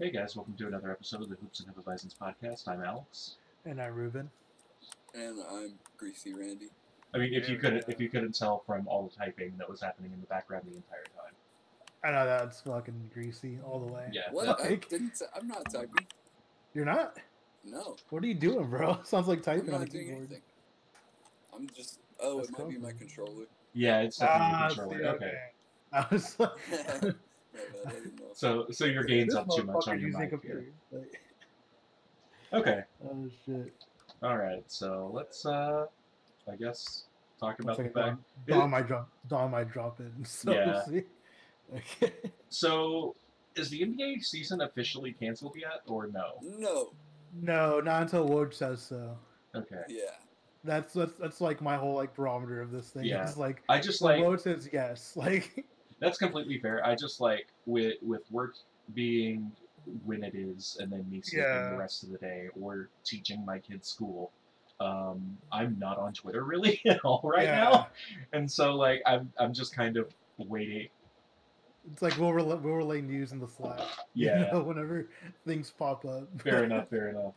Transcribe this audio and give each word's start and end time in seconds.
Hey 0.00 0.10
guys, 0.10 0.34
welcome 0.34 0.54
to 0.56 0.66
another 0.66 0.90
episode 0.90 1.20
of 1.22 1.28
the 1.28 1.36
Hoops 1.36 1.60
and 1.60 1.68
Hefeweizens 1.74 2.14
podcast. 2.16 2.66
I'm 2.68 2.82
Alex. 2.82 3.36
And 3.66 3.80
I'm 3.80 3.94
Ruben. 3.94 4.30
And 5.14 5.38
I'm 5.50 5.74
Greasy 5.98 6.32
Randy. 6.32 6.70
I 7.14 7.18
mean, 7.18 7.34
if 7.34 7.48
you 7.48 7.58
couldn't, 7.58 7.84
if 7.88 8.00
you 8.00 8.08
couldn't 8.08 8.34
tell 8.34 8.62
from 8.66 8.88
all 8.88 9.02
the 9.08 9.14
typing 9.24 9.52
that 9.58 9.68
was 9.68 9.80
happening 9.82 10.12
in 10.14 10.20
the 10.20 10.26
background 10.26 10.64
the 10.70 10.76
entire 10.76 11.04
time. 11.16 11.34
I 12.02 12.10
know 12.12 12.24
that's 12.24 12.62
fucking 12.62 13.10
greasy 13.12 13.58
all 13.64 13.78
the 13.80 13.92
way. 13.92 14.08
Yeah. 14.12 14.22
What? 14.30 14.46
that- 14.46 14.60
I 14.66 14.76
didn't. 14.76 15.16
Say, 15.18 15.26
I'm 15.38 15.46
not 15.46 15.70
typing. 15.70 16.06
You're 16.72 16.86
not? 16.86 17.18
No, 17.62 17.96
What 18.08 18.24
are 18.24 18.26
you 18.26 18.34
doing, 18.34 18.70
bro? 18.70 19.00
Sounds 19.04 19.28
like 19.28 19.38
I'm 19.38 19.44
typing 19.58 19.74
on 19.74 19.82
a 19.82 19.84
not 19.84 19.90
doing 19.90 20.04
keyboard. 20.06 20.18
anything. 20.24 20.42
I'm 21.54 21.68
just. 21.76 21.98
Oh, 22.18 22.38
That's 22.38 22.48
it 22.48 22.58
might 22.58 22.68
be 22.70 22.78
my 22.78 22.92
controller. 22.92 23.44
yeah, 23.74 24.00
it's 24.00 24.16
definitely 24.18 24.46
Ah, 24.54 24.68
the 24.68 24.74
controller. 24.74 24.98
see, 24.98 25.04
Okay. 25.08 25.32
I 25.92 26.06
was 26.10 26.36
like, 26.38 27.14
My 27.54 27.60
bad, 27.60 27.86
I 27.86 27.90
didn't 27.92 28.18
know. 28.20 28.26
So, 28.34 28.66
so 28.70 28.84
your 28.84 29.04
gain's 29.04 29.34
up 29.34 29.48
too 29.54 29.64
much 29.64 29.88
on 29.88 29.98
your 30.00 30.08
using 30.08 30.30
mic 30.30 30.42
here. 30.42 30.66
Like, 30.92 31.20
Okay. 32.52 32.82
oh 33.04 33.28
shit. 33.46 33.72
All 34.22 34.36
right. 34.36 34.62
So 34.66 35.10
let's, 35.14 35.46
uh, 35.46 35.86
I 36.50 36.56
guess, 36.56 37.04
talk 37.38 37.60
about 37.60 37.76
the 37.76 37.84
Looks 37.84 37.94
fact. 37.94 38.06
like 38.08 38.46
Don 38.46 38.70
might 38.70 38.86
drop. 38.88 39.08
Don 39.28 39.50
might 39.52 39.70
drop 39.70 40.00
in. 40.00 40.12
So 40.24 40.52
Yeah. 40.52 40.66
we'll 40.72 40.84
see. 40.86 41.02
Okay. 42.02 42.12
So, 42.48 43.14
is 43.54 43.70
the 43.70 43.80
NBA 43.82 44.24
season 44.24 44.60
officially 44.62 45.12
canceled 45.12 45.54
yet, 45.56 45.82
or 45.86 46.08
no? 46.08 46.32
No. 46.42 46.90
No, 47.40 47.78
not 47.80 48.02
until 48.02 48.28
Woj 48.28 48.52
says 48.52 48.82
so. 48.82 49.16
Okay. 49.54 49.82
Yeah. 49.88 50.02
That's 50.64 50.92
that's 50.94 51.16
that's 51.18 51.40
like 51.40 51.62
my 51.62 51.76
whole 51.76 51.94
like 51.94 52.14
barometer 52.14 52.60
of 52.60 52.72
this 52.72 52.90
thing. 52.90 53.04
Yeah. 53.04 53.22
It's 53.22 53.36
like 53.36 53.62
I 53.68 53.78
just 53.80 54.02
like 54.02 54.20
Woj 54.20 54.40
says 54.40 54.68
yes. 54.72 55.12
Like 55.16 55.64
That's 56.00 56.18
completely 56.18 56.58
fair. 56.60 56.84
I 56.84 56.94
just 56.94 57.20
like 57.20 57.48
with 57.66 57.96
with 58.02 58.22
work 58.30 58.54
being 58.94 59.52
when 60.04 60.22
it 60.24 60.34
is, 60.34 60.76
and 60.80 60.90
then 60.92 61.08
me 61.10 61.22
sleeping 61.22 61.44
Yeah. 61.44 61.70
the 61.70 61.76
rest 61.76 62.02
of 62.04 62.10
the 62.10 62.18
day, 62.18 62.48
or 62.60 62.90
teaching 63.04 63.44
my 63.44 63.58
kids 63.58 63.88
school. 63.88 64.32
Um, 64.80 65.36
I'm 65.52 65.78
not 65.78 65.98
on 65.98 66.14
Twitter 66.14 66.42
really 66.44 66.80
at 66.86 67.04
all 67.04 67.20
right 67.24 67.44
Yeah. 67.44 67.64
now, 67.66 67.88
and 68.32 68.50
so 68.50 68.74
like 68.74 69.02
I'm 69.06 69.32
I'm 69.38 69.52
just 69.52 69.74
kind 69.74 69.96
of 69.96 70.12
waiting. 70.38 70.88
it's 71.92 72.02
like 72.02 72.16
we'll 72.18 72.32
relay, 72.32 72.56
we'll 72.56 72.74
relay 72.74 73.00
news 73.00 73.32
in 73.32 73.40
the 73.40 73.48
Slack. 73.48 73.80
you 74.14 74.26
Yeah, 74.26 74.50
know, 74.52 74.62
whenever 74.62 75.10
things 75.46 75.70
pop 75.70 76.04
up. 76.04 76.28
fair 76.42 76.64
enough, 76.64 76.88
fair 76.88 77.08
enough. 77.08 77.34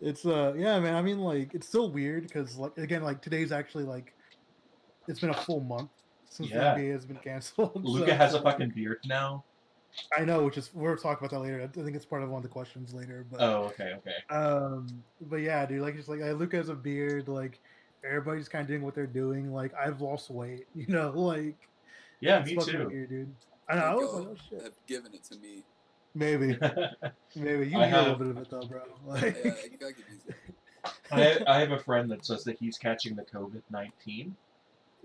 It's 0.00 0.24
uh 0.26 0.54
yeah 0.56 0.78
man 0.80 0.94
I 0.94 1.02
mean 1.02 1.20
like 1.20 1.54
it's 1.54 1.68
still 1.68 1.90
weird 1.90 2.24
because 2.24 2.56
like 2.56 2.76
again 2.78 3.02
like 3.02 3.22
today's 3.22 3.52
actually 3.52 3.84
like 3.84 4.14
it's 5.08 5.20
been 5.20 5.30
a 5.30 5.34
full 5.34 5.60
month 5.60 5.90
since 6.28 6.50
Yeah. 6.50 6.74
the 6.74 6.80
NBA 6.80 6.92
has 6.92 7.04
been 7.06 7.16
canceled. 7.18 7.84
Luka 7.84 8.10
so- 8.10 8.16
has 8.16 8.34
a 8.34 8.42
fucking 8.42 8.70
beard 8.70 8.98
now. 9.06 9.44
I 10.16 10.24
know 10.26 10.44
which 10.44 10.58
is 10.58 10.70
we'll 10.74 10.94
talk 10.96 11.18
about 11.20 11.30
that 11.30 11.38
later. 11.40 11.62
I 11.62 11.66
think 11.68 11.96
it's 11.96 12.04
part 12.04 12.22
of 12.22 12.28
one 12.28 12.38
of 12.38 12.42
the 12.42 12.50
questions 12.50 12.92
later. 12.92 13.24
But 13.30 13.40
Oh, 13.40 13.62
okay, 13.64 13.94
okay. 13.98 14.34
um 14.34 14.86
but 15.22 15.36
yeah 15.36 15.64
dude 15.64 15.80
like 15.80 15.96
just 15.96 16.08
like 16.10 16.20
Luka 16.20 16.56
has 16.58 16.68
a 16.68 16.74
beard 16.74 17.28
like 17.28 17.60
everybody's 18.04 18.46
kind 18.48 18.60
of 18.60 18.68
doing 18.68 18.82
what 18.82 18.94
they're 18.94 19.06
doing 19.06 19.52
like 19.54 19.72
I've 19.74 20.02
lost 20.02 20.28
weight 20.30 20.66
you 20.74 20.86
know 20.88 21.10
like 21.12 21.56
Yeah, 22.20 22.42
me 22.44 22.56
too. 22.56 22.86
weird 22.88 23.08
dude. 23.08 23.34
I 23.70 23.76
know 23.76 23.82
I 23.84 23.94
was 23.94 24.12
like 24.12 24.26
oh 24.28 24.36
shit 24.50 24.62
Have 24.64 24.86
given 24.86 25.14
it 25.14 25.24
to 25.24 25.38
me. 25.38 25.62
maybe 26.14 26.58
maybe 27.34 27.68
you 27.68 27.78
I 27.78 27.86
need 27.86 27.94
a 27.96 28.02
little 28.02 28.16
bit 28.18 28.26
of 28.28 28.36
it 28.38 28.50
though 28.50 28.66
bro 28.66 28.82
Yeah, 29.06 29.12
like 29.12 29.22
I, 29.46 29.48
I 29.48 29.92
could 29.92 30.04
use 30.10 30.24
it. 30.28 30.34
I, 31.10 31.42
I 31.46 31.58
have 31.60 31.72
a 31.72 31.78
friend 31.78 32.10
that 32.10 32.24
says 32.26 32.44
that 32.44 32.58
he's 32.58 32.76
catching 32.78 33.16
the 33.16 33.22
COVID 33.24 33.62
nineteen, 33.70 34.36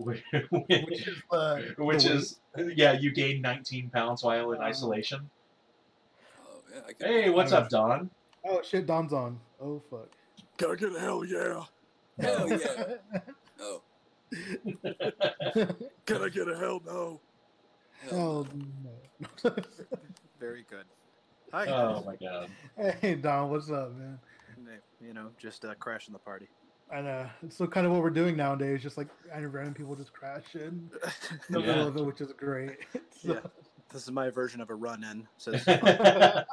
which, 0.05 0.23
which 0.49 1.07
is 1.07 1.17
uh, 1.31 1.61
which 1.77 2.05
is 2.05 2.39
yeah, 2.75 2.93
you 2.93 3.11
gain 3.11 3.41
19 3.41 3.89
pounds 3.89 4.23
while 4.23 4.51
in 4.51 4.59
Wow. 4.59 4.65
isolation. 4.65 5.29
Oh, 6.39 6.61
yeah, 6.73 6.81
I 6.87 6.93
could 6.93 7.07
Hey, 7.07 7.29
what's 7.29 7.51
up, 7.51 7.69
Don? 7.69 8.09
oh 8.45 8.59
shit 8.63 8.87
Don's 8.87 9.13
on 9.13 9.39
oh 9.61 9.79
fuck 9.89 10.09
Can 10.57 10.71
I 10.71 10.75
get 10.75 10.95
a 10.95 10.99
hell 10.99 11.23
yeah? 11.23 11.63
Hell 12.19 12.49
yeah. 12.49 12.95
Oh. 13.61 13.81
Can 16.05 16.21
I 16.23 16.29
get 16.29 16.47
a 16.47 16.57
hell 16.57 16.81
no? 16.85 17.19
Hell 18.09 18.09
Hell 18.09 18.47
no. 18.83 19.29
no. 19.49 19.55
Very 20.39 20.65
good. 20.69 20.85
Hi. 21.53 21.65
Oh 21.67 22.03
my 22.05 22.15
god. 22.15 22.49
hey 23.01 23.15
Don, 23.15 23.49
what's 23.49 23.69
up, 23.69 23.91
man? 23.95 24.19
You 24.99 25.13
know, 25.13 25.29
just 25.37 25.65
uh, 25.65 25.73
crashing 25.75 26.13
the 26.13 26.19
party. 26.19 26.47
I 26.93 27.01
know 27.01 27.29
it's 27.43 27.55
still 27.55 27.67
kind 27.67 27.85
of 27.87 27.93
what 27.93 28.01
we're 28.01 28.09
doing 28.09 28.35
nowadays, 28.35 28.81
just 28.83 28.97
like 28.97 29.07
I 29.33 29.39
know 29.39 29.47
random 29.47 29.73
people 29.73 29.95
just 29.95 30.11
crash 30.13 30.55
in 30.55 30.89
the 31.49 31.59
Yeah. 31.59 31.65
middle 31.67 31.87
of 31.87 31.97
it, 31.97 32.05
which 32.05 32.21
is 32.21 32.31
great. 32.33 32.79
So- 33.21 33.33
Yeah. 33.33 33.39
This 33.93 34.03
is 34.03 34.11
my 34.11 34.29
version 34.29 34.61
of 34.61 34.69
a 34.69 34.73
run 34.75 35.03
in. 35.03 35.27
So 35.37 35.51
it's 35.53 35.67
yeah, 35.67 36.43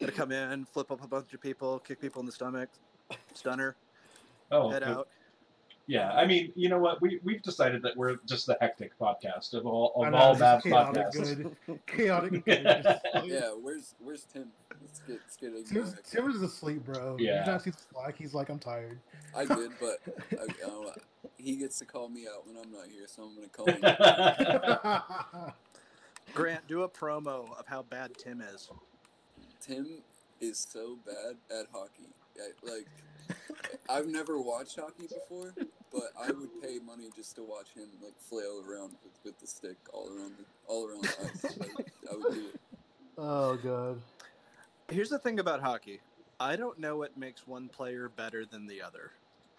gonna 0.00 0.12
come 0.12 0.30
in, 0.30 0.64
flip 0.64 0.92
up 0.92 1.02
a 1.02 1.08
bunch 1.08 1.34
of 1.34 1.40
people, 1.40 1.80
kick 1.80 2.00
people 2.00 2.20
in 2.20 2.26
the 2.26 2.30
stomach, 2.32 2.68
stunner, 3.34 3.74
oh, 4.52 4.70
head 4.70 4.84
good. 4.84 4.92
out. 4.92 5.08
Yeah. 5.86 6.12
I 6.12 6.26
mean, 6.26 6.52
you 6.54 6.68
know 6.68 6.78
what? 6.78 7.00
We 7.00 7.20
we've 7.22 7.42
decided 7.42 7.82
that 7.82 7.96
we're 7.96 8.16
just 8.26 8.46
the 8.46 8.56
hectic 8.60 8.98
podcast 8.98 9.54
of 9.54 9.66
all 9.66 10.00
I 10.02 10.06
of 10.08 10.12
know, 10.12 10.18
all 10.18 10.36
bad 10.36 10.62
chaotic 10.62 11.02
podcasts. 11.02 11.56
good, 11.66 11.86
chaotic 11.86 12.44
good. 12.44 12.62
just 12.82 13.04
Yeah, 13.24 13.50
where's 13.60 13.94
where's 14.00 14.24
Tim? 14.24 14.48
Let's 14.80 15.00
get 15.00 15.20
let's 15.24 15.36
get. 15.36 15.74
Tim's, 15.74 15.94
Tim 16.10 16.30
is 16.30 16.42
asleep, 16.42 16.84
bro. 16.84 17.16
Yeah. 17.18 17.38
He's 17.38 17.46
not 17.46 17.62
see 17.62 17.70
the 17.70 17.78
Slack. 17.92 18.16
He's 18.18 18.34
like, 18.34 18.48
I'm 18.48 18.58
tired. 18.58 18.98
I 19.36 19.44
did, 19.44 19.70
but 19.80 20.00
I, 20.32 20.44
uh, 20.66 20.92
he 21.36 21.56
gets 21.56 21.78
to 21.78 21.84
call 21.84 22.08
me 22.08 22.26
out 22.26 22.46
when 22.46 22.56
I'm 22.56 22.72
not 22.72 22.86
here, 22.86 23.06
so 23.06 23.22
I'm 23.22 23.34
gonna 23.34 23.48
call 23.48 23.66
him. 23.66 25.52
Grant, 26.34 26.66
do 26.66 26.82
a 26.82 26.88
promo 26.88 27.56
of 27.58 27.66
how 27.66 27.82
bad 27.82 28.12
Tim 28.18 28.40
is. 28.40 28.68
Tim 29.60 30.02
is 30.40 30.66
so 30.70 30.98
bad 31.06 31.36
at 31.56 31.66
hockey. 31.72 32.10
I, 32.38 32.50
like, 32.68 32.86
I've 33.88 34.06
never 34.06 34.40
watched 34.40 34.78
hockey 34.78 35.06
before, 35.08 35.54
but 35.92 36.12
I 36.20 36.30
would 36.32 36.60
pay 36.62 36.78
money 36.84 37.10
just 37.14 37.36
to 37.36 37.42
watch 37.42 37.68
him 37.74 37.88
like 38.02 38.18
flail 38.18 38.62
around 38.66 38.92
with, 39.04 39.12
with 39.24 39.38
the 39.38 39.46
stick 39.46 39.76
all 39.92 40.08
around 40.08 40.32
the 40.38 40.44
all 40.66 40.86
around 40.86 41.02
the 41.02 41.14
ice. 41.24 41.44
Like, 41.58 41.92
I 42.10 42.16
would 42.16 42.34
do 42.34 42.46
it. 42.48 42.60
oh 43.18 43.56
god. 43.56 44.00
Here's 44.90 45.10
the 45.10 45.18
thing 45.18 45.40
about 45.40 45.60
hockey. 45.60 46.00
I 46.38 46.56
don't 46.56 46.78
know 46.78 46.96
what 46.96 47.16
makes 47.16 47.46
one 47.46 47.68
player 47.68 48.08
better 48.08 48.44
than 48.44 48.66
the 48.66 48.82
other. 48.82 49.12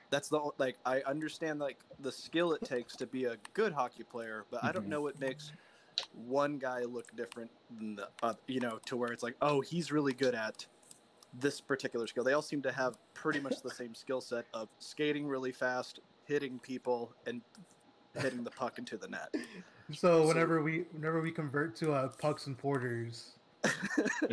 That's 0.09 0.29
the 0.29 0.51
like 0.57 0.77
I 0.85 1.01
understand 1.01 1.59
like 1.59 1.79
the 1.99 2.11
skill 2.11 2.53
it 2.53 2.63
takes 2.63 2.95
to 2.97 3.07
be 3.07 3.25
a 3.25 3.37
good 3.53 3.73
hockey 3.73 4.03
player, 4.03 4.45
but 4.51 4.63
I 4.63 4.71
don't 4.71 4.85
Mhm. 4.85 4.89
know 4.89 5.01
what 5.01 5.19
makes 5.19 5.51
one 6.13 6.57
guy 6.57 6.83
look 6.83 7.13
different 7.15 7.51
than 7.77 7.95
the 7.95 8.09
other, 8.23 8.39
you 8.47 8.59
know, 8.59 8.79
to 8.85 8.95
where 8.95 9.11
it's 9.11 9.23
like, 9.23 9.35
"Oh, 9.41 9.61
he's 9.61 9.91
really 9.91 10.13
good 10.13 10.35
at 10.35 10.65
this 11.33 11.59
particular 11.59 12.07
skill." 12.07 12.23
They 12.23 12.33
all 12.33 12.41
seem 12.41 12.61
to 12.61 12.71
have 12.71 12.97
pretty 13.13 13.39
much 13.39 13.61
the 13.61 13.71
same 13.71 13.93
skill 13.93 14.21
set 14.21 14.45
of 14.53 14.69
skating 14.79 15.27
really 15.27 15.51
fast, 15.51 15.99
hitting 16.27 16.59
people 16.59 17.13
and 17.25 17.41
hitting 18.19 18.43
the 18.43 18.51
puck 18.51 18.77
into 18.77 18.97
the 18.97 19.07
net. 19.07 19.33
So 19.93 19.95
So- 20.23 20.27
whenever 20.27 20.61
we 20.61 20.83
whenever 20.91 21.21
we 21.21 21.31
convert 21.31 21.73
to 21.77 21.93
uh, 21.93 22.09
pucks 22.09 22.47
and 22.47 22.57
porters, 22.57 23.35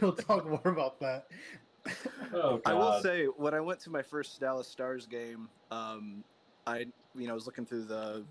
we'll 0.00 0.12
talk 0.14 0.46
more 0.48 0.60
about 0.64 0.98
that. 0.98 1.26
oh. 2.34 2.60
I 2.66 2.74
will 2.74 3.00
say, 3.00 3.26
when 3.26 3.54
I 3.54 3.60
went 3.60 3.78
to 3.80 3.90
my 3.90 4.02
first 4.02 4.40
Dallas 4.40 4.66
Stars 4.66 5.06
game, 5.06 5.48
um, 5.70 6.24
I 6.66 6.86
you 7.14 7.28
know 7.28 7.34
was 7.34 7.46
looking 7.46 7.64
through 7.64 7.84
the 7.84 8.24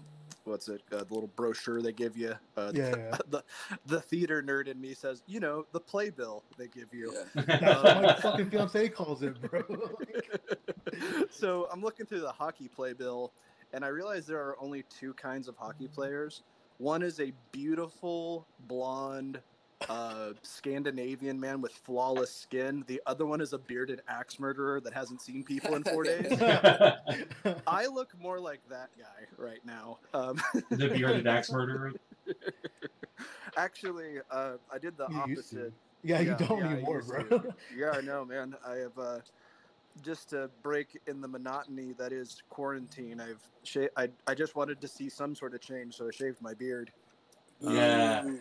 what's 0.46 0.68
it? 0.68 0.82
Uh, 0.92 0.98
the 1.04 1.14
little 1.14 1.30
brochure 1.36 1.82
they 1.82 1.92
give 1.94 2.18
you. 2.18 2.34
Uh, 2.58 2.72
Yeah, 2.74 2.90
yeah. 2.98 3.18
the 3.30 3.44
the 3.86 4.02
theater 4.02 4.42
nerd 4.42 4.68
in 4.68 4.80
me 4.80 4.94
says, 4.94 5.24
you 5.28 5.40
know, 5.40 5.66
the 5.72 5.80
playbill 5.80 6.44
they 6.58 6.68
give 6.68 6.94
you. 6.94 7.14
Yeah. 7.36 7.44
That's 7.60 7.84
what 7.84 8.02
my 8.04 8.16
fucking 8.16 8.50
fiance 8.50 8.90
calls 8.90 9.24
it, 9.24 9.40
bro. 9.42 9.62
So 11.32 11.68
I'm 11.72 11.82
looking 11.82 12.06
through 12.06 12.20
the 12.22 12.32
hockey 12.32 12.68
playbill, 12.68 13.32
and 13.74 13.84
I 13.84 13.88
realize 13.88 14.28
there 14.28 14.40
are 14.42 14.56
only 14.60 14.84
two 14.84 15.14
kinds 15.14 15.48
of 15.48 15.56
hockey 15.58 15.88
players. 15.88 16.44
One 16.78 17.02
is 17.02 17.20
a 17.20 17.32
beautiful 17.52 18.46
blonde 18.68 19.40
uh, 19.90 20.34
Scandinavian 20.44 21.40
man 21.40 21.62
with 21.62 21.72
flawless 21.74 22.34
skin. 22.34 22.84
The 22.88 23.02
other 23.06 23.26
one 23.26 23.42
is 23.42 23.54
a 23.54 23.58
bearded 23.58 24.02
axe 24.08 24.40
murderer 24.40 24.80
that 24.82 24.94
hasn't 24.94 25.22
seen 25.22 25.44
people 25.44 25.76
in 25.76 25.84
four 25.84 26.04
days. 26.04 26.40
I 27.68 27.88
look 27.88 28.10
more 28.20 28.40
like 28.40 28.60
that 28.70 28.90
guy 28.98 29.26
right 29.38 29.66
now. 29.66 29.98
Um, 30.14 30.42
the 30.70 30.90
bearded 30.90 31.28
axe 31.28 31.52
murderer. 31.52 31.94
actually, 33.58 34.18
uh, 34.30 34.54
I 34.72 34.78
did 34.78 34.98
the 34.98 35.08
You 35.10 35.24
used 35.28 35.52
to. 35.52 35.58
opposite. 35.58 35.74
yeah, 36.04 36.20
you 36.22 36.36
don't 36.38 36.60
yeah, 36.60 36.70
I 36.70 36.74
anymore, 36.74 37.02
bro. 37.04 37.24
to. 37.24 37.56
Yeah, 37.76 37.92
I 37.92 38.02
know, 38.02 38.26
man. 38.26 38.56
I 38.68 38.76
have 38.76 38.98
uh, 38.98 39.20
just 40.04 40.30
to 40.30 40.50
break 40.64 41.00
in 41.08 41.22
the 41.22 41.28
monotony 41.28 41.94
that 41.98 42.12
is 42.14 42.42
quarantine. 42.50 43.20
I've 43.20 43.42
sha- 43.64 43.90
I 43.98 44.10
I 44.28 44.34
just 44.36 44.56
wanted 44.56 44.80
to 44.82 44.88
see 44.88 45.10
some 45.10 45.36
sort 45.36 45.54
of 45.54 45.62
change, 45.62 45.96
so 45.98 46.08
I 46.08 46.12
shaved 46.12 46.42
my 46.42 46.54
beard. 46.54 46.92
Yeah. 47.60 48.22
Um, 48.26 48.40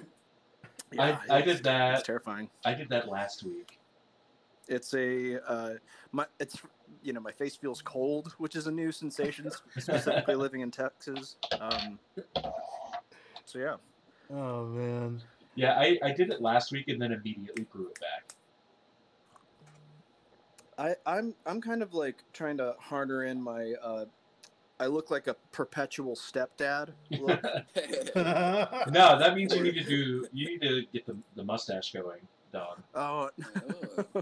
I- 0.99 1.19
I 1.29 1.43
did 1.43 1.63
that. 1.65 1.95
It's 1.95 2.03
terrifying. 2.07 2.51
I 2.65 2.75
did 2.75 2.89
that 2.89 3.09
last 3.09 3.43
week. 3.45 3.79
It's 4.69 4.95
a 4.95 5.41
uh, 5.51 5.75
my 6.13 6.27
it's 6.39 6.61
you 7.03 7.13
know 7.13 7.21
my 7.21 7.33
face 7.33 7.57
feels 7.57 7.83
cold, 7.83 8.35
which 8.39 8.55
is 8.57 8.67
a 8.67 8.71
new 8.71 8.93
sensation, 8.93 9.51
specifically 9.79 10.35
living 10.37 10.61
in 10.61 10.71
Texas. 10.71 11.37
Um, 11.61 11.99
so 13.45 13.59
yeah, 13.59 13.77
Oh 14.33 14.67
man. 14.67 15.21
Yeah, 15.57 15.75
I, 15.79 15.99
I 16.03 16.13
did 16.13 16.31
it 16.31 16.41
last 16.41 16.71
week 16.71 16.87
and 16.89 17.03
then 17.03 17.13
immediately 17.13 17.65
grew 17.65 17.89
it 17.89 17.99
back. 18.01 18.35
I 20.79 20.95
I'm 21.05 21.35
I'm 21.47 21.61
kind 21.61 21.83
of 21.83 21.93
like 21.95 22.23
trying 22.33 22.57
to 22.59 22.75
harder 22.79 23.25
in 23.25 23.43
my. 23.43 23.75
Uh, 23.83 24.05
I 24.81 24.87
look 24.87 25.11
like 25.11 25.27
a 25.27 25.37
perpetual 25.53 26.17
stepdad. 26.17 26.89
Look. 27.11 27.43
no, 28.17 29.19
that 29.19 29.35
means 29.37 29.55
you 29.55 29.63
need 29.63 29.75
to 29.75 29.85
do 29.85 30.27
you 30.33 30.47
need 30.47 30.63
to 30.63 30.83
get 30.93 31.07
the, 31.07 31.17
the 31.37 31.45
mustache 31.45 31.93
going, 31.93 32.21
Don. 32.51 32.83
oh. 32.95 33.29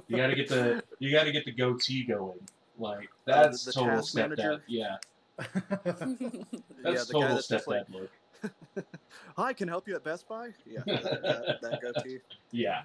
You 0.09 0.17
gotta 0.17 0.35
get 0.35 0.49
the 0.49 0.83
you 0.99 1.13
gotta 1.13 1.31
get 1.31 1.45
the 1.45 1.53
goatee 1.53 2.05
going. 2.05 2.41
Like 2.77 3.09
the- 3.25 3.33
that's 3.33 3.65
the 3.65 3.73
total 3.73 4.01
stepdad. 4.01 4.15
manager? 4.15 4.63
Yeah. 4.67 4.97
yeah, 5.39 5.45
That's 5.85 7.07
the 7.07 7.13
guy 7.13 7.21
total 7.21 7.29
that's 7.29 7.47
stepdad 7.47 7.67
like, 7.69 7.89
look. 7.91 8.85
"Hi, 9.37 9.53
can 9.53 9.69
I 9.69 9.73
help 9.73 9.87
you 9.87 9.95
at 9.95 10.03
Best 10.03 10.29
Buy." 10.29 10.49
Yeah, 10.67 10.81
that, 10.87 11.03
that, 11.23 11.61
that 11.63 11.81
goatee. 11.81 12.19
Yeah. 12.51 12.83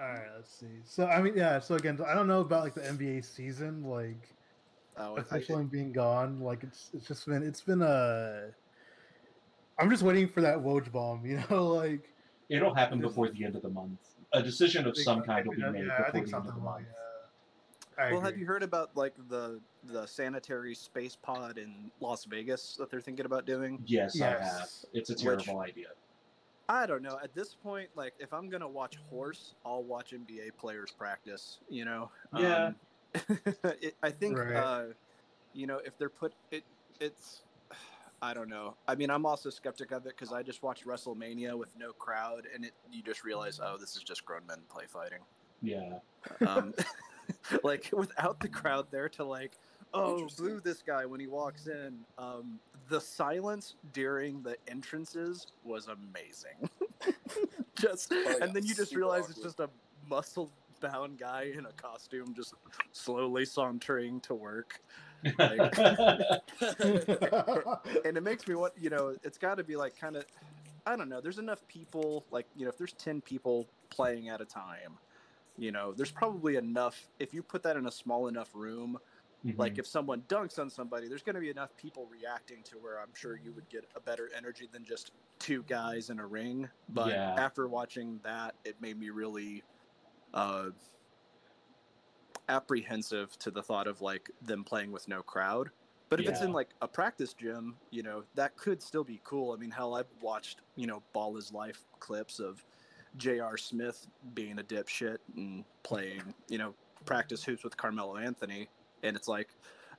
All 0.00 0.08
right, 0.08 0.28
let's 0.34 0.54
see. 0.54 0.80
So 0.86 1.06
I 1.06 1.20
mean, 1.20 1.34
yeah. 1.36 1.60
So 1.60 1.74
again, 1.74 2.00
I 2.06 2.14
don't 2.14 2.26
know 2.26 2.40
about 2.40 2.64
like 2.64 2.74
the 2.74 2.80
NBA 2.80 3.24
season, 3.24 3.84
like 3.84 4.34
Oh, 4.96 5.16
I, 5.16 5.20
officially 5.20 5.64
being 5.64 5.92
gone. 5.92 6.40
Like 6.40 6.62
it's 6.62 6.90
it's 6.94 7.06
just 7.06 7.26
been 7.26 7.42
it's 7.42 7.60
been 7.60 7.82
a. 7.82 8.48
I'm 9.78 9.90
just 9.90 10.02
waiting 10.02 10.28
for 10.28 10.40
that 10.40 10.58
Woj 10.58 10.90
bomb, 10.92 11.24
you 11.26 11.42
know, 11.50 11.68
like. 11.68 12.10
It'll 12.48 12.74
happen 12.74 13.00
before 13.00 13.28
the 13.30 13.44
end 13.44 13.56
of 13.56 13.62
the 13.62 13.70
month. 13.70 13.98
A 14.32 14.42
decision 14.42 14.86
of 14.86 14.96
some 14.96 15.22
kind 15.22 15.46
will 15.46 15.54
be 15.54 15.62
made 15.62 15.86
yeah, 15.86 15.96
before 15.96 16.12
the 16.12 16.18
end 16.18 16.34
of 16.34 16.46
the 16.46 16.60
month. 16.60 16.84
that. 16.86 17.04
I 17.96 18.12
well, 18.12 18.20
have 18.20 18.36
you 18.36 18.44
heard 18.46 18.62
about 18.62 18.96
like 18.96 19.14
the 19.28 19.60
the 19.84 20.06
sanitary 20.06 20.74
space 20.74 21.16
pod 21.16 21.58
in 21.58 21.90
Las 22.00 22.24
Vegas 22.24 22.76
that 22.78 22.90
they're 22.90 23.00
thinking 23.00 23.26
about 23.26 23.46
doing? 23.46 23.82
Yes, 23.86 24.20
I 24.20 24.26
have. 24.26 24.40
Yes. 24.40 24.86
It's 24.92 25.10
a 25.10 25.12
Which- 25.12 25.22
terrible 25.44 25.60
idea. 25.60 25.88
I 26.68 26.86
don't 26.86 27.02
know. 27.02 27.18
At 27.22 27.34
this 27.34 27.54
point, 27.54 27.90
like 27.94 28.14
if 28.18 28.32
I'm 28.32 28.48
gonna 28.48 28.68
watch 28.68 28.96
horse, 29.10 29.54
I'll 29.66 29.82
watch 29.82 30.12
NBA 30.12 30.56
players 30.58 30.90
practice. 30.90 31.58
You 31.68 31.84
know. 31.84 32.10
Yeah. 32.36 32.66
Um, 32.66 32.76
it, 33.80 33.94
I 34.02 34.10
think. 34.10 34.38
Right. 34.38 34.56
Uh, 34.56 34.82
you 35.52 35.66
know, 35.66 35.80
if 35.84 35.96
they're 35.98 36.08
put 36.08 36.32
it, 36.50 36.64
it's. 37.00 37.42
I 38.22 38.32
don't 38.32 38.48
know. 38.48 38.74
I 38.88 38.94
mean, 38.94 39.10
I'm 39.10 39.26
also 39.26 39.50
skeptic 39.50 39.92
of 39.92 40.06
it 40.06 40.14
because 40.16 40.32
I 40.32 40.42
just 40.42 40.62
watched 40.62 40.86
WrestleMania 40.86 41.58
with 41.58 41.68
no 41.78 41.92
crowd, 41.92 42.46
and 42.54 42.64
it 42.64 42.72
you 42.90 43.02
just 43.02 43.22
realize, 43.22 43.60
oh, 43.62 43.76
this 43.78 43.96
is 43.96 44.02
just 44.02 44.24
grown 44.24 44.46
men 44.46 44.58
play 44.70 44.84
fighting. 44.88 45.18
Yeah. 45.60 45.98
Um, 46.46 46.72
like 47.64 47.90
without 47.92 48.40
the 48.40 48.48
crowd 48.48 48.86
there 48.90 49.08
to 49.10 49.24
like, 49.24 49.52
oh, 49.92 50.14
Interesting. 50.14 50.46
boo 50.46 50.60
this 50.60 50.82
guy 50.82 51.06
when 51.06 51.20
he 51.20 51.26
walks 51.26 51.66
in. 51.66 51.98
Um, 52.18 52.58
the 52.88 53.00
silence 53.00 53.74
during 53.92 54.42
the 54.42 54.56
entrances 54.68 55.48
was 55.64 55.88
amazing. 55.88 56.68
just 57.74 58.12
Oh, 58.12 58.22
yeah, 58.26 58.44
and 58.44 58.54
then 58.54 58.64
you 58.64 58.74
just 58.74 58.90
super 58.90 59.00
realize 59.00 59.30
it's 59.30 59.40
just 59.40 59.60
a 59.60 59.70
muscle 60.08 60.50
bound 60.88 61.18
guy 61.18 61.52
in 61.56 61.66
a 61.66 61.72
costume 61.72 62.34
just 62.34 62.54
slowly 62.92 63.44
sauntering 63.44 64.20
to 64.22 64.34
work. 64.34 64.80
Like, 65.38 65.78
and 68.04 68.16
it 68.16 68.22
makes 68.22 68.46
me 68.46 68.54
want 68.54 68.74
you 68.78 68.90
know 68.90 69.16
it's 69.22 69.38
got 69.38 69.56
to 69.56 69.64
be 69.64 69.74
like 69.76 69.98
kind 69.98 70.16
of 70.16 70.24
i 70.86 70.94
don't 70.96 71.08
know 71.08 71.20
there's 71.20 71.38
enough 71.38 71.66
people 71.66 72.26
like 72.30 72.46
you 72.54 72.64
know 72.64 72.70
if 72.70 72.76
there's 72.76 72.92
10 72.92 73.22
people 73.22 73.66
playing 73.88 74.28
at 74.28 74.40
a 74.42 74.44
time 74.44 74.98
you 75.56 75.72
know 75.72 75.92
there's 75.92 76.10
probably 76.10 76.56
enough 76.56 77.08
if 77.18 77.32
you 77.32 77.42
put 77.42 77.62
that 77.62 77.76
in 77.76 77.86
a 77.86 77.90
small 77.90 78.28
enough 78.28 78.50
room 78.54 78.98
Mhm. 79.46 79.58
like 79.58 79.78
if 79.78 79.86
someone 79.86 80.22
dunks 80.22 80.58
on 80.58 80.70
somebody 80.70 81.06
there's 81.08 81.22
going 81.22 81.34
to 81.34 81.40
be 81.40 81.50
enough 81.50 81.76
people 81.76 82.06
reacting 82.10 82.62
to 82.64 82.76
where 82.78 82.98
i'm 83.00 83.14
sure 83.14 83.36
you 83.36 83.52
would 83.52 83.68
get 83.68 83.84
a 83.94 84.00
better 84.00 84.30
energy 84.36 84.68
than 84.72 84.84
just 84.84 85.12
two 85.38 85.62
guys 85.64 86.08
in 86.10 86.18
a 86.18 86.26
ring 86.26 86.68
but 86.90 87.08
Yeah. 87.08 87.34
after 87.38 87.68
watching 87.68 88.20
that 88.24 88.54
it 88.64 88.80
made 88.80 88.98
me 88.98 89.10
really 89.10 89.62
uh 90.34 90.66
apprehensive 92.50 93.38
to 93.38 93.50
the 93.50 93.62
thought 93.62 93.86
of 93.86 94.02
like 94.02 94.30
them 94.42 94.62
playing 94.64 94.92
with 94.92 95.08
no 95.08 95.22
crowd 95.22 95.70
but 96.14 96.20
if 96.20 96.28
it's 96.28 96.42
in 96.42 96.52
like 96.52 96.68
a 96.80 96.86
practice 96.86 97.34
gym, 97.34 97.74
you 97.90 98.04
know, 98.04 98.22
that 98.36 98.56
could 98.56 98.80
still 98.80 99.02
be 99.02 99.20
cool. 99.24 99.52
I 99.52 99.56
mean, 99.56 99.70
hell, 99.70 99.96
I've 99.96 100.06
watched, 100.20 100.60
you 100.76 100.86
know, 100.86 101.02
Ball 101.12 101.36
is 101.36 101.52
Life 101.52 101.80
clips 101.98 102.38
of 102.38 102.64
J.R. 103.16 103.56
Smith 103.56 104.06
being 104.32 104.60
a 104.60 104.62
dipshit 104.62 105.18
and 105.36 105.64
playing, 105.82 106.22
you 106.48 106.58
know, 106.58 106.74
practice 107.04 107.42
hoops 107.42 107.64
with 107.64 107.76
Carmelo 107.76 108.16
Anthony. 108.16 108.68
And 109.02 109.16
it's 109.16 109.26
like, 109.28 109.48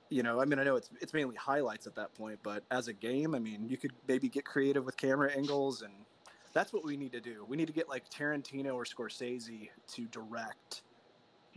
you 0.10 0.24
know, 0.24 0.40
I 0.40 0.46
mean, 0.46 0.58
I 0.58 0.64
know 0.64 0.78
it's 0.78 0.90
it's 1.02 1.14
mainly 1.14 1.36
highlights 1.36 1.86
at 1.86 1.96
that 1.96 2.14
point, 2.14 2.40
but 2.44 2.64
as 2.72 2.88
a 2.88 2.94
game, 2.94 3.36
I 3.36 3.40
mean, 3.40 3.68
you 3.68 3.76
could 3.76 3.92
maybe 4.08 4.30
get 4.30 4.46
creative 4.46 4.86
with 4.86 4.96
camera 4.96 5.32
angles, 5.36 5.82
and 5.82 5.92
that's 6.56 6.72
what 6.72 6.84
we 6.86 6.96
need 6.98 7.12
to 7.12 7.20
do. 7.22 7.46
We 7.48 7.58
need 7.58 7.68
to 7.68 7.74
get 7.74 7.88
like 7.90 8.10
Tarantino 8.10 8.74
or 8.76 8.86
Scorsese 8.86 9.70
to 9.90 10.06
direct 10.08 10.84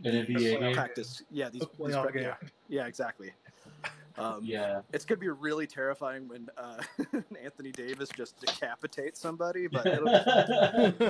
An 0.03 0.11
NBA 0.11 0.27
these 0.27 0.51
game. 0.51 0.73
practice. 0.73 1.23
Yeah, 1.31 1.49
these, 1.49 1.63
A 1.63 1.67
these 1.67 1.95
playoff 1.95 2.13
game. 2.13 2.23
yeah, 2.23 2.35
yeah, 2.67 2.85
exactly. 2.85 3.31
Um, 4.17 4.43
Yeah. 4.43 4.81
it's 4.91 5.05
gonna 5.05 5.19
be 5.19 5.29
really 5.29 5.65
terrifying 5.65 6.27
when 6.27 6.49
uh, 6.57 6.81
Anthony 7.41 7.71
Davis 7.71 8.09
just 8.09 8.37
decapitates 8.41 9.21
somebody, 9.21 9.67
but 9.67 9.85
it'll 9.87 10.05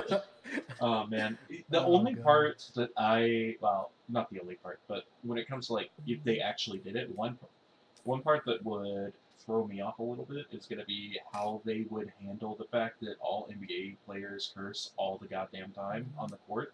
be 0.08 0.18
oh 0.80 1.06
man, 1.08 1.36
the 1.70 1.80
Oh, 1.82 1.92
only 1.94 2.14
God. 2.14 2.22
part 2.22 2.70
that 2.76 2.90
I 2.96 3.56
well, 3.60 3.90
not 4.08 4.30
the 4.30 4.38
only 4.40 4.54
part, 4.54 4.78
but 4.86 5.04
when 5.22 5.36
it 5.36 5.48
comes 5.48 5.66
to 5.66 5.72
like 5.72 5.90
if 6.06 6.22
they 6.22 6.38
actually 6.38 6.78
did 6.78 6.94
it, 6.94 7.10
one 7.16 7.36
one 8.04 8.22
part 8.22 8.44
that 8.46 8.64
would 8.64 9.12
throw 9.50 9.66
me 9.66 9.80
off 9.80 9.98
a 9.98 10.02
little 10.02 10.24
bit 10.24 10.46
is 10.52 10.66
going 10.66 10.78
to 10.78 10.84
be 10.84 11.18
how 11.32 11.60
they 11.64 11.84
would 11.90 12.12
handle 12.22 12.54
the 12.56 12.66
fact 12.66 13.00
that 13.00 13.16
all 13.20 13.48
NBA 13.50 13.96
players 14.06 14.52
curse 14.56 14.92
all 14.96 15.18
the 15.18 15.26
goddamn 15.26 15.72
time 15.72 16.04
mm-hmm. 16.04 16.20
on 16.20 16.28
the 16.28 16.36
court, 16.46 16.72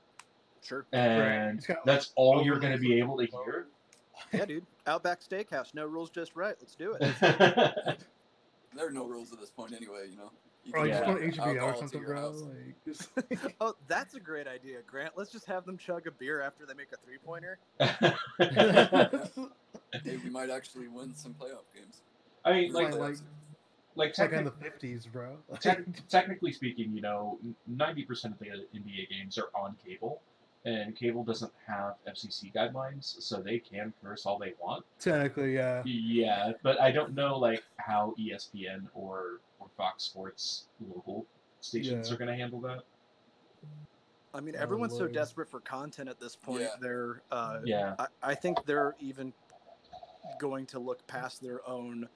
sure. 0.63 0.85
and 0.93 1.59
It's 1.59 1.67
got, 1.67 1.79
like, 1.79 1.85
that's 1.87 2.13
all 2.17 2.45
you're 2.45 2.59
going 2.59 2.75
to 2.75 2.79
be 2.79 2.99
able 2.99 3.17
to 3.17 3.25
hear. 3.25 3.69
Yeah, 4.33 4.45
dude. 4.45 4.67
Outback 4.87 5.21
Steakhouse, 5.23 5.75
no 5.75 5.87
rules, 5.87 6.11
just 6.11 6.37
right. 6.37 6.55
Let's 6.61 6.75
do 6.75 6.97
it. 7.01 7.99
There 8.75 8.87
are 8.87 8.91
no 8.91 9.07
rules 9.07 9.33
at 9.33 9.41
this 9.41 9.49
point 9.49 9.73
anyway, 9.73 10.09
you 10.11 10.19
know. 10.19 10.31
You 10.67 10.73
Or 10.75 10.81
like 10.81 10.89
Yeah. 10.91 10.99
just 11.01 11.07
go 11.07 11.19
to 11.19 11.55
HBO 11.55 11.63
or 11.63 11.77
something, 11.77 12.05
bro. 12.05 12.21
house. 12.21 12.43
Like, 12.43 12.85
just, 12.85 13.09
Oh, 13.63 13.75
that's 13.89 14.15
a 14.17 14.21
great 14.21 14.47
idea, 14.47 14.83
Grant. 14.87 15.15
Let's 15.17 15.33
just 15.33 15.47
have 15.47 15.65
them 15.65 15.79
chug 15.79 16.07
a 16.07 16.11
beer 16.11 16.43
after 16.43 16.67
they 16.67 16.75
make 16.75 16.89
a 16.93 16.99
three 16.99 17.17
pointer. 17.17 17.59
Hey, 20.05 20.19
we 20.23 20.29
might 20.29 20.51
actually 20.51 20.89
win 20.89 21.15
some 21.15 21.33
playoff 21.33 21.65
games. 21.75 22.03
I 22.47 22.53
mean, 22.53 22.69
We 22.73 22.85
like, 22.85 22.95
like- 22.95 23.17
like 23.97 24.11
it's 24.11 24.19
like 24.19 24.33
in 24.33 24.45
the 24.45 24.51
fifties, 24.53 25.07
bro. 25.07 25.37
tec- 25.59 25.85
technically 26.09 26.53
speaking, 26.53 26.93
you 26.95 27.01
know, 27.01 27.39
ninety 27.67 28.05
percent 28.05 28.35
of 28.35 28.39
the 28.41 28.47
NBA 28.79 29.09
games 29.11 29.39
are 29.39 29.49
on 29.55 29.75
cable, 29.85 30.21
and 30.67 30.95
cable 30.95 31.25
doesn't 31.25 31.51
have 31.67 31.95
FCC 32.07 32.53
guidelines, 32.53 33.05
so 33.23 33.41
they 33.41 33.59
can 33.59 33.95
curse 34.05 34.27
all 34.27 34.39
they 34.39 34.53
want. 34.61 34.85
Technically, 35.01 35.55
yeah. 35.55 35.83
Yeah, 35.87 36.53
but 36.63 36.79
I 36.79 36.91
don't 36.93 37.15
know 37.15 37.39
like 37.39 37.63
how 37.79 38.15
ESPN 38.19 38.87
or 38.95 39.41
or 39.61 39.69
Fox 39.79 40.05
Sports 40.05 40.67
local 40.95 41.25
stations 41.63 42.09
Yeah. 42.09 42.15
are 42.15 42.19
going 42.19 42.29
to 42.29 42.37
handle 42.37 42.61
that. 42.61 42.83
I 44.35 44.41
mean, 44.41 44.55
Oh, 44.59 44.63
everyone's 44.63 44.95
so 44.97 45.09
desperate 45.09 45.49
for 45.49 45.61
content 45.61 46.11
at 46.11 46.21
this 46.21 46.37
point. 46.37 46.61
Yeah. 46.61 46.69
They're, 46.79 47.23
uh, 47.31 47.61
Yeah, 47.65 47.95
I, 47.99 48.07
I 48.23 48.35
think 48.35 48.67
they're 48.67 48.95
even 49.01 49.33
going 50.39 50.67
to 50.67 50.79
look 50.79 51.07
past 51.07 51.43
their 51.43 51.67
own 51.69 52.09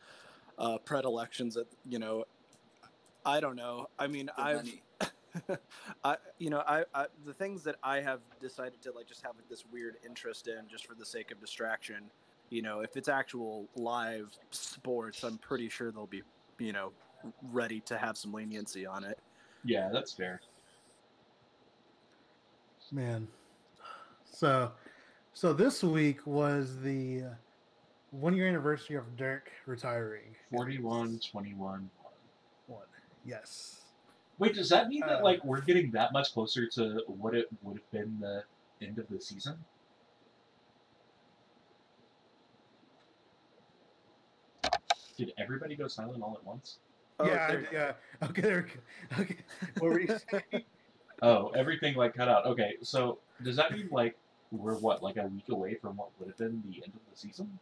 uh, 0.58 0.78
predilections. 0.78 1.54
That 1.54 1.66
you 1.88 1.98
know, 1.98 2.24
I 3.24 3.40
don't 3.40 3.56
know. 3.56 3.88
I 3.98 4.06
mean, 4.06 4.30
I've. 4.36 4.68
I 6.02 6.16
you 6.38 6.50
know 6.50 6.64
I, 6.66 6.82
I 6.92 7.06
the 7.24 7.32
things 7.32 7.62
that 7.62 7.76
I 7.84 8.00
have 8.00 8.18
decided 8.40 8.82
to 8.82 8.90
like 8.90 9.06
just 9.06 9.22
have 9.24 9.36
like 9.36 9.48
this 9.48 9.64
weird 9.72 9.94
interest 10.04 10.48
in 10.48 10.66
just 10.68 10.88
for 10.88 10.96
the 10.96 11.06
sake 11.06 11.30
of 11.30 11.40
distraction. 11.40 12.10
You 12.48 12.62
know, 12.62 12.80
if 12.80 12.96
it's 12.96 13.08
actual 13.08 13.68
live 13.76 14.36
sports, 14.50 15.22
I'm 15.22 15.38
pretty 15.38 15.68
sure 15.68 15.92
they'll 15.92 16.06
be 16.06 16.22
you 16.58 16.72
know 16.72 16.90
ready 17.52 17.78
to 17.82 17.96
have 17.96 18.16
some 18.16 18.32
leniency 18.32 18.86
on 18.86 19.04
it. 19.04 19.20
Yeah, 19.64 19.88
that's 19.92 20.12
fair. 20.12 20.40
Man. 22.92 23.28
So, 24.24 24.72
so 25.32 25.52
this 25.52 25.84
week 25.84 26.26
was 26.26 26.80
the 26.80 27.22
uh, 27.22 27.28
one 28.10 28.34
year 28.34 28.48
anniversary 28.48 28.96
of 28.96 29.16
Dirk 29.16 29.50
retiring. 29.66 30.34
41, 30.50 31.20
21. 31.30 31.90
One. 32.66 32.82
Yes. 33.24 33.80
Wait, 34.38 34.54
does 34.54 34.68
that 34.70 34.88
mean 34.88 35.00
that 35.00 35.20
Uh, 35.20 35.24
like 35.24 35.44
we're 35.44 35.60
getting 35.60 35.90
that 35.92 36.12
much 36.12 36.32
closer 36.32 36.66
to 36.66 37.02
what 37.06 37.34
it 37.34 37.46
would 37.62 37.76
have 37.76 37.90
been 37.90 38.18
the 38.20 38.42
end 38.80 38.98
of 38.98 39.06
the 39.08 39.20
season? 39.20 39.64
Did 45.16 45.32
everybody 45.38 45.76
go 45.76 45.86
silent 45.88 46.22
all 46.22 46.34
at 46.34 46.44
once? 46.44 46.78
Oh, 47.18 47.26
yeah. 47.26 47.48
there- 47.48 47.68
Yeah. 47.72 48.26
Okay. 48.28 48.40
There 48.42 48.66
we 48.66 49.16
go. 49.16 49.22
Okay. 49.22 49.36
What 49.78 49.92
were 49.92 50.00
you 50.00 50.18
saying? 50.30 50.64
Oh, 51.22 51.48
everything 51.50 51.94
like 51.96 52.14
cut 52.14 52.28
out. 52.28 52.46
Okay, 52.46 52.76
so 52.82 53.18
does 53.42 53.56
that 53.56 53.72
mean 53.72 53.88
like 53.90 54.16
we're 54.50 54.76
what 54.76 55.02
like 55.02 55.16
a 55.18 55.26
week 55.26 55.48
away 55.50 55.74
from 55.74 55.96
what 55.98 56.08
would 56.18 56.28
have 56.28 56.38
been 56.38 56.62
the 56.66 56.76
end 56.82 56.94
of 56.94 57.00
the 57.10 57.16
season? 57.16 57.58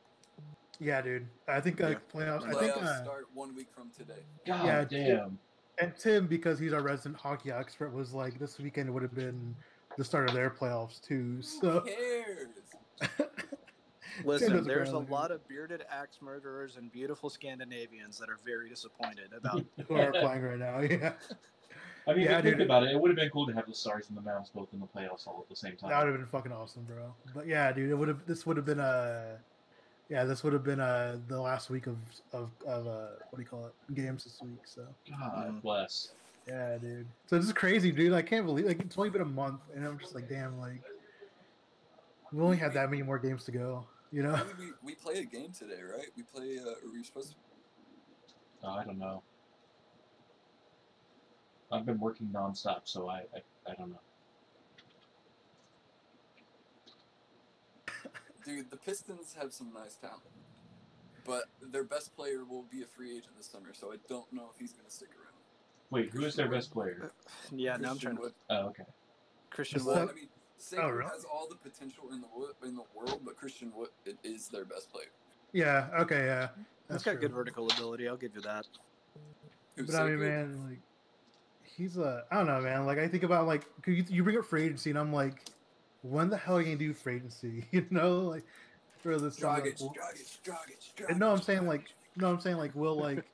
Yeah, 0.80 1.00
dude. 1.00 1.26
I 1.46 1.60
think 1.60 1.80
like 1.80 2.10
playoffs. 2.12 2.44
I 2.44 2.52
think. 2.60 2.72
Playoffs 2.74 2.82
Uh, 2.82 3.04
start 3.04 3.26
one 3.34 3.54
week 3.54 3.68
from 3.74 3.90
today. 3.96 4.22
God 4.46 4.66
Yeah, 4.66 4.84
damn. 4.84 5.38
and 5.80 5.96
Tim, 5.96 6.26
because 6.26 6.58
he's 6.58 6.72
our 6.72 6.82
resident 6.82 7.16
hockey 7.20 7.50
expert, 7.52 7.92
was 7.92 8.12
like 8.12 8.38
this 8.38 8.58
weekend 8.58 8.92
would 8.92 9.02
have 9.02 9.14
been 9.14 9.54
the 9.96 10.04
start 10.04 10.28
of 10.28 10.34
their 10.34 10.50
playoffs 10.50 11.00
too. 11.00 11.36
Who 11.36 11.42
So. 11.42 11.80
cares? 11.86 12.48
Listen, 14.24 14.64
there's 14.64 14.90
a 14.90 14.98
lot 14.98 15.30
of 15.30 15.46
bearded 15.46 15.84
axe 15.90 16.18
murderers 16.20 16.76
and 16.76 16.90
beautiful 16.90 17.30
Scandinavians 17.30 18.18
that 18.18 18.28
are 18.28 18.38
very 18.44 18.68
disappointed 18.68 19.32
about. 19.32 19.64
who 19.88 19.94
are 19.94 20.10
playing 20.10 20.42
right 20.42 20.58
now? 20.58 20.78
Yeah. 20.80 21.12
I 22.06 22.14
mean, 22.14 22.24
Yeah, 22.24 22.38
if 22.38 22.44
you 22.46 22.52
think 22.52 22.62
about 22.62 22.84
it, 22.84 22.92
it 22.92 22.98
would 22.98 23.10
have 23.10 23.16
been 23.18 23.28
cool 23.28 23.46
to 23.46 23.52
have 23.52 23.66
the 23.66 23.74
Stars 23.74 24.08
and 24.08 24.16
the 24.16 24.22
Mavs 24.22 24.50
both 24.52 24.72
in 24.72 24.80
the 24.80 24.86
playoffs 24.86 25.26
all 25.26 25.40
at 25.42 25.48
the 25.50 25.54
same 25.54 25.76
time. 25.76 25.90
That 25.90 25.98
would 26.04 26.06
have 26.12 26.16
been 26.16 26.26
fucking 26.26 26.50
awesome, 26.52 26.84
bro. 26.84 27.14
But 27.34 27.46
yeah, 27.46 27.70
dude, 27.70 27.90
it 27.90 27.94
would 27.94 28.08
have. 28.08 28.24
This 28.24 28.46
would 28.46 28.56
have 28.56 28.64
been 28.64 28.80
uh 28.80 29.36
yeah, 30.08 30.24
this 30.24 30.42
would 30.42 30.52
have 30.52 30.64
been 30.64 30.80
uh 30.80 31.18
the 31.28 31.40
last 31.40 31.70
week 31.70 31.86
of 31.86 31.96
of 32.32 32.50
of 32.66 32.86
uh 32.86 33.08
what 33.30 33.36
do 33.36 33.42
you 33.42 33.46
call 33.48 33.66
it 33.66 33.94
games 33.94 34.24
this 34.24 34.40
week. 34.42 34.60
So 34.66 34.86
God 35.10 35.52
Mm. 35.54 35.62
bless. 35.62 36.12
yeah, 36.46 36.78
dude. 36.78 37.06
So 37.26 37.36
this 37.36 37.46
is 37.46 37.52
crazy, 37.52 37.92
dude. 37.92 38.12
I 38.12 38.22
can't 38.22 38.46
believe 38.46 38.66
like 38.66 38.80
it's 38.80 38.96
only 38.96 39.10
been 39.10 39.22
a 39.22 39.26
month, 39.26 39.60
and 39.74 39.84
I'm 39.86 39.98
just 39.98 40.14
like, 40.14 40.28
damn, 40.28 40.58
like 40.58 40.82
we 42.32 42.42
only 42.42 42.56
had 42.56 42.74
that 42.74 42.90
many 42.90 43.02
more 43.02 43.18
games 43.18 43.44
to 43.44 43.52
go. 43.52 43.86
You 44.10 44.22
know? 44.22 44.34
I 44.34 44.44
mean, 44.44 44.56
we, 44.58 44.66
we 44.82 44.94
play 44.94 45.18
a 45.18 45.24
game 45.24 45.52
today, 45.52 45.82
right? 45.82 46.06
We 46.16 46.22
play. 46.22 46.58
Uh, 46.58 46.70
are 46.70 46.92
we 46.92 47.02
supposed 47.04 47.32
to? 47.32 47.36
Oh, 48.64 48.70
I 48.70 48.84
don't 48.84 48.98
know. 48.98 49.22
I've 51.70 51.84
been 51.84 52.00
working 52.00 52.28
nonstop, 52.28 52.82
so 52.84 53.08
I 53.08 53.18
I, 53.18 53.70
I 53.70 53.74
don't 53.74 53.90
know. 53.90 54.00
Dude, 58.48 58.70
the 58.70 58.78
Pistons 58.78 59.36
have 59.38 59.52
some 59.52 59.74
nice 59.74 59.96
talent, 59.96 60.22
but 61.26 61.44
their 61.60 61.84
best 61.84 62.16
player 62.16 62.46
will 62.48 62.64
be 62.70 62.82
a 62.82 62.86
free 62.86 63.10
agent 63.10 63.36
this 63.36 63.46
summer, 63.50 63.74
so 63.74 63.92
I 63.92 63.96
don't 64.08 64.32
know 64.32 64.48
if 64.54 64.58
he's 64.58 64.72
going 64.72 64.86
to 64.86 64.90
stick 64.90 65.10
around. 65.10 65.36
Wait, 65.90 66.08
who 66.10 66.24
is 66.24 66.34
their 66.34 66.48
best 66.48 66.70
player? 66.70 67.12
yeah, 67.54 67.76
now 67.76 67.90
I'm 67.90 67.98
Christian 67.98 68.00
trying 68.00 68.16
to. 68.16 68.22
Wood. 68.22 68.32
Oh, 68.48 68.56
okay. 68.68 68.84
Christian 69.50 69.80
Is 69.80 69.84
Wood. 69.84 69.96
Well, 69.96 70.08
I 70.08 70.12
mean, 70.14 70.28
oh, 70.32 70.40
Sager 70.56 70.94
really? 70.96 71.10
has 71.10 71.26
all 71.26 71.46
the 71.46 71.56
potential 71.56 72.04
in 72.10 72.22
the 72.22 72.26
wo- 72.28 72.54
in 72.64 72.74
the 72.74 72.84
world, 72.94 73.20
but 73.22 73.36
Christian 73.36 73.70
Wood 73.76 73.90
i- 74.06 74.12
is 74.24 74.48
their 74.48 74.64
best 74.64 74.90
player. 74.90 75.08
Yeah. 75.52 75.90
Okay. 76.00 76.24
Yeah. 76.24 76.48
That's 76.88 77.04
got 77.04 77.20
good 77.20 77.32
vertical 77.34 77.68
ability. 77.70 78.08
I'll 78.08 78.16
give 78.16 78.34
you 78.34 78.40
that. 78.42 78.66
Who's 79.76 79.88
But 79.88 79.96
I 79.96 80.08
mean, 80.08 80.18
Sager? 80.18 80.30
man, 80.30 80.68
like 80.70 80.78
he's 81.64 81.98
a 81.98 82.24
I 82.30 82.36
don't 82.38 82.46
know, 82.46 82.60
man. 82.62 82.86
Like 82.86 82.96
I 82.98 83.08
think 83.08 83.24
about 83.24 83.46
like 83.46 83.64
'cause 83.82 83.94
you, 83.94 84.04
you 84.08 84.24
bring 84.24 84.38
up 84.38 84.46
free 84.46 84.64
agency, 84.64 84.88
and 84.88 84.98
I'm 84.98 85.12
like, 85.12 85.44
when 86.02 86.30
the 86.30 86.36
hell 86.36 86.56
are 86.56 86.60
you 86.60 86.66
gonna 86.66 86.76
do 86.78 86.94
free 86.94 87.16
agency? 87.16 87.64
You 87.72 87.86
know, 87.90 88.20
like 88.20 88.44
for 89.02 89.18
this 89.18 89.38
summer, 89.38 89.60
like, 89.62 89.76
Dragic, 89.76 90.38
Dragic, 90.44 90.92
Dragic, 90.96 91.10
And 91.10 91.18
no, 91.18 91.30
I'm 91.32 91.42
saying 91.42 91.66
like 91.66 91.92
no, 92.16 92.30
I'm 92.30 92.40
saying 92.40 92.56
like 92.56 92.74
will 92.74 92.96
like 92.96 93.24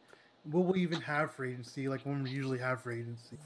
will 0.50 0.64
we 0.64 0.80
even 0.82 1.00
have 1.00 1.32
free 1.34 1.52
agency 1.52 1.88
like 1.88 2.02
when 2.02 2.22
we 2.22 2.30
usually 2.30 2.58
have 2.58 2.82
free 2.82 3.00
agency? 3.00 3.38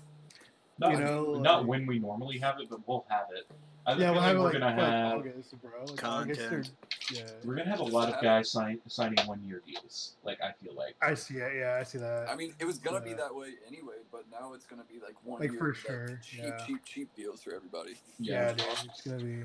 Not, 0.79 0.93
You 0.93 0.99
know, 1.01 1.35
not 1.35 1.59
like- 1.61 1.67
when 1.69 1.87
we 1.87 1.99
normally 1.99 2.39
have 2.39 2.61
it, 2.61 2.69
but 2.71 2.87
we'll 2.87 3.05
have 3.09 3.27
it. 3.37 3.47
I 3.89 3.93
Yeah, 3.93 3.97
feel 3.97 4.13
we'll 4.13 4.21
like 4.21 4.37
we're 4.37 4.43
like, 4.43 4.53
gonna 4.53 4.67
like, 4.67 4.75
have 4.77 5.13
August, 5.19 5.63
bro. 5.63 5.71
Like, 5.87 6.05
August 6.05 6.41
or- 6.43 6.49
Content. 6.51 6.71
yeah, 7.11 7.23
we're 7.43 7.55
gonna 7.55 7.71
have 7.71 7.81
a 7.81 7.85
lot 7.85 8.13
of 8.13 8.23
guys 8.23 8.51
sign, 8.51 8.79
signing 8.87 9.17
one 9.27 9.43
year 9.47 9.63
deals. 9.67 10.13
Like 10.25 10.43
I 10.43 10.53
feel 10.63 10.75
like. 10.75 10.95
I 11.01 11.15
see 11.15 11.37
it. 11.39 11.53
Yeah, 11.57 11.79
I 11.81 11.85
see 11.85 11.97
that. 11.97 12.29
I 12.29 12.37
mean, 12.37 12.53
it 12.59 12.67
was 12.67 12.77
gonna 12.77 13.01
be 13.01 13.15
that 13.15 13.35
way 13.35 13.55
anyway, 13.67 13.95
but 14.13 14.25
now 14.31 14.53
it's 14.53 14.67
gonna 14.67 14.85
be 14.93 15.01
like 15.03 15.15
one 15.25 15.41
Like, 15.41 15.53
year, 15.53 15.59
for 15.59 15.73
sure, 15.73 16.21
cheap, 16.23 16.41
yeah. 16.45 16.67
cheap, 16.67 16.85
cheap 16.85 17.17
deals 17.17 17.43
for 17.43 17.55
everybody. 17.55 17.95
yeah, 18.19 18.53
dude, 18.53 18.67
it's 18.85 19.01
gonna 19.01 19.25
be. 19.25 19.45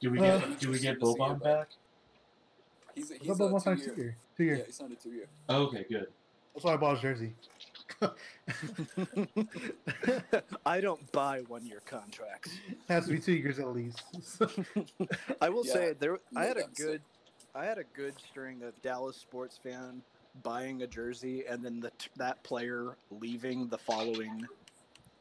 Do 0.00 0.10
we 0.10 0.18
Uh, 0.18 0.38
get 0.40 0.58
do 0.58 0.70
we 0.72 0.78
get 0.80 0.94
Interesting 0.94 0.98
to 0.98 1.04
Boban 1.22 1.36
it, 1.36 1.42
back? 1.44 1.68
He's 2.96 3.10
a, 3.10 3.14
He's 3.14 3.22
he's 3.22 3.30
about 3.40 3.66
a 3.66 3.76
two, 3.76 3.80
year. 3.82 3.94
two 3.94 4.02
year. 4.02 4.16
Two 4.36 4.44
Yeah, 4.44 4.54
year. 4.56 4.64
he 4.66 4.72
signed 4.72 4.92
a 4.92 4.96
two 4.96 5.10
year. 5.12 5.26
Oh, 5.48 5.62
okay, 5.66 5.84
good. 5.88 6.08
That's 6.52 6.64
why 6.64 6.72
I 6.72 6.76
bought 6.78 6.94
his 6.94 7.02
jersey. 7.02 7.32
I 10.66 10.80
don't 10.80 11.10
buy 11.12 11.42
one-year 11.42 11.80
contracts. 11.80 12.58
Has 12.88 13.06
to 13.06 13.12
be 13.12 13.20
two 13.20 13.32
years 13.34 13.58
at 13.58 13.68
least. 13.68 14.02
I 15.40 15.48
will 15.48 15.64
Yeah, 15.64 15.72
say 15.72 15.92
there. 15.92 16.18
I 16.34 16.44
had 16.44 16.56
a 16.56 16.60
that 16.60 16.70
mistake. 16.70 16.86
good, 16.86 17.02
I 17.54 17.64
had 17.64 17.78
a 17.78 17.84
good 17.84 18.18
string 18.20 18.62
of 18.62 18.80
Dallas 18.82 19.16
sports 19.16 19.58
fan 19.58 20.02
buying 20.42 20.82
a 20.82 20.86
jersey 20.86 21.46
and 21.46 21.64
then 21.64 21.80
the 21.80 21.92
that 22.16 22.42
player 22.42 22.98
leaving 23.10 23.68
the 23.68 23.78
following 23.78 24.46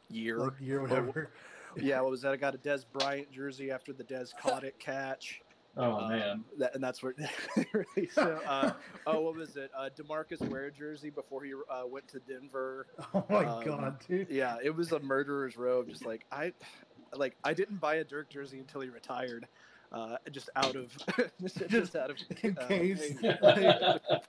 year. 0.09 0.39
like 0.39 0.59
year, 0.59 0.81
whatever. 0.81 1.31
yeah, 1.77 2.01
what 2.01 2.11
was 2.11 2.21
that? 2.21 2.33
I 2.33 2.37
got 2.37 2.55
a 2.55 2.57
Dez 2.57 2.85
Bryant 2.91 3.31
jersey 3.31 3.71
after 3.71 3.93
the 3.93 4.03
Dez 4.03 4.35
caught 4.35 4.63
it 4.63 4.79
catch. 4.79 5.41
Oh 5.77 6.01
Um, 6.01 6.09
man. 6.09 6.45
that, 6.59 6.75
and 6.75 6.83
that's 6.83 7.01
where 7.01 7.15
really 7.73 8.07
so. 8.07 8.39
Uh, 8.45 8.73
oh, 9.07 9.21
what 9.21 9.35
was 9.35 9.55
it? 9.57 9.71
Uh, 9.75 9.89
DeMarcus 9.97 10.47
Ware 10.49 10.69
jersey 10.69 11.09
before 11.09 11.43
he 11.43 11.53
uh, 11.53 11.87
went 11.87 12.07
to 12.09 12.19
Denver. 12.19 12.87
Oh 13.13 13.25
my 13.29 13.45
um, 13.45 13.63
god, 13.65 13.99
dude. 14.07 14.29
Yeah, 14.29 14.57
it 14.61 14.75
was 14.75 14.91
a 14.91 14.99
murderer's 14.99 15.57
row. 15.57 15.79
of 15.79 15.87
Just 15.89 16.05
like 16.05 16.25
I, 16.31 16.53
like 17.13 17.37
I 17.43 17.53
didn't 17.53 17.77
buy 17.77 17.95
a 17.95 18.03
Dirk 18.03 18.29
jersey 18.29 18.59
until 18.59 18.81
he 18.81 18.89
retired. 18.89 19.47
Uh, 19.91 20.17
just 20.31 20.49
out 20.55 20.75
of 20.75 20.97
just, 21.41 21.67
just 21.69 21.95
out 21.95 22.09
of 22.09 22.17
In 22.43 22.57
uh, 22.57 22.67
case. 22.67 23.13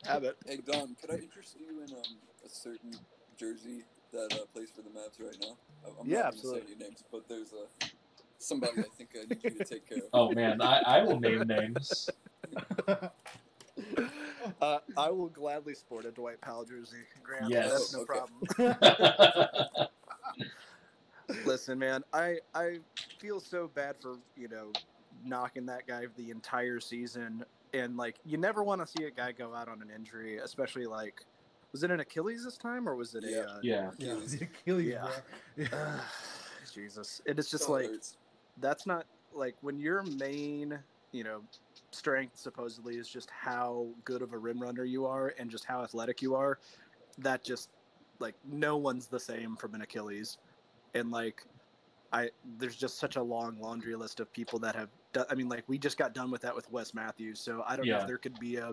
habit. 0.04 0.36
Hey 0.46 0.58
Don, 0.58 0.94
could 0.94 1.10
I 1.10 1.16
interest 1.16 1.56
you 1.58 1.82
in 1.82 1.92
um, 1.92 2.18
a 2.44 2.48
certain 2.48 2.92
jersey 3.36 3.84
that 4.12 4.32
uh, 4.32 4.44
plays 4.52 4.70
for 4.70 4.82
the 4.82 4.90
Mavs 4.90 5.20
right 5.20 5.36
now? 5.40 5.56
I- 5.84 6.00
I'm 6.00 6.08
Yeah, 6.08 6.22
not 6.22 6.28
absolutely. 6.28 6.60
say 6.60 6.66
any 6.76 6.84
names, 6.84 7.02
but 7.10 7.28
there's 7.28 7.52
a 7.52 7.66
somebody 8.44 8.80
I 8.80 8.84
think 8.84 9.16
I 9.16 9.24
need 9.26 9.42
you 9.42 9.50
to 9.58 9.64
take 9.64 9.88
care 9.88 9.98
of. 9.98 10.10
Oh 10.12 10.32
man, 10.32 10.60
I, 10.60 10.80
I 10.84 11.02
will 11.02 11.20
name 11.20 11.46
names. 11.46 12.10
Uh, 14.60 14.78
I 14.96 15.10
will 15.10 15.28
gladly 15.28 15.74
sport 15.74 16.04
a 16.04 16.12
Dwight 16.12 16.40
Powell 16.40 16.64
jersey. 16.64 17.02
Grant, 17.22 17.50
Yes. 17.50 17.72
that's 17.72 17.92
no 17.94 18.00
Okay. 18.02 18.20
problem. 18.58 19.88
Listen, 21.44 21.78
man, 21.78 22.04
I 22.12 22.40
I 22.54 22.80
feel 23.18 23.40
so 23.40 23.66
bad 23.68 23.96
for 24.00 24.18
you 24.36 24.48
know 24.48 24.72
knocking 25.24 25.66
that 25.66 25.86
guy 25.86 26.06
the 26.16 26.30
entire 26.30 26.78
season, 26.80 27.44
and 27.72 27.96
like 27.96 28.18
you 28.24 28.36
never 28.36 28.62
want 28.62 28.80
to 28.80 28.86
see 28.86 29.04
a 29.04 29.10
guy 29.10 29.32
go 29.32 29.54
out 29.54 29.68
on 29.68 29.82
an 29.82 29.90
injury, 29.90 30.38
especially 30.38 30.86
like 30.86 31.24
was 31.72 31.82
it 31.82 31.90
an 31.90 32.00
Achilles 32.00 32.44
this 32.44 32.56
time 32.58 32.88
or 32.88 32.94
was 32.94 33.14
it 33.14 33.24
Yeah. 33.24 33.38
a? 33.40 33.46
Uh, 33.46 33.60
yeah. 33.62 33.90
yeah, 33.98 34.20
Achilles, 34.42 34.86
Yeah. 34.88 35.20
Yeah. 35.56 35.68
uh, 35.72 36.04
Jesus, 36.72 37.20
and 37.26 37.38
it's 37.38 37.50
just 37.50 37.64
So 37.64 37.72
like 37.72 37.86
hurts. 37.90 38.18
That's 38.60 38.86
not 38.86 39.06
like 39.32 39.56
when 39.60 39.78
your 39.78 40.02
main 40.02 40.78
you 41.12 41.24
know 41.24 41.42
strength 41.90 42.36
supposedly 42.38 42.96
is 42.96 43.08
just 43.08 43.30
how 43.30 43.86
good 44.04 44.22
of 44.22 44.32
a 44.32 44.38
rim 44.38 44.60
runner 44.60 44.84
you 44.84 45.06
are 45.06 45.34
and 45.38 45.50
just 45.50 45.64
how 45.64 45.82
athletic 45.82 46.22
you 46.22 46.34
are 46.34 46.58
that 47.18 47.44
just 47.44 47.70
like 48.18 48.34
no 48.50 48.76
one's 48.76 49.06
the 49.06 49.20
same 49.20 49.56
from 49.56 49.74
an 49.74 49.82
achilles. 49.82 50.38
And 50.94 51.10
like 51.10 51.44
i 52.12 52.30
there's 52.58 52.76
just 52.76 52.98
such 52.98 53.16
a 53.16 53.22
long 53.22 53.58
laundry 53.60 53.96
list 53.96 54.20
of 54.20 54.32
people 54.32 54.58
that 54.60 54.76
have 54.76 54.88
done, 55.12 55.26
i 55.30 55.34
mean 55.34 55.48
like 55.48 55.64
we 55.66 55.78
just 55.78 55.98
got 55.98 56.14
done 56.14 56.30
with 56.30 56.42
that 56.42 56.54
with 56.54 56.70
wes 56.70 56.94
matthews 56.94 57.40
so 57.40 57.64
i 57.66 57.74
don't 57.74 57.86
know 57.88 57.98
if 57.98 58.06
there 58.06 58.18
could 58.18 58.38
be 58.38 58.56
a 58.56 58.72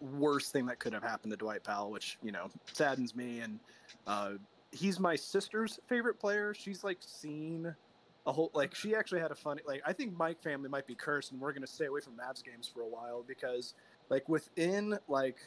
worst 0.00 0.52
thing 0.52 0.64
that 0.66 0.78
could 0.78 0.92
have 0.92 1.02
happened 1.02 1.30
to 1.30 1.36
dwight 1.36 1.62
powell 1.62 1.90
which 1.90 2.18
you 2.22 2.32
know 2.32 2.48
saddens 2.72 3.14
me. 3.14 3.40
And 3.40 3.58
uh 4.06 4.32
he's 4.72 5.00
my 5.00 5.16
sister's 5.16 5.80
favorite 5.86 6.18
player. 6.18 6.54
She's 6.54 6.84
like 6.84 6.98
seen 7.00 7.74
a 8.26 8.32
whole 8.32 8.50
like 8.54 8.74
she 8.74 8.94
actually 8.94 9.20
had 9.20 9.30
a 9.30 9.34
funny 9.34 9.62
like 9.66 9.82
I 9.86 9.92
think 9.92 10.16
Mike 10.16 10.42
family 10.42 10.68
might 10.68 10.86
be 10.86 10.94
cursed 10.94 11.32
and 11.32 11.40
we're 11.40 11.52
gonna 11.52 11.66
stay 11.66 11.86
away 11.86 12.00
from 12.00 12.14
Mavs 12.14 12.44
games 12.44 12.70
for 12.72 12.80
a 12.80 12.88
while 12.88 13.24
because 13.26 13.74
like 14.10 14.28
within 14.28 14.98
like 15.08 15.38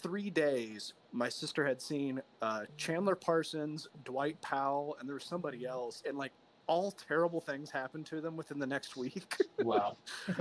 three 0.00 0.30
days, 0.30 0.94
my 1.12 1.28
sister 1.28 1.64
had 1.64 1.80
seen 1.80 2.22
uh, 2.40 2.62
Chandler 2.76 3.14
Parsons, 3.14 3.88
Dwight 4.04 4.40
Powell, 4.40 4.96
and 4.98 5.08
there 5.08 5.14
was 5.14 5.24
somebody 5.24 5.66
else, 5.66 6.02
and 6.06 6.16
like 6.16 6.32
all 6.66 6.90
terrible 6.92 7.40
things 7.40 7.70
happen 7.70 8.04
to 8.04 8.20
them 8.20 8.36
within 8.36 8.58
the 8.58 8.66
next 8.66 8.96
week. 8.96 9.34
Wow. 9.62 9.96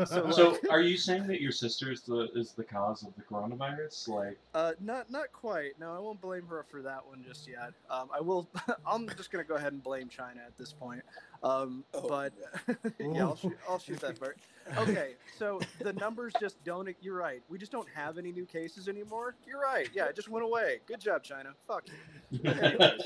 So, 0.08 0.32
So, 0.32 0.58
are 0.72 0.82
you 0.82 0.98
saying 0.98 1.28
that 1.28 1.42
your 1.42 1.52
sister 1.52 1.92
is 1.92 2.02
the 2.02 2.30
is 2.36 2.54
the 2.54 2.64
cause 2.64 3.04
of 3.04 3.14
the 3.16 3.22
coronavirus? 3.22 4.08
Like, 4.08 4.40
Uh, 4.56 4.72
not 4.80 5.12
not 5.12 5.32
quite. 5.32 5.80
No, 5.80 5.96
I 5.96 6.00
won't 6.00 6.20
blame 6.20 6.48
her 6.48 6.66
for 6.72 6.82
that 6.82 7.06
one 7.06 7.24
just 7.28 7.48
yet. 7.48 7.74
Um, 7.88 8.10
I 8.12 8.20
will. 8.20 8.50
I'm 8.86 9.08
just 9.10 9.32
gonna 9.32 9.44
go 9.44 9.56
ahead 9.56 9.74
and 9.74 9.84
blame 9.84 10.10
China 10.10 10.42
at 10.44 10.58
this 10.58 10.74
point. 10.74 11.04
Um, 11.44 11.84
Oh, 11.94 12.08
but 12.10 12.34
yeah, 13.00 13.22
I'll 13.26 13.36
shoot, 13.36 13.58
I'll 13.70 13.78
shoot 13.78 14.00
that 14.00 14.20
part. 14.20 14.40
Okay, 14.78 15.14
so 15.38 15.60
the 15.80 15.94
numbers 15.94 16.34
just 16.40 16.64
don't. 16.64 16.90
You're 17.00 17.16
right. 17.18 17.44
We 17.48 17.60
just 17.60 17.72
don't 17.72 17.90
have 17.94 18.18
any 18.18 18.32
new 18.32 18.46
cases 18.48 18.88
anymore. 18.88 19.36
You're 19.46 19.62
right. 19.62 19.88
Yeah, 19.94 20.06
it 20.06 20.16
just 20.16 20.30
went 20.30 20.44
away. 20.46 20.80
Good 20.88 21.00
job, 21.02 21.22
China. 21.24 21.52
Fuck 21.68 21.84
you. 22.32 22.50
Anyways, 22.50 23.02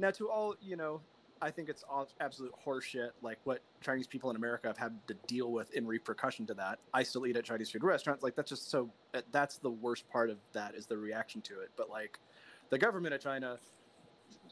now 0.00 0.10
to 0.10 0.28
all 0.28 0.56
you 0.60 0.74
know, 0.76 1.00
I 1.42 1.50
think 1.50 1.68
it's 1.68 1.84
all 1.88 2.08
absolute 2.20 2.52
horseshit. 2.66 3.10
Like 3.22 3.38
what 3.44 3.60
Chinese 3.82 4.06
people 4.06 4.30
in 4.30 4.36
America 4.36 4.68
have 4.68 4.78
had 4.78 4.98
to 5.08 5.14
deal 5.26 5.52
with 5.52 5.70
in 5.74 5.86
repercussion 5.86 6.46
to 6.46 6.54
that. 6.54 6.78
I 6.94 7.02
still 7.02 7.26
eat 7.26 7.36
at 7.36 7.44
Chinese 7.44 7.70
food 7.70 7.84
restaurants. 7.84 8.22
Like 8.22 8.34
that's 8.34 8.50
just 8.50 8.70
so. 8.70 8.90
Uh, 9.14 9.20
that's 9.32 9.58
the 9.58 9.70
worst 9.70 10.08
part 10.08 10.30
of 10.30 10.38
that 10.52 10.74
is 10.74 10.86
the 10.86 10.96
reaction 10.96 11.40
to 11.42 11.60
it. 11.60 11.70
But 11.76 11.90
like, 11.90 12.18
the 12.70 12.78
government 12.78 13.14
of 13.14 13.20
China. 13.20 13.58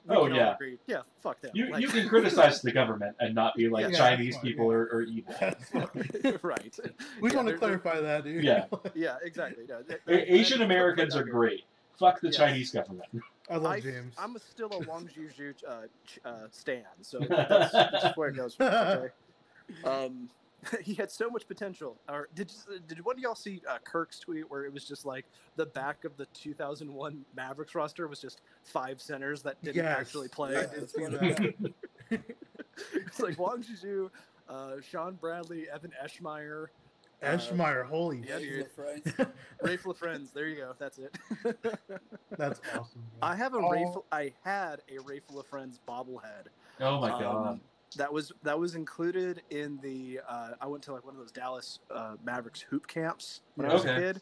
we 0.06 0.14
Oh, 0.16 0.26
yeah. 0.26 0.54
agree- 0.54 0.78
yeah. 0.86 1.00
Fuck 1.22 1.40
them. 1.40 1.52
you 1.54 1.70
Like- 1.70 1.80
you 1.80 1.88
can 1.88 2.06
criticize 2.08 2.60
the 2.60 2.70
government 2.72 3.16
and 3.20 3.34
not 3.34 3.54
be 3.56 3.68
like 3.68 3.90
Yeah, 3.90 3.96
Chinese 3.98 4.34
fine, 4.36 4.42
people 4.44 4.66
yeah. 4.66 4.76
are, 4.76 4.82
are 4.92 5.02
evil. 5.02 5.34
Right. 6.42 6.78
we 7.20 7.30
Yeah, 7.30 7.36
want 7.36 7.48
to 7.48 7.56
clarify 7.56 8.00
that, 8.00 8.24
dude. 8.24 8.44
Yeah. 8.44 8.66
Yeah, 8.94 9.16
exactly. 9.22 9.64
No, 9.68 9.82
that- 9.82 10.00
A- 10.06 10.10
that- 10.12 10.32
Asian 10.34 10.58
that- 10.58 10.64
Americans 10.66 11.16
are 11.16 11.24
great. 11.24 11.64
Fuck 11.98 12.20
the 12.20 12.28
Yes. 12.28 12.36
Chinese 12.36 12.70
government. 12.72 13.08
I 13.50 13.56
love 13.56 13.72
I, 13.72 13.80
James. 13.80 14.14
I'm 14.18 14.36
still 14.38 14.70
a 14.72 14.78
Wang 14.88 15.08
Zhizhi 15.14 15.54
uh, 15.68 16.28
uh, 16.28 16.46
stan, 16.50 16.84
so 17.02 17.18
that's, 17.28 17.72
that's 17.72 18.16
where 18.16 18.28
it 18.30 18.36
goes. 18.36 18.54
From, 18.54 18.66
okay. 18.68 19.08
Um, 19.84 20.28
he 20.82 20.92
had 20.94 21.10
so 21.10 21.30
much 21.30 21.46
potential. 21.48 21.96
Or 22.08 22.28
did 22.34 22.52
did 22.86 23.02
one 23.04 23.16
of 23.16 23.22
y'all 23.22 23.34
see 23.34 23.62
uh, 23.68 23.78
Kirk's 23.82 24.18
tweet 24.18 24.50
where 24.50 24.64
it 24.66 24.72
was 24.72 24.84
just 24.86 25.06
like 25.06 25.24
the 25.56 25.64
back 25.66 26.04
of 26.04 26.16
the 26.18 26.26
2001 26.34 27.24
Mavericks 27.34 27.74
roster 27.74 28.06
was 28.06 28.20
just 28.20 28.42
five 28.62 29.00
centers 29.00 29.42
that 29.42 29.62
didn't 29.62 29.76
Yes. 29.76 29.98
actually 30.00 30.28
play. 30.28 30.56
I 30.56 30.60
Yeah, 30.60 30.66
did 30.66 30.80
that's 30.82 30.94
see 30.94 31.02
what 31.02 31.12
that. 31.12 31.54
it's 32.94 33.20
like 33.20 33.38
Wang 33.38 33.62
Zhizhi, 33.62 34.10
uh, 34.48 34.72
Shawn 34.82 35.14
Bradley, 35.14 35.66
Evan 35.70 35.92
Eschmeyer, 36.02 36.66
Eschmeyer, 37.22 37.86
holy 37.86 38.22
yeah, 38.26 38.34
Raise 38.36 38.46
dude. 38.64 38.70
friends. 38.72 39.06
Raef 39.62 39.82
LaFrentz. 39.82 40.32
There 40.32 40.46
you 40.46 40.56
go. 40.56 40.74
That's 40.78 40.98
it. 40.98 41.16
That's 42.36 42.60
awesome. 42.76 43.00
man. 43.00 43.18
I 43.22 43.34
have 43.34 43.54
a 43.54 43.58
Oh. 43.58 43.70
Raef. 43.70 44.02
I 44.12 44.32
had 44.44 44.82
a 44.88 44.98
Raef 45.02 45.22
LaFrentz 45.32 45.78
bobblehead. 45.88 46.46
Oh 46.80 47.00
my 47.00 47.12
Um, 47.12 47.20
god. 47.22 47.60
That 47.96 48.12
was 48.12 48.32
that 48.42 48.58
was 48.58 48.74
included 48.74 49.42
in 49.50 49.78
the. 49.82 50.20
Uh, 50.28 50.50
I 50.60 50.66
went 50.66 50.82
to 50.84 50.92
like 50.92 51.04
one 51.04 51.14
of 51.14 51.20
those 51.20 51.30
Dallas 51.30 51.78
uh, 51.90 52.16
Mavericks 52.24 52.60
hoop 52.60 52.86
camps 52.88 53.40
when 53.54 53.70
I 53.70 53.72
was 53.72 53.84
a 53.84 53.94
kid, 53.94 54.20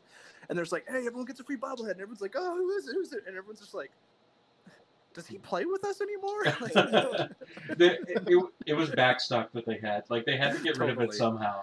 and 0.50 0.58
there's 0.58 0.72
like, 0.72 0.84
hey, 0.86 0.98
everyone 1.06 1.24
gets 1.24 1.40
a 1.40 1.44
free 1.44 1.56
bobblehead, 1.56 1.92
and 1.92 2.00
everyone's 2.02 2.20
like, 2.20 2.34
oh, 2.36 2.54
who 2.54 2.70
is 2.72 2.86
it? 2.86 2.92
Who's 2.92 3.12
it? 3.14 3.20
And 3.26 3.34
everyone's 3.36 3.60
just 3.60 3.72
like, 3.72 3.90
does 5.14 5.26
he 5.26 5.38
play 5.38 5.64
with 5.64 5.84
us 5.86 6.00
anymore? 6.02 6.44
Like, 6.60 6.72
The- 7.78 7.98
it, 8.08 8.22
it, 8.28 8.44
it 8.66 8.74
was 8.74 8.90
backstock 8.90 9.48
that 9.54 9.64
they 9.64 9.78
had. 9.78 10.02
Like 10.10 10.26
they 10.26 10.36
had 10.36 10.54
to 10.54 10.62
get 10.62 10.76
rid 10.76 10.90
of 10.90 11.00
it 11.00 11.14
somehow. 11.14 11.62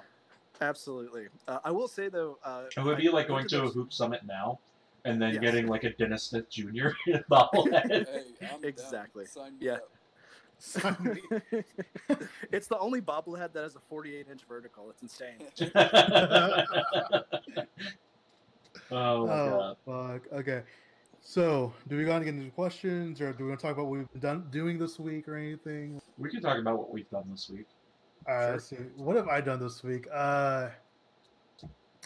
Absolutely. 0.61 1.27
Uh, 1.47 1.59
I 1.63 1.71
will 1.71 1.87
say 1.87 2.09
though, 2.09 2.37
uh, 2.43 2.65
It 2.75 2.81
would 2.83 2.95
I 2.95 2.99
be 2.99 3.09
like 3.09 3.29
went 3.29 3.49
going 3.49 3.63
to 3.63 3.69
a 3.69 3.71
hoop 3.73 3.93
summit 3.93 4.21
now, 4.25 4.59
and 5.05 5.21
then 5.21 5.33
Yes. 5.33 5.41
getting 5.41 5.67
like 5.67 5.83
a 5.85 5.91
Dennis 5.93 6.23
Smith 6.23 6.49
Jr. 6.49 6.89
bobblehead. 7.31 8.07
Hey, 8.07 8.23
I'm 8.53 8.63
Exactly. 8.63 9.25
Sign 9.25 9.55
Yeah. 9.59 9.75
up. 9.75 9.91
It's 12.51 12.67
the 12.67 12.77
only 12.79 13.01
bobblehead 13.01 13.53
that 13.53 13.63
has 13.63 13.77
a 13.77 13.79
48 13.87 14.27
inch 14.29 14.41
vertical. 14.47 14.89
It's 14.89 15.01
insane. 15.01 15.37
oh 18.91 19.29
oh 19.29 19.75
fuck. 19.85 20.27
Okay. 20.33 20.63
So, 21.21 21.73
do 21.87 21.97
we 21.97 22.05
want 22.05 22.21
to 22.21 22.25
get 22.25 22.33
into 22.39 22.49
questions, 22.51 23.19
or 23.21 23.33
do 23.33 23.43
we 23.43 23.49
want 23.49 23.59
to 23.59 23.67
talk 23.67 23.73
about 23.75 23.87
what 23.87 23.99
we've 23.99 24.21
done 24.21 24.47
doing 24.51 24.77
this 24.79 24.97
week, 24.97 25.27
or 25.27 25.35
anything? 25.35 26.01
We 26.17 26.29
can 26.31 26.41
talk 26.41 26.57
about 26.57 26.77
what 26.79 26.91
we've 26.93 27.09
done 27.09 27.25
this 27.29 27.49
week. 27.49 27.67
All 28.27 28.35
right, 28.35 28.43
Sure. 28.43 28.51
let's 28.51 28.65
see. 28.65 28.75
What 28.95 29.15
have 29.15 29.27
I 29.27 29.41
done 29.41 29.59
this 29.59 29.83
week? 29.83 30.07
Uh, 30.11 30.69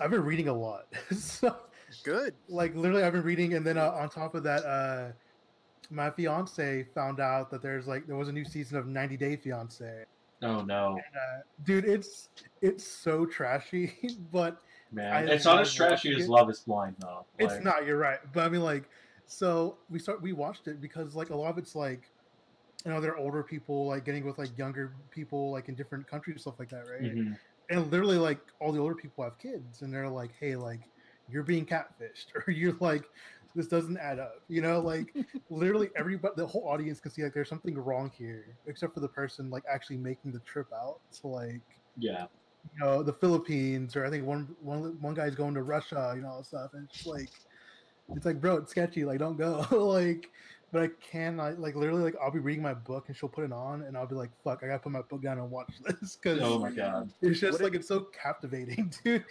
I've 0.01 0.11
been 0.11 0.23
reading 0.23 0.47
a 0.47 0.53
lot. 0.53 0.87
so, 1.15 1.55
Good. 2.03 2.33
like, 2.49 2.75
literally, 2.75 3.03
I've 3.03 3.13
been 3.13 3.23
reading, 3.23 3.53
and 3.55 3.65
then 3.65 3.77
uh, 3.77 3.91
on 3.91 4.09
top 4.09 4.35
of 4.35 4.43
that, 4.43 4.65
uh, 4.65 5.11
my 5.89 6.09
fiance 6.09 6.83
found 6.95 7.19
out 7.19 7.51
that 7.51 7.61
there's 7.61 7.87
like 7.87 8.07
there 8.07 8.15
was 8.15 8.29
a 8.29 8.31
new 8.31 8.45
season 8.45 8.77
of 8.77 8.87
90 8.87 9.17
Day 9.17 9.35
Fiance. 9.35 10.05
Oh 10.41 10.61
no, 10.61 10.97
Uh, 11.15 11.41
dude, 11.63 11.85
it's 11.85 12.29
it's 12.61 12.85
so 12.85 13.25
trashy, 13.25 13.93
but 14.31 14.61
man! 14.91 15.13
I 15.29 15.33
it's 15.33 15.45
not 15.45 15.53
love 15.53 15.61
as 15.61 15.73
trashy 15.73 16.09
watching 16.09 16.21
as 16.21 16.27
it. 16.27 16.31
Love 16.31 16.49
Is 16.49 16.59
Blind 16.61 16.95
though. 16.99 17.25
It's 17.39 17.63
not. 17.63 17.85
You're 17.85 17.97
right. 17.97 18.19
But 18.33 18.45
I 18.45 18.49
mean, 18.49 18.61
like, 18.61 18.89
so 19.25 19.77
we 19.89 19.99
start. 19.99 20.21
We 20.21 20.33
watched 20.33 20.67
it 20.67 20.81
because 20.81 21.15
like 21.15 21.29
a 21.29 21.35
lot 21.35 21.49
of 21.51 21.57
it's 21.57 21.75
like, 21.75 22.09
you 22.85 22.91
know, 22.91 22.99
they're 23.01 23.17
older 23.17 23.43
people 23.43 23.87
like 23.87 24.05
getting 24.05 24.25
with 24.25 24.37
like 24.37 24.57
younger 24.57 24.97
people 25.11 25.51
like 25.51 25.69
in 25.69 25.75
different 25.75 26.07
countries 26.07 26.41
stuff 26.41 26.59
like 26.59 26.69
that, 26.69 26.81
right? 26.87 27.15
mhm. 27.15 27.37
And 27.69 27.89
literally, 27.91 28.17
like 28.17 28.41
all 28.59 28.71
the 28.73 28.79
older 28.79 28.95
people 28.95 29.23
have 29.23 29.37
kids, 29.39 29.81
and 29.81 29.93
they're 29.93 30.09
like, 30.09 30.33
"Hey, 30.39 30.55
like, 30.57 30.89
you're 31.27 31.43
being 31.43 31.65
catfished," 31.65 32.27
or 32.47 32.51
you're 32.51 32.73
like, 32.79 33.05
"This 33.55 33.67
doesn't 33.67 33.97
add 33.97 34.19
up." 34.19 34.43
You 34.49 34.61
know, 34.61 34.81
like 34.81 35.15
literally 35.49 35.89
everybody, 35.95 36.33
the 36.37 36.47
whole 36.47 36.67
audience 36.67 36.99
can 36.99 37.11
see 37.11 37.23
like 37.23 37.33
there's 37.33 37.49
something 37.49 37.77
wrong 37.77 38.11
here, 38.11 38.59
except 38.65 38.93
for 38.93 38.99
the 39.01 39.09
person 39.09 39.49
like 39.49 39.63
actually 39.69 39.97
making 39.97 40.33
the 40.33 40.41
trip 40.41 40.67
out 40.73 41.01
to 41.21 41.27
like 41.27 41.63
Yeah. 41.95 42.27
you 42.71 42.79
know 42.79 43.03
the 43.03 43.13
Philippines 43.13 43.95
or 43.95 44.05
I 44.05 44.09
think 44.09 44.25
one 44.25 44.55
one 44.59 44.99
one 45.01 45.13
guy's 45.13 45.35
going 45.35 45.53
to 45.55 45.63
Russia, 45.63 46.13
you 46.15 46.21
know, 46.21 46.29
all 46.29 46.43
stuff, 46.43 46.71
and 46.73 46.85
it's 46.85 47.05
like 47.05 47.33
it's 48.15 48.25
like 48.25 48.41
bro, 48.41 48.57
it's 48.57 48.71
sketchy, 48.71 49.05
like 49.05 49.19
don't 49.19 49.37
go, 49.37 49.65
like. 49.71 50.31
But 50.73 50.81
I 50.81 50.89
can 51.01 51.39
I 51.39 51.51
like 51.51 51.75
literally 51.75 52.01
like 52.01 52.15
I'll 52.21 52.31
be 52.31 52.39
reading 52.39 52.63
my 52.63 52.73
book 52.73 53.05
and 53.07 53.15
she'll 53.15 53.29
put 53.29 53.45
it 53.45 53.51
on 53.53 53.83
and 53.83 53.95
I'll 53.95 54.07
be 54.07 54.15
like 54.15 54.31
fuck 54.43 54.61
I 54.63 54.67
gotta 54.67 54.79
put 54.79 54.91
my 54.91 55.03
book 55.03 55.21
down 55.21 55.37
and 55.37 55.49
watch 55.51 55.71
this 55.85 56.17
because 56.17 56.39
Oh 56.41 56.57
my 56.57 56.71
god. 56.71 57.11
it's 57.21 57.39
just 57.39 57.59
What 57.59 57.61
like 57.71 57.75
it's 57.75 57.87
so 57.87 58.07
captivating, 58.11 58.91
dude. 59.03 59.23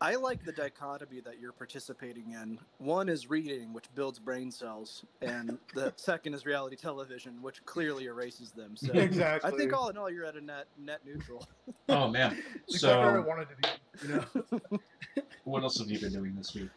I 0.00 0.16
like 0.16 0.42
the 0.44 0.50
dichotomy 0.50 1.20
that 1.20 1.38
you're 1.38 1.52
participating 1.52 2.32
in. 2.32 2.58
One 2.78 3.08
is 3.08 3.30
reading, 3.30 3.72
which 3.72 3.84
builds 3.94 4.18
brain 4.18 4.50
cells, 4.50 5.04
and 5.20 5.58
the 5.74 5.92
second 5.96 6.34
is 6.34 6.44
reality 6.44 6.74
television, 6.74 7.40
which 7.40 7.64
clearly 7.66 8.06
erases 8.06 8.50
them. 8.50 8.74
So 8.76 8.92
exactly. 8.94 9.52
I 9.52 9.56
think 9.56 9.72
all 9.72 9.90
in 9.90 9.96
all, 9.96 10.10
you're 10.10 10.24
at 10.24 10.34
a 10.34 10.40
net 10.40 10.66
net 10.76 11.02
neutral. 11.06 11.46
Oh 11.88 12.08
man. 12.08 12.42
Exactly 12.68 12.90
I 12.90 13.12
So, 13.12 13.22
wanted 13.28 13.48
to 13.50 13.54
do, 13.62 14.08
you 14.08 14.14
know. 14.72 14.80
what 15.44 15.62
else 15.62 15.78
have 15.78 15.88
you 15.90 16.00
been 16.00 16.12
doing 16.12 16.34
this 16.34 16.52
week? 16.54 16.70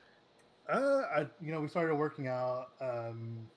Uh, 0.67 1.03
I 1.15 1.21
you 1.39 1.51
know 1.51 1.61
we 1.61 1.67
started 1.67 1.95
working 1.95 2.27
out, 2.27 2.69
um, 2.81 3.51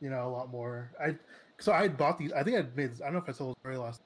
you 0.00 0.10
know 0.10 0.28
a 0.28 0.32
lot 0.32 0.50
more. 0.50 0.94
I 1.00 1.18
so 1.60 1.72
I 1.72 1.82
had 1.82 1.96
bought 1.98 2.18
these. 2.18 2.32
I 2.32 2.44
think 2.44 2.58
I 2.58 2.62
made. 2.74 2.92
I 3.02 3.06
don't 3.06 3.14
know 3.14 3.20
if 3.20 3.28
I 3.28 3.32
sold 3.32 3.56
the 3.56 3.60
story 3.60 3.78
last. 3.78 4.02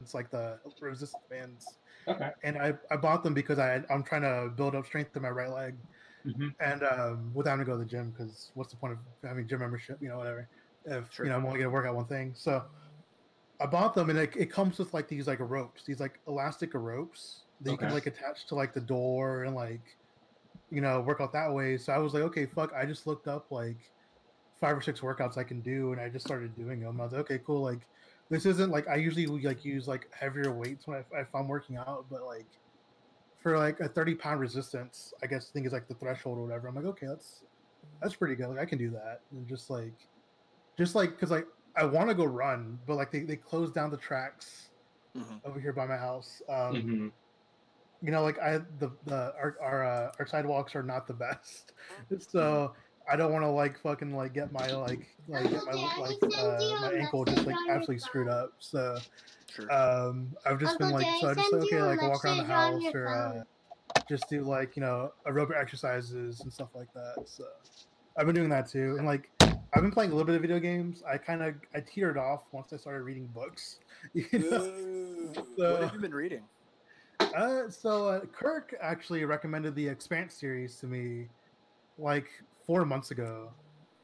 It's 0.00 0.14
like 0.14 0.30
the 0.30 0.60
resistance 0.80 1.24
bands, 1.30 1.78
Okay. 2.06 2.30
and 2.44 2.58
I 2.58 2.78
I 2.90 2.96
bought 2.98 3.24
them 3.24 3.34
because 3.34 3.58
I 3.58 3.84
I'm 3.90 4.04
trying 4.04 4.22
to 4.22 4.54
build 4.54 4.74
up 4.74 4.86
strength 4.86 5.16
in 5.16 5.22
my 5.22 5.30
right 5.30 5.50
leg, 5.50 5.78
hmm 6.24 6.54
and 6.60 6.82
um, 6.84 7.34
without 7.34 7.52
having 7.52 7.66
to 7.66 7.72
go 7.72 7.78
to 7.78 7.84
the 7.84 7.90
gym 7.90 8.12
because 8.12 8.50
what's 8.54 8.72
the 8.72 8.78
point 8.78 8.94
of 8.94 9.00
having 9.24 9.48
gym 9.48 9.60
membership? 9.60 9.98
You 10.02 10.08
know 10.08 10.18
whatever. 10.18 10.50
If 10.84 11.10
Sure. 11.10 11.24
you 11.24 11.30
know 11.30 11.36
I'm 11.36 11.46
only 11.46 11.58
gonna 11.60 11.70
work 11.70 11.86
out 11.86 11.96
one 11.96 12.08
thing, 12.08 12.34
so 12.34 12.70
I 13.60 13.66
bought 13.66 13.94
them 13.94 14.10
and 14.10 14.18
it, 14.18 14.36
it 14.36 14.50
comes 14.50 14.78
with 14.78 14.92
like 14.94 15.08
these 15.08 15.26
like 15.28 15.38
ropes, 15.40 15.84
these 15.84 16.00
like 16.00 16.20
elastic 16.26 16.74
ropes 16.74 17.46
that 17.60 17.70
you 17.72 17.78
can 17.78 17.90
like 17.90 18.06
attach 18.06 18.46
to 18.48 18.54
like 18.54 18.72
the 18.74 18.80
door 18.80 19.44
and 19.44 19.54
like 19.54 19.98
you 20.74 20.80
know 20.80 21.00
work 21.00 21.20
out 21.20 21.32
that 21.32 21.52
way. 21.52 21.78
So 21.78 21.92
I 21.92 21.98
was 21.98 22.14
like, 22.14 22.22
okay, 22.24 22.46
fuck. 22.46 22.72
I 22.74 22.86
just 22.86 23.06
looked 23.06 23.28
up 23.28 23.50
like 23.50 23.92
five 24.54 24.76
or 24.76 24.82
six 24.82 25.00
workouts 25.00 25.36
I 25.38 25.44
can 25.44 25.62
do, 25.62 25.92
and 25.92 26.00
I 26.00 26.08
just 26.08 26.26
started 26.26 26.54
doing 26.54 26.80
them. 26.80 27.00
I 27.00 27.04
was 27.04 27.12
like, 27.12 27.22
okay, 27.22 27.40
cool. 27.46 27.62
Like 27.62 27.88
this 28.30 28.46
isn't 28.46 28.70
like 28.70 28.88
I 28.88 28.96
usually 28.96 29.26
like 29.26 29.64
use 29.64 29.88
like 29.88 30.08
heavier 30.14 30.52
weights 30.52 30.86
when 30.86 30.98
I, 31.14 31.20
if 31.20 31.34
I'm 31.34 31.48
working 31.48 31.76
out, 31.76 32.06
but 32.10 32.24
like 32.24 32.60
for 33.36 33.58
like 33.58 33.80
a 33.80 33.88
30 33.88 34.14
pound 34.16 34.40
resistance, 34.40 35.12
I 35.22 35.26
guess 35.26 35.50
I 35.50 35.52
think 35.52 35.66
is 35.66 35.72
like 35.72 35.88
the 35.88 35.94
threshold 35.94 36.38
or 36.38 36.42
whatever. 36.44 36.68
I'm 36.68 36.74
like, 36.74 36.84
okay, 36.86 37.06
that's 37.06 37.44
that's 38.00 38.16
pretty 38.16 38.36
good. 38.36 38.48
Like 38.48 38.60
I 38.60 38.66
can 38.66 38.78
do 38.78 38.90
that, 38.90 39.22
and 39.32 39.46
just 39.48 39.70
like 39.70 40.08
just 40.78 40.94
like 40.94 41.10
because 41.12 41.30
like 41.30 41.46
I 41.76 41.84
want 41.84 42.08
to 42.08 42.14
go 42.14 42.24
run, 42.24 42.80
but 42.86 42.96
like 42.96 43.10
they, 43.10 43.20
they 43.20 43.36
closed 43.36 43.74
down 43.74 43.90
the 43.90 43.96
tracks 43.96 44.70
Mhm. 45.14 45.40
over 45.44 45.60
here 45.60 45.72
by 45.72 45.86
my 45.86 45.96
house. 45.96 46.42
Um, 46.48 46.86
hmm 46.86 47.08
You 48.04 48.10
know, 48.10 48.22
like 48.22 48.38
I 48.38 48.58
the 48.78 48.90
the 49.06 49.32
our 49.40 49.56
our, 49.62 49.84
uh, 49.84 50.12
our 50.18 50.26
sidewalks 50.26 50.76
are 50.76 50.82
not 50.82 51.06
the 51.06 51.14
best, 51.14 51.72
so 52.18 52.74
I 53.10 53.16
don't 53.16 53.32
want 53.32 53.44
to 53.44 53.48
like 53.48 53.80
fucking 53.80 54.14
like 54.14 54.34
get 54.34 54.52
my 54.52 54.70
like 54.72 55.06
like 55.26 55.50
get 55.50 55.64
my 55.64 55.72
like 55.98 56.18
uh, 56.36 56.80
my 56.82 56.92
ankle 56.92 57.24
just 57.24 57.46
like 57.46 57.56
absolutely 57.70 57.98
screwed 58.00 58.28
up. 58.28 58.52
So 58.58 58.98
um, 59.70 60.34
I've 60.44 60.60
just 60.60 60.78
been 60.78 60.90
like 60.90 61.06
Jay, 61.06 61.18
so 61.22 61.30
I 61.30 61.34
just 61.34 61.48
send 61.48 61.62
okay 61.62 61.76
you 61.76 61.84
like 61.84 62.02
walk 62.02 62.22
around 62.26 62.36
the 62.38 62.44
house 62.44 62.82
or 62.94 63.08
uh, 63.08 63.42
just 64.06 64.28
do 64.28 64.42
like 64.42 64.76
you 64.76 64.82
know 64.82 65.12
aerobic 65.26 65.58
exercises 65.58 66.40
and 66.42 66.52
stuff 66.52 66.68
like 66.74 66.92
that. 66.92 67.22
So 67.24 67.44
I've 68.18 68.26
been 68.26 68.34
doing 68.34 68.50
that 68.50 68.68
too, 68.68 68.96
and 68.98 69.06
like 69.06 69.30
I've 69.40 69.80
been 69.82 69.92
playing 69.92 70.10
a 70.10 70.14
little 70.14 70.26
bit 70.26 70.36
of 70.36 70.42
video 70.42 70.58
games. 70.58 71.02
I 71.10 71.16
kind 71.16 71.42
of 71.42 71.54
I 71.74 71.80
teetered 71.80 72.18
off 72.18 72.42
once 72.52 72.70
I 72.74 72.76
started 72.76 73.02
reading 73.02 73.28
books. 73.28 73.78
You 74.12 74.26
know? 74.38 75.32
So- 75.56 75.72
what 75.72 75.82
have 75.84 75.94
you 75.94 76.00
been 76.00 76.14
reading? 76.14 76.42
Uh, 77.34 77.68
so 77.68 78.08
uh, 78.08 78.20
Kirk 78.26 78.74
actually 78.80 79.24
recommended 79.24 79.74
the 79.74 79.86
Expanse 79.88 80.34
series 80.34 80.76
to 80.76 80.86
me 80.86 81.26
like 81.98 82.26
four 82.66 82.84
months 82.84 83.10
ago. 83.10 83.50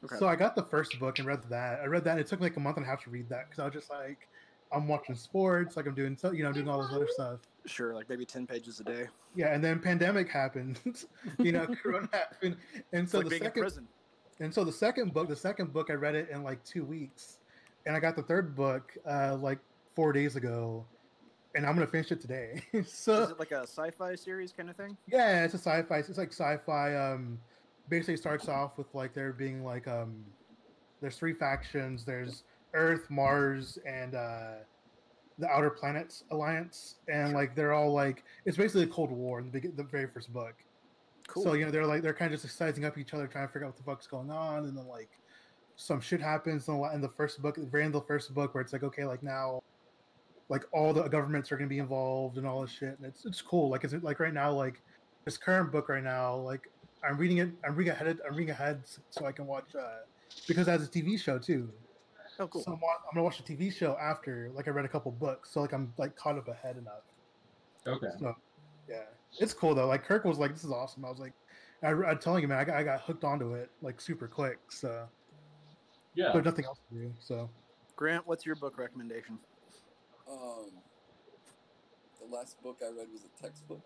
Okay. 0.03 0.15
So 0.17 0.27
I 0.27 0.35
got 0.35 0.55
the 0.55 0.63
first 0.63 0.99
book 0.99 1.19
and 1.19 1.27
read 1.27 1.43
that. 1.49 1.79
I 1.81 1.85
read 1.85 2.03
that. 2.05 2.17
It 2.17 2.27
took 2.27 2.39
me 2.39 2.45
like 2.45 2.57
a 2.57 2.59
month 2.59 2.77
and 2.77 2.85
a 2.85 2.89
half 2.89 3.03
to 3.03 3.09
read 3.09 3.29
that 3.29 3.49
because 3.49 3.59
I 3.59 3.65
was 3.65 3.73
just 3.73 3.89
like, 3.89 4.27
I'm 4.71 4.87
watching 4.87 5.15
sports, 5.15 5.75
like 5.75 5.85
I'm 5.85 5.93
doing 5.93 6.17
so, 6.17 6.31
you 6.31 6.43
know, 6.43 6.51
doing 6.51 6.69
all 6.69 6.81
this 6.81 6.91
other 6.93 7.07
stuff. 7.11 7.39
Sure, 7.65 7.93
like 7.93 8.09
maybe 8.09 8.25
ten 8.25 8.47
pages 8.47 8.79
a 8.79 8.83
day. 8.83 9.07
Yeah, 9.35 9.53
and 9.53 9.63
then 9.63 9.79
pandemic 9.79 10.29
happened. 10.29 10.79
you 11.39 11.51
know, 11.51 11.67
Corona 11.67 12.09
happened, 12.13 12.57
and 12.93 13.07
so 13.07 13.19
like 13.19 13.29
the 13.29 13.37
second 13.37 13.61
prison. 13.61 13.87
and 14.39 14.53
so 14.53 14.63
the 14.63 14.71
second 14.71 15.13
book, 15.13 15.27
the 15.27 15.35
second 15.35 15.73
book, 15.73 15.89
I 15.89 15.93
read 15.93 16.15
it 16.15 16.29
in 16.29 16.43
like 16.43 16.63
two 16.63 16.85
weeks, 16.85 17.37
and 17.85 17.95
I 17.95 17.99
got 17.99 18.15
the 18.15 18.23
third 18.23 18.55
book 18.55 18.93
uh, 19.07 19.35
like 19.35 19.59
four 19.93 20.13
days 20.13 20.35
ago, 20.37 20.85
and 21.55 21.65
I'm 21.65 21.73
gonna 21.73 21.87
finish 21.87 22.11
it 22.11 22.21
today. 22.21 22.61
so 22.87 23.23
Is 23.23 23.29
it 23.31 23.39
like 23.39 23.51
a 23.51 23.61
sci-fi 23.63 24.15
series 24.15 24.51
kind 24.51 24.69
of 24.69 24.75
thing? 24.75 24.97
yeah, 25.07 25.43
it's 25.43 25.53
a 25.53 25.57
sci-fi. 25.57 25.97
It's 25.97 26.17
like 26.17 26.31
sci-fi. 26.31 26.95
Um, 26.95 27.39
basically 27.89 28.17
starts 28.17 28.47
off 28.47 28.77
with 28.77 28.87
like 28.93 29.13
there 29.13 29.33
being 29.33 29.63
like 29.63 29.87
um, 29.87 30.23
there's 31.01 31.17
three 31.17 31.33
factions. 31.33 32.05
There's 32.05 32.43
Earth, 32.73 33.09
Mars, 33.09 33.77
and 33.85 34.15
uh, 34.15 34.53
the 35.37 35.47
Outer 35.47 35.69
Planets 35.69 36.23
Alliance, 36.31 36.95
and 37.07 37.33
like 37.33 37.55
they're 37.55 37.73
all 37.73 37.91
like 37.93 38.23
it's 38.45 38.57
basically 38.57 38.83
a 38.83 38.87
Cold 38.87 39.11
War 39.11 39.39
in 39.39 39.51
the 39.51 39.59
the 39.59 39.83
very 39.83 40.07
first 40.07 40.31
book. 40.33 40.55
Cool. 41.27 41.43
So 41.43 41.53
you 41.53 41.65
know 41.65 41.71
they're 41.71 41.85
like 41.85 42.01
they're 42.01 42.13
kind 42.13 42.33
of 42.33 42.41
just 42.41 42.57
sizing 42.57 42.85
up 42.85 42.97
each 42.97 43.13
other, 43.13 43.27
trying 43.27 43.47
to 43.47 43.53
figure 43.53 43.67
out 43.67 43.71
what 43.71 43.77
the 43.77 43.83
fuck's 43.83 44.07
going 44.07 44.31
on, 44.31 44.65
and 44.65 44.77
then 44.77 44.87
like 44.87 45.09
some 45.75 45.99
shit 45.99 46.21
happens 46.21 46.67
in 46.67 46.79
the, 46.79 46.93
in 46.93 47.01
the 47.01 47.09
first 47.09 47.41
book, 47.41 47.55
the 47.55 47.65
very 47.65 47.83
end 47.83 47.95
of 47.95 48.01
the 48.01 48.07
first 48.07 48.33
book, 48.33 48.53
where 48.53 48.61
it's 48.61 48.73
like 48.73 48.83
okay, 48.83 49.05
like 49.05 49.23
now, 49.23 49.61
like 50.51 50.65
all 50.73 50.91
the 50.91 51.07
governments 51.07 51.49
are 51.49 51.55
gonna 51.55 51.69
be 51.69 51.79
involved 51.79 52.37
and 52.37 52.45
all 52.45 52.61
this 52.61 52.71
shit, 52.71 52.97
and 52.97 53.05
it's 53.05 53.25
it's 53.25 53.41
cool. 53.41 53.69
Like 53.69 53.85
is 53.85 53.93
it 53.93 54.03
like 54.03 54.19
right 54.19 54.33
now, 54.33 54.51
like 54.51 54.81
this 55.23 55.37
current 55.37 55.71
book 55.71 55.87
right 55.87 56.03
now, 56.03 56.35
like 56.35 56.69
I'm 57.07 57.17
reading 57.17 57.37
it, 57.37 57.49
I'm 57.65 57.73
reading 57.73 57.93
ahead, 57.93 58.19
I'm 58.27 58.35
reading 58.35 58.51
ahead 58.51 58.81
so 59.09 59.25
I 59.25 59.31
can 59.31 59.47
watch 59.47 59.73
uh 59.79 59.99
because 60.49 60.67
it 60.67 60.71
has 60.71 60.83
a 60.83 60.91
TV 60.91 61.17
show 61.17 61.39
too. 61.39 61.71
oh, 62.37 62.47
cool. 62.47 62.63
So 62.63 62.73
I'm, 62.73 62.81
wa- 62.81 62.89
I'm 63.09 63.15
gonna 63.15 63.23
watch 63.23 63.41
the 63.41 63.55
TV 63.55 63.73
show 63.73 63.95
after, 64.01 64.51
like 64.53 64.67
I 64.67 64.71
read 64.71 64.83
a 64.83 64.89
couple 64.89 65.09
books, 65.13 65.51
so 65.53 65.61
like 65.61 65.71
I'm 65.71 65.93
like 65.97 66.17
caught 66.17 66.37
up 66.37 66.49
ahead 66.49 66.75
enough. 66.75 67.03
Okay. 67.87 68.07
So, 68.19 68.35
yeah, 68.89 69.03
it's 69.39 69.53
cool 69.53 69.73
though. 69.73 69.87
Like 69.87 70.03
Kirk 70.03 70.25
was 70.25 70.37
like, 70.37 70.51
"This 70.53 70.65
is 70.65 70.71
awesome." 70.71 71.05
I 71.05 71.09
was 71.09 71.19
like, 71.19 71.33
I, 71.81 71.91
I'm 71.91 72.19
telling 72.19 72.41
you, 72.41 72.49
man, 72.49 72.59
I 72.59 72.65
got, 72.65 72.75
I 72.75 72.83
got 72.83 72.99
hooked 73.01 73.23
onto 73.23 73.53
it 73.53 73.69
like 73.81 74.01
super 74.01 74.27
quick. 74.27 74.59
So 74.69 75.07
Yeah. 76.13 76.31
there's 76.33 76.43
nothing 76.43 76.65
else 76.65 76.79
to 76.89 76.99
do. 76.99 77.13
So 77.19 77.49
Grant, 77.95 78.27
what's 78.27 78.45
your 78.45 78.55
book 78.55 78.77
recommendation? 78.77 79.39
Um, 80.31 80.71
the 82.19 82.25
last 82.35 82.61
book 82.61 82.77
I 82.81 82.87
read 82.97 83.07
was 83.11 83.23
a 83.25 83.29
textbook. 83.43 83.81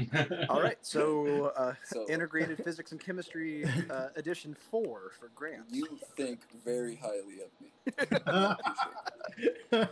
All 0.48 0.62
right, 0.62 0.78
so 0.80 1.46
uh, 1.56 1.74
So 1.84 2.06
integrated 2.08 2.62
physics 2.64 2.92
and 2.92 3.00
chemistry 3.00 3.64
uh, 3.90 4.08
edition 4.16 4.54
four 4.70 5.10
for 5.18 5.28
Grant. 5.34 5.64
you 5.70 5.98
think 6.16 6.40
very 6.64 6.96
highly 6.96 7.42
of 7.42 7.50
me. 7.60 7.72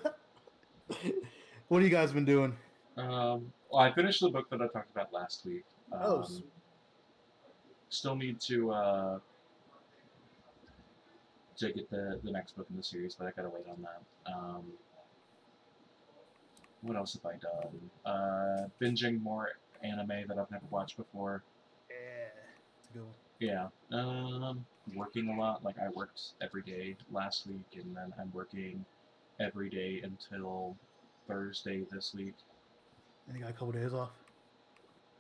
What 1.69 1.83
have 1.83 1.91
you 1.91 1.97
guys 1.97 2.13
been 2.13 2.25
doing? 2.25 2.57
Um, 2.97 3.53
well, 3.73 3.81
I 3.83 3.93
finished 3.93 4.21
the 4.21 4.29
book 4.29 4.49
that 4.51 4.63
I 4.63 4.69
talked 4.69 4.89
about 4.93 5.13
last 5.13 5.45
week. 5.45 5.65
Um, 5.93 5.99
Oh, 6.01 6.23
sweet. 6.23 6.47
still 7.89 8.15
need 8.15 8.39
to 8.43 8.71
uh, 8.71 9.19
to 11.57 11.73
get 11.73 11.91
the 11.91 12.21
the 12.23 12.31
next 12.31 12.57
book 12.57 12.69
in 12.71 12.77
the 12.77 12.85
series, 12.85 13.17
but 13.17 13.27
I 13.27 13.33
gotta 13.33 13.49
wait 13.49 13.67
on 13.69 13.83
that. 13.83 14.01
Um, 14.33 14.63
what 16.87 16.97
else 16.97 17.15
have 17.15 17.27
I 17.27 17.37
done? 17.39 17.91
Uh, 18.05 18.69
binging 18.81 19.21
more 19.23 19.51
anime 19.83 20.27
that 20.29 20.39
I've 20.39 20.51
never 20.51 20.67
watched 20.71 20.97
before. 20.97 21.43
Yeah, 21.91 21.97
it's 22.79 22.89
a 22.91 22.93
good 22.93 23.03
one. 23.03 23.15
Yeah. 23.41 23.69
Um, 23.93 24.65
working 24.95 25.29
a 25.29 25.39
lot. 25.39 25.65
Like 25.65 25.77
I 25.79 25.89
worked 25.91 26.21
every 26.41 26.63
day 26.63 26.97
last 27.11 27.47
week, 27.47 27.83
and 27.83 27.95
then 27.97 28.13
I'm 28.21 28.33
working 28.33 28.85
every 29.41 29.69
day 29.69 30.01
until 30.03 30.77
Thursday 31.29 31.85
this 31.91 32.15
week. 32.15 32.35
And 33.29 33.37
you 33.37 33.43
got 33.43 33.51
a 33.51 33.55
couple 33.55 33.73
days 33.73 33.93
off. 33.93 34.11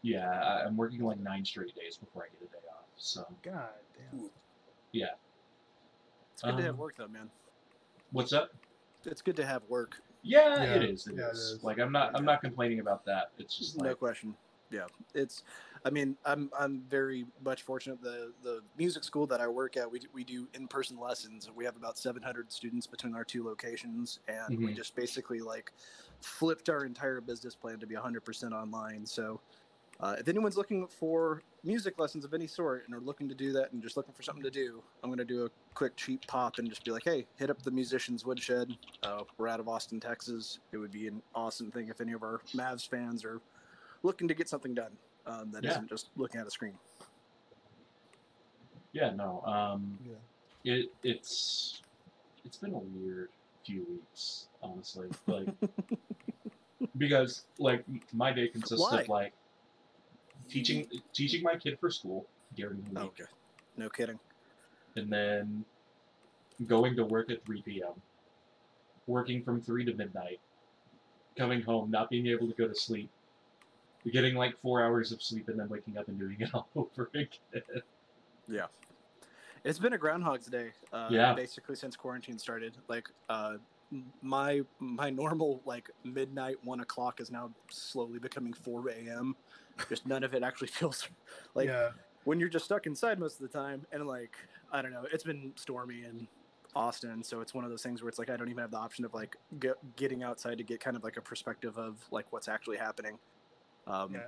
Yeah, 0.02 0.30
I- 0.30 0.64
I'm 0.64 0.76
working 0.76 1.02
like 1.02 1.18
nine 1.18 1.44
straight 1.44 1.74
days 1.74 1.96
before 1.96 2.22
I 2.24 2.26
get 2.28 2.48
a 2.48 2.52
day 2.52 2.66
off. 2.72 2.84
So 2.96 3.26
God 3.42 3.70
damn. 4.12 4.20
Ooh. 4.20 4.30
yeah. 4.92 5.06
It's 6.32 6.42
good 6.42 6.56
to 6.56 6.62
have 6.62 6.74
Um, 6.74 6.78
work 6.78 6.94
though, 6.96 7.08
man. 7.08 7.30
What's 8.12 8.32
up? 8.32 8.50
It's 9.04 9.22
good 9.22 9.36
to 9.36 9.44
have 9.46 9.62
work. 9.64 10.00
Yeah, 10.26 10.62
Yeah, 10.64 10.74
it 10.74 10.84
is. 10.90 11.06
It 11.06 11.12
is. 11.12 11.18
yeah, 11.18 11.28
it 11.28 11.30
is. 11.32 11.60
Like 11.62 11.78
I'm 11.78 11.92
not. 11.92 12.16
I'm 12.16 12.24
not 12.24 12.40
complaining 12.42 12.80
about 12.80 13.04
that. 13.06 13.30
It's 13.38 13.56
just 13.56 13.76
like, 13.76 13.90
No 13.90 13.94
question. 13.94 14.34
Yeah, 14.70 14.86
it's. 15.14 15.44
I 15.84 15.90
mean, 15.90 16.16
I'm 16.24 16.50
I'm 16.58 16.82
very 16.90 17.24
much 17.44 17.62
fortunate. 17.62 18.02
The 18.02 18.32
the 18.42 18.62
music 18.76 19.04
school 19.04 19.26
that 19.28 19.40
I 19.40 19.46
work 19.46 19.76
at, 19.76 19.88
we 19.90 20.00
do- 20.00 20.08
we 20.12 20.24
do 20.24 20.48
in 20.54 20.66
person 20.66 20.98
lessons. 20.98 21.48
We 21.54 21.64
have 21.64 21.76
about 21.76 21.96
700 21.98 22.50
students 22.50 22.86
between 22.88 23.14
our 23.14 23.22
two 23.24 23.44
locations, 23.44 24.18
and 24.26 24.58
we 24.58 24.72
Mhm. 24.72 24.76
just 24.76 24.96
basically 24.96 25.40
like 25.40 25.72
flipped 26.20 26.68
our 26.68 26.84
entire 26.84 27.20
business 27.20 27.54
plan 27.54 27.78
to 27.78 27.86
be 27.86 27.94
100% 27.94 28.52
online. 28.52 29.06
So. 29.06 29.40
Uh, 29.98 30.14
if 30.18 30.28
anyone's 30.28 30.56
looking 30.58 30.86
for 30.86 31.42
music 31.64 31.98
lessons 31.98 32.24
of 32.24 32.34
any 32.34 32.46
sort 32.46 32.84
and 32.86 32.94
are 32.94 33.00
looking 33.00 33.28
to 33.28 33.34
do 33.34 33.50
that 33.52 33.72
and 33.72 33.82
just 33.82 33.96
looking 33.96 34.12
for 34.12 34.22
something 34.22 34.42
to 34.44 34.50
do, 34.50 34.82
I'm 35.02 35.08
going 35.08 35.18
to 35.18 35.24
do 35.24 35.46
a 35.46 35.50
quick 35.74 35.96
cheap 35.96 36.26
pop 36.26 36.58
and 36.58 36.68
just 36.68 36.84
be 36.84 36.90
like, 36.90 37.04
hey, 37.04 37.26
hit 37.36 37.48
up 37.48 37.62
the 37.62 37.70
Musicians 37.70 38.24
Woodshed. 38.24 38.76
Uh, 39.02 39.22
we're 39.38 39.48
out 39.48 39.58
of 39.58 39.68
Austin, 39.68 39.98
Texas. 39.98 40.58
It 40.72 40.76
would 40.76 40.90
be 40.92 41.08
an 41.08 41.22
awesome 41.34 41.70
thing 41.70 41.88
if 41.88 42.00
any 42.02 42.12
of 42.12 42.22
our 42.22 42.42
Mavs 42.54 42.86
fans 42.88 43.24
are 43.24 43.40
looking 44.02 44.28
to 44.28 44.34
get 44.34 44.48
something 44.50 44.74
done 44.74 44.92
um, 45.26 45.50
that 45.52 45.64
Yeah. 45.64 45.76
not 45.76 45.88
just 45.88 46.10
looking 46.16 46.40
at 46.40 46.46
a 46.46 46.50
screen. 46.50 46.74
yeah. 48.92 49.10
No. 49.12 49.42
Um. 49.46 49.98
Yeah. 50.04 50.74
It 50.74 50.92
it's 51.02 51.80
it's 52.44 52.56
been 52.58 52.74
a 52.74 52.78
weird 52.78 53.28
few 53.64 53.84
weeks, 53.88 54.48
honestly. 54.62 55.08
Like 55.26 55.48
because 56.98 57.44
like 57.58 57.84
my 58.12 58.32
day 58.32 58.48
consists 58.48 58.80
Why? 58.90 59.00
of 59.02 59.08
like 59.08 59.32
teaching 60.48 60.86
teaching 61.12 61.42
my 61.42 61.56
kid 61.56 61.78
for 61.80 61.90
school 61.90 62.26
during 62.54 62.82
the 62.82 63.00
week, 63.00 63.10
okay. 63.20 63.30
No 63.76 63.88
kidding. 63.88 64.18
and 64.96 65.10
then 65.10 65.64
going 66.66 66.96
to 66.96 67.04
work 67.04 67.30
at 67.30 67.44
3 67.44 67.60
p.m. 67.62 67.92
Working 69.06 69.42
from 69.42 69.60
3 69.60 69.84
to 69.84 69.94
midnight, 69.94 70.40
coming 71.36 71.60
home, 71.62 71.90
not 71.90 72.08
being 72.10 72.26
able 72.28 72.46
to 72.48 72.54
go 72.54 72.66
to 72.66 72.74
sleep, 72.74 73.10
getting 74.10 74.34
like 74.34 74.56
four 74.58 74.82
hours 74.82 75.12
of 75.12 75.22
sleep, 75.22 75.48
and 75.48 75.60
then 75.60 75.68
waking 75.68 75.98
up 75.98 76.08
and 76.08 76.18
doing 76.18 76.36
it 76.40 76.48
all 76.54 76.68
over 76.74 77.10
again. 77.14 77.28
Yeah. 78.48 78.66
It's 79.64 79.78
been 79.78 79.92
a 79.92 79.98
Groundhog's 79.98 80.46
Day. 80.46 80.70
Uh, 80.92 81.08
Yeah. 81.10 81.34
Basically, 81.34 81.76
since 81.76 81.94
quarantine 81.96 82.38
started, 82.38 82.76
like 82.88 83.08
uh, 83.28 83.56
my 84.22 84.62
my 84.80 85.10
normal 85.10 85.60
like 85.64 85.90
midnight 86.04 86.56
one 86.64 86.80
o'clock 86.80 87.20
is 87.20 87.30
now 87.30 87.50
slowly 87.70 88.18
becoming 88.18 88.52
four 88.52 88.88
a.m. 88.88 89.36
Just 89.88 90.06
none 90.06 90.24
of 90.24 90.34
it 90.34 90.42
actually 90.42 90.68
feels 90.78 91.08
like 91.54 91.68
yeah, 91.68 91.90
when 92.24 92.40
you're 92.40 92.48
just 92.48 92.64
stuck 92.64 92.86
inside 92.86 93.18
most 93.18 93.40
of 93.40 93.50
the 93.50 93.58
time. 93.58 93.86
And 93.92 94.06
like 94.06 94.36
i 94.72 94.82
don't 94.82 94.92
know 94.92 95.04
it's 95.12 95.24
been 95.24 95.52
stormy 95.56 96.04
in 96.04 96.26
austin 96.74 97.22
so 97.22 97.40
it's 97.40 97.54
one 97.54 97.64
of 97.64 97.70
those 97.70 97.82
things 97.82 98.02
where 98.02 98.08
it's 98.08 98.18
like 98.18 98.28
i 98.28 98.36
don't 98.36 98.48
even 98.48 98.60
have 98.60 98.70
the 98.70 98.76
option 98.76 99.04
of 99.04 99.14
like 99.14 99.36
get, 99.58 99.76
getting 99.96 100.22
outside 100.22 100.58
to 100.58 100.64
get 100.64 100.80
kind 100.80 100.96
of 100.96 101.04
like 101.04 101.16
a 101.16 101.22
perspective 101.22 101.78
of 101.78 101.96
like 102.10 102.30
what's 102.32 102.48
actually 102.48 102.76
happening. 102.76 103.18
Um, 103.86 104.14
yeah. 104.14 104.20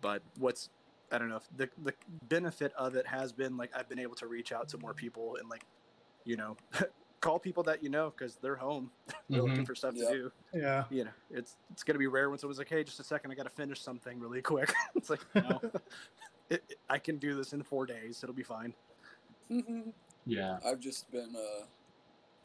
but 0.00 0.22
what's 0.38 0.70
i 1.10 1.18
don't 1.18 1.28
know 1.28 1.40
the, 1.56 1.68
the 1.82 1.92
benefit 2.28 2.72
of 2.78 2.94
it 2.94 3.06
has 3.06 3.32
been 3.32 3.56
like 3.56 3.70
i've 3.74 3.88
been 3.88 3.98
able 3.98 4.14
to 4.14 4.28
reach 4.28 4.52
out 4.52 4.68
to 4.68 4.78
more 4.78 4.94
people 4.94 5.36
and 5.40 5.48
like 5.50 5.64
you 6.24 6.36
know 6.36 6.56
call 7.20 7.38
people 7.38 7.62
that 7.64 7.82
you 7.82 7.88
know 7.88 8.12
because 8.16 8.36
they're 8.36 8.54
home 8.56 8.90
they're 9.30 9.42
looking 9.42 9.66
for 9.66 9.74
stuff 9.74 9.94
Yeah. 9.96 10.08
to 10.08 10.14
do 10.14 10.32
Yeah. 10.54 10.84
you 10.90 11.04
know 11.04 11.10
it's 11.30 11.56
it's 11.72 11.82
gonna 11.82 11.98
be 11.98 12.06
rare 12.06 12.30
when 12.30 12.38
someone's 12.38 12.58
like 12.58 12.68
hey 12.68 12.84
just 12.84 13.00
a 13.00 13.04
second 13.04 13.30
i 13.30 13.34
gotta 13.34 13.50
finish 13.50 13.80
something 13.80 14.20
really 14.20 14.40
quick 14.42 14.72
it's 14.94 15.10
like 15.10 15.20
no 15.34 15.60
it, 16.50 16.62
it- 16.68 16.78
i 16.88 16.98
can 16.98 17.16
do 17.16 17.34
this 17.34 17.52
in 17.52 17.62
four 17.62 17.86
days 17.86 18.20
it'll 18.22 18.34
be 18.34 18.42
fine 18.44 18.72
it. 19.50 19.64
yeah. 20.26 20.58
I've 20.64 20.78
just 20.80 21.10
been 21.10 21.34
uh, 21.34 21.64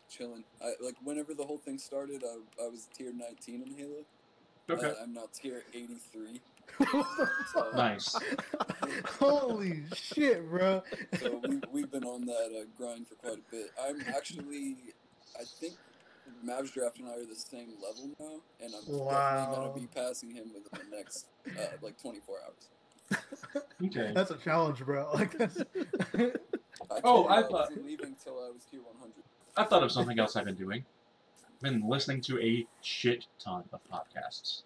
chilling. 0.10 0.44
I 0.64 0.74
like 0.82 0.96
whenever 1.04 1.34
the 1.34 1.44
whole 1.44 1.58
thing 1.58 1.78
started, 1.78 2.24
I, 2.24 2.64
I 2.64 2.70
was 2.70 2.88
tier 2.98 3.12
19 3.14 3.62
in 3.62 3.74
Halo. 3.76 4.06
Okay. 4.70 4.88
Uh, 4.98 5.04
I'm 5.04 5.14
now 5.14 5.26
tier 5.34 5.64
83. 5.74 6.40
Nice. 7.76 8.16
Holy 9.20 9.84
shit, 9.96 10.48
bro. 10.50 10.82
So 11.20 11.42
we, 11.48 11.62
we've 11.72 11.92
been 11.92 12.04
on 12.04 12.26
that 12.26 12.50
uh, 12.56 12.66
grind 12.78 13.08
for 13.08 13.16
quite 13.16 13.38
a 13.40 13.52
bit. 13.52 13.72
I'm 13.82 14.02
actually, 14.16 14.78
I 15.40 15.44
think 15.44 15.74
Mavs 16.46 16.74
Draft 16.74 17.00
and 17.00 17.08
I 17.08 17.14
are 17.14 17.26
the 17.26 17.36
same 17.36 17.70
level 17.82 18.10
now, 18.20 18.42
and 18.66 18.74
I'm 18.76 18.82
definitely 18.82 19.56
going 19.56 19.74
to 19.74 19.80
be 19.80 19.88
passing 19.88 20.32
him 20.32 20.52
within 20.54 20.90
the 20.90 20.96
next 20.98 21.28
uh, 21.58 21.62
like 21.82 22.02
24 22.02 22.36
hours. 22.46 23.20
Okay. 23.86 24.12
That's 24.16 24.32
a 24.32 24.38
challenge, 24.38 24.80
bro. 24.84 25.12
Like 25.14 25.38
that's. 25.38 25.60
I 25.60 27.00
Oh, 27.04 27.28
I 27.28 27.42
thought- 27.44 27.52
wasn't 27.52 27.86
leaving 27.86 28.16
till 28.24 28.34
I 28.44 28.50
was 28.52 28.64
tier 28.70 28.82
100. 28.82 29.14
I 29.56 29.64
thought 29.66 29.84
of 29.84 29.92
something 29.92 30.18
else 30.20 30.36
I've 30.36 30.46
been 30.46 30.56
doing. 30.56 30.84
I've 31.46 31.62
been 31.62 31.88
listening 31.88 32.22
to 32.22 32.42
a 32.42 32.66
shit 32.82 33.26
ton 33.40 33.64
of 33.72 33.80
podcasts. 33.92 34.64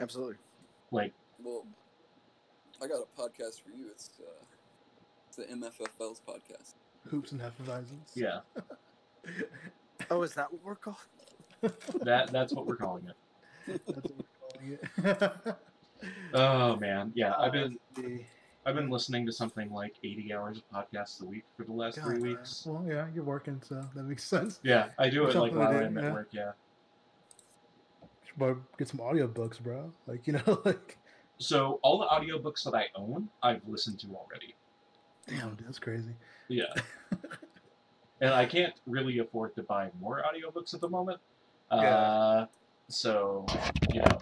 Absolutely. 0.00 0.36
Like, 0.90 1.12
Well, 1.42 1.66
I 2.82 2.86
got 2.86 2.98
a 3.00 3.20
podcast 3.20 3.62
for 3.62 3.70
you. 3.70 3.86
It's 3.90 4.10
uh, 4.20 4.44
it's 5.28 5.36
the 5.36 5.44
MFFL's 5.44 6.20
podcast. 6.26 6.74
Hoops 7.08 7.32
and 7.32 7.40
Hefeweizens. 7.40 8.14
yeah, 8.14 8.40
Oh, 10.10 10.22
is 10.22 10.34
that 10.34 10.52
what 10.52 10.62
we're 10.64 10.74
called? 10.74 10.96
that 12.02 12.32
that's 12.32 12.52
what 12.52 12.66
we're 12.66 12.76
calling 12.76 13.06
it. 13.08 13.80
That's 13.86 13.96
what 13.96 14.12
we're 14.16 15.14
calling 15.14 15.38
it. 15.46 15.56
Oh 16.32 16.76
man, 16.76 17.12
yeah. 17.14 17.34
I've 17.38 17.52
been 17.52 17.76
I've 18.64 18.74
been 18.74 18.88
listening 18.88 19.26
to 19.26 19.32
something 19.32 19.70
like 19.70 19.96
80 20.02 20.32
hours 20.32 20.56
of 20.58 20.64
podcasts 20.70 21.20
a 21.22 21.26
week 21.26 21.44
for 21.56 21.64
the 21.64 21.72
last 21.72 21.98
three 21.98 22.14
God, 22.14 22.22
weeks. 22.22 22.64
Well, 22.66 22.82
yeah, 22.88 23.06
you're 23.14 23.24
working, 23.24 23.60
so 23.62 23.84
that 23.94 24.04
makes 24.04 24.24
sense. 24.24 24.60
Yeah, 24.62 24.88
I 24.98 25.10
do 25.10 25.24
it 25.24 25.34
like 25.34 25.52
Something 25.52 25.58
while 25.58 25.72
to 25.72 25.78
do, 25.80 25.84
I'm 25.84 25.98
at 25.98 26.04
yeah. 26.04 26.12
work. 26.12 26.28
Yeah. 26.32 26.52
Should 28.38 28.62
get 28.78 28.88
some 28.88 29.00
audiobooks, 29.00 29.60
bro. 29.60 29.92
Like 30.06 30.26
you 30.26 30.34
know, 30.34 30.60
like 30.64 30.98
So 31.38 31.80
all 31.82 31.98
the 31.98 32.06
audiobooks 32.06 32.64
that 32.64 32.74
I 32.74 32.86
own, 32.94 33.28
I've 33.42 33.62
listened 33.66 33.98
to 34.00 34.08
already. 34.08 34.54
damn, 35.26 35.54
dude, 35.54 35.66
that's 35.66 35.78
crazy. 35.78 36.14
Yeah. 36.48 36.72
and 38.20 38.32
I 38.34 38.44
can't 38.46 38.74
really 38.86 39.18
afford 39.18 39.54
to 39.56 39.62
buy 39.62 39.90
more 40.00 40.22
audiobooks 40.22 40.74
at 40.74 40.80
the 40.80 40.88
moment. 40.88 41.20
Uh, 41.70 41.76
Yeah. 41.82 42.46
so 42.88 43.46
you 43.92 44.00
know, 44.00 44.18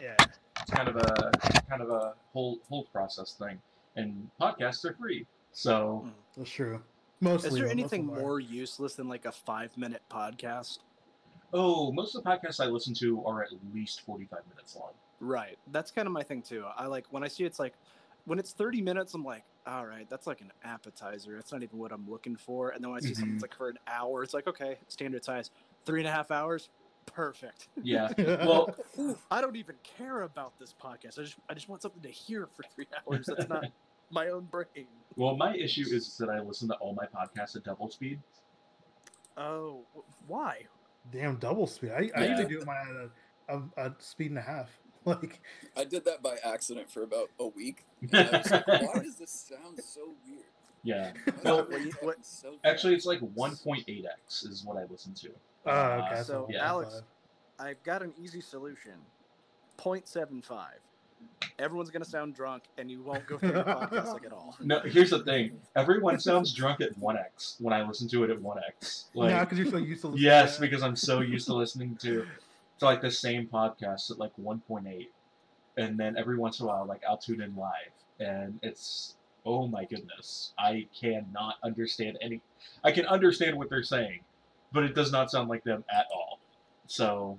Yeah. 0.00 0.16
it's 0.20 0.70
kind 0.70 0.88
of 0.88 0.96
a 0.96 1.30
kind 1.68 1.82
of 1.82 1.90
a 1.90 2.14
whole 2.32 2.58
whole 2.68 2.84
process 2.92 3.34
thing. 3.34 3.60
And 3.96 4.30
podcasts 4.40 4.84
are 4.86 4.94
free, 4.94 5.26
so 5.52 6.08
That's 6.36 6.50
true. 6.50 6.82
Mostly. 7.20 7.48
Is 7.48 7.54
there 7.54 7.62
though, 7.62 7.68
most 7.68 7.72
of 7.74 7.78
anything 7.78 8.06
more 8.06 8.40
useless 8.40 8.94
than 8.94 9.06
like 9.08 9.26
a 9.26 9.32
five 9.32 9.76
minute 9.76 10.02
podcast? 10.10 10.78
Oh, 11.52 11.92
most 11.92 12.14
of 12.14 12.22
the 12.24 12.30
podcasts 12.30 12.60
I 12.64 12.66
listen 12.66 12.94
to 12.94 13.24
are 13.26 13.42
at 13.42 13.50
least 13.74 14.00
forty 14.02 14.24
five 14.26 14.42
minutes 14.48 14.76
long. 14.76 14.92
Right. 15.20 15.56
That's 15.70 15.90
kind 15.90 16.06
of 16.06 16.12
my 16.12 16.22
thing 16.22 16.42
too. 16.42 16.64
I 16.76 16.86
like 16.86 17.06
when 17.10 17.22
I 17.22 17.28
see 17.28 17.44
it's 17.44 17.58
like 17.58 17.74
when 18.24 18.38
it's 18.38 18.52
30 18.52 18.80
minutes, 18.82 19.14
I'm 19.14 19.24
like, 19.24 19.42
all 19.66 19.84
right, 19.84 20.08
that's 20.08 20.28
like 20.28 20.40
an 20.42 20.52
appetizer. 20.62 21.34
That's 21.34 21.50
not 21.50 21.64
even 21.64 21.76
what 21.78 21.90
I'm 21.90 22.08
looking 22.08 22.36
for. 22.36 22.70
And 22.70 22.82
then 22.82 22.90
when 22.92 22.98
I 22.98 23.00
see 23.00 23.14
something 23.14 23.30
Mhm. 23.30 23.40
that's 23.40 23.42
like 23.50 23.56
for 23.56 23.68
an 23.68 23.78
hour, 23.88 24.22
it's 24.22 24.32
like, 24.32 24.46
okay, 24.46 24.78
standard 24.86 25.24
size, 25.24 25.50
three 25.86 25.98
and 26.00 26.06
a 26.08 26.12
half 26.12 26.30
hours, 26.30 26.68
perfect. 27.06 27.66
Yeah. 27.82 28.12
Well, 28.46 28.76
I 29.30 29.40
don't 29.40 29.56
even 29.56 29.74
care 29.82 30.22
about 30.22 30.56
this 30.60 30.72
podcast. 30.80 31.18
I 31.18 31.22
just 31.24 31.36
I 31.48 31.54
just 31.54 31.68
want 31.68 31.82
something 31.82 32.02
to 32.02 32.08
hear 32.10 32.46
for 32.46 32.62
three 32.74 32.86
hours. 33.08 33.26
That's 33.26 33.48
not 33.48 33.64
my 34.10 34.28
own 34.28 34.44
brain. 34.44 34.86
well, 35.16 35.36
my 35.36 35.56
issue 35.56 35.84
is 35.90 36.16
that 36.18 36.28
I 36.30 36.38
listen 36.40 36.68
to 36.68 36.74
all 36.74 36.94
my 36.94 37.06
podcasts 37.06 37.56
at 37.56 37.64
double 37.64 37.88
speed. 37.90 38.20
Oh, 39.36 39.80
why? 40.26 40.62
Damn 41.10 41.36
double 41.36 41.66
speed. 41.66 41.90
I, 41.90 42.10
I 42.16 42.24
Yeah. 42.24 42.30
usually 42.30 42.48
do 42.58 42.64
mine 42.64 43.10
at 43.48 43.54
a, 43.56 43.58
a, 43.80 43.86
a 43.88 43.94
speed 43.98 44.30
and 44.30 44.38
a 44.38 44.42
half. 44.42 44.68
Like 45.04 45.40
I 45.76 45.82
did 45.82 46.04
that 46.04 46.22
by 46.22 46.36
accident 46.44 46.88
for 46.88 47.02
about 47.02 47.28
a 47.40 47.46
week. 47.48 47.84
And 48.12 48.28
I 48.28 48.38
was 48.38 48.50
like, 48.52 48.66
why 48.68 49.02
does 49.02 49.16
this 49.16 49.32
sound 49.32 49.80
so 49.82 50.14
weird? 50.24 50.44
Yeah. 50.84 51.10
Why 51.24 51.32
Well, 51.44 51.68
what- 52.02 52.24
so 52.24 52.54
Actually, 52.64 52.94
it's 52.94 53.04
like 53.06 53.18
1.8x 53.20 54.48
is 54.48 54.62
what 54.64 54.76
I 54.76 54.84
listen 54.88 55.12
to. 55.14 55.30
oh, 55.66 55.70
Uh, 55.72 56.08
okay. 56.12 56.22
so, 56.22 56.46
yeah. 56.48 56.64
Alex, 56.68 57.02
I've 57.58 57.82
got 57.82 58.02
an 58.02 58.12
easy 58.16 58.40
solution. 58.40 58.92
0.75. 59.76 60.66
Everyone's 61.58 61.90
gonna 61.90 62.04
sound 62.04 62.34
drunk, 62.34 62.64
and 62.78 62.90
you 62.90 63.02
won't 63.02 63.26
go 63.26 63.38
through 63.38 63.52
the 63.52 63.64
podcast 63.64 64.12
like 64.12 64.24
at 64.24 64.32
all. 64.32 64.56
No, 64.60 64.80
here's 64.80 65.10
the 65.10 65.20
thing. 65.20 65.60
Everyone 65.76 66.18
sounds 66.18 66.52
drunk 66.52 66.80
at 66.80 66.98
1x 66.98 67.60
when 67.60 67.72
I 67.72 67.86
listen 67.86 68.08
to 68.08 68.24
it 68.24 68.30
at 68.30 68.38
1x. 68.38 69.04
Like, 69.14 69.30
yeah, 69.30 69.44
because 69.44 69.58
you're 69.58 69.70
so 69.70 69.76
used 69.76 70.00
to. 70.02 70.08
listening 70.08 70.24
yes, 70.24 70.56
to 70.56 70.60
because 70.60 70.82
I'm 70.82 70.96
so 70.96 71.20
used 71.20 71.46
to 71.46 71.54
listening 71.54 71.96
to, 72.02 72.26
to 72.78 72.84
like 72.84 73.00
the 73.00 73.10
same 73.10 73.46
podcast 73.46 74.10
at 74.10 74.18
like 74.18 74.32
1.8, 74.40 75.08
and 75.76 75.98
then 75.98 76.16
every 76.16 76.36
once 76.36 76.60
in 76.60 76.64
a 76.64 76.68
while, 76.68 76.86
like 76.86 77.02
I'll 77.08 77.18
tune 77.18 77.40
in 77.40 77.54
live, 77.54 77.92
and 78.18 78.58
it's 78.62 79.16
oh 79.44 79.66
my 79.66 79.84
goodness, 79.84 80.52
I 80.58 80.86
cannot 80.98 81.56
understand 81.62 82.18
any. 82.20 82.40
I 82.82 82.92
can 82.92 83.06
understand 83.06 83.56
what 83.56 83.68
they're 83.68 83.82
saying, 83.82 84.20
but 84.72 84.84
it 84.84 84.94
does 84.94 85.12
not 85.12 85.30
sound 85.30 85.48
like 85.48 85.64
them 85.64 85.84
at 85.92 86.06
all. 86.14 86.38
So 86.86 87.38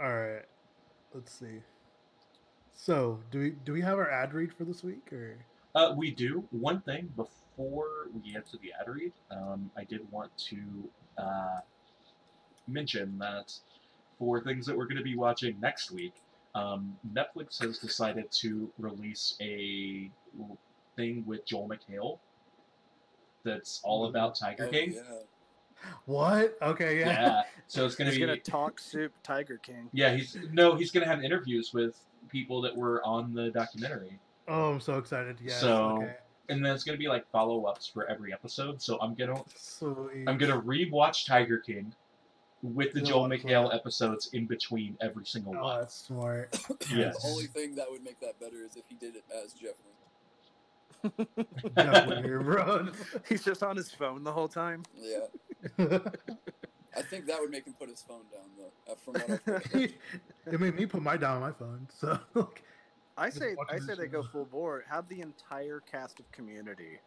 All 0.00 0.12
right. 0.12 0.44
Let's 1.14 1.38
see. 1.38 1.60
So, 2.84 3.20
do 3.30 3.38
we 3.38 3.50
do 3.64 3.72
we 3.72 3.80
have 3.82 3.96
our 3.96 4.10
ad 4.10 4.34
read 4.34 4.52
for 4.52 4.64
this 4.64 4.82
week 4.82 5.12
or? 5.12 5.36
Uh, 5.76 5.94
we 5.96 6.10
do. 6.10 6.42
One 6.50 6.80
thing 6.80 7.12
before 7.14 8.08
we 8.12 8.32
get 8.32 8.44
to 8.48 8.56
the 8.56 8.72
ad 8.72 8.88
read, 8.92 9.12
um, 9.30 9.70
I 9.76 9.84
did 9.84 10.00
want 10.10 10.36
to 10.48 10.58
uh, 11.16 11.60
mention 12.66 13.16
that 13.20 13.52
for 14.18 14.42
things 14.42 14.66
that 14.66 14.76
we're 14.76 14.86
going 14.86 14.96
to 14.96 15.04
be 15.04 15.16
watching 15.16 15.60
next 15.60 15.92
week, 15.92 16.14
um, 16.56 16.96
Netflix 17.14 17.62
has 17.62 17.78
decided 17.78 18.32
to 18.40 18.68
release 18.80 19.36
a 19.40 20.10
thing 20.96 21.22
with 21.24 21.46
Joel 21.46 21.68
McHale 21.68 22.18
that's 23.44 23.80
all 23.84 24.06
about 24.06 24.34
Tiger 24.34 24.64
Oh, 24.66 24.70
King. 24.70 24.94
yeah. 24.94 25.02
What? 26.06 26.58
Okay, 26.60 26.98
yeah. 26.98 27.08
Yeah. 27.10 27.42
So 27.68 27.86
it's 27.86 27.94
going 27.94 28.06
to 28.06 28.10
He's 28.12 28.20
be. 28.20 28.26
gonna 28.26 28.40
talk 28.40 28.80
soup 28.80 29.12
Tiger 29.22 29.58
King. 29.58 29.88
Yeah, 29.92 30.16
he's 30.16 30.36
no, 30.50 30.74
he's 30.74 30.90
going 30.90 31.04
to 31.04 31.08
have 31.08 31.22
interviews 31.22 31.70
with 31.72 31.96
people 32.32 32.60
that 32.62 32.74
were 32.74 33.00
on 33.04 33.32
the 33.34 33.50
documentary. 33.50 34.18
Oh, 34.48 34.72
I'm 34.72 34.80
so 34.80 34.98
excited. 34.98 35.36
Yes. 35.44 35.60
So- 35.60 35.98
okay. 36.02 36.14
And 36.48 36.62
then 36.64 36.74
it's 36.74 36.82
going 36.84 36.98
to 36.98 37.00
be 37.00 37.08
like 37.08 37.26
follow 37.30 37.64
ups 37.66 37.86
for 37.86 38.06
every 38.10 38.32
episode. 38.32 38.82
So 38.82 38.98
I'm 39.00 39.14
going 39.14 39.34
to 39.34 39.42
Sweet. 39.56 40.24
I'm 40.26 40.36
gonna 40.36 40.60
rewatch 40.60 41.24
Tiger 41.24 41.58
King 41.58 41.94
with 42.62 42.92
the 42.92 42.98
You'll 43.00 43.08
Joel 43.08 43.20
watch 43.28 43.40
McHale 43.42 43.70
that. 43.70 43.76
episode 43.76 44.18
in 44.32 44.46
between 44.46 44.96
every 45.00 45.24
single 45.24 45.54
Oh, 45.56 45.62
one. 45.62 45.78
that's 45.80 45.94
smart. 45.94 46.58
Yes. 46.94 47.22
The 47.22 47.28
only 47.28 47.46
thing 47.46 47.76
that 47.76 47.86
would 47.90 48.02
make 48.04 48.18
that 48.20 48.38
better 48.40 48.56
is 48.68 48.76
if 48.76 48.82
he 48.88 48.96
did 48.96 49.14
it 49.16 49.24
as 49.32 49.52
Jeff 49.52 49.74
Winger. 51.04 51.28
Definitely, 51.76 52.44
bro. 52.44 52.88
He's 53.28 53.44
just 53.44 53.62
on 53.62 53.76
his 53.76 53.90
phone 53.90 54.22
the 54.24 54.32
whole 54.32 54.48
time. 54.48 54.82
Yeah. 54.98 55.28
I 56.96 57.02
think 57.02 57.26
that 57.26 57.40
would 57.40 57.50
make 57.50 57.66
him 57.66 57.74
put 57.78 57.88
his 57.88 58.02
phone 58.02 58.22
down, 58.30 58.50
though. 58.56 58.92
uh, 58.92 58.96
From 58.96 59.14
what 59.14 59.30
I've 59.30 59.72
heard. 59.72 59.94
it 60.46 60.60
made 60.60 60.74
me 60.74 60.86
put 60.86 61.02
my 61.02 61.16
down 61.16 61.36
on 61.36 61.40
my 61.40 61.52
phone. 61.52 61.86
So 61.92 62.18
like, 62.34 62.62
I 63.16 63.30
say 63.30 63.54
I 63.70 63.78
say 63.78 63.94
they 63.94 64.06
go 64.06 64.22
full 64.22 64.44
board. 64.44 64.84
Have 64.90 65.08
the 65.08 65.20
entire 65.20 65.80
cast 65.80 66.20
of 66.20 66.30
Community 66.32 66.98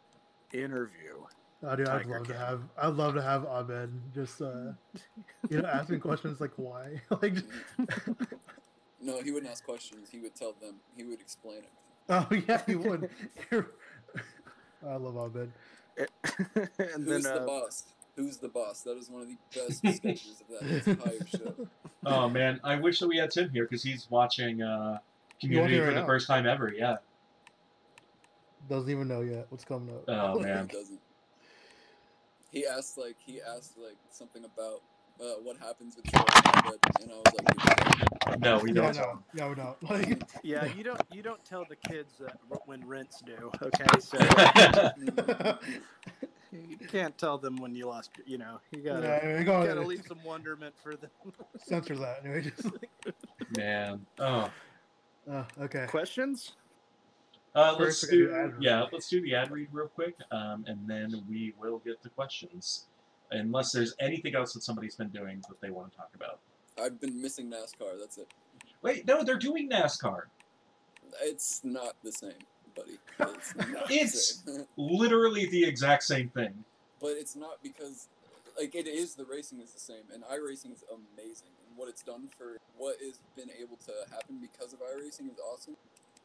interview. 0.53 1.15
oh, 1.63 1.75
dude, 1.75 1.87
I'd 1.87 2.03
Tiger 2.03 2.17
love 2.17 2.27
to 2.27 2.37
have. 2.37 2.61
I'd 2.77 2.93
love 2.93 3.13
to 3.15 3.21
have 3.21 3.45
Abed 3.45 3.89
just, 4.13 4.41
uh, 4.41 4.71
you 5.49 5.61
know, 5.61 5.67
asking 5.67 5.99
questions 5.99 6.39
like 6.41 6.51
why, 6.57 7.01
like. 7.21 7.35
No, 9.01 9.21
he 9.21 9.31
wouldn't 9.31 9.51
ask 9.51 9.63
questions. 9.63 10.09
He 10.09 10.19
would 10.19 10.35
tell 10.35 10.53
them. 10.61 10.75
He 10.95 11.03
would 11.03 11.19
explain 11.19 11.57
it. 11.59 11.71
Oh 12.09 12.27
yeah, 12.47 12.61
he 12.65 12.75
would. 12.75 13.09
I 14.87 14.95
love 14.95 15.15
Abed. 15.15 15.51
and 15.97 17.03
Who's 17.03 17.05
then 17.05 17.21
the 17.23 17.41
uh, 17.41 17.45
boss? 17.45 17.85
Who's 18.15 18.37
the 18.37 18.47
boss? 18.49 18.81
That 18.81 18.97
is 18.97 19.09
one 19.09 19.21
of 19.23 19.27
the 19.27 19.37
best 19.53 19.79
sketches 19.97 20.41
of 20.41 20.47
that 20.59 20.87
entire 20.87 21.25
show. 21.27 21.67
Oh 22.05 22.29
man, 22.29 22.59
I 22.63 22.75
wish 22.75 22.99
that 22.99 23.07
we 23.07 23.17
had 23.17 23.31
Tim 23.31 23.49
here 23.49 23.63
because 23.65 23.83
he's 23.83 24.09
watching 24.09 24.61
uh, 24.61 24.99
Community 25.41 25.77
for 25.79 25.85
right 25.87 25.93
the 25.95 25.99
now. 26.01 26.05
first 26.05 26.27
time 26.27 26.47
ever. 26.47 26.71
Yeah. 26.75 26.97
Doesn't 28.69 28.89
even 28.89 29.07
know 29.07 29.21
yet 29.21 29.47
what's 29.49 29.65
coming 29.65 29.93
up. 29.93 30.03
Oh 30.07 30.37
He 30.39 30.45
man. 30.45 30.67
doesn't. 30.67 30.99
He 32.51 32.65
asked 32.65 32.97
like 32.97 33.17
he 33.25 33.41
asked 33.41 33.77
like 33.77 33.97
something 34.11 34.45
about 34.45 34.81
uh, 35.19 35.33
what 35.43 35.57
happens 35.57 35.95
with 35.97 36.05
Joel 36.05 36.25
Abed, 36.55 36.79
and 37.01 37.11
I 37.11 37.15
was 37.15 37.33
like, 38.29 38.39
No, 38.39 38.59
we 38.59 38.71
don't. 38.71 38.95
no, 38.95 39.19
yeah, 39.33 39.49
we 39.49 39.55
don't. 39.55 39.83
Like, 39.89 40.23
yeah, 40.41 40.65
you 40.73 40.83
don't 40.83 41.01
you 41.11 41.21
don't 41.21 41.43
tell 41.43 41.65
the 41.69 41.75
kids 41.75 42.13
that 42.19 42.37
when 42.65 42.85
rents 42.87 43.21
due. 43.25 43.51
Okay, 43.61 43.85
so 43.99 44.17
you 46.69 46.87
can't 46.87 47.17
tell 47.17 47.37
them 47.37 47.57
when 47.57 47.75
you 47.75 47.87
lost. 47.87 48.11
You 48.25 48.37
know, 48.37 48.59
you 48.71 48.81
gotta 48.81 49.07
yeah, 49.07 49.39
we 49.39 49.43
gotta, 49.43 49.67
gotta 49.67 49.81
leave 49.81 50.03
some 50.07 50.23
wonderment 50.23 50.73
for 50.81 50.95
them. 50.95 51.09
censor 51.65 51.95
that. 51.97 52.21
Anyway, 52.23 52.41
just 52.41 52.65
like, 52.73 52.89
man. 53.57 54.05
Oh. 54.19 54.49
oh, 55.29 55.45
okay. 55.61 55.85
Questions? 55.87 56.53
Uh, 57.55 57.75
let's 57.79 58.03
we're 58.03 58.11
do 58.11 58.27
do 58.27 58.53
yeah, 58.59 58.85
let's 58.91 59.07
do 59.07 59.21
the 59.21 59.33
ad 59.33 59.49
read 59.49 59.69
real 59.71 59.87
quick, 59.87 60.15
um, 60.31 60.65
and 60.67 60.79
then 60.87 61.23
we 61.29 61.53
will 61.59 61.81
get 61.85 62.01
to 62.03 62.09
questions. 62.09 62.87
Unless 63.31 63.71
there's 63.71 63.95
anything 63.99 64.35
else 64.35 64.53
that 64.53 64.63
somebody's 64.63 64.95
been 64.95 65.09
doing 65.09 65.41
that 65.49 65.59
they 65.59 65.71
want 65.71 65.91
to 65.91 65.97
talk 65.97 66.09
about. 66.15 66.39
I've 66.79 66.99
been 66.99 67.19
missing 67.21 67.49
NASCAR. 67.49 67.99
That's 67.99 68.17
it. 68.17 68.27
Wait, 68.81 69.07
no, 69.07 69.23
they're 69.23 69.37
doing 69.37 69.69
NASCAR. 69.69 70.23
It's 71.21 71.61
not 71.63 71.95
the 72.03 72.11
same, 72.11 72.33
buddy. 72.75 72.97
It's 73.89 74.43
It's- 74.45 74.65
Literally 74.77 75.45
the 75.47 75.63
exact 75.65 76.03
same 76.03 76.29
thing. 76.29 76.63
but 77.01 77.11
it's 77.11 77.35
not 77.35 77.61
because 77.63 78.07
like 78.57 78.73
it 78.75 78.87
is 78.87 79.15
the 79.15 79.25
racing 79.25 79.59
is 79.59 79.71
the 79.71 79.79
same 79.79 80.03
and 80.13 80.23
iRacing 80.23 80.71
is 80.73 80.83
amazing 80.89 81.51
and 81.67 81.77
what 81.77 81.89
it's 81.89 82.01
done 82.03 82.29
for 82.37 82.57
what 82.77 82.95
has 83.05 83.19
been 83.35 83.49
able 83.61 83.75
to 83.85 83.91
happen 84.13 84.39
because 84.39 84.73
of 84.73 84.79
iRacing 84.79 85.29
is 85.31 85.39
awesome. 85.53 85.75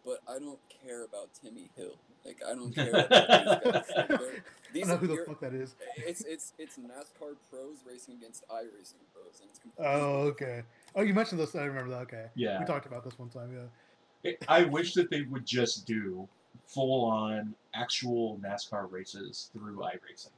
But 0.05 0.21
I 0.29 0.39
don't 0.39 0.59
care 0.85 1.05
about 1.05 1.29
Timmy 1.43 1.69
Hill. 1.77 1.97
Like 2.25 2.41
I 2.47 2.55
don't 2.55 2.75
care 2.75 2.91
about 2.91 3.09
these 3.11 3.67
guys. 3.67 3.85
Like, 3.97 4.09
they're- 4.09 4.45
I 4.73 4.79
don't 4.87 4.89
know 4.89 4.97
who 4.99 5.07
the 5.09 5.25
fuck 5.27 5.41
that 5.41 5.53
is. 5.53 5.75
it's 5.97 6.21
it's 6.25 6.53
it's 6.59 6.77
NASCAR 6.79 7.35
pros 7.51 7.79
racing 7.87 8.15
against 8.15 8.49
iRacing 8.49 9.03
pros, 9.13 9.41
and 9.41 9.51
it's 9.51 9.59
completely 9.59 9.93
Oh, 9.93 10.29
okay. 10.31 10.63
Oh, 10.95 11.03
you 11.03 11.13
mentioned 11.13 11.41
this. 11.41 11.55
I 11.57 11.65
remember 11.65 11.91
that. 11.91 12.03
Okay. 12.03 12.27
Yeah. 12.37 12.61
We 12.61 12.67
talked 12.67 12.87
about 12.87 13.03
this 13.05 13.19
one 13.19 13.29
time. 13.31 13.51
Yeah. 13.53 14.31
It- 14.31 14.45
I 14.47 14.63
wish 14.65 14.95
that 14.95 15.11
they 15.11 15.23
would 15.23 15.45
just 15.45 15.87
do 15.87 16.29
full 16.67 17.05
on 17.05 17.55
actual 17.75 18.39
NASCAR 18.43 18.91
races 18.91 19.51
through 19.53 19.77
iRacing. 19.79 20.31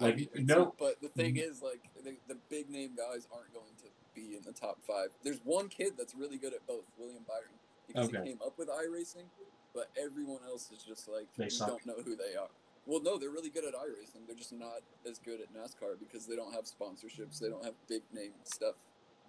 I 0.00 0.04
Like, 0.04 0.16
mean, 0.16 0.28
no- 0.46 0.74
but 0.78 1.00
the 1.00 1.08
thing 1.08 1.34
mm-hmm. 1.34 1.50
is, 1.50 1.62
like, 1.62 1.82
the, 2.02 2.16
the 2.28 2.36
big 2.48 2.70
name 2.70 2.92
guys 2.96 3.26
aren't 3.32 3.52
going 3.52 3.74
to 3.78 3.84
be 4.14 4.36
in 4.36 4.42
the 4.44 4.52
top 4.52 4.78
five. 4.86 5.08
There's 5.22 5.40
one 5.44 5.68
kid 5.68 5.92
that's 5.98 6.14
really 6.14 6.38
good 6.38 6.54
at 6.54 6.66
both, 6.66 6.84
William 6.98 7.22
Byron, 7.28 7.52
because 7.86 8.08
Okay. 8.08 8.18
he 8.18 8.28
came 8.30 8.38
up 8.44 8.58
with 8.58 8.68
iRacing, 8.68 9.24
but 9.74 9.88
everyone 10.02 10.40
else 10.46 10.70
is 10.72 10.82
just 10.82 11.08
like, 11.08 11.26
They 11.36 11.48
don't 11.48 11.84
know 11.86 11.96
who 12.04 12.16
they 12.16 12.34
are. 12.36 12.48
Well, 12.86 13.02
no, 13.02 13.18
they're 13.18 13.30
really 13.30 13.50
good 13.50 13.64
at 13.64 13.74
iRacing. 13.74 14.26
They're 14.26 14.34
just 14.36 14.52
not 14.54 14.80
as 15.08 15.18
good 15.18 15.40
at 15.40 15.52
NASCAR 15.54 15.98
because 15.98 16.26
they 16.26 16.34
don't 16.34 16.52
have 16.54 16.64
sponsorships. 16.64 17.38
They 17.38 17.48
don't 17.48 17.64
have 17.64 17.74
big 17.88 18.02
name 18.12 18.32
stuff. 18.44 18.74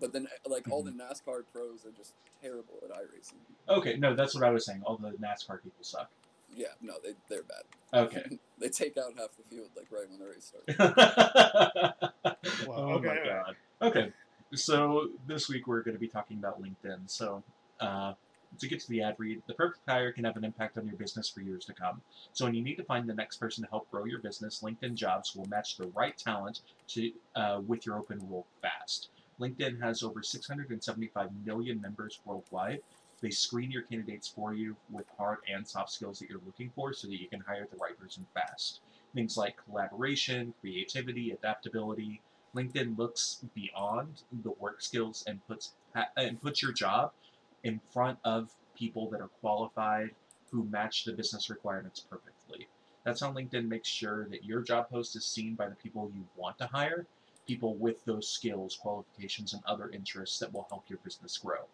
But 0.01 0.11
then, 0.13 0.27
like, 0.47 0.69
all 0.69 0.83
Mm-hmm. 0.83 0.97
the 0.97 1.03
NASCAR 1.03 1.43
pros 1.53 1.85
are 1.85 1.91
just 1.95 2.15
terrible 2.41 2.79
at 2.83 2.89
iRacing. 2.89 3.37
Okay, 3.69 3.97
no, 3.97 4.15
that's 4.15 4.33
what 4.35 4.43
I 4.43 4.49
was 4.49 4.65
saying. 4.65 4.81
All 4.83 4.97
the 4.97 5.11
NASCAR 5.11 5.61
people 5.63 5.83
suck. 5.83 6.09
Yeah, 6.53 6.67
no, 6.81 6.95
they, 7.03 7.11
they're 7.29 7.43
bad. 7.43 7.63
Okay. 8.07 8.23
they 8.59 8.67
take 8.69 8.97
out 8.97 9.13
half 9.17 9.29
the 9.37 9.43
field, 9.55 9.69
like, 9.77 9.87
right 9.91 10.09
when 10.09 10.19
the 10.19 10.25
race 10.25 10.51
starts. 10.51 11.95
Wow, 12.67 12.75
oh 12.77 12.89
okay, 12.95 13.07
my 13.07 13.17
okay. 13.17 13.29
god. 13.29 13.55
Okay, 13.81 14.11
so 14.53 15.09
this 15.27 15.47
week 15.49 15.67
we're 15.67 15.81
going 15.81 15.95
to 15.95 15.99
be 15.99 16.07
talking 16.07 16.37
about 16.37 16.61
LinkedIn. 16.61 17.01
So, 17.09 17.43
uh, 17.79 18.13
to 18.59 18.67
get 18.67 18.79
to 18.81 18.89
the 18.89 19.01
ad 19.01 19.15
read, 19.17 19.41
the 19.47 19.53
perfect 19.53 19.81
hire 19.87 20.11
can 20.11 20.25
have 20.25 20.35
an 20.37 20.43
impact 20.43 20.77
on 20.77 20.85
your 20.85 20.97
business 20.97 21.29
for 21.29 21.41
years 21.41 21.63
to 21.65 21.73
come. 21.73 22.01
So, 22.33 22.45
when 22.45 22.53
you 22.53 22.61
need 22.61 22.75
to 22.75 22.83
find 22.83 23.07
the 23.07 23.13
next 23.13 23.37
person 23.37 23.63
to 23.63 23.69
help 23.69 23.89
grow 23.91 24.05
your 24.05 24.19
business, 24.19 24.61
LinkedIn 24.63 24.95
Jobs 24.95 25.35
will 25.35 25.45
match 25.45 25.77
the 25.77 25.87
right 25.87 26.17
talent 26.17 26.61
to 26.89 27.11
uh, 27.35 27.61
with 27.65 27.85
your 27.85 27.97
open 27.97 28.19
role 28.29 28.45
fast. 28.61 29.09
LinkedIn 29.41 29.81
has 29.81 30.03
over 30.03 30.21
675 30.21 31.29
million 31.43 31.81
members 31.81 32.19
worldwide. 32.25 32.81
They 33.21 33.31
screen 33.31 33.71
your 33.71 33.81
candidates 33.81 34.27
for 34.27 34.53
you 34.53 34.75
with 34.91 35.05
hard 35.17 35.39
and 35.51 35.67
soft 35.67 35.91
skills 35.91 36.19
that 36.19 36.29
you're 36.29 36.41
looking 36.45 36.71
for 36.75 36.93
so 36.93 37.07
that 37.07 37.19
you 37.19 37.27
can 37.27 37.41
hire 37.41 37.67
the 37.69 37.77
right 37.77 37.97
person 37.99 38.25
fast. 38.35 38.81
Things 39.15 39.37
like 39.37 39.57
collaboration, 39.65 40.53
creativity, 40.61 41.31
adaptability. 41.31 42.21
LinkedIn 42.55 42.97
looks 42.97 43.43
beyond 43.55 44.21
the 44.43 44.51
work 44.51 44.81
skills 44.81 45.23
and 45.25 45.45
puts 45.47 45.73
and 46.15 46.41
puts 46.41 46.61
your 46.61 46.71
job 46.71 47.11
in 47.63 47.79
front 47.91 48.19
of 48.23 48.51
people 48.75 49.09
that 49.09 49.21
are 49.21 49.29
qualified 49.39 50.11
who 50.51 50.65
match 50.65 51.03
the 51.05 51.13
business 51.13 51.49
requirements 51.49 51.99
perfectly. 51.99 52.67
That's 53.03 53.21
how 53.21 53.31
LinkedIn 53.33 53.67
makes 53.67 53.87
sure 53.87 54.27
that 54.29 54.45
your 54.45 54.61
job 54.61 54.89
post 54.89 55.15
is 55.15 55.25
seen 55.25 55.55
by 55.55 55.67
the 55.67 55.75
people 55.75 56.11
you 56.13 56.25
want 56.35 56.57
to 56.59 56.67
hire, 56.67 57.07
people 57.51 57.75
with 57.75 58.05
those 58.05 58.29
skills, 58.29 58.77
qualifications, 58.81 59.51
and 59.51 59.61
other 59.65 59.89
interests 59.89 60.39
that 60.39 60.53
will 60.53 60.65
help 60.69 60.85
your 60.87 60.99
business 61.03 61.37
grow. 61.37 61.65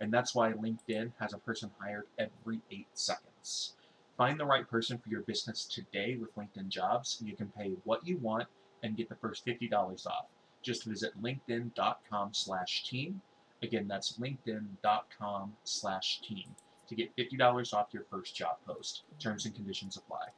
And 0.00 0.10
that's 0.10 0.34
why 0.34 0.52
LinkedIn 0.52 1.12
has 1.20 1.34
a 1.34 1.38
person 1.38 1.70
hired 1.78 2.06
every 2.18 2.62
eight 2.70 2.86
seconds. 2.94 3.74
Find 4.16 4.40
the 4.40 4.46
right 4.46 4.66
person 4.66 4.96
for 4.96 5.10
your 5.10 5.20
business 5.20 5.66
today 5.66 6.16
with 6.18 6.34
LinkedIn 6.36 6.68
Jobs. 6.68 7.18
You 7.22 7.36
can 7.36 7.48
pay 7.48 7.72
what 7.84 8.06
you 8.06 8.16
want 8.16 8.48
and 8.82 8.96
get 8.96 9.10
the 9.10 9.14
first 9.16 9.44
$50 9.44 10.06
off. 10.06 10.28
Just 10.62 10.84
visit 10.84 11.12
linkedin.com 11.22 12.32
slash 12.32 12.88
team. 12.88 13.20
Again, 13.62 13.86
that's 13.86 14.18
linkedin.com 14.18 15.52
slash 15.64 16.22
team 16.22 16.46
to 16.88 16.94
get 16.94 17.14
$50 17.14 17.74
off 17.74 17.88
your 17.92 18.04
first 18.10 18.34
job 18.34 18.56
post. 18.66 19.02
Terms 19.18 19.44
and 19.44 19.54
conditions 19.54 19.98
apply. 19.98 20.28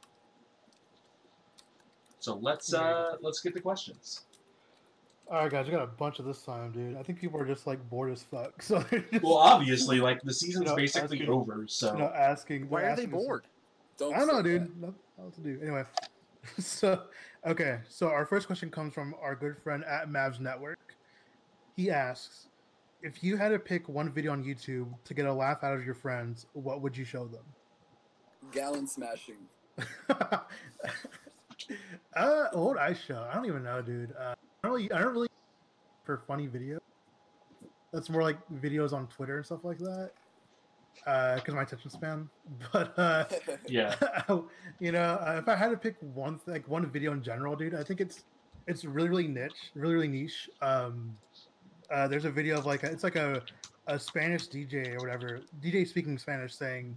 So 2.19 2.37
let's 2.41 2.73
uh 2.73 3.15
let's 3.21 3.39
get 3.39 3.53
the 3.53 3.61
questions. 3.61 4.25
All 5.31 5.37
right, 5.43 5.51
guys. 5.51 5.67
we 5.67 5.71
got 5.71 5.83
a 5.83 5.87
bunch 5.87 6.17
of 6.19 6.25
this 6.25 6.41
time, 6.41 6.71
dude. 6.71 6.97
I 6.97 7.03
think 7.03 7.19
people 7.19 7.39
are 7.39 7.45
just 7.45 7.67
like 7.67 7.87
bored 7.89 8.11
as 8.11 8.23
fuck. 8.23 8.61
So 8.63 8.83
just, 8.89 9.23
Well, 9.23 9.35
obviously, 9.37 9.99
like 9.99 10.21
the 10.23 10.33
season's 10.33 10.65
No, 10.65 10.75
basically 10.75 11.19
asking- 11.19 11.29
over, 11.29 11.65
so 11.67 11.93
you 11.93 11.99
know, 11.99 12.11
asking. 12.15 12.67
Why 12.69 12.81
they're 12.81 12.89
are 12.91 12.95
they 12.95 13.05
bored? 13.05 13.45
Don't 13.97 14.13
I 14.15 14.19
don't 14.19 14.27
know, 14.27 14.41
dude. 14.41 14.63
that. 14.63 14.77
Nothing 14.79 14.95
else 15.19 15.35
to 15.35 15.41
do. 15.41 15.59
Anyway, 15.61 15.83
so 16.59 17.03
okay, 17.45 17.79
so 17.87 18.07
our 18.07 18.25
first 18.25 18.47
question 18.47 18.71
comes 18.71 18.93
from 18.93 19.13
our 19.21 19.35
good 19.35 19.57
friend 19.63 19.83
at 19.85 20.09
Mavs 20.09 20.39
Network. 20.39 20.79
He 21.75 21.91
asks, 21.91 22.47
if 23.03 23.23
you 23.23 23.37
had 23.37 23.49
to 23.49 23.59
pick 23.59 23.87
one 23.87 24.09
video 24.11 24.31
on 24.31 24.43
YouTube 24.43 24.87
to 25.05 25.13
get 25.13 25.25
a 25.25 25.33
laugh 25.33 25.63
out 25.63 25.73
of 25.75 25.85
your 25.85 25.95
friends, 25.95 26.47
what 26.53 26.81
would 26.81 26.97
you 26.97 27.05
show 27.05 27.27
them? 27.27 27.43
Gallon 28.51 28.87
smashing. 28.87 29.35
uh, 30.09 30.39
what 32.15 32.55
would 32.55 32.77
I 32.77 32.93
show? 32.93 33.27
I 33.29 33.35
don't 33.35 33.45
even 33.45 33.63
know, 33.63 33.81
dude. 33.81 34.13
Uh, 34.19 34.33
I 34.33 34.35
don't 34.63 34.73
really, 34.73 34.91
I 34.91 34.99
don't 34.99 35.13
really 35.13 35.29
for 36.05 36.17
funny 36.27 36.47
videos. 36.47 36.79
That's 37.93 38.09
more 38.09 38.23
like 38.23 38.37
videos 38.61 38.93
on 38.93 39.07
Twitter 39.07 39.37
and 39.37 39.45
stuff 39.45 39.63
like 39.63 39.77
that. 39.79 40.11
Uh, 41.05 41.35
because 41.35 41.53
my 41.53 41.61
attention 41.61 41.89
span. 41.89 42.29
But 42.73 42.97
uh, 42.97 43.25
yeah. 43.67 43.95
you 44.79 44.91
know, 44.91 45.19
uh, 45.25 45.39
if 45.41 45.47
I 45.47 45.55
had 45.55 45.69
to 45.69 45.77
pick 45.77 45.95
one, 46.13 46.39
th- 46.39 46.47
like 46.47 46.67
one 46.67 46.85
video 46.89 47.13
in 47.13 47.23
general, 47.23 47.55
dude, 47.55 47.75
I 47.75 47.83
think 47.83 48.01
it's 48.01 48.23
it's 48.67 48.85
really 48.85 49.09
really 49.09 49.27
niche, 49.27 49.71
really 49.75 49.93
really 49.93 50.07
niche. 50.07 50.49
Um, 50.61 51.17
uh, 51.91 52.07
there's 52.07 52.25
a 52.25 52.31
video 52.31 52.57
of 52.57 52.65
like 52.65 52.83
a, 52.83 52.91
it's 52.91 53.03
like 53.03 53.15
a 53.15 53.41
a 53.87 53.99
Spanish 53.99 54.47
DJ 54.47 54.95
or 54.95 54.99
whatever, 54.99 55.41
DJ 55.61 55.87
speaking 55.87 56.17
Spanish, 56.17 56.53
saying, 56.53 56.95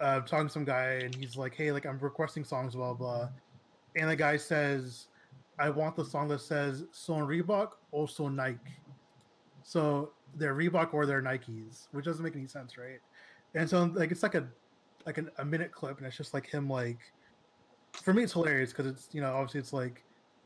uh, 0.00 0.20
talking 0.20 0.48
to 0.48 0.52
some 0.52 0.64
guy, 0.64 1.00
and 1.04 1.14
he's 1.14 1.36
like, 1.36 1.54
"Hey, 1.54 1.72
like 1.72 1.86
I'm 1.86 1.98
requesting 1.98 2.44
songs, 2.44 2.74
blah 2.74 2.92
blah," 2.92 3.28
and 3.96 4.10
the 4.10 4.16
guy 4.16 4.36
says, 4.36 5.06
"I 5.58 5.70
want 5.70 5.96
the 5.96 6.04
song 6.04 6.28
that 6.28 6.40
says 6.40 6.84
son 6.92 7.20
Reebok 7.26 7.72
or 7.90 8.08
son 8.08 8.36
Nike." 8.36 8.60
So 9.62 10.14
they're 10.34 10.54
Reebok 10.54 10.94
or 10.94 11.06
they're 11.06 11.22
Nikes, 11.22 11.88
which 11.92 12.04
doesn't 12.04 12.24
make 12.24 12.36
any 12.36 12.46
sense, 12.46 12.76
right? 12.78 13.00
And 13.54 13.68
so 13.68 13.84
like 13.84 14.10
it's 14.10 14.22
like 14.22 14.34
a 14.34 14.48
like 15.06 15.18
an, 15.18 15.30
a 15.38 15.44
minute 15.44 15.72
clip, 15.72 15.98
and 15.98 16.06
it's 16.06 16.16
just 16.16 16.34
like 16.34 16.46
him 16.46 16.68
like. 16.68 17.00
For 18.02 18.14
me, 18.14 18.22
it's 18.24 18.32
hilarious 18.32 18.72
because 18.72 18.86
it's 18.86 19.08
you 19.12 19.20
know 19.20 19.34
obviously 19.34 19.60
it's 19.60 19.72
like 19.72 20.04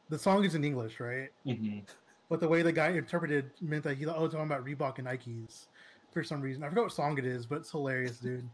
the 0.08 0.18
song 0.18 0.44
is 0.44 0.54
in 0.54 0.64
English, 0.64 1.00
right? 1.00 1.30
hmm 1.44 1.80
But 2.28 2.40
the 2.40 2.48
way 2.48 2.62
the 2.62 2.72
guy 2.72 2.90
interpreted 2.90 3.52
meant 3.60 3.84
that 3.84 3.96
he 3.98 4.06
oh 4.06 4.28
talking 4.28 4.40
about 4.46 4.64
Reebok 4.64 4.98
and 4.98 5.06
Nikes 5.06 5.68
for 6.12 6.24
some 6.24 6.40
reason. 6.40 6.62
I 6.64 6.68
forgot 6.68 6.84
what 6.84 6.92
song 6.92 7.18
it 7.18 7.24
is, 7.26 7.46
but 7.46 7.58
it's 7.58 7.70
hilarious, 7.70 8.18
dude. 8.18 8.48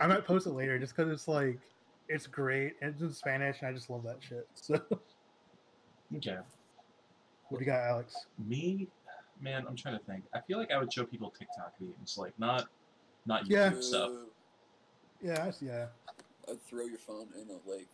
I 0.00 0.06
might 0.06 0.24
post 0.24 0.46
it 0.46 0.50
later 0.52 0.78
just 0.78 0.96
because 0.96 1.12
it's 1.12 1.28
like 1.28 1.60
it's 2.08 2.26
great 2.26 2.74
and 2.80 2.92
it's 2.94 3.02
in 3.02 3.12
Spanish, 3.12 3.58
and 3.60 3.68
I 3.68 3.72
just 3.72 3.90
love 3.90 4.04
that 4.04 4.22
shit. 4.22 4.48
So 4.54 4.80
Okay. 6.16 6.38
what 7.48 7.58
do 7.58 7.64
you 7.64 7.70
got, 7.70 7.80
Alex? 7.80 8.14
Me, 8.46 8.88
man, 9.40 9.64
I'm 9.68 9.76
trying 9.76 9.98
to 9.98 10.04
think. 10.04 10.24
I 10.34 10.40
feel 10.40 10.58
like 10.58 10.70
I 10.70 10.78
would 10.78 10.92
show 10.92 11.04
people 11.04 11.30
TikTok 11.30 11.74
memes, 11.80 12.16
like 12.18 12.32
not 12.38 12.68
not 13.26 13.44
YouTube 13.44 13.50
Yeah. 13.50 13.80
stuff. 13.80 14.10
Ooh, 14.10 14.26
Yeah, 15.22 15.44
I 15.46 15.50
see, 15.50 15.66
yeah. 15.66 15.86
I'd 16.48 16.62
throw 16.62 16.84
your 16.86 16.98
phone 16.98 17.28
in 17.40 17.48
a 17.50 17.70
lake. 17.70 17.88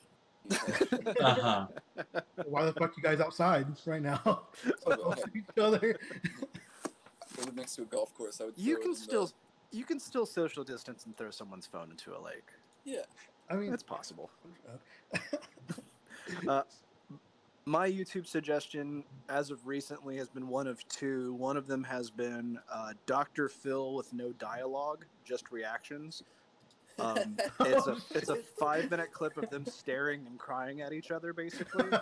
Uh 1.21 1.35
huh. 1.35 1.67
Why 2.47 2.65
the 2.67 2.73
fuck 2.75 2.97
you 2.97 3.03
guys 3.03 3.19
outside 3.21 3.67
right 3.87 4.03
now? 4.03 4.43
Each 5.35 5.59
other. 5.59 5.99
I 7.41 7.45
live 7.45 7.57
next 7.57 7.75
to 7.77 7.83
a 7.83 7.85
golf 7.87 8.15
course. 8.15 8.41
I 8.41 8.45
would. 8.45 8.55
You 8.59 8.77
can 8.77 8.87
in 8.87 8.91
the- 8.93 8.97
still 8.99 9.33
you 9.73 9.85
can 9.85 9.99
still 9.99 10.27
social 10.27 10.63
distance 10.63 11.05
and 11.07 11.17
throw 11.17 11.31
someone's 11.31 11.67
phone 11.67 11.91
into 11.91 12.17
a 12.17 12.21
lake. 12.21 12.47
Yeah. 12.85 13.01
I 13.51 13.57
mean, 13.57 13.71
That's 13.71 13.83
possible. 13.83 14.31
Uh, 16.49 16.63
my 17.67 17.89
YouTube 17.89 18.27
suggestion, 18.27 19.05
as 19.29 19.51
of 19.51 19.67
recently, 19.67 20.17
has 20.17 20.29
been 20.29 20.49
one 20.49 20.67
of 20.67 20.87
two. 20.89 21.35
One 21.35 21.57
of 21.57 21.67
them 21.67 21.83
has 21.85 22.11
been 22.11 22.59
uh, 22.71 22.93
Dr. 23.07 23.49
Phil 23.49 23.95
with 23.95 24.13
no 24.13 24.33
dialogue, 24.33 25.07
just 25.25 25.51
reactions. 25.51 26.23
Um, 26.99 27.37
it's 27.61 27.87
a 27.87 27.97
it's 28.11 28.29
a 28.29 28.37
five 28.59 28.91
minute 28.91 29.13
clip 29.13 29.37
of 29.37 29.49
them 29.51 29.65
staring 29.67 30.27
and 30.27 30.39
crying 30.39 30.83
at 30.83 30.93
each 30.93 31.11
other, 31.11 31.33
basically. 31.33 31.85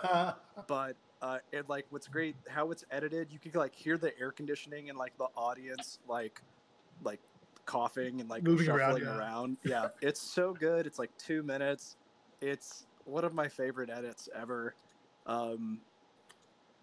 But 0.67 0.95
uh, 1.21 1.39
it 1.51 1.67
like 1.67 1.85
what's 1.89 2.07
great 2.07 2.35
how 2.47 2.71
it's 2.71 2.85
edited. 2.91 3.31
You 3.31 3.39
can 3.39 3.51
like 3.53 3.73
hear 3.73 3.97
the 3.97 4.17
air 4.19 4.31
conditioning 4.31 4.89
and 4.89 4.97
like 4.97 5.17
the 5.17 5.27
audience 5.35 5.99
like 6.07 6.41
like 7.03 7.19
coughing 7.65 8.21
and 8.21 8.29
like 8.29 8.43
Moving 8.43 8.69
around, 8.69 8.97
shuffling 8.97 9.03
yeah. 9.03 9.17
around. 9.17 9.57
Yeah, 9.63 9.87
it's 10.01 10.21
so 10.21 10.53
good. 10.53 10.85
It's 10.85 10.99
like 10.99 11.11
two 11.17 11.43
minutes. 11.43 11.95
It's 12.41 12.85
one 13.05 13.23
of 13.23 13.33
my 13.33 13.47
favorite 13.47 13.89
edits 13.89 14.29
ever. 14.35 14.75
Um, 15.25 15.79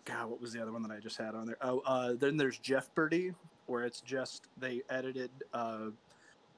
God, 0.04 0.30
what 0.30 0.40
was 0.40 0.52
the 0.52 0.60
other 0.60 0.72
one 0.72 0.82
that 0.82 0.90
I 0.90 0.98
just 0.98 1.16
had 1.16 1.34
on 1.34 1.46
there? 1.46 1.58
Oh, 1.60 1.80
uh, 1.84 2.14
then 2.14 2.36
there's 2.36 2.58
Jeffpardy, 2.58 3.34
where 3.66 3.84
it's 3.84 4.00
just 4.00 4.48
they 4.58 4.82
edited 4.90 5.30
uh, 5.52 5.90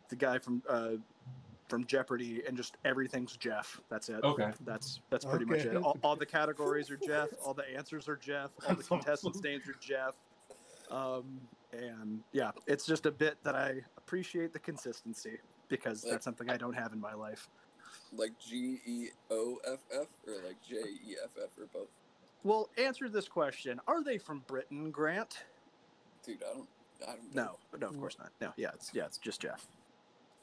the 0.08 0.16
guy 0.16 0.38
from 0.38 0.62
uh, 0.68 0.92
from 1.68 1.86
Jeopardy, 1.86 2.42
and 2.46 2.56
just 2.56 2.76
everything's 2.84 3.36
Jeff. 3.36 3.80
That's 3.88 4.08
it. 4.08 4.22
Okay. 4.22 4.52
That's 4.64 5.00
that's 5.10 5.24
pretty 5.24 5.44
much 5.44 5.60
it. 5.60 5.76
All, 5.76 5.96
all 6.02 6.16
the 6.16 6.26
categories 6.26 6.90
are 6.90 6.98
Jeff. 6.98 7.28
All 7.44 7.54
the 7.54 7.64
answers 7.74 8.08
are 8.08 8.16
Jeff. 8.16 8.50
All 8.62 8.70
the 8.70 8.76
That's 8.76 8.88
contestants' 8.88 9.42
names 9.42 9.68
are 9.68 9.76
Jeff. 9.80 10.14
Um, 10.90 11.40
and 11.72 12.20
yeah, 12.32 12.50
it's 12.66 12.84
just 12.84 13.06
a 13.06 13.10
bit 13.10 13.38
that 13.44 13.54
I 13.54 13.80
appreciate 13.96 14.52
the 14.52 14.58
consistency 14.58 15.38
because 15.68 16.02
that's 16.02 16.24
something 16.24 16.50
I 16.50 16.58
don't 16.58 16.74
have 16.74 16.92
in 16.92 17.00
my 17.00 17.14
life. 17.14 17.48
Like 18.14 18.32
G 18.38 18.80
E 18.86 19.06
O 19.30 19.58
F 19.66 19.78
F 19.94 20.06
or 20.26 20.34
like 20.46 20.56
J 20.68 20.76
E 20.76 21.16
F 21.24 21.30
F 21.42 21.50
or 21.58 21.66
both. 21.72 21.88
Well, 22.44 22.68
answer 22.76 23.08
this 23.08 23.28
question: 23.28 23.80
Are 23.86 24.02
they 24.04 24.18
from 24.18 24.42
Britain, 24.46 24.90
Grant? 24.90 25.44
Dude, 26.26 26.38
I 26.48 26.54
don't. 26.54 26.68
I 27.02 27.12
don't. 27.12 27.34
No, 27.34 27.56
no, 27.80 27.86
of 27.88 27.98
course 27.98 28.16
not. 28.18 28.30
No, 28.40 28.52
yeah, 28.56 28.68
it's 28.74 28.90
yeah, 28.92 29.06
it's 29.06 29.18
just 29.18 29.40
Jeff. 29.40 29.66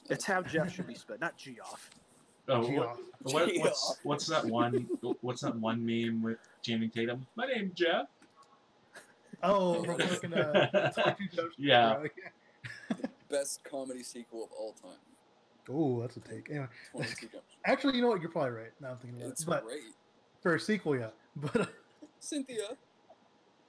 It's 0.09 0.25
how 0.25 0.41
Jeff 0.41 0.73
should 0.73 0.87
be 0.87 0.95
spelled, 0.95 1.21
not 1.21 1.37
G 1.37 1.57
off. 1.63 1.89
Oh, 2.47 2.63
Gee, 2.67 2.77
what, 2.79 2.87
off. 2.87 2.99
what, 3.21 3.49
Gee 3.49 3.59
what's 3.59 3.89
off. 3.91 3.97
what's 4.03 4.27
that 4.27 4.45
one? 4.45 4.87
What's 5.21 5.41
that 5.41 5.55
one 5.55 5.85
meme 5.85 6.23
with 6.23 6.37
Channing 6.63 6.89
Tatum? 6.89 7.27
My 7.35 7.45
name's 7.45 7.73
Jeff. 7.75 8.07
Oh, 9.43 9.83
from 9.83 9.99
fucking 9.99 10.33
uh, 10.33 10.91
22 10.91 11.35
Jump 11.35 11.53
Street, 11.53 11.67
Yeah. 11.67 11.99
bro. 11.99 12.97
Best 13.29 13.63
comedy 13.63 14.01
sequel 14.03 14.45
of 14.45 14.49
all 14.51 14.73
time. 14.81 14.97
Oh, 15.71 16.01
that's 16.01 16.17
a 16.17 16.19
take. 16.21 16.49
Anyway, 16.49 16.67
22 16.91 17.27
actually, 17.65 17.95
you 17.95 18.01
know 18.01 18.09
what? 18.09 18.21
You're 18.21 18.31
probably 18.31 18.51
right. 18.51 18.71
Now 18.81 18.91
I'm 18.91 18.97
thinking 18.97 19.19
about 19.21 19.31
It's 19.31 19.41
it. 19.43 19.47
But 19.47 19.65
great. 19.65 19.81
for 20.41 20.55
a 20.55 20.59
sequel, 20.59 20.97
yeah. 20.97 21.09
But 21.35 21.61
uh, 21.61 21.65
Cynthia. 22.19 22.77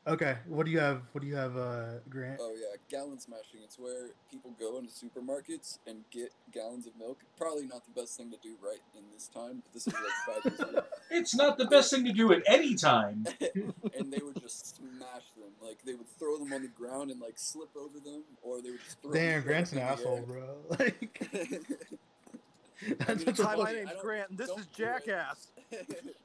Okay, 0.07 0.37
what 0.47 0.67
do 0.67 0.73
you 0.73 0.79
have? 0.79 1.03
What 1.13 1.21
do 1.23 1.27
you 1.27 1.37
have, 1.37 1.57
uh, 1.57 1.99
Grant? 2.09 2.39
Oh 2.43 2.53
yeah, 2.55 2.77
gallon 2.89 3.19
smashing. 3.19 3.61
It's 3.65 3.79
where 3.79 4.09
people 4.31 4.55
go 4.59 4.79
into 4.79 4.91
supermarkets 4.93 5.79
and 5.87 6.05
get 6.11 6.33
gallons 6.53 6.87
of 6.87 6.97
milk. 6.99 7.19
Probably 7.37 7.67
not 7.67 7.83
the 7.85 8.01
best 8.01 8.17
thing 8.17 8.31
to 8.31 8.37
do 8.43 8.57
right 8.63 8.81
in 8.97 9.03
this 9.13 9.29
time, 9.29 9.63
but 9.65 9.73
this 9.73 9.87
is 9.87 9.93
like 9.95 10.03
five 10.43 10.45
years 10.53 10.61
ago. 10.71 10.83
It's 11.13 11.35
not 11.35 11.59
the 11.59 11.65
best 11.67 11.91
thing 11.91 12.05
to 12.05 12.13
do 12.13 12.33
at 12.33 12.43
any 12.47 12.77
time. 12.77 13.27
and 13.41 14.13
they 14.13 14.21
would 14.23 14.41
just 14.41 14.77
smash 14.77 15.25
them. 15.37 15.51
Like 15.61 15.79
they 15.85 15.95
would 15.95 16.09
throw 16.19 16.39
them 16.39 16.53
on 16.53 16.63
the 16.63 16.69
ground 16.69 17.11
and 17.11 17.21
like 17.21 17.35
slip 17.37 17.71
over 17.77 17.99
them, 17.99 18.23
or 18.43 18.63
they 18.63 18.71
would 18.71 18.85
just 18.85 19.03
throw 19.03 19.13
Damn, 19.13 19.41
them 19.41 19.43
Grant's 19.43 19.73
an 19.73 19.79
straight 19.79 19.91
up 19.91 19.99
asshole, 19.99 20.17
in 20.19 20.25
bro. 20.25 20.57
Like, 20.79 21.29
air. 21.33 22.97
that's 23.01 23.27
mean, 23.27 23.35
such 23.35 23.45
Hi, 23.47 23.57
my 23.57 23.65
fucking- 23.65 23.77
name's 23.85 24.01
Grant, 24.01 24.31
and 24.31 24.39
this 24.39 24.49
don't 24.49 24.61
is 24.61 24.67
do. 24.67 24.85
Jackass. 24.85 25.49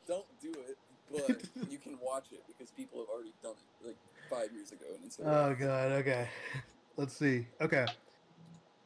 Don't 0.07 0.25
do 0.41 0.51
it, 0.51 0.77
but 1.27 1.41
you 1.71 1.77
can 1.77 1.97
watch 2.01 2.25
it 2.31 2.43
because 2.47 2.71
people 2.71 2.99
have 2.99 3.09
already 3.09 3.33
done 3.43 3.53
it 3.81 3.87
like 3.87 3.97
five 4.29 4.51
years 4.53 4.71
ago, 4.71 4.85
and 4.95 5.05
it's 5.05 5.19
Oh 5.19 5.55
god. 5.59 5.91
Okay. 5.93 6.27
Let's 6.97 7.15
see. 7.17 7.47
Okay. 7.61 7.85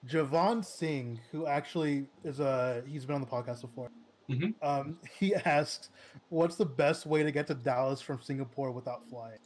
Javon 0.08 0.64
Singh, 0.64 1.20
who 1.32 1.46
actually 1.46 2.08
is 2.24 2.40
uh 2.40 2.82
he's 2.88 3.06
been 3.06 3.16
on 3.16 3.22
the 3.22 3.28
podcast 3.28 3.62
before. 3.62 3.90
Mhm. 4.30 4.54
Um, 4.62 4.98
he 5.20 5.36
asks, 5.36 5.90
"What's 6.30 6.56
the 6.56 6.66
best 6.66 7.06
way 7.06 7.24
to 7.24 7.32
get 7.32 7.48
to 7.48 7.54
Dallas 7.56 8.02
from 8.02 8.22
Singapore 8.22 8.72
without 8.72 9.04
flying?" 9.10 9.40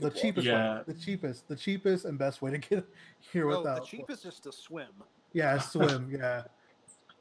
The 0.00 0.10
cheapest 0.10 0.46
Yeah. 0.46 0.76
way. 0.78 0.82
The 0.86 0.94
cheapest. 0.94 1.48
The 1.48 1.56
cheapest 1.56 2.04
and 2.04 2.18
best 2.18 2.40
way 2.40 2.52
to 2.52 2.58
get 2.58 2.84
here 3.32 3.50
Oh, 3.50 3.58
without. 3.58 3.80
the 3.80 3.86
cheapest 3.86 4.26
is 4.26 4.38
to 4.40 4.52
swim. 4.52 4.88
Yeah, 5.32 5.58
swim. 5.58 6.10
Yeah. 6.12 6.44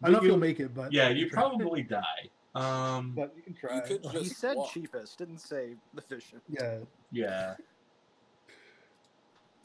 I 0.03 0.05
don't 0.07 0.11
know 0.11 0.17
if 0.19 0.23
you- 0.23 0.29
you'll 0.29 0.37
make 0.37 0.59
it, 0.59 0.75
but 0.75 0.91
Yeah, 0.93 1.09
you 1.09 1.21
you 1.21 1.25
can 1.25 1.33
try. 1.39 1.41
probably 1.49 1.83
die. 1.83 2.29
Um, 2.61 3.13
But 3.15 3.33
you 3.35 3.43
can 3.43 3.53
try. 3.53 3.79
could 3.81 4.03
Like, 4.05 4.17
He 4.17 4.25
said 4.29 4.57
walk. 4.57 4.71
cheapest, 4.71 5.17
didn't 5.17 5.39
say 5.39 5.75
efficient. 5.95 6.41
yeah. 6.47 6.79
yeah. 7.11 7.55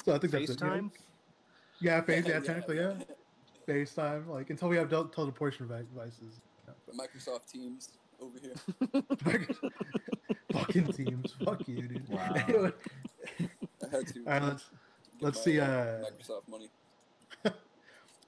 So 0.05 0.15
I 0.15 0.19
think 0.19 0.33
that's 0.33 0.51
it. 0.51 0.61
Yeah, 0.61 0.67
FaceTime. 0.69 0.91
yeah, 1.81 2.01
face. 2.03 2.27
Yeah, 2.27 2.41
technically, 2.41 2.77
yeah. 2.79 2.95
FaceTime. 3.69 4.27
Like 4.27 4.51
until 4.51 4.69
we 4.69 4.77
have 4.77 4.89
del- 4.91 5.09
teleportation 5.09 5.69
devi- 5.69 5.85
devices. 5.95 6.41
But 6.67 6.97
Microsoft 6.97 7.47
Teams 7.51 7.91
over 8.21 8.39
here. 8.41 8.55
Fucking 10.53 10.93
teams. 10.93 11.35
Fuck 11.45 11.67
you, 11.69 11.83
dude. 11.89 12.09
Wow. 12.09 12.33
Anyway, 12.37 12.73
I 13.41 13.89
had 13.91 14.07
to. 14.09 14.19
all 14.27 14.33
right, 14.33 14.43
let's 14.43 14.65
let's 15.21 15.39
my, 15.39 15.45
see, 15.45 15.61
uh, 15.61 15.67
uh, 15.67 16.05
Microsoft 16.05 16.49
money. 16.49 16.71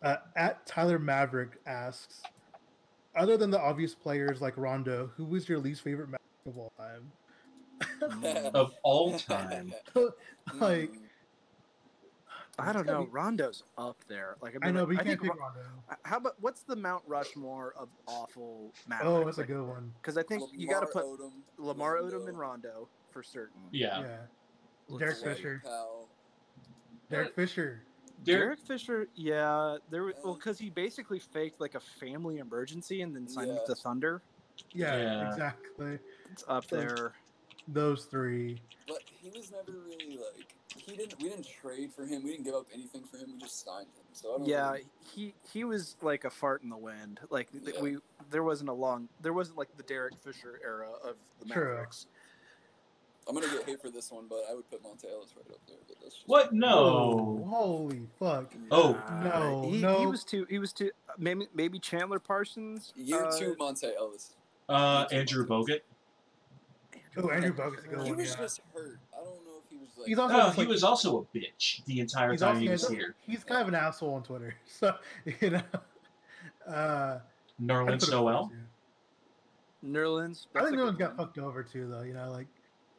Uh, 0.03 0.17
at 0.37 0.67
Tyler 0.67 0.99
Maverick 0.99 1.53
asks, 1.67 2.23
other 3.17 3.37
than 3.37 3.51
the 3.51 3.61
obvious 3.61 3.95
players 3.95 4.41
like 4.41 4.55
Rondo, 4.57 5.11
who 5.17 5.25
was 5.25 5.49
your 5.49 5.59
least 5.59 5.83
favorite 5.83 6.09
Maverick 6.09 6.21
of 6.47 6.59
all 6.59 6.73
time? 6.79 7.11
Of 8.55 8.75
all 8.83 9.19
time. 9.19 9.73
like, 10.61 10.91
Mm, 10.93 12.67
I 12.69 12.73
don't 12.73 12.87
know. 12.87 13.03
be- 13.05 13.11
Rondo's 13.11 13.65
up 13.77 13.97
there. 14.07 14.37
Like 14.41 14.55
I, 14.55 14.59
I 14.63 14.67
mean, 14.67 14.75
know, 14.77 14.85
like, 14.85 14.89
but 14.89 14.93
you 14.95 15.01
I 15.01 15.05
can't 15.05 15.21
think 15.21 15.33
pick 15.33 15.41
Rondo. 15.41 15.61
How 16.05 16.17
about 16.19 16.35
what's 16.41 16.63
the 16.63 16.77
Mount 16.77 17.03
Rushmore 17.07 17.75
of 17.77 17.89
awful 18.07 18.71
Maverick? 18.89 19.09
Oh, 19.11 19.25
that's 19.25 19.39
a 19.39 19.45
good 19.45 19.67
one. 19.67 19.93
Because 20.01 20.17
I 20.17 20.23
think 20.23 20.45
you 20.53 20.69
got 20.69 20.81
to 20.81 20.87
put 20.87 21.05
Odom, 21.05 21.33
Lamar 21.59 21.97
Rondo, 21.97 22.21
Odom 22.21 22.29
and 22.29 22.39
Rondo 22.39 22.89
for 23.11 23.25
certain. 23.25 23.61
Yeah. 23.73 24.01
Yeah. 24.03 24.17
Let's 24.89 25.21
Derek 25.21 25.37
Fisher. 25.37 25.63
Powell. 25.65 26.09
Derek 27.11 27.35
Fisher. 27.35 27.83
Derek, 28.25 28.41
Derek 28.43 28.59
Fisher, 28.61 29.09
yeah, 29.15 29.77
there 29.91 30.05
was 30.05 30.15
well 30.25 30.35
because 30.35 30.59
he 30.59 30.71
basically 30.71 31.19
faked 31.19 31.61
like 31.61 31.75
a 31.75 31.81
family 31.81 32.39
emergency 32.39 33.03
and 33.03 33.15
then 33.15 33.29
signed 33.29 33.51
with 33.53 33.67
the 33.67 33.75
Thunder. 33.75 34.23
Yeah, 34.73 34.97
Yeah. 34.97 35.29
exactly. 35.31 35.99
It's 36.33 36.45
up 36.49 36.67
there. 36.69 37.13
Those 37.69 38.05
three. 38.07 38.61
But 38.87 38.99
he 39.07 39.31
was 39.31 39.51
never 39.51 39.79
really 39.81 40.19
like 40.19 40.55
he 40.77 40.97
didn't. 40.97 41.19
We 41.23 41.29
didn't 41.31 41.47
trade 41.63 41.93
for 41.93 42.05
him. 42.05 42.23
We 42.25 42.33
didn't 42.33 42.45
give 42.45 42.55
up 42.55 42.67
anything 42.75 43.05
for 43.05 43.17
him. 43.17 43.33
We 43.33 43.39
just 43.39 43.65
signed 43.65 43.87
him. 43.87 44.05
So 44.13 44.35
I 44.35 44.39
don't. 44.39 44.47
Yeah, 44.47 44.71
really- 44.73 44.87
he 45.15 45.35
he 45.53 45.65
was 45.65 45.97
like 46.03 46.25
a 46.25 46.31
fart 46.31 46.63
in 46.63 46.69
the 46.69 46.77
wind. 46.77 47.21
Like 47.31 47.49
Yeah. 47.53 47.81
we 47.81 47.99
there 48.31 48.43
wasn't 48.43 48.69
a 48.71 48.73
long 48.75 49.09
there 49.21 49.33
wasn't 49.33 49.57
like 49.57 49.75
the 49.77 49.83
Derek 49.85 50.17
Fisher 50.19 50.61
era 50.65 50.91
of 51.03 51.17
the 51.41 51.47
True. 51.55 51.77
Mavericks. 53.27 53.29
I'm 53.29 53.35
gonna 53.51 53.59
get 53.59 53.69
hate 53.69 53.81
for 53.83 53.91
this 53.91 54.11
one, 54.11 54.25
but 54.29 54.43
I 54.51 54.55
would 54.55 54.69
put 54.71 54.83
Monta 54.83 55.11
Ellis 55.11 55.35
right 55.37 55.47
up 55.51 55.61
there. 55.67 55.77
But 55.89 55.97
that's 56.03 56.15
just 56.17 56.29
what? 56.29 56.53
Whoa, 56.53 56.59
No. 56.59 57.45
holy 57.49 58.03
fuck. 58.19 58.53
Oh. 58.71 58.99
No, 59.23 59.69
he, 59.71 59.79
he 60.01 60.07
was 60.07 60.25
too 60.25 60.47
he 60.51 60.59
was 60.59 60.73
too 60.73 60.91
maybe 61.19 61.47
maybe 61.55 61.79
Chandler 61.79 62.19
Parsons. 62.19 62.93
Year 62.97 63.25
uh, 63.25 63.39
two, 63.39 63.55
Monta 63.59 63.91
Ellis. 63.99 64.37
Uh, 64.69 65.07
Andrew 65.13 65.47
Bogut. 65.47 65.81
Oh, 67.17 67.29
Andrew 67.31 67.53
Bogut's 67.55 67.85
a 67.85 67.89
good 67.89 68.03
He 68.05 68.11
one. 68.11 68.17
was 68.19 68.31
Yeah. 68.31 68.37
just 68.43 68.61
hurt. 68.75 68.99
I 69.13 69.17
don't 69.19 69.27
know 69.45 69.61
if 69.65 69.71
he 69.71 69.77
was 69.77 69.89
like. 69.99 70.09
He's 70.09 70.19
also 70.19 70.35
Oh, 70.35 70.39
just, 70.39 70.55
he 70.57 70.61
like- 70.63 70.69
was 70.69 70.83
also 70.85 71.19
a 71.33 71.37
bitch 71.39 71.85
the 71.85 72.01
entire 72.01 72.37
time 72.37 72.49
also 72.49 72.61
he 72.61 72.69
was 72.69 72.89
he's, 72.89 72.97
here. 72.97 73.15
he's 73.27 73.45
kind 73.45 73.63
of 73.63 73.69
an 73.69 73.75
asshole 73.75 74.15
on 74.15 74.23
Twitter. 74.23 74.55
So 74.67 74.95
you 75.41 75.51
know. 75.51 75.63
Uh, 76.67 77.19
Nerlens 77.63 78.11
Noel. 78.11 78.51
Nerlens. 79.87 80.47
I 80.55 80.61
think 80.63 80.73
a 80.75 80.77
no 80.77 80.85
one 80.87 80.93
good 80.95 80.99
got 80.99 81.17
one. 81.19 81.27
fucked 81.27 81.39
over 81.39 81.63
too, 81.63 81.87
though. 81.89 82.03
You 82.03 82.15
know, 82.15 82.31
like 82.31 82.47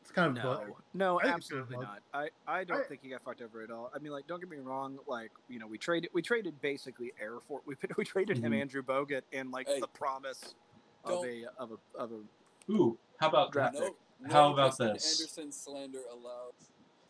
it's 0.06 0.12
kind 0.12 0.38
of 0.38 0.44
No, 0.44 0.64
bu- 0.68 0.74
no, 0.94 1.20
I 1.20 1.24
think 1.24 1.38
it's 1.38 1.46
absolutely 1.52 1.78
not. 1.78 2.00
I, 2.14 2.30
I 2.48 2.64
don't 2.64 2.82
I- 2.82 2.84
think 2.84 3.02
he 3.02 3.10
got 3.10 3.24
fucked 3.24 3.42
over 3.42 3.62
at 3.64 3.72
all. 3.72 3.92
I 3.94 4.00
mean, 4.00 4.12
like, 4.12 4.28
don't 4.28 4.40
get 4.40 4.50
me 4.50 4.58
wrong. 4.58 5.00
Like, 5.08 5.32
you 5.50 5.58
know, 5.60 5.68
we 5.68 5.78
traded 5.78 6.10
we 6.14 6.22
traded 6.22 6.62
basically 6.62 7.12
Air 7.22 7.40
Force. 7.48 7.64
We 7.68 7.76
we 7.98 8.06
traded 8.06 8.38
him 8.38 8.52
Mhm. 8.52 8.62
Andrew 8.62 8.84
Bogut 8.84 9.22
and 9.34 9.52
like 9.52 9.68
Hey, 9.68 9.80
the 9.80 9.88
promise 9.88 10.56
of 11.04 11.26
a 11.26 11.46
of 11.58 11.72
a 11.72 11.98
of 12.00 12.12
a 12.12 12.72
Ooh, 12.72 12.98
how 13.18 13.30
about 13.30 13.52
Draft 13.52 13.76
no, 13.76 13.82
pick. 13.82 13.94
no 14.22 14.34
How 14.34 14.54
about 14.54 14.70
Justin 14.72 14.94
this? 14.94 15.20
Anderson 15.20 15.52
slander 15.52 16.00
allowed. 16.12 16.54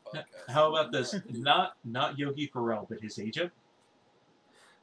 podcast. 0.06 0.52
how 0.54 0.70
about 0.74 0.92
this? 0.92 1.16
Not 1.30 1.76
not 1.84 2.18
Yogi 2.18 2.48
Ferrell, 2.48 2.86
but 2.90 3.02
his 3.02 3.20
agent. 3.20 3.52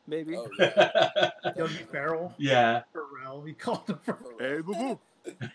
maybe. 0.07 0.37
Oh, 0.39 0.49
yeah. 0.59 1.31
Yogi 1.57 1.85
Ferrell, 1.91 2.35
yeah. 2.39 2.83
Pharrell. 2.95 3.47
He 3.47 3.53
called 3.55 3.87
him 3.89 3.99
Pharrell. 4.07 4.39
Hey, 4.41 4.61
boo 4.61 4.75
boo. 4.75 4.99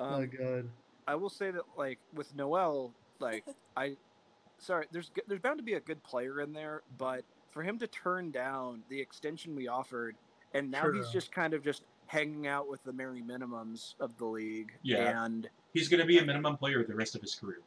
Oh 0.00 0.14
Um, 0.14 0.26
god. 0.28 0.68
I 1.08 1.14
will 1.14 1.30
say 1.30 1.50
that 1.50 1.62
like 1.76 1.98
with 2.14 2.36
Noel, 2.36 2.92
like 3.18 3.44
I, 3.76 3.96
sorry, 4.58 4.86
there's 4.92 5.10
there's 5.26 5.40
bound 5.40 5.58
to 5.58 5.64
be 5.64 5.74
a 5.74 5.80
good 5.80 6.02
player 6.04 6.40
in 6.42 6.52
there, 6.52 6.82
but 6.98 7.24
for 7.50 7.62
him 7.62 7.78
to 7.78 7.86
turn 7.86 8.30
down 8.30 8.82
the 8.90 9.00
extension 9.00 9.56
we 9.56 9.68
offered, 9.68 10.16
and 10.52 10.70
now 10.70 10.92
he's 10.92 11.08
just 11.08 11.32
kind 11.32 11.54
of 11.54 11.64
just 11.64 11.82
hanging 12.06 12.46
out 12.46 12.68
with 12.68 12.82
the 12.84 12.92
merry 12.92 13.22
minimums 13.22 13.94
of 14.00 14.16
the 14.18 14.24
league, 14.24 14.72
Yeah. 14.82 15.24
and 15.24 15.48
He's 15.74 15.88
going 15.88 16.00
to 16.00 16.06
be 16.06 16.18
a 16.18 16.24
minimum 16.24 16.56
player 16.56 16.82
the 16.84 16.94
rest 16.94 17.14
of 17.14 17.20
his 17.22 17.34
career. 17.34 17.60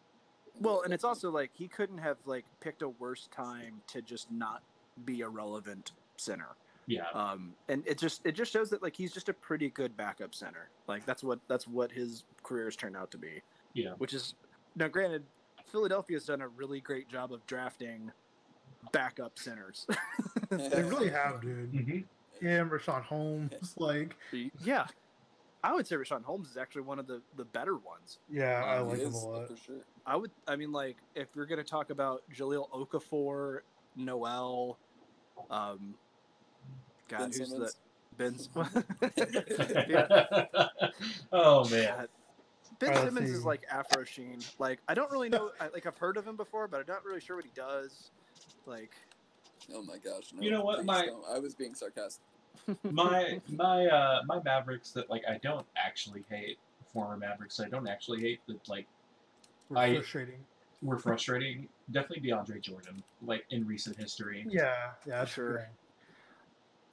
well, 0.60 0.82
and 0.84 0.94
it's 0.94 1.04
also 1.04 1.30
like 1.32 1.50
he 1.54 1.68
couldn't 1.68 1.98
have 2.00 2.18
like 2.26 2.46
picked 2.60 2.84
a 2.84 2.90
worse 2.90 3.28
time 3.36 3.82
to 3.88 4.02
just 4.02 4.32
not 4.32 4.62
be 5.06 5.22
a 5.22 5.30
relevant 5.30 5.92
center. 6.18 6.50
Yeah. 6.88 7.04
Um, 7.14 7.54
and 7.70 7.84
it 7.88 7.98
just 7.98 8.26
it 8.26 8.34
just 8.34 8.52
shows 8.52 8.70
that 8.72 8.82
like 8.82 8.96
he's 8.96 9.14
just 9.14 9.30
a 9.30 9.34
pretty 9.34 9.70
good 9.70 9.96
backup 9.96 10.34
center. 10.36 10.70
Like 10.88 11.06
that's 11.06 11.24
what 11.24 11.40
that's 11.48 11.68
what 11.68 11.92
his 11.92 12.24
career 12.44 12.66
has 12.66 12.76
turned 12.76 12.98
out 12.98 13.12
to 13.12 13.18
be. 13.18 13.42
Yeah. 13.74 13.92
Which 13.98 14.14
is 14.14 14.36
now 14.76 14.88
granted, 14.88 15.24
Philadelphia's 15.72 16.26
done 16.26 16.42
a 16.42 16.48
really 16.48 16.80
great 16.82 17.08
job 17.10 17.32
of 17.32 17.46
drafting 17.46 18.12
backup 18.92 19.38
centers. 19.38 19.88
They 20.50 20.84
really 20.84 21.10
have, 21.10 21.40
dude. 21.42 21.70
hmm 21.70 22.46
Him, 22.46 22.70
Richaun 22.70 23.04
Holmes, 23.04 23.74
like, 23.78 24.18
yeah. 24.66 24.86
I 25.64 25.74
would 25.74 25.88
say 25.88 25.96
Richaun 25.96 26.24
Holmes 26.26 26.50
is 26.50 26.58
actually 26.58 26.82
one 26.82 27.00
of 27.00 27.08
the, 27.08 27.22
the 27.38 27.46
better 27.46 27.78
ones. 27.78 28.20
yeah, 28.30 28.62
I 28.66 28.80
like 28.80 29.00
him 29.00 29.14
a 29.14 29.18
lot. 29.18 29.48
for 29.48 29.56
sure. 29.56 29.76
I 30.06 30.18
would 30.18 30.32
I 30.50 30.58
mean 30.58 30.74
like 30.74 30.98
if 31.16 31.28
you're 31.36 31.46
gonna 31.46 31.64
talk 31.64 31.90
about 31.90 32.24
Jahlil 32.36 32.70
Okafor, 32.72 33.60
Noel, 33.96 34.78
um 35.50 35.94
God, 37.12 37.20
Ben 37.20 37.28
who's 37.28 37.50
Simmons. 37.50 37.76
the 37.76 37.82
Ben 38.18 38.36
yeah. 39.90 40.46
oh 41.32 41.70
man. 41.70 41.94
God. 41.98 42.08
Ben 42.80 42.90
Alright, 42.90 43.04
let's 43.04 43.16
Simmons 43.16 43.30
is 43.32 43.46
like 43.46 43.66
Afro 43.70 44.04
Sheen. 44.04 44.40
Like 44.60 44.80
I 44.88 44.94
don't 44.94 45.12
really 45.12 45.30
know. 45.30 45.52
I, 45.60 45.68
like 45.70 45.86
I've 45.86 45.98
heard 45.98 46.18
of 46.18 46.26
him 46.26 46.36
before, 46.36 46.68
but 46.68 46.80
I'm 46.80 46.86
not 46.88 47.06
really 47.06 47.22
sure 47.22 47.36
what 47.36 47.46
he 47.46 47.52
does. 47.56 48.10
Like 48.66 48.92
Oh 49.74 49.84
my 49.84 49.98
gosh! 49.98 50.34
No, 50.34 50.42
You 50.42 50.50
know 50.52 50.64
what, 50.64 50.84
my- 50.86 51.06
don't. 51.06 51.24
I 51.32 51.38
was 51.40 51.54
being 51.54 51.76
sarcastic. 51.76 52.24
my 52.84 53.40
my 53.50 53.86
uh 53.86 54.22
my 54.26 54.42
Mavericks 54.44 54.92
that 54.92 55.10
like 55.10 55.24
I 55.30 55.38
don't 55.44 55.66
actually 55.78 56.26
hate 56.30 56.58
former 56.92 57.16
Mavericks. 57.18 57.60
I 57.60 57.70
don't 57.70 57.88
actually 57.88 58.22
hate 58.22 58.40
that 58.48 58.68
like 58.68 58.88
We're 59.70 59.78
I- 59.78 59.94
frustrating. 59.96 60.40
were 60.82 60.98
frustrating. 60.98 61.68
Definitely 61.92 62.30
DeAndre 62.30 62.62
Jordan, 62.62 63.04
like 63.22 63.46
in 63.52 63.66
recent 63.68 63.98
history. 63.98 64.46
Yeah, 64.50 64.62
yeah, 65.06 65.20
that's 65.20 65.32
Sure. 65.32 65.68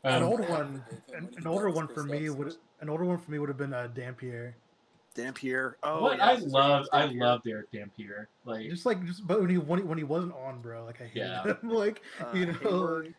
Sure. 0.04 0.10
an 0.16 0.22
Um, 0.22 0.28
older 0.28 0.42
one, 0.44 0.84
an, 1.14 1.28
an 1.36 1.46
older 1.46 1.70
one 1.70 1.88
for 1.88 2.02
me 2.04 2.30
would 2.30 2.54
an 2.80 2.88
older 2.88 3.04
one 3.04 3.18
for 3.18 3.30
me 3.30 3.38
would 3.38 3.48
have 3.48 3.58
been 3.58 3.74
uh, 3.74 3.88
Dampier. 3.94 4.54
Dampier. 5.14 5.76
Oh, 5.82 6.02
what 6.02 6.18
yeah, 6.18 6.26
I 6.26 6.34
love, 6.36 6.86
I 6.92 7.06
love 7.06 7.42
Derek 7.42 7.72
Dampier. 7.72 8.28
Like 8.44 8.68
Just 8.70 8.86
like, 8.86 9.04
just 9.04 9.26
but 9.26 9.40
when 9.40 9.50
he 9.50 9.58
when 9.58 9.80
he, 9.80 9.84
when 9.84 9.98
he 9.98 10.04
wasn't 10.04 10.34
on, 10.34 10.60
bro, 10.60 10.84
like 10.84 11.00
I 11.00 11.04
hated 11.06 11.18
Yeah. 11.20 11.42
him. 11.44 11.58
like 11.70 12.02
Uh, 12.20 12.26
you 12.34 12.46
know, 12.46 12.52
Hayward. 12.52 13.14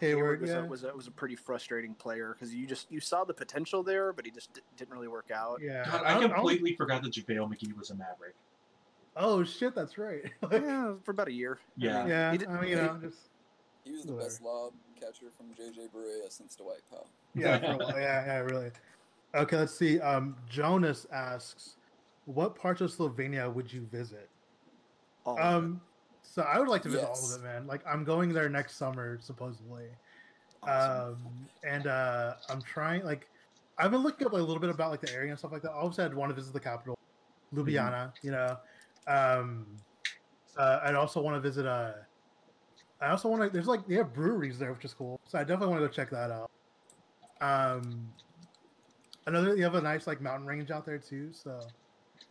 Hayward 0.00 0.40
Hayward, 0.40 0.40
was, 0.40 0.50
yeah, 0.50 0.58
a, 0.58 0.64
was, 0.66 0.84
a, 0.84 0.92
was 0.94 1.06
a 1.08 1.10
pretty 1.10 1.34
frustrating 1.36 1.92
player 1.94 2.32
because 2.34 2.54
you 2.54 2.66
just 2.66 2.90
you 2.90 3.00
saw 3.00 3.24
the 3.24 3.34
potential 3.34 3.82
there, 3.82 4.12
but 4.12 4.24
he 4.24 4.30
just 4.30 4.52
d- 4.54 4.60
didn't 4.76 4.92
really 4.94 5.08
work 5.08 5.30
out. 5.34 5.60
yeah. 5.60 5.84
God, 5.84 6.02
I 6.04 6.16
I 6.16 6.20
don't- 6.20 6.30
I 6.32 6.34
completely 6.36 6.74
forgot 6.76 7.02
that 7.02 7.12
JaVale 7.12 7.48
McGee 7.48 7.76
was 7.76 7.90
a 7.90 7.94
Maverick. 7.96 8.34
Oh 9.16 9.42
shit, 9.44 9.74
that's 9.74 9.98
right. 9.98 10.22
Like, 10.42 10.52
Yeah, 10.64 10.94
for 11.04 11.10
about 11.10 11.26
a 11.28 11.32
year. 11.32 11.58
Yeah. 11.76 12.06
yeah, 12.06 12.32
He 12.32 12.38
did- 12.38 12.48
I 12.48 12.60
mean, 12.60 12.70
you 12.70 12.76
know, 12.76 12.98
just 13.02 13.18
He 13.84 13.92
was 13.92 14.04
the 14.04 14.12
Whatever. 14.12 14.28
best 14.28 14.42
lob 14.42 14.72
catcher 15.00 15.26
from 15.36 15.46
JJ 15.48 15.90
Barea 15.94 16.30
since 16.30 16.56
Dwight 16.56 16.80
Powell. 16.90 17.08
yeah, 17.34 17.58
for 17.58 17.66
a 17.66 17.76
while. 17.76 18.00
yeah, 18.00 18.26
yeah, 18.26 18.38
really. 18.38 18.70
Okay, 19.34 19.56
let's 19.58 19.74
see. 19.74 20.00
Um, 20.00 20.36
Jonas 20.48 21.06
asks, 21.12 21.76
"What 22.26 22.54
parts 22.54 22.80
of 22.80 22.90
Slovenia 22.90 23.52
would 23.52 23.72
you 23.72 23.82
visit?" 23.92 24.28
All. 25.24 25.38
Um, 25.38 25.80
so 26.22 26.42
I 26.42 26.58
would 26.58 26.68
like 26.68 26.82
to 26.82 26.88
visit 26.88 27.06
all 27.06 27.34
of 27.34 27.40
it, 27.40 27.44
man. 27.44 27.66
Like 27.66 27.82
I'm 27.86 28.04
going 28.04 28.32
there 28.32 28.48
next 28.48 28.76
summer, 28.76 29.18
supposedly. 29.20 29.86
Awesome. 30.62 31.14
Um, 31.14 31.48
and 31.64 31.86
uh, 31.86 32.34
I'm 32.48 32.60
trying 32.62 33.04
like 33.04 33.28
I've 33.78 33.90
been 33.90 34.02
looking 34.02 34.26
up 34.26 34.32
like, 34.32 34.40
a 34.40 34.44
little 34.44 34.60
bit 34.60 34.70
about 34.70 34.90
like 34.90 35.00
the 35.00 35.12
area 35.12 35.30
and 35.30 35.38
stuff 35.38 35.52
like 35.52 35.62
that. 35.62 35.72
Obviously, 35.72 36.04
I'd 36.04 36.14
want 36.14 36.30
to 36.30 36.34
visit 36.34 36.52
the 36.52 36.60
capital, 36.60 36.98
Ljubljana. 37.54 38.12
You 38.22 38.32
know, 38.32 38.56
um, 39.06 39.66
uh, 40.56 40.80
I'd 40.82 40.94
also 40.94 41.20
want 41.20 41.36
to 41.36 41.40
visit. 41.40 41.66
Uh, 41.66 41.92
I 43.00 43.08
also 43.10 43.28
want 43.28 43.42
to. 43.42 43.50
There's 43.50 43.66
like 43.66 43.86
they 43.86 43.94
have 43.96 44.12
breweries 44.12 44.58
there, 44.58 44.72
which 44.72 44.84
is 44.84 44.94
cool. 44.94 45.20
So 45.26 45.38
I 45.38 45.42
definitely 45.44 45.68
want 45.68 45.82
to 45.82 45.88
go 45.88 45.92
check 45.92 46.10
that 46.10 46.30
out. 46.30 46.50
Um, 47.40 48.08
another 49.26 49.56
you 49.56 49.62
have 49.62 49.74
a 49.76 49.80
nice 49.80 50.06
like 50.06 50.20
mountain 50.20 50.46
range 50.46 50.70
out 50.70 50.84
there 50.84 50.98
too. 50.98 51.30
So 51.32 51.60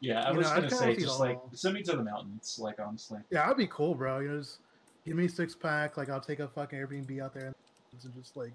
Yeah, 0.01 0.23
I 0.27 0.31
You 0.31 0.37
was 0.39 0.47
know, 0.49 0.55
gonna 0.55 0.69
say 0.69 0.95
just 0.95 1.07
all. 1.09 1.19
like 1.19 1.39
send 1.53 1.75
me 1.75 1.83
to 1.83 1.95
the 1.95 2.03
mountains, 2.03 2.57
like 2.61 2.79
honestly. 2.79 3.19
yeah, 3.31 3.43
that'd 3.43 3.57
be 3.57 3.67
cool, 3.67 3.95
bro. 3.95 4.19
You 4.19 4.29
know, 4.29 4.39
just 4.39 4.59
give 5.05 5.15
me 5.15 5.25
a 5.25 5.29
six 5.29 5.55
pack. 5.55 5.95
Like 5.95 6.09
I'll 6.09 6.19
take 6.19 6.39
a 6.39 6.47
fucking 6.47 6.77
Airbnb 6.77 7.21
out 7.21 7.33
there 7.33 7.45
and 7.45 8.13
just 8.13 8.35
like 8.35 8.53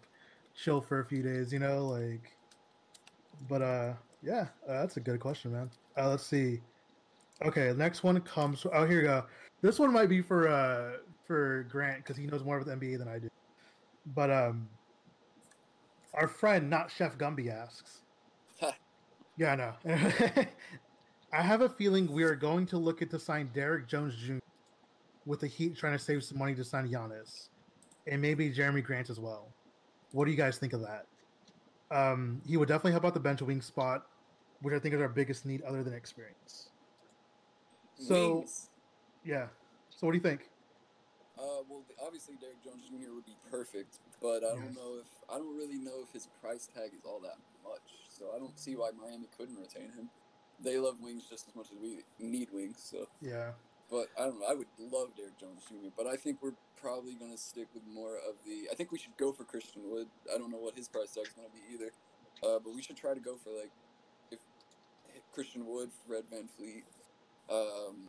chill 0.55 0.81
for 0.81 1.01
a 1.01 1.05
few 1.05 1.23
days. 1.23 1.53
You 1.53 1.61
know, 1.61 1.87
like. 1.87 2.33
But 3.49 3.63
uh, 3.63 3.95
yeah, 4.23 4.49
uh, 4.69 4.81
that's 4.81 4.99
a 4.99 5.01
good 5.01 5.19
question, 5.19 5.53
man. 5.53 5.71
Uh, 5.97 6.11
let's 6.11 6.25
see. 6.27 6.61
Okay, 7.45 7.73
next 7.77 8.05
one 8.05 8.21
comes. 8.21 8.65
Oh, 8.73 8.87
here 8.87 9.01
you 9.01 9.07
go. 9.07 9.25
This 9.63 9.79
one 9.79 9.93
might 9.93 10.09
be 10.09 10.21
for 10.23 10.49
uh 10.49 10.99
for 11.27 11.67
Grant 11.71 11.99
because 11.99 12.17
he 12.17 12.27
knows 12.27 12.45
more 12.45 12.59
about 12.59 12.81
the 12.81 12.87
NBA 12.87 12.99
than 12.99 13.09
I 13.09 13.19
do. 13.19 13.29
But 14.15 14.31
um, 14.31 14.69
our 16.15 16.29
friend, 16.29 16.69
not 16.69 16.91
Chef 16.91 17.17
Gumby, 17.19 17.51
asks. 17.53 17.99
Yeah, 19.39 19.53
I 19.53 19.57
know. 19.57 19.73
I 21.33 21.41
have 21.41 21.63
a 21.63 21.69
feeling 21.69 22.07
we 22.13 22.23
are 22.23 22.35
going 22.35 22.67
to 22.67 22.77
look 22.77 23.01
at 23.01 23.09
to 23.11 23.19
sign 23.19 23.49
Derrick 23.55 23.89
Jones 23.89 24.15
Jr. 24.15 24.39
with 25.25 25.41
the 25.41 25.47
Heat 25.47 25.75
trying 25.75 25.95
to 25.95 25.99
save 25.99 26.23
some 26.23 26.37
money 26.37 26.55
to 26.55 26.63
sign 26.63 26.87
Giannis, 26.87 27.49
and 28.07 28.21
maybe 28.21 28.53
Jerami 28.53 28.85
Grant 28.85 29.09
as 29.09 29.19
well. 29.19 29.49
What 30.11 30.27
do 30.27 30.31
you 30.31 30.37
guys 30.37 30.59
think 30.59 30.75
of 30.75 30.83
that? 30.83 31.07
Um, 31.91 32.43
he 32.47 32.59
would 32.59 32.69
definitely 32.69 32.93
help 32.93 33.07
out 33.07 33.15
the 33.15 33.21
bench 33.21 33.41
wing 33.41 33.63
spot, 33.63 34.05
which 34.61 34.75
I 34.75 34.79
think 34.79 34.95
is 34.95 35.01
our 35.01 35.09
biggest 35.09 35.47
need 35.47 35.63
other 35.63 35.83
than 35.83 35.95
experience. 35.95 36.69
So 37.95 38.37
Wings. 38.37 38.69
yeah. 39.25 39.47
So 39.89 40.07
what 40.07 40.13
do 40.13 40.19
you 40.19 40.23
think? 40.23 40.49
Uh, 41.43 41.67
well, 41.69 41.83
obviously 42.07 42.37
Derrick 42.41 42.63
Jones 42.63 42.85
Jr. 42.87 43.13
would 43.15 43.27
be 43.27 43.35
perfect, 43.51 43.99
but 44.23 44.45
I 44.45 44.55
don't 44.55 44.75
know 44.75 45.03
if 45.03 45.09
I 45.29 45.39
don't 45.39 45.57
really 45.57 45.79
know 45.79 45.99
if 46.07 46.13
his 46.13 46.29
price 46.41 46.69
tag 46.73 46.91
is 46.95 47.05
all 47.05 47.19
that 47.21 47.37
much. 47.65 47.83
So 48.09 48.31
I 48.35 48.39
don't 48.39 48.57
see 48.57 48.77
why 48.77 48.91
Miami 48.95 49.27
couldn't 49.37 49.57
retain 49.59 49.91
him. 49.91 50.09
They 50.63 50.79
love 50.79 51.01
wings 51.01 51.25
just 51.29 51.49
as 51.49 51.57
much 51.57 51.67
as 51.75 51.79
we 51.83 52.05
need 52.21 52.49
wings. 52.53 52.79
So, 52.79 53.09
Yeah. 53.21 53.53
but 53.91 54.07
I 54.17 54.27
don't 54.27 54.39
know. 54.39 54.47
I 54.47 54.55
would 54.55 54.69
love 54.79 55.17
Derrick 55.17 55.37
Jones 55.39 55.65
Jr. 55.69 55.91
But 55.97 56.07
I 56.07 56.15
think 56.15 56.39
we're 56.41 56.55
probably 56.81 57.15
gonna 57.15 57.37
stick 57.39 57.67
with 57.75 57.83
more 57.87 58.17
of 58.19 58.37
the. 58.47 58.69
I 58.71 58.75
think 58.77 58.93
we 58.93 58.99
should 58.99 59.17
go 59.17 59.33
for 59.33 59.43
Christian 59.43 59.91
Wood. 59.91 60.07
I 60.33 60.39
don't 60.39 60.53
know 60.53 60.59
what 60.63 60.77
his 60.77 60.87
price 60.89 61.13
tag's 61.13 61.31
gonna 61.35 61.49
be 61.51 61.75
either. 61.75 61.91
Uh, 62.43 62.61
but 62.63 62.73
we 62.73 62.83
should 62.83 62.97
try 62.97 63.15
to 63.15 63.21
go 63.21 63.35
for 63.37 63.51
like 63.51 63.73
if 64.31 64.39
Christian 65.33 65.67
Wood, 65.67 65.91
Fred 66.07 66.25
Van 66.31 66.47
Fleet. 66.57 66.85
Um, 67.51 68.09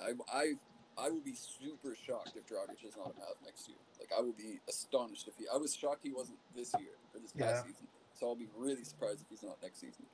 I 0.00 0.12
I 0.32 0.52
I 0.98 1.08
will 1.10 1.20
be 1.20 1.34
super 1.34 1.94
shocked 1.94 2.32
if 2.36 2.46
Dragic 2.46 2.84
is 2.86 2.96
not 2.96 3.06
a 3.14 3.18
Mav 3.18 3.36
next 3.44 3.68
year. 3.68 3.76
Like 3.98 4.10
I 4.16 4.20
will 4.20 4.32
be 4.32 4.58
astonished 4.68 5.28
if 5.28 5.34
he. 5.38 5.44
I 5.52 5.56
was 5.56 5.74
shocked 5.74 6.00
he 6.02 6.12
wasn't 6.12 6.38
this 6.56 6.72
year 6.78 6.90
or 7.14 7.20
this 7.20 7.32
past 7.32 7.64
Yeah. 7.66 7.72
season. 7.72 7.86
So 8.14 8.28
I'll 8.28 8.34
be 8.34 8.48
really 8.56 8.82
surprised 8.84 9.20
if 9.20 9.28
he's 9.30 9.42
not 9.42 9.62
next 9.62 9.80
season. 9.80 10.04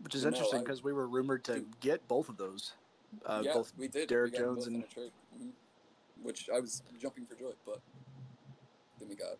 Which 0.00 0.14
is 0.14 0.22
No, 0.22 0.28
interesting 0.28 0.60
I- 0.60 0.62
because 0.62 0.82
we 0.82 0.92
were 0.92 1.08
rumored 1.08 1.44
to 1.44 1.54
Dude. 1.56 1.80
get 1.80 2.06
both 2.08 2.28
of 2.28 2.36
those. 2.36 2.74
Uh, 3.26 3.42
yeah, 3.44 3.54
both 3.54 3.72
we 3.76 3.88
did. 3.88 4.08
Derek 4.08 4.32
we 4.32 4.38
Jones 4.38 4.66
and 4.68 4.84
a 4.84 4.86
trade, 4.86 5.12
hmm 5.36 5.50
which 6.22 6.48
I 6.50 6.60
was 6.60 6.82
jumping 6.98 7.24
for 7.26 7.34
joy, 7.34 7.52
but 7.64 7.80
then 8.98 9.08
we 9.08 9.14
got 9.16 9.38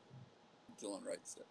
Delon 0.81 1.05
Wright. 1.07 1.19
So 1.25 1.43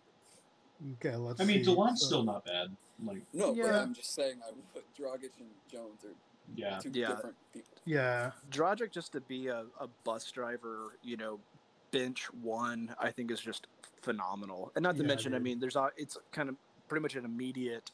Okay. 0.96 1.16
Let's. 1.16 1.40
I 1.40 1.46
mean, 1.46 1.64
see. 1.64 1.72
Delon's 1.72 2.02
So- 2.02 2.08
still 2.08 2.24
not 2.24 2.46
bad. 2.46 2.76
Like, 3.04 3.22
no, 3.34 3.54
but 3.56 3.74
I'm 3.74 3.94
just 3.94 4.14
saying 4.14 4.42
I 4.46 4.52
would 4.52 4.84
Dragic 4.98 5.32
and 5.40 5.50
Jones 5.72 6.04
are 6.04 6.16
yeah, 6.56 6.80
two 6.80 6.92
Yeah. 6.94 7.08
different 7.10 7.36
people. 7.54 7.70
Yeah. 7.86 8.32
Dragic 8.52 8.92
just 8.92 9.14
to 9.14 9.22
be 9.22 9.48
a, 9.48 9.66
a 9.80 9.88
bus 10.04 10.32
driver, 10.32 10.96
you 11.04 11.18
know, 11.18 11.40
bench 11.92 12.32
one, 12.42 12.94
I 13.00 13.12
think 13.12 13.32
is 13.32 13.40
just 13.40 13.68
phenomenal. 14.02 14.72
And 14.76 14.84
not 14.84 14.96
to 14.98 15.02
Yeah, 15.02 15.08
mention, 15.08 15.34
I 15.34 15.40
mean, 15.40 15.60
there's 15.60 15.76
a, 15.76 15.90
it's 15.98 16.18
kind 16.32 16.50
of 16.50 16.56
pretty 16.88 17.02
much 17.02 17.16
an 17.16 17.26
immediate 17.26 17.92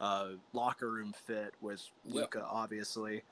uh, 0.00 0.30
locker 0.52 0.90
room 0.90 1.12
fit 1.26 1.54
with 1.60 1.88
Yep. 2.04 2.14
Luka, 2.14 2.44
obviously. 2.44 3.22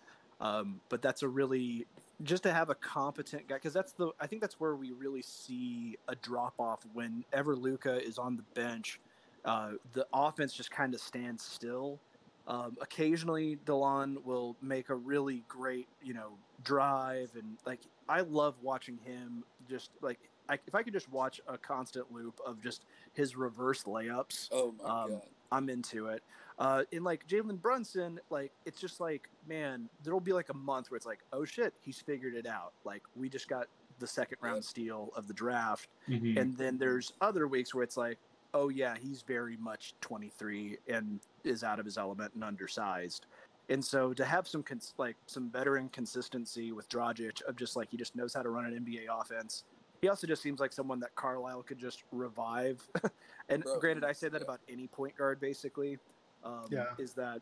Um, 0.40 0.80
but 0.88 1.00
that's 1.02 1.22
a 1.22 1.28
really 1.28 1.86
just 2.22 2.42
to 2.44 2.52
have 2.52 2.70
a 2.70 2.74
competent 2.74 3.48
guy 3.48 3.56
because 3.56 3.72
that's 3.72 3.92
the 3.92 4.10
I 4.20 4.26
think 4.26 4.40
that's 4.40 4.58
where 4.60 4.74
we 4.76 4.92
really 4.92 5.22
see 5.22 5.96
a 6.08 6.14
drop 6.16 6.54
off 6.58 6.84
whenever 6.92 7.54
Luka 7.56 8.04
is 8.04 8.18
on 8.18 8.36
the 8.36 8.42
bench. 8.54 9.00
Uh, 9.44 9.72
the 9.92 10.06
offense 10.12 10.52
just 10.52 10.70
kind 10.70 10.94
of 10.94 11.00
stands 11.00 11.44
still. 11.44 11.98
Um, 12.46 12.76
occasionally, 12.80 13.56
Delon 13.64 14.22
will 14.22 14.56
make 14.60 14.90
a 14.90 14.94
really 14.94 15.44
great, 15.48 15.88
you 16.02 16.14
know, 16.14 16.38
drive, 16.62 17.30
and 17.36 17.58
like 17.64 17.80
I 18.08 18.20
love 18.20 18.60
watching 18.60 18.98
him. 18.98 19.44
Just 19.68 19.90
like 20.02 20.30
I, 20.48 20.58
if 20.66 20.74
I 20.74 20.82
could 20.82 20.92
just 20.92 21.08
watch 21.08 21.40
a 21.46 21.56
constant 21.56 22.12
loop 22.12 22.38
of 22.44 22.60
just 22.60 22.84
his 23.14 23.34
reverse 23.36 23.84
layups, 23.84 24.48
Oh 24.52 24.72
my 24.72 24.84
Um, 25.04 25.10
god. 25.12 25.28
I'm 25.52 25.68
into 25.70 26.08
it. 26.08 26.22
Uh, 26.58 26.84
in 26.92 27.02
like 27.04 27.26
Jalen 27.26 27.60
Brunson, 27.62 28.20
like 28.30 28.52
it's 28.66 28.80
just 28.80 29.00
like 29.00 29.30
man, 29.46 29.88
there'll 30.02 30.20
be 30.20 30.32
like 30.32 30.50
a 30.50 30.54
month 30.54 30.90
where 30.90 30.96
it's 30.96 31.06
like, 31.06 31.20
oh 31.32 31.44
shit, 31.46 31.74
he's 31.80 32.00
figured 32.00 32.34
it 32.34 32.46
out. 32.46 32.74
Like 32.84 33.02
we 33.14 33.28
just 33.30 33.48
got 33.48 33.68
the 34.00 34.06
second 34.06 34.38
round 34.42 34.56
Yep. 34.56 34.64
steal 34.64 35.10
of 35.16 35.28
the 35.28 35.34
draft, 35.34 35.88
Mhm. 36.08 36.36
and 36.38 36.56
then 36.58 36.76
there's 36.76 37.12
other 37.20 37.46
weeks 37.48 37.74
where 37.74 37.84
it's 37.84 37.96
like, 37.96 38.18
oh 38.54 38.68
yeah, 38.68 38.94
he's 39.00 39.22
very 39.22 39.56
much 39.56 39.94
23 40.00 40.78
and 40.88 41.20
is 41.42 41.62
out 41.62 41.78
of 41.78 41.84
his 41.84 41.98
element 41.98 42.32
and 42.34 42.42
undersized. 42.42 43.26
And 43.68 43.84
so 43.84 44.12
to 44.14 44.24
have 44.24 44.46
some 44.46 44.62
cons- 44.62 44.94
like 44.96 45.16
some 45.26 45.50
veteran 45.50 45.88
consistency 45.88 46.72
with 46.72 46.88
Dragic 46.88 47.42
of 47.42 47.56
just 47.56 47.76
like 47.76 47.90
he 47.90 47.96
just 47.96 48.14
knows 48.14 48.32
how 48.32 48.42
to 48.42 48.50
run 48.50 48.64
an 48.64 48.84
NBA 48.84 49.06
offense. 49.10 49.64
He 50.00 50.08
also 50.08 50.26
just 50.26 50.42
seems 50.42 50.60
like 50.60 50.72
someone 50.72 51.00
that 51.00 51.14
Carlisle 51.14 51.62
could 51.62 51.78
just 51.78 52.04
revive. 52.12 52.86
and 53.48 53.64
Bro, 53.64 53.80
granted, 53.80 54.04
I 54.04 54.12
say 54.12 54.28
that 54.28 54.40
yeah. 54.40 54.44
about 54.44 54.60
any 54.68 54.86
point 54.86 55.16
guard 55.16 55.40
basically. 55.40 55.98
Um, 56.44 56.66
Yeah. 56.70 56.86
Is 56.98 57.14
that 57.14 57.40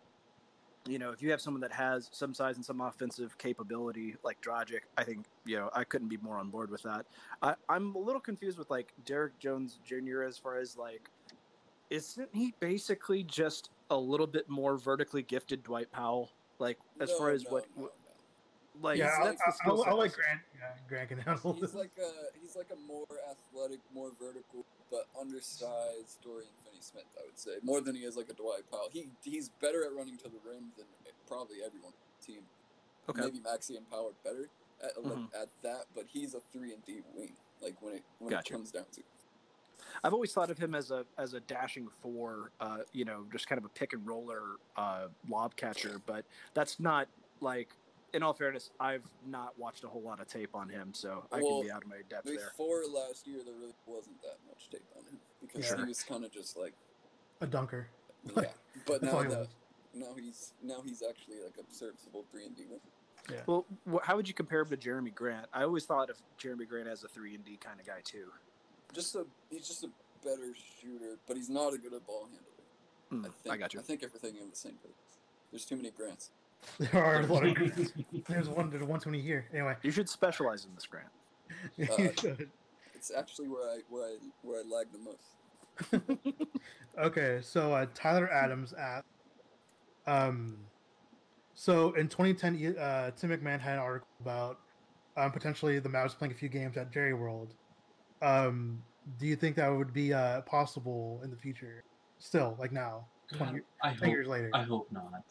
you 0.86 0.98
know 0.98 1.10
if 1.10 1.22
you 1.22 1.30
have 1.30 1.40
someone 1.40 1.60
that 1.60 1.72
has 1.72 2.08
some 2.12 2.34
size 2.34 2.56
and 2.56 2.64
some 2.64 2.80
offensive 2.80 3.36
capability 3.38 4.16
like 4.24 4.40
Dragic, 4.40 4.80
I 4.98 5.04
think 5.04 5.26
you 5.44 5.56
know 5.56 5.70
I 5.72 5.84
couldn't 5.84 6.08
be 6.08 6.16
more 6.18 6.38
on 6.38 6.50
board 6.50 6.70
with 6.70 6.82
that. 6.82 7.06
I, 7.42 7.54
I'm 7.68 7.94
a 7.94 7.98
little 7.98 8.20
confused 8.20 8.58
with 8.58 8.70
like 8.70 8.92
Derrick 9.04 9.38
Jones 9.38 9.78
Jr. 9.84 10.22
as 10.22 10.38
far 10.38 10.58
as 10.58 10.76
like, 10.76 11.08
isn't 11.90 12.28
he 12.32 12.54
basically 12.60 13.22
just 13.22 13.70
a 13.90 13.96
little 13.96 14.26
bit 14.26 14.48
more 14.48 14.76
vertically 14.76 15.22
gifted 15.22 15.62
Dwight 15.62 15.90
Powell? 15.92 16.30
Like 16.58 16.78
as 17.00 17.10
No, 17.10 17.18
far 17.18 17.30
as 17.30 17.44
no, 17.44 17.50
what, 17.50 17.66
no. 17.76 17.90
Like 18.80 18.98
yeah, 18.98 19.16
I, 19.20 19.24
that's 19.24 19.38
the 19.38 19.48
I, 19.48 19.52
skill 19.52 19.82
I, 19.82 19.84
set 19.84 19.92
I 19.92 19.96
like 19.96 20.12
Grant. 20.14 20.40
Yeah, 20.58 20.68
Grant 20.88 21.08
can 21.10 21.18
handle 21.18 21.52
He's 21.52 21.74
it. 21.74 21.76
like 21.76 21.90
a 21.98 22.10
he's 22.40 22.56
like 22.56 22.70
a 22.72 22.86
more 22.86 23.06
athletic, 23.30 23.80
more 23.94 24.10
vertical, 24.18 24.64
but 24.90 25.06
undersized 25.20 26.22
Dorian 26.24 26.48
Finney-Smith. 26.82 27.04
I 27.18 27.26
would 27.26 27.38
say 27.38 27.50
more 27.62 27.80
than 27.80 27.94
he 27.94 28.02
is 28.02 28.16
like 28.16 28.28
a 28.30 28.34
Dwight 28.34 28.62
Powell. 28.70 28.88
He 28.92 29.08
he's 29.22 29.48
better 29.60 29.84
at 29.84 29.92
running 29.94 30.16
to 30.18 30.24
the 30.24 30.38
rim 30.44 30.72
than 30.76 30.86
probably 31.26 31.56
everyone 31.64 31.92
on 31.92 32.08
the 32.20 32.26
team. 32.26 32.42
Okay. 33.08 33.20
Maybe 33.22 33.38
Maxi 33.38 33.76
and 33.76 33.88
Powell 33.90 34.14
better 34.24 34.48
at 34.82 34.96
Mhm. 34.96 35.28
at 35.34 35.48
that, 35.62 35.86
but 35.94 36.06
he's 36.08 36.34
a 36.34 36.40
three 36.52 36.72
and 36.72 36.84
D 36.84 37.02
wing. 37.14 37.36
Like 37.60 37.80
when 37.80 37.94
it 37.94 38.02
when 38.18 38.30
Gotcha. 38.30 38.52
it 38.54 38.56
comes 38.56 38.70
down 38.72 38.86
to. 38.92 39.00
it. 39.00 39.06
I've 40.04 40.12
always 40.12 40.32
thought 40.32 40.50
of 40.50 40.58
him 40.58 40.74
as 40.74 40.90
a 40.90 41.04
as 41.18 41.34
a 41.34 41.40
dashing 41.40 41.88
four, 42.00 42.50
uh, 42.60 42.78
you 42.92 43.04
know, 43.04 43.26
just 43.32 43.48
kind 43.48 43.58
of 43.58 43.64
a 43.64 43.68
pick 43.68 43.92
and 43.92 44.06
roller 44.06 44.56
uh, 44.76 45.08
lob 45.28 45.54
catcher. 45.56 46.00
But 46.06 46.24
that's 46.54 46.80
not 46.80 47.08
like, 47.40 47.68
in 48.14 48.22
all 48.22 48.32
fairness, 48.34 48.70
I've 48.78 49.04
not 49.26 49.58
watched 49.58 49.84
a 49.84 49.88
whole 49.88 50.02
lot 50.02 50.20
of 50.20 50.28
tape 50.28 50.54
on 50.54 50.68
him, 50.68 50.92
so 50.92 51.24
I 51.32 51.40
Well, 51.40 51.58
can 51.58 51.66
be 51.66 51.70
out 51.72 51.82
of 51.82 51.88
my 51.88 52.02
depth 52.08 52.26
there. 52.26 52.36
Before 52.36 52.84
last 52.86 53.26
year, 53.26 53.40
there 53.44 53.54
really 53.54 53.74
wasn't 53.86 54.20
that 54.22 54.36
much 54.46 54.68
tape 54.70 54.84
on 54.96 55.04
him 55.04 55.18
because 55.40 55.64
Sure. 55.66 55.78
he 55.78 55.84
was 55.84 56.02
kind 56.02 56.24
of 56.24 56.30
just 56.30 56.56
like 56.56 56.74
A 57.40 57.46
dunker. 57.46 57.88
yeah. 58.36 58.52
But 58.86 59.02
now 59.02 59.20
he 59.20 59.28
that 59.28 59.48
now 59.94 60.14
he's 60.14 60.52
now 60.62 60.80
he's 60.84 61.02
actually 61.02 61.42
like 61.42 61.56
a 61.58 61.74
serviceable 61.74 62.24
three 62.30 62.46
and 62.46 62.56
D 62.56 62.64
wing. 62.66 62.80
Well, 63.46 63.66
wh- 63.90 64.04
how 64.04 64.16
would 64.16 64.26
you 64.28 64.34
compare 64.34 64.60
him 64.62 64.68
to 64.70 64.76
Jerami 64.76 65.14
Grant? 65.14 65.46
I 65.52 65.62
always 65.62 65.84
thought 65.86 66.10
of 66.10 66.16
Jerami 66.40 66.68
Grant 66.68 66.88
as 66.88 67.04
a 67.04 67.08
three 67.08 67.34
and 67.34 67.44
D 67.44 67.56
kind 67.56 67.78
of 67.80 67.86
guy 67.86 68.00
too. 68.04 68.30
Just 68.92 69.14
a 69.14 69.26
he's 69.50 69.66
just 69.68 69.84
a 69.84 69.90
better 70.24 70.54
shooter, 70.80 71.18
but 71.26 71.36
he's 71.36 71.48
not 71.50 71.72
a 71.74 71.78
good 71.78 71.92
at 71.94 72.06
ball 72.06 72.24
handling. 72.26 72.40
Hmm, 73.10 73.26
I 73.26 73.28
think 73.42 73.54
I 73.54 73.56
got 73.58 73.74
you. 73.74 73.80
I 73.80 73.82
think 73.82 74.02
everything 74.02 74.36
in 74.40 74.48
the 74.50 74.56
same 74.56 74.74
place. 74.74 74.94
There's 75.50 75.64
too 75.64 75.76
many 75.76 75.90
grants. 75.90 76.30
There 76.78 77.02
are 77.04 77.20
a 77.20 77.26
lot 77.26 77.44
of 77.46 77.54
Grants. 77.54 77.92
There's 78.28 78.48
one. 78.48 78.70
There's 78.70 78.82
120 78.82 79.20
here. 79.20 79.46
Anyway, 79.52 79.76
You 79.82 79.90
should 79.90 80.08
specialize 80.08 80.64
in 80.64 80.74
this, 80.74 80.86
Grant. 80.86 81.08
you 81.76 81.86
Uh, 81.90 82.12
should. 82.20 82.50
It's 82.94 83.10
actually 83.10 83.48
where 83.48 83.68
I 83.68 83.78
where 83.88 84.04
I 84.04 84.16
where 84.42 84.60
I 84.60 84.62
lag 84.62 84.86
the 84.92 84.98
most. 84.98 86.18
Okay, 86.98 87.38
so 87.42 87.72
uh, 87.72 87.86
Tyler 87.94 88.30
Adams 88.30 88.74
at 88.74 89.02
um, 90.06 90.58
so 91.54 91.92
in 91.94 92.06
2010, 92.08 92.76
uh, 92.76 93.10
Tim 93.12 93.30
McMahon 93.30 93.58
had 93.60 93.74
an 93.74 93.78
article 93.78 94.08
about 94.20 94.58
um, 95.16 95.32
potentially 95.32 95.78
the 95.78 95.88
Mavs 95.88 96.16
playing 96.16 96.32
a 96.32 96.34
few 96.36 96.50
games 96.50 96.76
at 96.76 96.92
Jerry 96.92 97.14
World. 97.14 97.54
Um, 98.20 98.82
do 99.18 99.26
you 99.26 99.36
think 99.36 99.56
that 99.56 99.68
would 99.68 99.92
be 99.94 100.12
uh, 100.12 100.42
possible 100.42 101.20
in 101.24 101.30
the 101.30 101.36
future? 101.36 101.82
Still, 102.18 102.56
like 102.60 102.72
now, 102.72 103.06
20, 103.34 103.52
year- 103.54 103.64
I 103.82 103.88
10 103.90 103.98
hope, 103.98 104.08
years 104.08 104.28
later. 104.28 104.50
I 104.52 104.62
hope 104.62 104.88
not. 104.92 105.24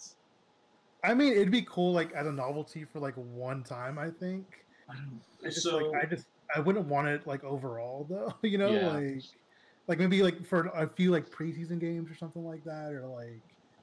I 1.03 1.13
mean, 1.13 1.33
it'd 1.33 1.51
be 1.51 1.63
cool, 1.63 1.93
like 1.93 2.11
as 2.13 2.27
a 2.27 2.31
novelty 2.31 2.85
for 2.85 2.99
like 2.99 3.15
one 3.15 3.63
time. 3.63 3.97
I 3.97 4.09
think. 4.09 4.45
I 4.89 4.93
don't- 4.95 5.21
I 5.43 5.47
just 5.49 5.63
so 5.63 5.77
like 5.77 6.03
I 6.03 6.07
just 6.07 6.27
I 6.55 6.59
wouldn't 6.59 6.85
want 6.87 7.07
it 7.07 7.25
like 7.25 7.43
overall 7.43 8.05
though. 8.09 8.33
You 8.43 8.57
know, 8.57 8.69
Yeah. 8.71 8.87
like 8.89 9.23
like 9.87 9.97
maybe 9.99 10.21
like 10.21 10.45
for 10.45 10.65
a 10.67 10.87
few 10.87 11.11
like 11.11 11.29
preseason 11.29 11.79
games 11.79 12.11
or 12.11 12.15
something 12.15 12.45
like 12.45 12.63
that, 12.65 12.91
or 12.93 13.07
like 13.07 13.41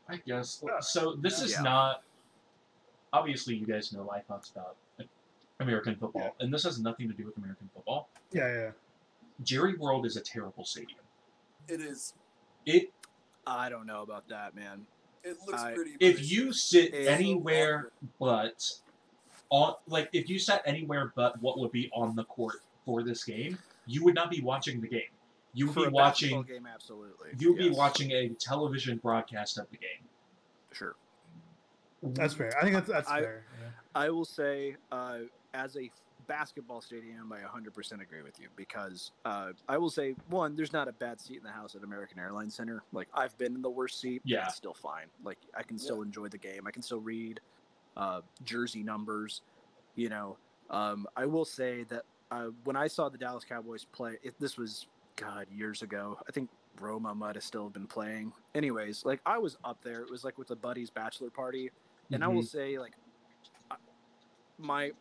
I 0.08 0.16
guess 0.26 0.62
so. 0.80 1.16
This 1.16 1.42
is 1.42 1.52
Yeah. 1.52 1.62
not. 1.62 2.02
Obviously, 3.12 3.54
you 3.54 3.66
guys 3.66 3.92
know 3.92 4.04
my 4.04 4.20
thoughts 4.20 4.50
about 4.50 4.76
American 5.60 5.96
football, 5.96 6.36
and 6.40 6.52
this 6.52 6.62
has 6.64 6.78
nothing 6.78 7.08
to 7.08 7.14
do 7.14 7.24
with 7.24 7.36
American 7.38 7.68
football. 7.74 8.08
yeah, 8.32 8.52
yeah. 8.52 8.70
Jerry 9.42 9.76
World 9.76 10.04
is 10.04 10.16
a 10.16 10.20
terrible 10.20 10.64
stadium. 10.64 10.98
It 11.68 11.80
is. 11.80 12.14
It 12.66 12.92
I 13.46 13.68
don't 13.70 13.86
know 13.86 14.02
about 14.02 14.28
that, 14.28 14.54
man. 14.54 14.86
It 15.24 15.36
looks 15.46 15.62
I- 15.62 15.74
pretty. 15.74 15.92
if 16.00 16.16
pretty 16.16 16.26
you 16.34 16.52
sit 16.52 16.94
anywhere 16.94 17.76
awkward. 17.78 17.92
but 18.18 18.72
on 19.50 19.74
like 19.86 20.08
if 20.12 20.28
you 20.28 20.38
sat 20.38 20.62
anywhere 20.66 21.12
but 21.16 21.40
what 21.42 21.58
would 21.58 21.72
be 21.72 21.90
on 21.94 22.14
the 22.16 22.24
court 22.24 22.56
for 22.84 23.02
this 23.02 23.24
game, 23.24 23.58
you 23.86 24.04
would 24.04 24.14
not 24.14 24.30
be 24.30 24.40
watching 24.40 24.80
the 24.80 24.88
game. 24.88 25.02
You 25.54 25.66
would 25.66 25.74
For 25.74 25.80
be 25.82 25.86
a 25.86 25.90
watching. 25.90 26.42
game, 26.42 26.66
absolutely. 26.72 27.30
You 27.38 27.50
would 27.52 27.58
be 27.58 27.70
watching 27.70 28.12
a 28.12 28.28
television 28.30 28.98
broadcast 28.98 29.58
of 29.58 29.68
the 29.70 29.78
game. 29.78 30.04
Sure. 30.72 30.94
That's 32.02 32.34
fair. 32.34 32.52
I 32.58 32.62
think 32.62 32.74
that's 32.74 32.88
that's 32.88 33.08
I- 33.10 33.20
fair. 33.22 33.44
Yeah. 33.60 33.68
I 33.94 34.10
will 34.10 34.24
say, 34.26 34.76
uh, 34.92 35.20
as 35.54 35.76
a 35.76 35.90
basketball 36.28 36.80
stadium, 36.80 37.32
I 37.32 37.38
100% 37.40 38.00
agree 38.00 38.22
with 38.22 38.38
you 38.38 38.48
because 38.54 39.10
uh, 39.24 39.52
I 39.68 39.78
will 39.78 39.90
say, 39.90 40.14
one, 40.28 40.54
there's 40.54 40.72
not 40.72 40.86
a 40.86 40.92
bad 40.92 41.20
seat 41.20 41.38
in 41.38 41.42
the 41.42 41.50
house 41.50 41.74
at 41.74 41.82
American 41.82 42.18
Airlines 42.20 42.54
Center. 42.54 42.82
Like, 42.92 43.08
I've 43.14 43.36
been 43.38 43.54
in 43.54 43.62
the 43.62 43.70
worst 43.70 44.00
seat, 44.00 44.22
but 44.24 44.30
Yeah. 44.30 44.44
it's 44.46 44.54
still 44.56 44.74
fine. 44.74 45.06
Like, 45.24 45.38
I 45.56 45.62
can 45.62 45.78
still 45.78 45.96
Yeah. 45.96 46.02
enjoy 46.04 46.28
the 46.28 46.38
game. 46.38 46.66
I 46.66 46.70
can 46.70 46.82
still 46.82 47.00
read 47.00 47.40
uh, 47.96 48.20
jersey 48.44 48.84
numbers. 48.84 49.42
You 49.96 50.08
know, 50.10 50.36
um, 50.70 51.08
I 51.16 51.26
will 51.26 51.44
say 51.44 51.82
that 51.84 52.04
uh, 52.30 52.48
when 52.64 52.76
I 52.76 52.86
saw 52.86 53.08
the 53.08 53.18
Dallas 53.18 53.42
Cowboys 53.44 53.84
play, 53.86 54.18
it, 54.22 54.34
this 54.38 54.56
was, 54.56 54.86
God, 55.16 55.46
years 55.50 55.82
ago. 55.82 56.16
I 56.28 56.30
think 56.30 56.48
Romo 56.78 57.16
might 57.16 57.34
have 57.34 57.42
still 57.42 57.70
been 57.70 57.86
playing. 57.88 58.32
Anyways, 58.54 59.04
like, 59.04 59.20
I 59.26 59.38
was 59.38 59.56
up 59.64 59.82
there. 59.82 60.02
It 60.02 60.10
was 60.10 60.22
like 60.24 60.38
with 60.38 60.50
a 60.52 60.56
buddy's 60.56 60.90
bachelor 60.90 61.30
party. 61.30 61.70
And 62.12 62.22
I 62.22 62.28
will 62.28 62.42
say, 62.44 62.78
like, 62.78 62.92
I- 63.70 63.76
my 64.58 64.92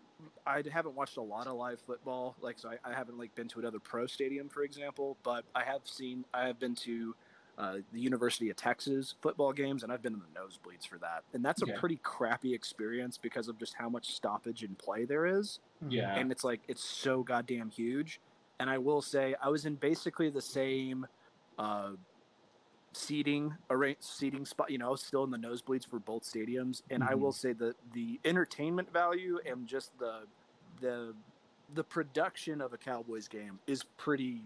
I 0.46 0.64
haven't 0.72 0.96
watched 0.96 1.18
a 1.18 1.22
lot 1.22 1.48
of 1.48 1.56
live 1.56 1.80
football, 1.82 2.36
like 2.42 2.58
so 2.58 2.70
I, 2.70 2.90
I 2.90 2.94
haven't 2.94 3.18
like 3.18 3.36
been 3.36 3.48
to 3.50 3.60
another 3.60 3.80
pro 3.80 4.08
stadium, 4.08 4.50
for 4.50 4.64
example. 4.64 5.18
But 5.24 5.46
I 5.56 5.64
have 5.64 5.82
seen 5.86 6.26
I 6.34 6.48
have 6.48 6.60
been 6.60 6.76
to 6.76 7.16
uh, 7.58 7.78
the 7.92 8.00
University 8.00 8.50
of 8.50 8.56
Texas 8.56 9.16
football 9.22 9.52
games, 9.52 9.84
and 9.84 9.92
I've 9.92 10.02
been 10.02 10.14
in 10.14 10.20
the 10.20 10.40
nosebleeds 10.40 10.88
for 10.88 10.98
that, 11.00 11.24
and 11.34 11.44
that's 11.44 11.62
a 11.62 11.68
Yeah. 11.68 11.78
pretty 11.80 11.98
crappy 11.98 12.54
experience 12.54 13.18
because 13.18 13.48
of 13.48 13.58
just 13.60 13.74
how 13.74 13.90
much 13.90 14.14
stoppage 14.14 14.64
and 14.64 14.78
play 14.78 15.06
there 15.06 15.26
is, 15.26 15.60
Mhm. 15.84 15.92
Yeah. 15.92 16.16
and 16.16 16.32
it's 16.32 16.44
like 16.44 16.62
it's 16.68 16.84
so 16.84 17.24
goddamn 17.24 17.70
huge. 17.70 18.20
And 18.60 18.70
I 18.70 18.78
will 18.80 19.02
say 19.04 19.36
I 19.42 19.50
was 19.50 19.66
in 19.66 19.76
basically 19.76 20.30
the 20.30 20.42
same 20.42 21.06
uh, 21.60 21.92
seating 22.98 23.54
seating 24.00 24.46
spot. 24.46 24.70
You 24.70 24.78
know, 24.78 24.96
still 24.96 25.24
in 25.24 25.32
the 25.32 25.38
nosebleeds 25.38 25.88
for 25.88 26.00
both 26.00 26.24
stadiums. 26.24 26.82
And 26.90 27.04
I 27.04 27.16
will 27.16 27.32
mm-hmm. 27.32 27.48
say 27.48 27.54
that 27.54 27.76
the 27.94 28.20
entertainment 28.26 28.92
value 28.92 29.40
and 29.46 29.68
just 29.68 29.98
the 30.00 30.22
the 30.82 31.14
the 31.74 31.84
production 31.84 32.62
of 32.62 32.74
a 32.74 32.78
Cowboys 32.78 33.28
game 33.28 33.60
is 33.68 33.84
pretty 33.98 34.44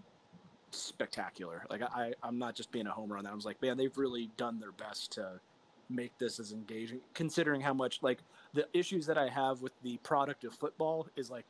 spectacular. 0.70 1.64
Like 1.70 1.82
I, 1.82 2.14
I'm 2.22 2.38
not 2.38 2.54
just 2.54 2.72
being 2.72 2.86
a 2.86 2.90
homer 2.90 3.16
on 3.16 3.24
that. 3.24 3.32
I 3.32 3.34
was 3.34 3.44
like, 3.44 3.60
man, 3.62 3.76
they've 3.76 3.96
really 3.96 4.30
done 4.36 4.58
their 4.58 4.72
best 4.72 5.12
to 5.12 5.40
make 5.88 6.16
this 6.18 6.40
as 6.40 6.52
engaging, 6.52 7.00
considering 7.14 7.60
how 7.60 7.74
much 7.74 8.02
like 8.02 8.18
the 8.54 8.66
issues 8.72 9.06
that 9.06 9.18
I 9.18 9.28
have 9.28 9.62
with 9.62 9.72
the 9.82 9.98
product 9.98 10.44
of 10.44 10.54
football 10.54 11.06
is 11.16 11.30
like 11.30 11.44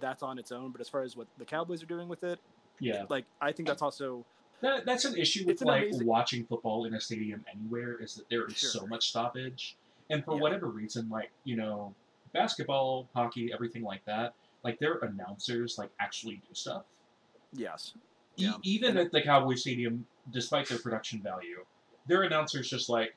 that's 0.00 0.22
on 0.22 0.38
its 0.38 0.52
own. 0.52 0.70
But 0.70 0.80
as 0.80 0.88
far 0.88 1.02
as 1.02 1.16
what 1.16 1.26
the 1.38 1.44
Cowboys 1.44 1.82
are 1.82 1.86
doing 1.86 2.08
with 2.08 2.24
it, 2.24 2.38
Yeah. 2.80 3.04
like 3.08 3.24
I 3.40 3.52
think 3.52 3.68
that's 3.68 3.82
also 3.82 4.24
That, 4.60 4.86
that's 4.86 5.04
an 5.04 5.16
issue 5.16 5.44
with 5.46 5.60
an 5.60 5.68
like 5.68 5.82
amazing- 5.84 6.06
watching 6.06 6.46
football 6.46 6.84
in 6.86 6.94
a 6.94 7.00
stadium 7.00 7.44
anywhere 7.52 8.00
is 8.00 8.14
that 8.14 8.28
there 8.30 8.46
is 8.46 8.56
so 8.58 8.86
much 8.86 9.08
stoppage, 9.10 9.76
and 10.10 10.24
for 10.24 10.34
Yeah. 10.36 10.40
whatever 10.40 10.66
reason, 10.68 11.08
like 11.10 11.30
you 11.44 11.56
know, 11.56 11.94
basketball, 12.32 13.08
hockey, 13.14 13.52
everything 13.52 13.82
like 13.82 14.04
that, 14.06 14.34
like 14.62 14.78
their 14.78 14.94
announcers 14.98 15.76
like 15.78 15.90
actually 16.00 16.36
do 16.36 16.54
stuff. 16.54 16.84
yes, 17.52 17.94
E- 18.36 18.44
Yeah. 18.44 18.54
even 18.62 18.90
And- 18.90 18.98
at 19.06 19.12
the 19.12 19.22
Cowboy 19.22 19.54
Stadium, 19.54 20.06
despite 20.32 20.68
their 20.68 20.78
production 20.78 21.20
value, 21.22 21.64
their 22.06 22.22
announcers 22.22 22.68
just 22.68 22.88
like 22.88 23.14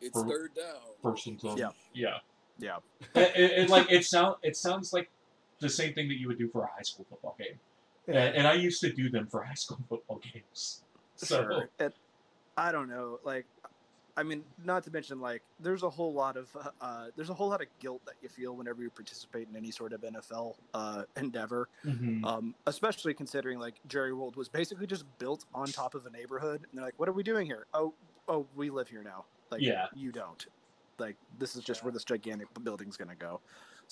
It's 0.00 0.12
For- 0.18 0.26
third 0.28 0.54
down. 0.54 0.76
first 1.02 1.26
and 1.26 1.38
goal. 1.40 1.58
Yeah. 1.58 1.70
yeah. 1.92 2.18
yeah, 2.58 2.78
it, 3.14 3.36
it, 3.36 3.50
it, 3.64 3.68
like 3.70 3.90
it 3.90 4.04
sound 4.04 4.36
it 4.42 4.56
sounds 4.56 4.92
like 4.92 5.10
the 5.60 5.68
same 5.68 5.92
thing 5.94 6.08
that 6.08 6.14
you 6.14 6.28
would 6.28 6.38
do 6.38 6.48
for 6.48 6.62
a 6.64 6.66
high 6.68 6.82
school 6.82 7.04
football 7.10 7.34
game, 7.38 7.58
Yeah. 8.06 8.20
and, 8.24 8.36
and 8.36 8.46
I 8.46 8.54
used 8.54 8.80
to 8.82 8.92
do 8.92 9.08
them 9.10 9.26
for 9.26 9.42
high 9.42 9.54
school 9.54 9.78
football 9.88 10.20
games. 10.32 10.82
So 11.16 11.42
sure. 11.42 11.70
And 11.78 11.92
I 12.56 12.72
don't 12.72 12.88
know, 12.88 13.18
like. 13.24 13.46
I 14.16 14.22
mean, 14.22 14.44
not 14.64 14.84
to 14.84 14.92
mention, 14.92 15.20
like, 15.20 15.42
there's 15.58 15.82
a 15.82 15.90
whole 15.90 16.12
lot 16.12 16.36
of 16.36 16.48
uh, 16.54 16.68
uh, 16.80 17.06
there's 17.16 17.30
a 17.30 17.34
whole 17.34 17.48
lot 17.48 17.60
of 17.60 17.66
guilt 17.80 18.00
that 18.06 18.14
you 18.22 18.28
feel 18.28 18.54
whenever 18.54 18.80
you 18.80 18.88
participate 18.88 19.48
in 19.50 19.56
any 19.56 19.72
sort 19.72 19.92
of 19.92 20.02
NFL 20.02 20.54
uh, 20.72 21.02
endeavor. 21.16 21.68
mhm. 21.84 22.24
um, 22.24 22.54
especially 22.68 23.12
considering 23.12 23.58
like 23.58 23.74
Jerry 23.88 24.12
World 24.12 24.36
was 24.36 24.48
basically 24.48 24.86
just 24.86 25.04
built 25.18 25.46
on 25.52 25.66
top 25.66 25.96
of 25.96 26.06
a 26.06 26.10
neighborhood, 26.10 26.60
and 26.70 26.78
they're 26.78 26.84
like, 26.84 26.94
"What 26.96 27.08
are 27.08 27.12
we 27.12 27.24
doing 27.24 27.44
here? 27.44 27.66
Oh, 27.74 27.92
oh, 28.28 28.46
we 28.54 28.70
live 28.70 28.86
here 28.86 29.02
now. 29.02 29.24
Like, 29.50 29.62
Yeah. 29.62 29.86
you 29.96 30.12
don't. 30.12 30.46
Like, 30.98 31.16
this 31.40 31.56
is 31.56 31.64
just 31.64 31.82
where 31.82 31.90
this 31.90 32.04
gigantic 32.04 32.46
building's 32.62 32.96
gonna 32.96 33.16
go." 33.16 33.40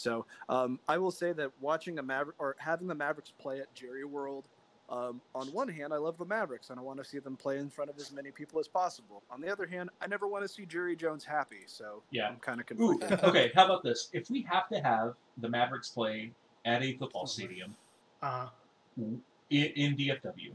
So, 0.02 0.26
um, 0.48 0.80
I 0.88 0.98
will 0.98 1.12
say 1.12 1.32
that 1.32 1.52
watching 1.60 1.98
a 2.00 2.02
Maverick 2.02 2.36
or 2.40 2.56
having 2.58 2.88
the 2.88 2.94
Mavericks 2.94 3.32
play 3.38 3.60
at 3.60 3.72
Jerry 3.72 4.04
World, 4.04 4.48
um, 4.90 5.20
on 5.32 5.46
one 5.48 5.68
hand, 5.68 5.94
I 5.94 5.96
love 5.96 6.18
the 6.18 6.24
Mavericks 6.24 6.70
and 6.70 6.78
I 6.78 6.82
want 6.82 6.98
to 6.98 7.04
see 7.04 7.20
them 7.20 7.36
play 7.36 7.58
in 7.58 7.70
front 7.70 7.88
of 7.88 7.96
as 7.98 8.10
many 8.10 8.32
people 8.32 8.58
as 8.58 8.66
possible. 8.66 9.22
On 9.30 9.40
the 9.40 9.50
other 9.50 9.64
hand, 9.64 9.90
I 10.00 10.08
never 10.08 10.26
want 10.26 10.42
to 10.42 10.48
see 10.48 10.66
Jerry 10.66 10.96
Jones 10.96 11.24
happy, 11.24 11.62
so 11.66 12.02
Yeah. 12.10 12.28
I'm 12.28 12.36
kind 12.40 12.60
of 12.60 12.80
Ooh, 12.80 12.98
conflicted. 12.98 13.20
okay. 13.28 13.52
How 13.54 13.64
about 13.66 13.84
this? 13.84 14.08
If 14.12 14.28
we 14.28 14.42
have 14.50 14.68
to 14.70 14.80
have 14.80 15.14
the 15.38 15.48
Mavericks 15.48 15.90
play 15.90 16.32
at 16.64 16.82
a 16.82 16.96
football 16.96 17.26
stadium 17.26 17.76
Uh, 18.20 18.48
in, 18.96 19.22
in 19.50 19.96
DFW, 19.96 20.52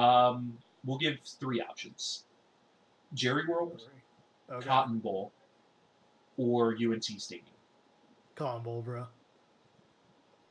um, 0.00 0.56
we'll 0.84 0.98
give 0.98 1.18
three 1.40 1.60
options: 1.60 2.24
Jerry 3.12 3.46
World, 3.46 3.82
okay. 4.50 4.66
Cotton 4.66 4.98
Bowl, 4.98 5.32
or 6.36 6.74
UNT 6.80 7.04
Stadium. 7.04 7.55
Cotton 8.36 8.62
Bowl, 8.62 8.82
bro. 8.82 9.06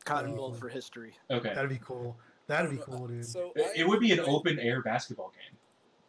Cotton 0.03 0.35
Bowl 0.35 0.53
for 0.53 0.69
history. 0.69 1.13
Okay. 1.31 1.53
That'd 1.53 1.69
be 1.69 1.79
cool. 1.83 2.17
That'd 2.47 2.69
be 2.69 2.77
I 2.77 2.79
don't 2.79 2.89
know, 2.91 2.97
cool, 2.97 3.07
dude. 3.07 3.25
So 3.25 3.53
It, 3.55 3.65
I- 3.65 3.79
it 3.81 3.87
would 3.87 3.99
be 3.99 4.11
an 4.11 4.19
open 4.21 4.59
air 4.59 4.81
basketball 4.81 5.29
game. 5.31 5.57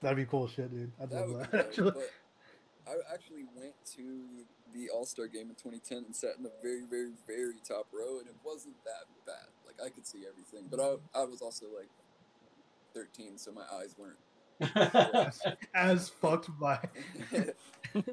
That'd 0.03 0.17
be 0.19 0.27
cool 0.27 0.47
shit, 0.49 0.71
dude. 0.71 0.93
I'd 1.01 1.11
That 1.11 1.29
love 1.31 1.51
that. 1.51 1.71
be 1.71 1.77
dope, 1.83 1.97
Actually, 1.97 2.03
I 2.89 3.15
actually 3.15 3.45
went 3.57 3.75
to 3.97 4.23
the 4.75 4.91
All 4.91 5.07
Star 5.07 5.27
game 5.27 5.49
in 5.49 5.55
2010 5.55 5.99
and 6.05 6.15
sat 6.15 6.37
in 6.37 6.43
the 6.43 6.53
very, 6.63 6.83
very, 6.91 7.11
very 7.27 7.55
top 7.67 7.87
row, 7.93 8.19
and 8.19 8.27
it 8.29 8.35
wasn't 8.45 8.75
that 8.85 9.05
bad. 9.27 9.47
Like 9.67 9.77
I 9.85 9.91
could 9.93 10.07
see 10.07 10.21
everything, 10.29 10.69
but 10.71 10.79
I, 10.81 11.21
I 11.21 11.25
was 11.25 11.41
also 11.43 11.67
like 11.75 11.89
13, 12.95 13.39
so 13.39 13.53
my 13.53 13.63
eyes 13.73 13.95
weren't. 13.99 14.19
as, 15.15 15.43
as 15.75 16.09
fucked 16.09 16.49
by. 16.61 16.79
but 17.33 18.07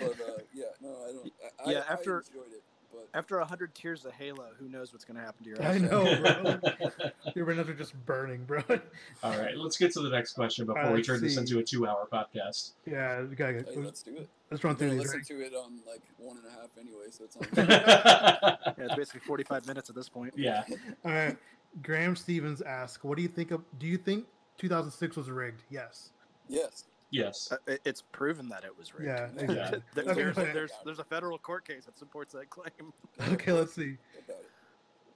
uh, 0.00 0.40
yeah, 0.54 0.64
no, 0.80 0.96
I 1.08 1.12
don't. 1.12 1.32
I, 1.66 1.70
Yeah, 1.70 1.82
I, 1.88 1.92
after- 1.92 2.16
I 2.16 2.28
enjoyed 2.28 2.52
it, 2.54 2.62
but 2.62 2.69
After 3.12 3.38
a 3.38 3.44
hundred 3.44 3.74
tears 3.74 4.04
of 4.04 4.12
Halo, 4.12 4.46
who 4.58 4.68
knows 4.68 4.92
what's 4.92 5.04
going 5.04 5.16
to 5.18 5.22
happen 5.22 5.42
to 5.44 5.50
your 5.50 5.60
eyes. 5.62 5.66
I 5.66 5.70
eyes? 5.72 5.82
know, 5.82 6.20
bro. 6.20 7.10
Your 7.34 7.44
retinas 7.44 7.68
are 7.68 7.74
just 7.74 7.94
burning, 8.06 8.44
bro. 8.44 8.62
All 9.22 9.36
right, 9.38 9.56
let's 9.56 9.76
get 9.76 9.92
to 9.94 10.00
the 10.00 10.10
next 10.10 10.34
question 10.34 10.66
before 10.66 10.78
All 10.80 10.84
right, 10.86 10.92
we 10.92 10.98
let's 10.98 11.08
turn 11.08 11.20
this 11.20 11.36
into 11.36 11.58
a 11.58 11.62
two-hour 11.62 12.08
podcast. 12.12 12.72
yeah, 12.86 13.22
we 13.22 13.34
gotta 13.34 13.64
hey, 13.68 13.76
let's 13.76 14.02
do 14.02 14.16
it. 14.16 14.28
let's 14.50 14.62
run 14.62 14.76
through 14.76 14.88
gonna 14.90 15.00
these. 15.00 15.14
listen 15.14 15.36
to 15.36 15.44
it 15.44 15.52
on 15.54 15.80
like 15.86 16.02
one 16.18 16.36
and 16.36 16.46
a 16.46 16.50
half 16.50 16.70
anyway, 16.78 17.06
so 17.10 17.24
it's 17.24 17.36
on. 17.36 17.46
Yeah, 17.56 18.84
it's 18.86 18.94
basically 18.94 19.20
45 19.20 19.66
minutes 19.66 19.90
at 19.90 19.96
this 19.96 20.08
point. 20.08 20.34
yeah. 20.36 20.62
All 21.04 21.10
right. 21.12 21.36
Graham 21.82 22.14
Stevens 22.16 22.62
asks, 22.62 23.02
"What 23.04 23.16
do 23.16 23.22
you 23.22 23.28
think 23.28 23.50
of? 23.50 23.62
Do 23.78 23.86
you 23.86 23.96
think 23.96 24.26
2006 24.58 25.16
was 25.16 25.30
rigged?" 25.30 25.62
Yes. 25.70 26.10
yes. 26.48 26.84
Yes. 27.10 27.50
Uh, 27.52 27.76
it's 27.84 28.02
proven 28.12 28.48
that 28.48 28.64
it 28.64 28.76
was 28.76 28.94
rigged. 28.94 29.06
Yeah. 29.08 29.28
Yeah. 29.36 29.40
Exactly. 29.42 29.82
There- 29.94 30.04
Okay, 30.04 30.14
there's, 30.22 30.38
okay. 30.38 30.52
there's, 30.52 30.70
there's 30.84 30.98
a 30.98 31.04
federal 31.04 31.38
court 31.38 31.66
case 31.66 31.84
that 31.86 31.98
supports 31.98 32.32
that 32.34 32.50
claim. 32.50 32.92
Okay. 33.32 33.52
Let's 33.52 33.74
see. 33.74 33.96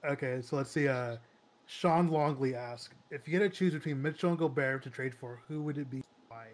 Okay, 0.05 0.41
so 0.41 0.57
let's 0.57 0.69
see. 0.71 0.87
Uh, 0.87 1.17
Sean 1.67 2.09
Longley 2.09 2.53
asks, 2.53 2.93
"If 3.09 3.27
you 3.27 3.39
had 3.41 3.51
to 3.51 3.57
choose 3.57 3.73
between 3.73 3.99
Mitchell 3.99 4.29
and 4.29 4.37
Gobert 4.37 4.83
to 4.83 4.91
trade 4.91 5.15
for, 5.15 5.41
who 5.47 5.63
would 5.63 5.79
it 5.79 5.89
be? 5.89 6.03
Why? 6.27 6.45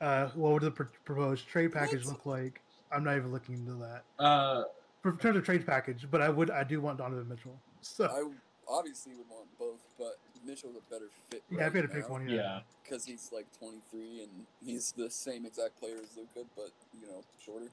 Uh, 0.00 0.28
what 0.30 0.52
would 0.54 0.62
the 0.62 0.70
pr- 0.70 0.84
proposed 1.04 1.46
trade 1.46 1.72
package 1.72 2.06
What? 2.06 2.12
look 2.14 2.26
like? 2.26 2.62
I'm 2.90 3.04
not 3.04 3.16
even 3.16 3.30
looking 3.32 3.56
into 3.56 3.74
that. 3.74 4.04
Uh, 4.18 4.64
For 5.02 5.10
in 5.10 5.18
terms 5.18 5.36
of 5.36 5.44
trade 5.44 5.66
package, 5.66 6.06
but 6.10 6.22
I 6.22 6.30
would, 6.30 6.50
I 6.50 6.64
do 6.64 6.80
want 6.80 6.96
Donovan 6.98 7.28
Mitchell. 7.28 7.58
So 7.82 8.06
I 8.06 8.24
obviously 8.72 9.12
would 9.14 9.28
want 9.28 9.46
both, 9.58 9.82
but 9.98 10.14
Mitchell's 10.44 10.76
a 10.76 10.90
better 10.92 11.08
fit. 11.30 11.42
yeah, 11.50 11.66
if 11.66 11.74
you 11.74 11.80
had 11.82 11.90
to 11.90 11.94
pick 11.94 12.08
one, 12.08 12.28
yeah. 12.28 12.34
yeah. 12.36 12.60
because 12.82 13.04
he's 13.04 13.30
like 13.32 13.46
23 13.58 14.22
and 14.22 14.46
he's 14.64 14.92
the 14.92 15.10
same 15.10 15.44
exact 15.46 15.78
player 15.78 15.96
as 16.02 16.16
Luka, 16.16 16.48
but 16.56 16.70
you 17.00 17.06
know 17.06 17.22
shorter. 17.44 17.70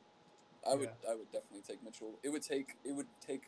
I 0.69 0.75
would 0.75 0.89
I 1.09 1.15
would 1.15 1.31
definitely 1.31 1.61
take 1.67 1.83
Mitchell. 1.83 2.13
It 2.23 2.29
would 2.29 2.41
take 2.41 2.75
it 2.83 2.93
would 2.93 3.07
take 3.25 3.43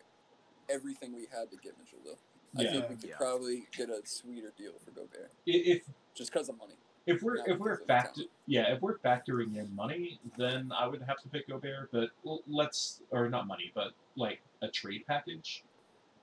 everything 0.70 1.14
we 1.16 1.28
had 1.32 1.50
to 1.52 1.58
get 1.58 1.74
Mitchell 1.78 2.00
though. 2.06 2.18
I 2.60 2.64
Yeah. 2.64 2.72
think 2.72 2.90
we 2.90 2.96
could 2.96 3.10
Yeah. 3.10 3.18
probably 3.18 3.68
get 3.76 3.90
a 3.90 4.02
sweeter 4.06 4.54
deal 4.58 4.74
for 4.84 4.92
Gobert 4.92 5.32
If 5.46 5.84
just 6.16 6.32
because 6.32 6.50
of 6.50 6.58
money. 6.58 6.76
if 7.06 7.22
we're 7.22 7.38
Not 7.38 7.50
if 7.50 7.58
we're 7.60 7.78
because 7.78 7.82
of 7.82 7.88
fact 7.88 8.20
yeah 8.46 8.74
if 8.74 8.82
we're 8.82 8.98
factoring 9.00 9.58
in 9.58 9.74
money, 9.76 10.20
then 10.38 10.72
I 10.72 10.88
would 10.88 11.02
have 11.02 11.20
to 11.24 11.30
pick 11.30 11.48
Gobert. 11.48 11.90
But 11.92 12.12
let's 12.48 13.02
or 13.12 13.28
not 13.30 13.48
money, 13.48 13.72
but 13.76 13.92
like 14.16 14.42
a 14.62 14.68
trade 14.70 15.04
package, 15.08 15.64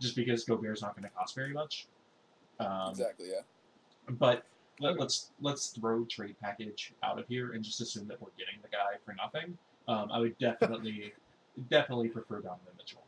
just 0.00 0.16
because 0.16 0.44
Gobert's 0.44 0.82
not 0.82 0.94
going 0.94 1.04
to 1.04 1.10
cost 1.10 1.34
very 1.34 1.52
much. 1.52 1.88
Um, 2.60 2.90
exactly. 2.90 3.26
Yeah. 3.30 3.40
But 4.10 4.44
let, 4.80 4.92
Okay. 4.92 5.00
let's 5.00 5.30
let's 5.40 5.68
throw 5.68 6.04
trade 6.04 6.36
package 6.40 6.92
out 7.02 7.18
of 7.18 7.26
here 7.28 7.52
and 7.52 7.64
just 7.64 7.80
assume 7.80 8.06
that 8.08 8.20
we're 8.20 8.28
getting 8.38 8.60
the 8.62 8.68
guy 8.68 8.96
for 9.04 9.14
nothing. 9.14 9.56
Um, 9.88 10.10
I 10.12 10.18
would 10.20 10.36
definitely 10.38 11.12
definitely 11.70 12.08
prefer 12.08 12.40
Donovan 12.40 12.72
Mitchell. 12.76 13.02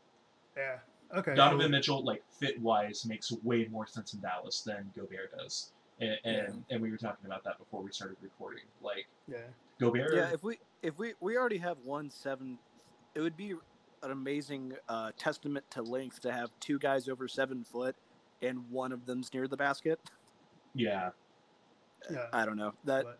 Yeah. 0.57 0.79
Okay. 1.15 1.35
Donovan 1.35 1.67
cool. 1.67 1.71
Mitchell, 1.71 2.05
like 2.05 2.23
fit 2.31 2.61
wise, 2.61 3.05
makes 3.07 3.33
way 3.43 3.67
more 3.71 3.87
sense 3.87 4.15
in 4.15 4.21
Dallas 4.21 4.61
than 4.63 4.91
Gobert 4.97 5.37
does. 5.37 5.73
And, 6.01 6.17
and 6.25 6.65
and 6.71 6.81
we 6.83 6.91
were 6.91 6.97
talking 6.97 7.27
about 7.27 7.45
that 7.45 7.59
before 7.59 7.83
we 7.83 7.93
started 7.93 8.17
recording. 8.23 8.65
Like 8.83 9.07
Yeah. 9.27 9.39
Gobert, 9.81 10.15
Yeah, 10.15 10.31
if 10.33 10.43
we 10.43 10.59
if 10.83 10.99
we 10.99 11.15
we 11.21 11.37
already 11.37 11.59
have 11.59 11.79
one 11.85 12.11
seven, 12.11 12.59
it 13.15 13.21
would 13.21 13.37
be 13.37 13.55
an 14.03 14.11
amazing 14.13 14.75
uh, 14.89 15.11
testament 15.19 15.65
to 15.73 15.83
length 15.83 16.21
to 16.21 16.33
have 16.33 16.51
two 16.61 16.79
guys 16.79 17.09
over 17.09 17.27
seven 17.27 17.65
foot, 17.65 17.97
and 18.43 18.69
one 18.71 18.93
of 18.93 19.07
them's 19.07 19.33
near 19.33 19.49
the 19.49 19.57
basket. 19.57 19.99
yeah, 20.75 21.11
Yeah. 22.11 22.27
I 22.33 22.45
don't 22.45 22.57
know 22.57 22.73
that 22.85 23.05
But, 23.05 23.19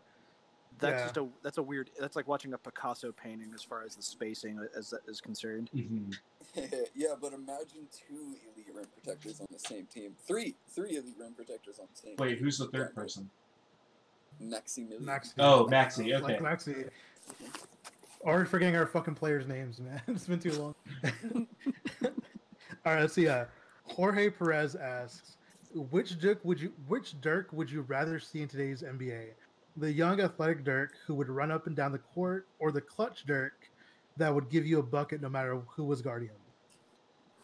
that's 0.81 0.93
yeah. 1.01 1.05
just 1.05 1.17
a 1.17 1.29
that's 1.43 1.59
a 1.59 1.63
weird. 1.63 1.91
That's 1.99 2.15
like 2.17 2.29
watching 2.29 2.53
a 2.53 2.59
Picasso 2.59 3.11
painting 3.13 3.51
as 3.55 3.63
far 3.63 3.83
as 3.83 3.97
the 3.97 4.03
spacing 4.03 4.61
as 4.77 4.91
that 4.91 5.01
is 5.09 5.21
concerned. 5.21 5.71
hmm 5.73 6.11
yeah, 6.95 7.15
but 7.21 7.33
imagine 7.35 7.87
two 7.93 8.37
elite 8.55 8.69
rim 8.75 8.87
protectors 8.95 9.41
on 9.41 9.47
the 9.51 9.59
same 9.59 9.87
team. 9.87 10.15
Three, 10.27 10.55
three 10.71 10.97
elite 10.97 11.15
rim 11.19 11.35
protectors 11.35 11.79
on 11.79 11.87
the 11.93 11.99
same. 11.99 12.17
Team. 12.17 12.25
Wait, 12.25 12.35
team. 12.37 12.45
who's 12.45 12.59
the 12.59 12.69
third 12.69 12.95
person? 12.95 13.29
Maxi 14.43 14.89
Maxi. 15.01 15.33
Oh, 15.39 15.67
Maxi. 15.71 16.15
Okay. 16.15 16.21
Like 16.21 16.41
Maxi. 16.41 16.89
Already 18.23 18.49
forgetting 18.49 18.77
our 18.77 18.87
fucking 18.87 19.15
players' 19.15 19.47
names, 19.47 19.81
man. 19.81 20.01
it's 20.09 20.27
been 20.27 20.39
too 20.39 20.53
long. 20.53 20.75
All 22.05 22.95
right, 22.95 23.01
let's 23.01 23.15
see. 23.15 23.29
Uh, 23.29 23.45
Jorge 23.91 24.31
Perez 24.31 24.75
asks, 24.77 25.37
"Which 25.75 26.19
Dirk 26.19 26.45
would 26.45 26.61
you? 26.61 26.73
Which 26.87 27.21
Dirk 27.21 27.53
would 27.53 27.71
you 27.71 27.83
rather 27.83 28.19
see 28.19 28.43
in 28.43 28.49
today's 28.49 28.83
NBA? 28.83 29.35
The 29.77 29.93
young, 29.93 30.21
athletic 30.21 30.65
Dirk 30.65 30.93
who 31.07 31.15
would 31.15 31.29
run 31.29 31.51
up 31.51 31.67
and 31.67 31.77
down 31.77 31.93
the 31.93 31.99
court, 31.99 32.47
or 32.59 32.73
the 32.73 32.81
clutch 32.81 33.25
Dirk 33.27 33.71
that 34.17 34.35
would 34.35 34.49
give 34.51 34.67
you 34.67 34.79
a 34.79 34.83
bucket 34.83 35.21
no 35.21 35.29
matter 35.29 35.61
who 35.69 35.85
was 35.85 36.03
guarding 36.03 36.29
him?" 36.29 36.37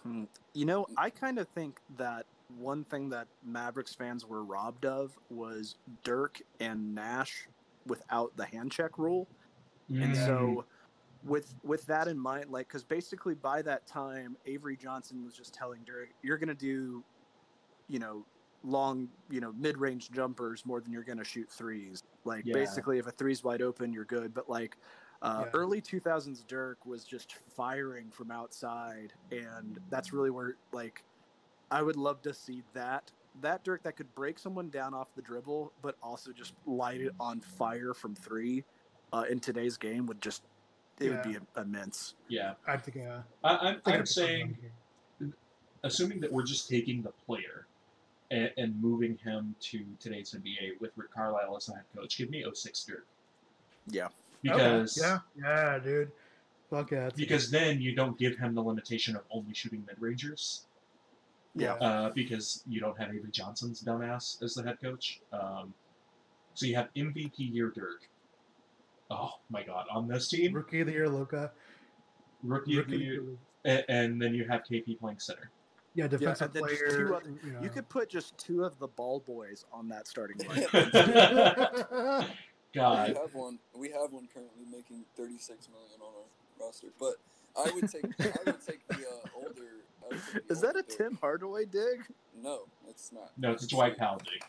Hmm. 0.02 0.24
You 0.52 0.66
know, 0.66 0.86
I 0.96 1.10
kind 1.10 1.38
of 1.38 1.48
think 1.48 1.80
that 1.96 2.26
one 2.58 2.84
thing 2.84 3.08
that 3.08 3.26
Mavericks 3.42 3.94
fans 3.94 4.26
were 4.26 4.44
robbed 4.44 4.84
of 4.84 5.18
was 5.30 5.76
Dirk 6.02 6.40
and 6.60 6.94
Nash 6.94 7.48
without 7.86 8.36
the 8.36 8.44
hand 8.44 8.70
check 8.70 8.98
rule. 8.98 9.26
And 9.88 10.16
so 10.16 10.64
with 11.24 11.54
with 11.62 11.86
that 11.86 12.08
in 12.08 12.18
mind, 12.18 12.50
like 12.50 12.68
because 12.68 12.84
basically 12.84 13.34
by 13.34 13.62
that 13.62 13.86
time, 13.86 14.36
Avery 14.44 14.76
Johnson 14.76 15.24
was 15.24 15.34
just 15.34 15.54
telling 15.54 15.84
Dirk, 15.84 16.10
"You're 16.22 16.38
gonna 16.38 16.54
do, 16.54 17.04
you 17.88 17.98
know, 17.98 18.26
long, 18.62 19.10
you 19.30 19.40
know, 19.40 19.52
mid 19.52 19.78
range 19.78 20.10
jumpers 20.10 20.64
more 20.66 20.80
than 20.80 20.92
you're 20.92 21.04
gonna 21.04 21.24
shoot 21.24 21.50
threes. 21.52 22.02
Like 22.24 22.46
Yeah. 22.46 22.52
basically, 22.52 22.98
if 22.98 23.06
a 23.06 23.12
three's 23.12 23.42
wide 23.44 23.62
open, 23.62 23.92
you're 23.92 24.04
good. 24.06 24.34
But 24.34 24.48
like 24.48 24.78
uh, 25.22 25.44
Yeah. 25.44 25.50
early 25.54 25.80
2000s 25.82 26.44
Dirk 26.44 26.86
was 26.86 27.04
just 27.06 27.32
firing 27.56 28.10
from 28.12 28.30
outside, 28.30 29.14
and 29.30 29.78
that's 29.90 30.12
really 30.12 30.30
where 30.30 30.56
like 30.72 31.04
I 31.70 31.82
would 31.82 31.96
love 31.96 32.22
to 32.22 32.34
see 32.34 32.62
that. 32.74 33.12
That 33.34 33.64
Dirk 33.64 33.82
that 33.84 33.96
could 33.96 34.14
break 34.14 34.38
someone 34.38 34.70
down 34.70 34.94
off 34.94 35.14
the 35.14 35.22
dribble, 35.22 35.74
but 35.80 35.96
also 36.02 36.32
just 36.32 36.54
light 36.66 37.00
it 37.00 37.12
on 37.20 37.40
fire 37.40 37.94
from 37.94 38.14
three 38.14 38.64
uh, 39.12 39.24
in 39.28 39.40
today's 39.40 39.76
game 39.78 40.06
would 40.06 40.22
just 40.22 40.44
it 41.00 41.10
would 41.10 41.22
be 41.22 41.36
immense. 41.60 42.14
yeah. 42.28 42.54
I 42.66 42.76
think. 42.76 43.06
Uh, 43.06 43.20
I, 43.42 43.56
I'm, 43.56 43.66
I 43.66 43.70
think 43.72 43.98
I'm 43.98 44.06
saying, 44.06 44.56
assuming 45.82 46.20
that 46.20 46.32
we're 46.32 46.44
just 46.44 46.68
taking 46.68 47.02
the 47.02 47.10
player 47.26 47.66
and, 48.30 48.50
and 48.56 48.80
moving 48.82 49.16
him 49.22 49.54
to 49.60 49.84
today's 50.00 50.34
NBA 50.34 50.80
with 50.80 50.92
Rick 50.96 51.12
Carlisle 51.12 51.56
as 51.56 51.66
the 51.66 51.74
head 51.74 51.84
coach, 51.96 52.16
give 52.18 52.30
me 52.30 52.44
06 52.52 52.84
Dirk. 52.84 53.06
Yeah. 53.88 54.06
Okay, 54.06 54.10
Because 54.42 54.98
yeah, 55.00 55.18
yeah, 55.38 55.78
dude. 55.78 56.10
Fuck 56.70 56.90
yeah. 56.90 56.98
it's- 57.06 57.12
because 57.16 57.50
then 57.50 57.80
you 57.80 57.94
don't 57.94 58.18
give 58.18 58.36
him 58.38 58.54
the 58.54 58.62
limitation 58.62 59.16
of 59.16 59.22
only 59.30 59.54
shooting 59.54 59.84
mid 59.86 59.96
rangers. 60.00 60.64
Yeah. 61.56 61.74
uh, 61.74 62.10
because 62.10 62.64
you 62.66 62.80
don't 62.80 62.98
have 62.98 63.10
Avery 63.14 63.30
Johnson's 63.30 63.80
dumbass 63.80 64.42
as 64.42 64.54
the 64.54 64.64
head 64.64 64.78
coach. 64.82 65.20
Um, 65.32 65.72
so 66.54 66.66
you 66.66 66.74
have 66.74 66.88
MVP 66.96 67.32
year 67.36 67.70
Dirk. 67.70 68.08
Oh 69.10 69.30
my 69.50 69.62
God! 69.62 69.86
On 69.90 70.08
this 70.08 70.28
team, 70.28 70.52
Rookie 70.54 70.80
of 70.80 70.86
the 70.86 70.92
year, 70.92 71.08
Luka. 71.08 71.52
rookie 72.42 72.78
of 72.78 72.88
the 72.88 72.96
year, 72.96 73.22
and, 73.64 73.84
and 73.88 74.22
then 74.22 74.34
you 74.34 74.44
have 74.48 74.62
KP 74.70 74.98
playing 74.98 75.18
center. 75.18 75.50
Yeah, 75.94 76.08
defensive 76.08 76.46
and 76.46 76.54
then 76.54 76.68
just 76.70 76.84
player. 76.84 77.06
two 77.06 77.14
other- 77.14 77.30
you, 77.44 77.52
know. 77.52 77.62
You 77.62 77.68
could 77.68 77.88
put 77.88 78.08
just 78.08 78.36
two 78.38 78.64
of 78.64 78.78
the 78.80 78.88
ball 78.88 79.20
boys 79.26 79.64
on 79.72 79.88
that 79.90 80.08
starting 80.08 80.38
line. 80.48 80.66
God, 82.74 83.08
We 83.10 83.14
have 83.14 83.34
one. 83.34 83.58
We 83.76 83.90
have 83.90 84.10
one 84.12 84.26
currently 84.32 84.64
making 84.70 85.04
36 85.16 85.68
million 85.68 86.00
on 86.00 86.08
our 86.08 86.66
roster, 86.66 86.88
but 86.98 87.14
I 87.56 87.70
would 87.72 87.88
take 87.88 88.04
I 88.20 88.30
would 88.46 88.66
take 88.66 88.84
the 88.88 88.94
uh, 89.06 89.28
older. 89.36 89.82
I 90.02 90.14
would 90.14 90.20
take 90.32 90.48
the 90.48 90.52
Is 90.54 90.60
that 90.62 90.68
older 90.74 90.78
a 90.80 90.82
Dirk. 90.82 90.98
Tim 90.98 91.18
Hardaway 91.20 91.66
dig? 91.66 92.04
No, 92.42 92.62
it's 92.88 93.12
not. 93.12 93.30
no, 93.38 93.52
it's 93.52 93.62
a 93.64 93.68
Dwight 93.68 93.96
Powell 93.96 94.18
dig. 94.18 94.42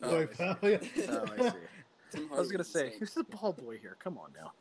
Yeah. 0.00 0.08
Boy, 0.08 0.26
pal, 0.26 0.56
yeah. 0.62 0.78
Oh, 1.10 1.24
I 1.38 1.50
see. 1.50 1.56
Tim 2.12 2.28
I 2.32 2.38
was 2.38 2.50
gonna 2.50 2.64
say, 2.64 2.90
same. 2.90 2.98
who's 2.98 3.14
the 3.14 3.24
ball 3.24 3.52
boy 3.52 3.78
here? 3.78 3.96
Come 4.02 4.18
on 4.18 4.30
now. 4.36 4.52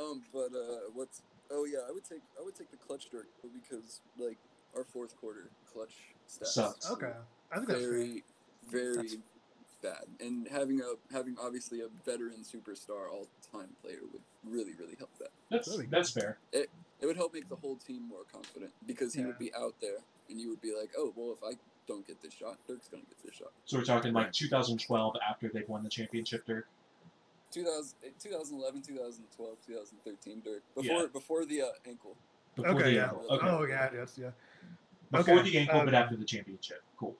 Um, 0.00 0.22
but 0.32 0.50
uh, 0.56 0.90
what's? 0.94 1.22
Oh 1.50 1.64
yeah, 1.70 1.80
I 1.88 1.92
would 1.92 2.04
take 2.04 2.22
I 2.40 2.44
would 2.44 2.54
take 2.54 2.70
the 2.70 2.76
clutch 2.78 3.08
Dirk 3.10 3.26
because 3.52 4.00
like 4.18 4.38
our 4.76 4.84
fourth 4.84 5.16
quarter 5.20 5.50
clutch 5.72 5.94
stats. 6.28 6.46
Sucks. 6.46 6.90
Okay, 6.90 7.12
I 7.50 7.56
think 7.56 7.68
that's 7.68 7.80
very, 7.84 8.22
very 8.70 8.96
That's- 8.96 9.16
bad. 9.82 10.04
And 10.20 10.46
having 10.48 10.80
a 10.80 10.94
having 11.12 11.36
obviously 11.42 11.80
a 11.80 11.88
veteran 12.06 12.42
superstar 12.44 13.10
all 13.10 13.26
time 13.52 13.68
player 13.82 13.98
would 14.12 14.22
really 14.48 14.72
really 14.78 14.94
help 14.96 15.10
that. 15.18 15.28
That's 15.50 15.68
That'd 15.68 15.90
that's 15.90 16.10
fair. 16.10 16.38
It 16.52 16.70
it 17.00 17.06
would 17.06 17.16
help 17.16 17.34
make 17.34 17.48
the 17.48 17.56
whole 17.56 17.76
team 17.76 18.08
more 18.08 18.22
confident 18.32 18.70
because 18.86 19.12
he 19.12 19.20
Yeah. 19.20 19.26
would 19.26 19.38
be 19.38 19.52
out 19.54 19.74
there, 19.80 19.98
and 20.30 20.40
you 20.40 20.48
would 20.50 20.60
be 20.62 20.72
like, 20.74 20.90
"Oh, 20.96 21.12
well, 21.16 21.32
if 21.36 21.42
I 21.44 21.58
don't 21.88 22.06
get 22.06 22.22
this 22.22 22.32
shot, 22.32 22.56
Dirk's 22.68 22.86
gonna 22.88 23.02
get 23.02 23.20
this 23.24 23.34
shot." 23.34 23.50
So 23.66 23.76
we're 23.76 23.84
talking 23.84 24.12
like 24.14 24.32
2012 24.32 25.16
after 25.28 25.48
they've 25.48 25.68
won 25.68 25.82
the 25.82 25.90
championship, 25.90 26.46
Dirk. 26.46 26.68
2000, 27.52 27.96
2011, 28.18 28.82
2012, 28.82 29.56
2013, 29.66 30.40
Dirk 30.44 30.62
before 30.74 31.00
Yeah. 31.02 31.06
before 31.12 31.44
the 31.44 31.62
uh, 31.62 31.66
ankle. 31.86 32.16
Before 32.56 32.70
Okay, 32.72 32.82
the 32.84 32.92
yeah. 32.92 33.02
ankle. 33.04 33.26
Okay. 33.30 33.48
Oh 33.48 33.64
yeah, 33.64 33.90
yes, 33.94 34.18
yeah. 34.18 34.30
Before 35.10 35.38
okay, 35.38 35.50
the 35.50 35.58
ankle, 35.58 35.80
um, 35.80 35.84
but 35.86 35.94
after 35.94 36.16
the 36.16 36.24
championship. 36.24 36.82
Cool. 36.96 37.14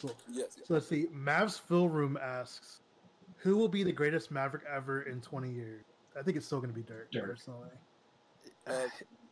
Cool. 0.00 0.14
Yes, 0.30 0.54
yes. 0.56 0.68
So 0.68 0.74
let's 0.74 0.86
see. 0.88 1.06
Mavs 1.12 1.60
Film 1.60 1.90
Room 1.90 2.16
asks, 2.22 2.80
"Who 3.38 3.56
will 3.56 3.68
be 3.68 3.82
the 3.82 3.92
greatest 3.92 4.30
Maverick 4.30 4.62
ever 4.72 5.02
in 5.02 5.20
20 5.20 5.50
years?" 5.50 5.84
I 6.18 6.22
think 6.22 6.36
it's 6.36 6.46
still 6.46 6.60
going 6.60 6.70
to 6.70 6.74
be 6.76 6.82
Dirk, 6.82 7.10
Dirk. 7.10 7.26
personally. 7.26 7.68
Uh, 8.66 8.72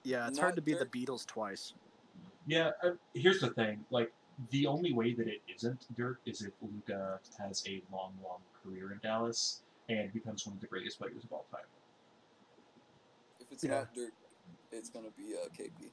yeah, 0.02 0.26
it's 0.28 0.36
not 0.36 0.42
hard 0.42 0.56
to 0.56 0.62
be 0.62 0.72
Dirk. 0.72 0.90
the 0.92 1.06
Beatles 1.06 1.24
twice. 1.26 1.74
Yeah, 2.46 2.70
uh, 2.82 2.90
here's 3.14 3.40
the 3.40 3.50
thing. 3.50 3.84
Like, 3.90 4.12
the 4.50 4.66
only 4.66 4.92
way 4.92 5.14
that 5.14 5.26
it 5.26 5.40
isn't 5.54 5.84
Dirk 5.96 6.20
is 6.26 6.42
if 6.42 6.52
Luka 6.62 7.18
has 7.38 7.64
a 7.66 7.82
long, 7.92 8.14
long 8.22 8.40
career 8.62 8.92
in 8.92 8.98
Dallas 9.02 9.62
and 9.88 10.12
becomes 10.12 10.46
one 10.46 10.54
of 10.54 10.60
the 10.60 10.66
greatest 10.66 10.98
players 10.98 11.24
of 11.24 11.32
all 11.32 11.46
time. 11.50 11.60
If 13.40 13.52
it's 13.52 13.64
Yeah. 13.64 13.80
not 13.80 13.94
Dirk, 13.94 14.12
it's 14.72 14.90
gonna 14.90 15.10
be 15.16 15.36
uh, 15.36 15.48
KP. 15.48 15.90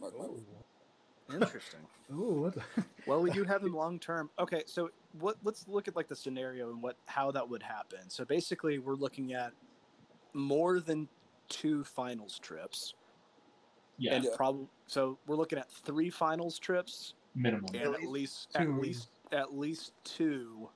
Mark 0.00 0.14
my. 0.18 1.34
Interesting. 1.34 1.80
Ooh, 2.12 2.42
what? 2.42 2.54
The... 2.54 2.62
well, 3.06 3.22
we 3.22 3.30
do 3.30 3.44
have 3.44 3.62
him 3.62 3.72
long 3.72 3.98
term. 3.98 4.30
Okay, 4.38 4.64
so 4.66 4.90
what? 5.12 5.36
Let's 5.44 5.66
look 5.68 5.88
at 5.88 5.94
like 5.96 6.08
the 6.08 6.16
scenario 6.16 6.70
and 6.70 6.82
what 6.82 6.96
how 7.06 7.30
that 7.30 7.48
would 7.48 7.62
happen. 7.62 8.10
So 8.10 8.24
basically, 8.24 8.78
we're 8.78 8.94
looking 8.94 9.32
at 9.32 9.52
more 10.34 10.80
than 10.80 11.08
two 11.48 11.84
finals 11.84 12.38
trips, 12.38 12.94
Yeah, 13.98 14.14
and 14.16 14.24
Yeah. 14.24 14.30
probably 14.36 14.68
so 14.86 15.18
we're 15.26 15.36
looking 15.36 15.58
at 15.58 15.70
three 15.70 16.10
finals 16.10 16.58
trips 16.58 17.14
minimum. 17.34 17.74
and 17.74 17.94
At 17.94 18.02
at 18.02 18.08
least 18.08 18.48
at 18.56 18.68
least 18.68 19.10
at 19.30 19.54
least 19.54 19.92
two, 20.04 20.68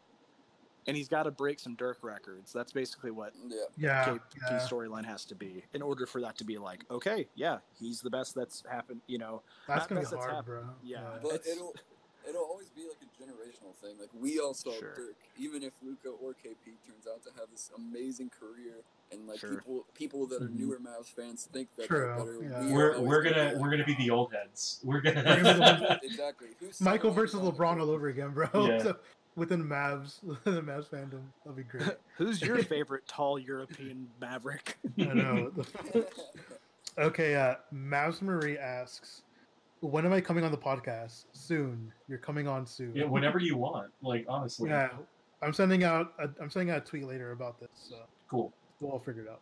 and 0.87 0.97
he's 0.97 1.09
got 1.09 1.25
to 1.25 1.31
break 1.31 1.59
some 1.59 1.75
Dirk 1.75 1.99
records. 2.03 2.53
That's 2.53 2.73
basically 2.73 3.11
what 3.11 3.33
Yeah, 3.47 3.57
Yeah, 3.77 4.19
yeah. 4.51 4.59
storyline 4.61 5.05
has 5.05 5.25
to 5.27 5.35
be 5.35 5.63
in 5.75 5.83
order 5.83 6.07
for 6.07 6.21
that 6.21 6.37
to 6.39 6.45
be 6.45 6.59
like, 6.59 6.85
okay, 6.91 7.27
yeah, 7.35 7.59
he's 7.79 8.01
the 8.01 8.11
best 8.11 8.35
that's 8.35 8.63
happened. 8.71 9.01
You 9.07 9.19
know, 9.19 9.43
that's 9.67 9.87
gonna 9.87 10.01
be 10.01 10.05
that's 10.07 10.17
hard, 10.17 10.31
happened. 10.31 10.45
bro. 10.47 10.75
Yeah. 10.85 11.19
but 11.23 11.35
It's- 11.35 11.49
it'll 11.49 11.75
it'll 12.29 12.43
always 12.43 12.69
be 12.71 12.83
like 12.83 12.99
a 13.03 13.23
generational 13.23 13.73
thing. 13.77 13.97
Like 14.01 14.11
we 14.13 14.41
all 14.41 14.53
saw 14.55 14.73
Sure. 14.73 14.95
Dirk, 14.95 15.17
even 15.39 15.63
if 15.63 15.73
Luka 15.83 16.09
or 16.09 16.33
KP 16.33 16.77
turns 16.87 17.07
out 17.07 17.23
to 17.25 17.31
have 17.39 17.49
this 17.53 17.71
amazing 17.77 18.31
career, 18.31 18.75
and 19.13 19.29
like 19.29 19.39
Sure. 19.39 19.51
people 19.55 19.87
people 19.95 20.27
that 20.27 20.43
are 20.43 20.47
Mhm. 20.47 20.59
newer 20.59 20.79
Mavs 20.81 21.07
fans 21.07 21.49
think 21.53 21.69
that 21.77 21.87
True, 21.87 21.99
they're 21.99 22.17
better. 22.17 22.43
yeah. 22.43 22.67
we 22.67 22.73
are 22.73 22.75
We're 22.75 23.01
we're 23.01 23.23
gonna 23.23 23.53
be 23.55 23.59
we're 23.61 23.71
gonna 23.71 23.85
be 23.85 23.95
the 23.95 24.11
old 24.11 24.33
heads. 24.33 24.81
We're 24.85 25.01
gonna. 25.01 25.23
We're 25.25 25.43
gonna 25.43 25.55
be 25.55 25.61
the 25.79 25.85
ones- 25.87 26.01
exactly. 26.03 26.49
Who's 26.59 26.81
Michael 26.81 27.13
versus 27.13 27.41
LeBron 27.41 27.81
all 27.81 27.91
over 27.91 28.09
again, 28.09 28.33
bro. 28.35 28.49
Yeah. 28.55 28.83
So, 28.83 28.97
within 29.37 29.63
Mavs, 29.65 30.21
the 30.45 30.63
Mavs 30.63 30.89
fandom, 30.89 31.23
that'll 31.45 31.57
be 31.57 31.63
great. 31.63 31.97
Who's 32.17 32.43
your 32.43 32.59
favorite 32.65 33.07
tall 33.07 33.39
European 33.39 34.09
maverick? 34.21 34.77
I 34.99 35.05
know. 35.05 35.53
okay, 36.99 37.35
uh, 37.37 37.55
Mavs 37.75 38.23
Marie 38.23 38.59
asks, 38.59 39.23
"When 39.81 40.05
am 40.07 40.13
I 40.13 40.21
coming 40.21 40.45
on 40.45 40.51
the 40.51 40.59
podcast? 40.59 41.27
Soon. 41.33 41.93
You're 42.09 42.19
coming 42.19 42.49
on 42.49 42.67
soon. 42.67 42.93
yeah, 42.95 43.05
whenever 43.05 43.39
you 43.39 43.57
want. 43.57 43.91
Like 44.03 44.25
honestly. 44.29 44.71
Yeah, 44.71 44.91
I'm 45.43 45.53
sending 45.53 45.85
out. 45.85 46.13
A, 46.19 46.29
I'm 46.41 46.51
sending 46.51 46.71
out 46.75 46.79
a 46.79 46.85
tweet 46.85 47.05
later 47.07 47.33
about 47.33 47.61
this. 47.61 47.69
So 47.75 47.97
Cool. 48.29 48.53
we'll 48.81 48.93
all 48.93 48.99
figure 48.99 49.23
it 49.23 49.29
out. 49.29 49.41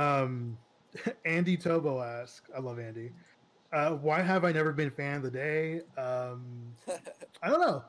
Um, 0.00 0.56
Andy 1.24 1.56
Tobo 1.56 2.02
asks, 2.04 2.48
"I 2.56 2.60
love 2.60 2.78
Andy. 2.78 3.10
Uh, 3.72 3.90
why 3.96 4.22
have 4.22 4.44
I 4.44 4.52
never 4.52 4.72
been 4.72 4.90
fan 4.90 5.16
of 5.16 5.22
the 5.24 5.30
day? 5.30 5.80
Um, 5.98 6.42
I 7.42 7.50
don't 7.50 7.60
know. 7.60 7.84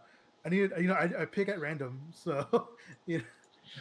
I 0.48 0.50
need. 0.50 0.72
You 0.80 0.88
know, 0.88 0.94
I, 0.94 1.10
I 1.22 1.26
pick 1.26 1.50
at 1.50 1.60
random. 1.60 2.00
So 2.12 2.70
you 3.06 3.18
know, 3.18 3.24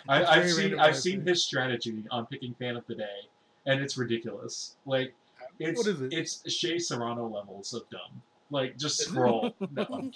I, 0.09 0.25
I've 0.25 0.51
seen 0.51 0.79
I've 0.79 0.97
seen 0.97 1.25
his 1.25 1.45
strategy 1.45 2.05
on 2.11 2.27
picking 2.27 2.55
fan 2.55 2.77
of 2.77 2.85
the 2.89 2.97
day, 2.97 3.29
and 3.67 3.81
it's 3.81 3.97
ridiculous. 3.97 4.77
Like 4.85 5.15
it's 5.61 5.79
What 5.79 5.87
is 5.87 6.01
it? 6.03 6.13
it's 6.13 6.53
Shea 6.53 6.79
Serrano 6.79 7.29
levels 7.29 7.73
of 7.73 7.89
dumb. 7.89 8.21
Like 8.51 8.77
just 8.77 8.99
scroll. 8.99 9.55
no. 9.73 10.11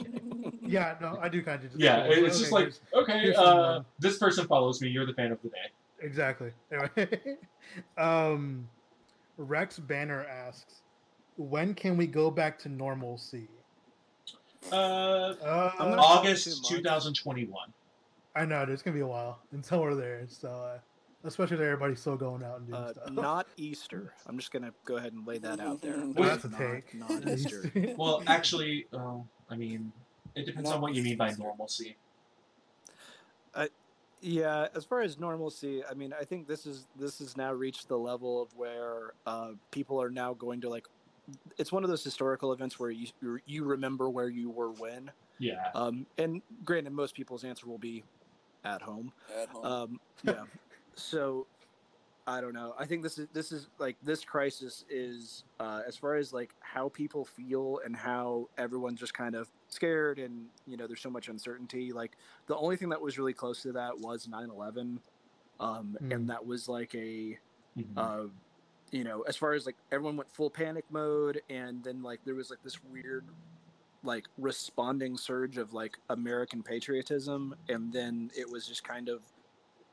Yeah, 0.62 0.96
no, 1.01 1.18
I 1.20 1.28
do 1.28 1.40
kind 1.42 1.62
of. 1.62 1.70
Just 1.70 1.80
Yeah, 1.80 2.03
okay, 2.03 2.20
it's 2.20 2.38
just 2.38 2.53
like 2.53 2.64
here's- 2.64 2.80
okay, 2.94 3.20
here's 3.20 3.36
uh, 3.36 3.82
this 4.01 4.18
person 4.18 4.46
follows 4.46 4.80
me. 4.80 4.88
You're 4.88 5.07
the 5.07 5.14
fan 5.14 5.30
of 5.32 5.40
the 5.42 5.48
day. 5.51 5.70
Exactly. 6.03 6.51
Anyway, 6.72 7.20
um, 7.98 8.68
Rex 9.36 9.78
Banner 9.78 10.24
asks, 10.24 10.82
"When 11.36 11.74
can 11.74 11.96
we 11.96 12.07
go 12.07 12.30
back 12.30 12.59
to 12.61 12.68
normalcy?" 12.68 13.48
Uh, 14.70 15.34
Uh, 15.42 15.72
August 15.98 16.66
2021. 16.66 17.72
I 18.36 18.44
know 18.44 18.62
it's 18.68 18.82
gonna 18.82 18.94
be 18.94 19.00
a 19.00 19.06
while 19.06 19.40
until 19.52 19.80
we're 19.82 19.94
there. 19.94 20.24
So, 20.28 20.48
uh, 20.48 20.78
especially 21.24 21.56
if 21.56 21.62
everybody's 21.62 22.00
still 22.00 22.16
going 22.16 22.42
out 22.44 22.58
and 22.61 22.68
doing 22.68 22.80
Uh, 22.80 22.92
stuff. 22.92 23.11
not 23.11 23.46
Easter. 23.56 24.14
I'm 24.26 24.38
just 24.38 24.52
gonna 24.52 24.72
go 24.84 24.96
ahead 24.96 25.12
and 25.12 25.26
lay 25.26 25.38
that 25.38 25.61
out 25.61 25.80
there. 25.80 25.96
Well, 25.98 26.12
Well, 26.14 26.28
that's 26.28 26.44
a 26.44 26.48
Not- 26.50 26.58
take. 26.58 26.94
Not 26.94 27.11
Easter. 27.28 27.94
Well, 27.96 28.22
actually, 28.26 28.86
uh, 28.92 29.18
I 29.48 29.56
mean, 29.56 29.92
it 30.34 30.44
depends 30.46 30.70
on 30.70 30.80
what 30.80 30.94
you 30.94 31.02
mean 31.02 31.16
by 31.16 31.30
Easter. 31.30 31.42
normalcy. 31.42 31.96
Yeah, 34.22 34.68
as 34.74 34.84
far 34.84 35.00
as 35.00 35.18
normalcy, 35.18 35.82
I 35.82 35.94
mean, 35.94 36.12
I 36.12 36.24
think 36.26 36.46
this 36.46 36.66
is 36.66 36.86
this 36.94 37.20
has 37.20 37.38
now 37.38 37.54
reached 37.54 37.88
the 37.88 37.96
level 37.98 38.42
of 38.42 38.54
where 38.54 39.14
uh, 39.24 39.52
people 39.70 40.00
are 40.00 40.11
now 40.11 40.34
going 40.34 40.61
to 40.61 40.68
like. 40.68 40.86
It's 41.58 41.72
one 41.72 41.84
of 41.84 41.90
those 41.90 42.04
historical 42.04 42.52
events 42.52 42.78
where 42.78 42.90
you 42.90 43.08
you 43.46 43.64
remember 43.64 44.08
where 44.10 44.28
you 44.28 44.50
were 44.50 44.70
when. 44.70 45.10
Yeah. 45.38 45.68
Um, 45.74 46.06
and 46.18 46.42
granted, 46.64 46.92
most 46.92 47.14
people's 47.14 47.44
answer 47.44 47.66
will 47.66 47.78
be 47.78 48.04
at 48.64 48.82
home. 48.82 49.12
At 49.40 49.48
home. 49.48 49.64
Um, 49.64 50.00
yeah. 50.22 50.44
so 50.94 51.46
I 52.26 52.40
don't 52.40 52.52
know. 52.52 52.74
I 52.78 52.84
think 52.84 53.02
this 53.02 53.18
is 53.18 53.26
this 53.32 53.50
is 53.50 53.68
like 53.78 53.96
this 54.02 54.24
crisis 54.24 54.84
is 54.90 55.44
uh, 55.58 55.80
as 55.86 55.96
far 55.96 56.14
as 56.16 56.32
like 56.32 56.54
how 56.60 56.90
people 56.90 57.24
feel 57.24 57.80
and 57.84 57.96
how 57.96 58.48
everyone's 58.58 59.00
just 59.00 59.14
kind 59.14 59.34
of 59.34 59.48
scared 59.68 60.18
and 60.18 60.46
you 60.66 60.76
know 60.76 60.86
there's 60.86 61.00
so 61.00 61.10
much 61.10 61.28
uncertainty. 61.28 61.92
Like 61.92 62.12
the 62.46 62.56
only 62.56 62.76
thing 62.76 62.90
that 62.90 63.00
was 63.00 63.18
really 63.18 63.32
close 63.32 63.62
to 63.62 63.72
that 63.72 63.98
was 63.98 64.26
9/11, 64.26 64.98
um, 65.58 65.96
Hmm. 65.98 66.12
and 66.12 66.30
that 66.30 66.44
was 66.44 66.68
like 66.68 66.94
a 66.94 67.38
Mhm. 67.78 67.96
uh, 67.96 68.28
you 68.91 69.05
know 69.05 69.22
as 69.22 69.36
far 69.36 69.53
as 69.53 69.66
like 69.66 69.76
everyone 69.93 70.16
went 70.16 70.30
full 70.30 70.51
panic 70.51 70.84
mode 70.91 71.41
and 71.49 71.82
then 71.84 72.03
like 72.03 72.20
there 72.24 72.34
was 72.34 72.51
like 72.51 72.62
this 72.62 72.82
weird 72.84 73.24
like 74.03 74.26
responding 74.38 75.16
surge 75.16 75.59
of 75.59 75.72
like 75.72 75.97
American 76.09 76.62
patriotism 76.62 77.55
and 77.68 77.93
then 77.93 78.30
it 78.36 78.51
was 78.51 78.66
just 78.66 78.82
kind 78.82 79.09
of 79.09 79.20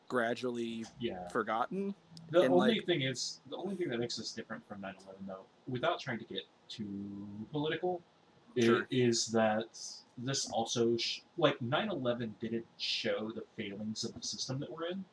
gradually 0.07 0.85
yeah. 0.99 1.27
forgotten. 1.27 1.93
The 2.31 2.41
and, 2.41 2.53
only 2.53 2.75
like- 2.75 2.85
thing 2.85 3.01
is, 3.01 3.41
the 3.49 3.57
only 3.57 3.75
thing 3.75 3.89
that 3.89 3.99
makes 3.99 4.19
us 4.19 4.31
different 4.31 4.65
from 4.67 4.81
9/11, 4.81 4.95
though, 5.27 5.45
without 5.67 5.99
trying 5.99 6.19
to 6.19 6.25
get 6.25 6.43
too 6.69 7.27
political, 7.51 8.01
Sure. 8.57 8.87
is 8.89 9.27
that 9.27 9.77
this 10.17 10.49
also 10.49 10.97
sh- 10.97 11.21
like 11.37 11.59
9/11 11.59 12.33
didn't 12.39 12.65
show 12.77 13.31
the 13.31 13.43
failings 13.55 14.03
of 14.03 14.13
the 14.13 14.21
system 14.21 14.59
that 14.59 14.71
we're 14.71 14.87
in. 14.87 15.05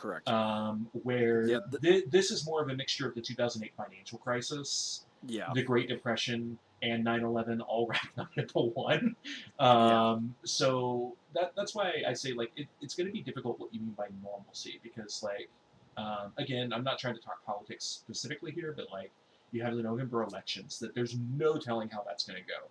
Correct. 0.00 0.28
Um, 0.28 0.88
where 1.02 1.46
Yeah, 1.46 1.58
th- 1.70 1.82
thi- 1.82 2.08
this 2.10 2.30
is 2.30 2.46
more 2.46 2.62
of 2.62 2.70
a 2.70 2.74
mixture 2.74 3.06
of 3.06 3.14
the 3.14 3.20
2008 3.20 3.72
financial 3.76 4.18
crisis, 4.18 5.04
yeah. 5.26 5.50
the 5.54 5.62
Great 5.62 5.88
Depression, 5.88 6.58
and 6.82 7.04
9/11 7.04 7.60
all 7.68 7.86
wrapped 7.90 8.18
up 8.18 8.30
into 8.36 8.58
one. 8.60 9.14
Um, 9.58 10.34
So 10.44 11.16
that 11.34 11.52
that's 11.54 11.74
why 11.74 12.02
I 12.06 12.14
say 12.14 12.32
like 12.32 12.50
it, 12.56 12.66
it's 12.80 12.94
going 12.94 13.06
to 13.08 13.12
be 13.12 13.20
difficult 13.22 13.60
what 13.60 13.74
you 13.74 13.80
mean 13.80 13.92
by 13.92 14.06
normalcy 14.22 14.80
because 14.82 15.22
like 15.22 15.50
um, 15.98 16.32
again 16.38 16.72
I'm 16.72 16.82
not 16.84 16.98
trying 16.98 17.14
to 17.14 17.20
talk 17.20 17.44
politics 17.44 17.84
specifically 17.84 18.52
here, 18.52 18.72
but 18.74 18.86
like 18.90 19.10
you 19.52 19.62
have 19.62 19.76
the 19.76 19.82
November 19.82 20.22
elections 20.22 20.78
that 20.78 20.94
there's 20.94 21.16
no 21.36 21.58
telling 21.58 21.90
how 21.90 22.02
that's 22.06 22.24
going 22.24 22.40
to 22.42 22.46
go, 22.48 22.68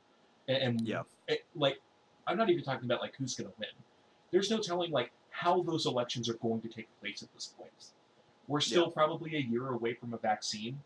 and, 0.52 0.64
and 0.80 0.88
Yeah. 0.88 1.04
it, 1.28 1.46
like 1.54 1.80
I'm 2.26 2.38
not 2.38 2.50
even 2.50 2.64
talking 2.64 2.86
about 2.86 3.02
like 3.02 3.14
who's 3.18 3.36
going 3.36 3.50
to 3.52 3.56
win. 3.60 3.70
There's 4.32 4.50
no 4.50 4.58
telling 4.60 4.92
like 4.92 5.12
how 5.40 5.62
those 5.64 5.86
elections 5.86 6.28
are 6.28 6.34
going 6.36 6.60
to 6.62 6.68
take 6.68 6.88
place 7.00 7.24
at 7.24 7.34
this 7.34 7.54
point. 7.58 7.72
We're 8.48 8.60
still 8.60 8.88
Yeah. 8.88 8.94
probably 8.94 9.36
a 9.38 9.40
year 9.40 9.70
away 9.70 9.94
from 9.94 10.14
a 10.14 10.18
vaccine. 10.18 10.84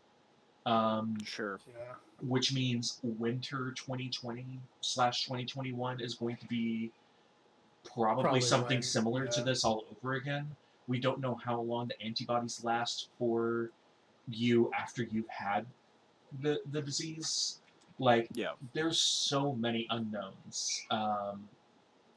Um, 0.66 1.18
Sure. 1.24 1.60
yeah. 1.68 1.94
which 2.20 2.54
means 2.54 3.00
winter 3.02 3.72
2020 3.76 4.58
slash 4.80 5.24
2021 5.24 6.00
is 6.00 6.14
going 6.14 6.36
to 6.38 6.46
be 6.46 6.90
probably, 7.92 8.22
Probably 8.22 8.40
something 8.40 8.76
when, 8.76 8.82
similar 8.82 9.26
to 9.26 9.42
this 9.42 9.62
all 9.64 9.84
over 9.90 10.14
again. 10.14 10.56
We 10.86 11.00
don't 11.00 11.20
know 11.20 11.34
how 11.34 11.60
long 11.60 11.88
the 11.88 12.00
antibodies 12.00 12.64
last 12.64 13.10
for 13.18 13.72
you 14.28 14.70
after 14.72 15.02
you've 15.02 15.28
had 15.28 15.66
the 16.40 16.62
the 16.70 16.80
disease. 16.80 17.60
Like 17.98 18.28
Yeah. 18.32 18.54
there's 18.72 18.98
so 19.00 19.52
many 19.54 19.86
unknowns. 19.90 20.86
Um, 20.90 21.46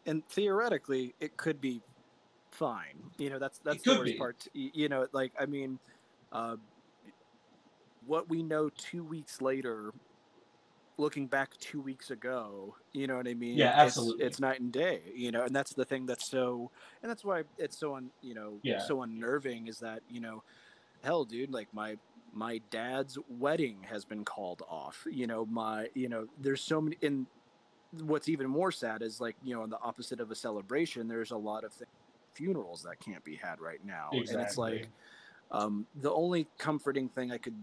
And 0.06 0.26
theoretically, 0.30 1.16
it 1.20 1.36
could 1.36 1.60
be 1.60 1.82
fine. 2.58 3.12
You 3.18 3.30
know, 3.30 3.40
that's 3.40 3.60
that's 3.60 3.84
the 3.84 3.92
worst 3.92 4.14
be. 4.14 4.18
part. 4.18 4.48
You 4.54 4.90
know, 4.90 5.08
like 5.12 5.34
I 5.40 5.46
mean, 5.46 5.80
uh, 6.32 6.56
what 8.06 8.30
we 8.30 8.42
know 8.44 8.70
two 8.70 9.04
weeks 9.04 9.42
later, 9.42 9.92
looking 10.98 11.28
back 11.28 11.56
two 11.60 11.82
weeks 11.82 12.10
ago, 12.10 12.76
you 12.94 13.06
know 13.08 13.18
what 13.18 13.28
I 13.28 13.34
mean? 13.34 13.58
Yeah, 13.58 13.70
It's- 13.72 13.86
absolutely. 13.88 14.26
It's, 14.26 14.40
night 14.40 14.60
and 14.60 14.72
day, 14.72 15.02
you 15.16 15.32
know, 15.32 15.44
and 15.44 15.56
that's 15.56 15.74
the 15.74 15.86
thing 15.86 16.06
that's 16.06 16.28
so, 16.28 16.72
and 17.04 17.10
that's 17.10 17.24
why 17.24 17.44
it's 17.58 17.78
so, 17.78 17.96
un, 17.96 18.10
you 18.22 18.34
know, 18.34 18.60
Yeah. 18.64 18.80
so 18.80 19.02
unnerving 19.04 19.68
is 19.68 19.80
that 19.80 20.02
you 20.10 20.20
know, 20.22 20.44
hell, 21.04 21.26
dude, 21.26 21.52
like 21.52 21.68
my 21.74 21.98
my 22.34 22.62
dad's 22.70 23.18
wedding 23.40 23.78
has 23.84 24.06
been 24.06 24.24
called 24.24 24.62
off. 24.70 25.06
You 25.10 25.28
know, 25.28 25.46
my, 25.46 25.90
you 25.96 26.08
know, 26.10 26.28
there's 26.40 26.62
so 26.62 26.80
many. 26.82 26.98
And 27.02 27.26
what's 28.02 28.30
even 28.30 28.48
more 28.48 28.72
sad 28.72 29.02
is 29.02 29.20
like, 29.20 29.36
you 29.44 29.56
know, 29.56 29.64
on 29.64 29.70
the 29.72 29.80
opposite 29.82 30.20
of 30.20 30.30
a 30.30 30.36
celebration, 30.36 31.08
there's 31.08 31.32
a 31.32 31.38
lot 31.38 31.64
of 31.64 31.76
th- 31.76 31.88
funerals 32.42 32.84
that 32.84 33.00
can't 33.00 33.24
be 33.24 33.36
had 33.36 33.60
right 33.60 33.84
now, 33.84 34.10
and 34.12 34.42
it's 34.42 34.58
like. 34.58 34.90
Um, 35.50 35.88
the 36.02 36.12
only 36.12 36.46
comforting 36.58 37.08
thing 37.08 37.32
I 37.32 37.38
could 37.38 37.56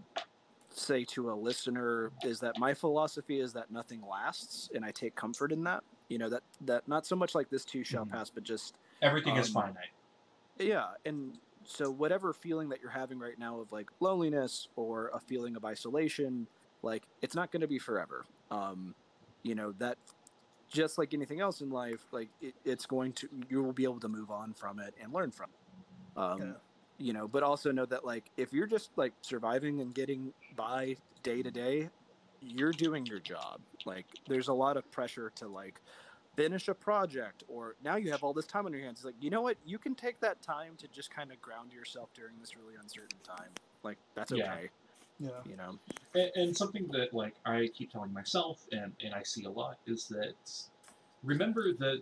say 0.71 1.05
to 1.05 1.29
a 1.31 1.35
listener 1.35 2.11
is 2.23 2.39
that 2.39 2.57
my 2.57 2.73
philosophy 2.73 3.39
is 3.39 3.53
that 3.53 3.69
nothing 3.69 4.01
lasts, 4.01 4.71
and 4.73 4.83
I 4.83 4.89
take 4.89 5.15
comfort 5.15 5.51
in 5.51 5.63
that. 5.65 5.83
You 6.09 6.17
know 6.17 6.27
that 6.29 6.41
that 6.61 6.87
not 6.87 7.05
so 7.05 7.15
much 7.15 7.35
like 7.35 7.47
this 7.51 7.63
too 7.63 7.83
shall 7.83 8.03
Mhm. 8.03 8.09
pass, 8.09 8.31
but 8.31 8.43
just 8.43 8.73
Everything 9.03 9.35
is 9.37 9.55
Um, 9.55 9.61
finite. 9.65 9.91
yeah. 10.57 10.93
And 11.05 11.37
so 11.63 11.91
whatever 11.91 12.33
feeling 12.33 12.69
that 12.69 12.81
you're 12.81 12.89
having 12.89 13.19
right 13.19 13.37
now 13.37 13.59
of 13.59 13.71
like 13.71 13.89
loneliness 13.99 14.67
or 14.75 15.09
a 15.13 15.19
feeling 15.19 15.55
of 15.55 15.63
isolation, 15.63 16.47
like 16.81 17.03
it's 17.21 17.35
not 17.35 17.51
going 17.51 17.61
to 17.61 17.67
be 17.67 17.77
forever. 17.77 18.25
Um, 18.49 18.95
you 19.43 19.53
know 19.53 19.73
that 19.73 19.99
just 20.69 20.97
like 20.97 21.13
anything 21.13 21.39
else 21.41 21.61
in 21.61 21.69
life, 21.69 22.05
like 22.11 22.31
it, 22.41 22.55
it's 22.65 22.85
going 22.85 23.13
to 23.13 23.29
you 23.49 23.63
will 23.63 23.73
be 23.73 23.83
able 23.83 23.99
to 23.99 24.09
move 24.09 24.31
on 24.31 24.53
from 24.53 24.79
it 24.79 24.93
and 25.01 25.13
learn 25.13 25.31
from 25.31 25.51
it. 25.53 26.19
Um, 26.19 26.39
Yeah. 26.39 26.53
you 26.97 27.13
know 27.13 27.27
but 27.27 27.43
also 27.43 27.71
know 27.71 27.85
that 27.85 28.05
like 28.05 28.31
if 28.37 28.53
you're 28.53 28.67
just 28.67 28.91
like 28.97 29.13
surviving 29.21 29.81
and 29.81 29.93
getting 29.93 30.33
by 30.55 30.95
day 31.23 31.43
to 31.43 31.51
day 31.51 31.89
you're 32.41 32.73
doing 32.73 33.05
your 33.05 33.19
job 33.19 33.61
like 33.85 34.07
there's 34.27 34.47
a 34.47 34.53
lot 34.53 34.77
of 34.77 34.89
pressure 34.91 35.29
to 35.35 35.47
like 35.47 35.81
finish 36.37 36.67
a 36.67 36.75
project 36.75 37.43
or 37.47 37.75
now 37.81 37.95
you 37.95 38.11
have 38.11 38.23
all 38.23 38.33
this 38.33 38.45
time 38.45 38.65
on 38.65 38.73
your 38.73 38.81
hands 38.81 38.99
it's 38.99 39.05
like 39.05 39.15
you 39.19 39.29
know 39.29 39.41
what 39.41 39.57
you 39.63 39.77
can 39.79 39.95
take 39.95 40.19
that 40.21 40.41
time 40.41 40.75
to 40.77 40.87
just 40.87 41.09
kind 41.09 41.31
of 41.31 41.41
ground 41.41 41.71
yourself 41.73 42.09
during 42.13 42.39
this 42.39 42.55
really 42.55 42.75
uncertain 42.75 43.19
time 43.23 43.51
like 43.83 43.97
that's 44.15 44.33
okay 44.33 44.41
Yeah. 44.41 44.67
You 45.19 45.55
know 45.55 45.77
And, 46.13 46.31
and 46.35 46.57
something 46.57 46.87
that 46.89 47.13
like 47.13 47.35
I 47.45 47.69
keep 47.73 47.91
telling 47.91 48.13
myself 48.13 48.61
and, 48.71 48.93
and 49.03 49.13
I 49.13 49.23
see 49.23 49.45
a 49.45 49.49
lot 49.49 49.77
is 49.85 50.07
that 50.07 50.35
remember 51.23 51.73
that 51.73 52.01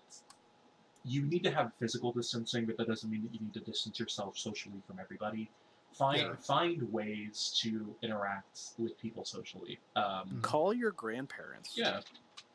you 1.05 1.23
need 1.23 1.43
to 1.43 1.51
have 1.51 1.73
physical 1.79 2.13
distancing, 2.13 2.65
but 2.65 2.77
that 2.77 2.87
doesn't 2.87 3.09
mean 3.09 3.23
that 3.23 3.33
you 3.33 3.39
need 3.41 3.53
to 3.53 3.59
distance 3.59 3.99
yourself 3.99 4.37
socially 4.37 4.81
from 4.87 4.99
everybody. 4.99 5.49
Find 5.97 6.19
Yeah. 6.21 6.35
find 6.37 6.81
ways 6.91 7.57
to 7.61 7.95
interact 8.01 8.59
with 8.77 8.97
people 8.97 9.25
socially. 9.25 9.79
Um, 9.95 10.29
Mhm. 10.29 10.41
call 10.41 10.73
your 10.73 10.91
grandparents 10.91 11.77
yeah, 11.77 11.99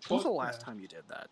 when's 0.09 0.25
the 0.25 0.31
last 0.31 0.61
yeah. 0.61 0.65
time 0.65 0.81
you 0.81 0.89
did 0.89 1.07
that 1.09 1.29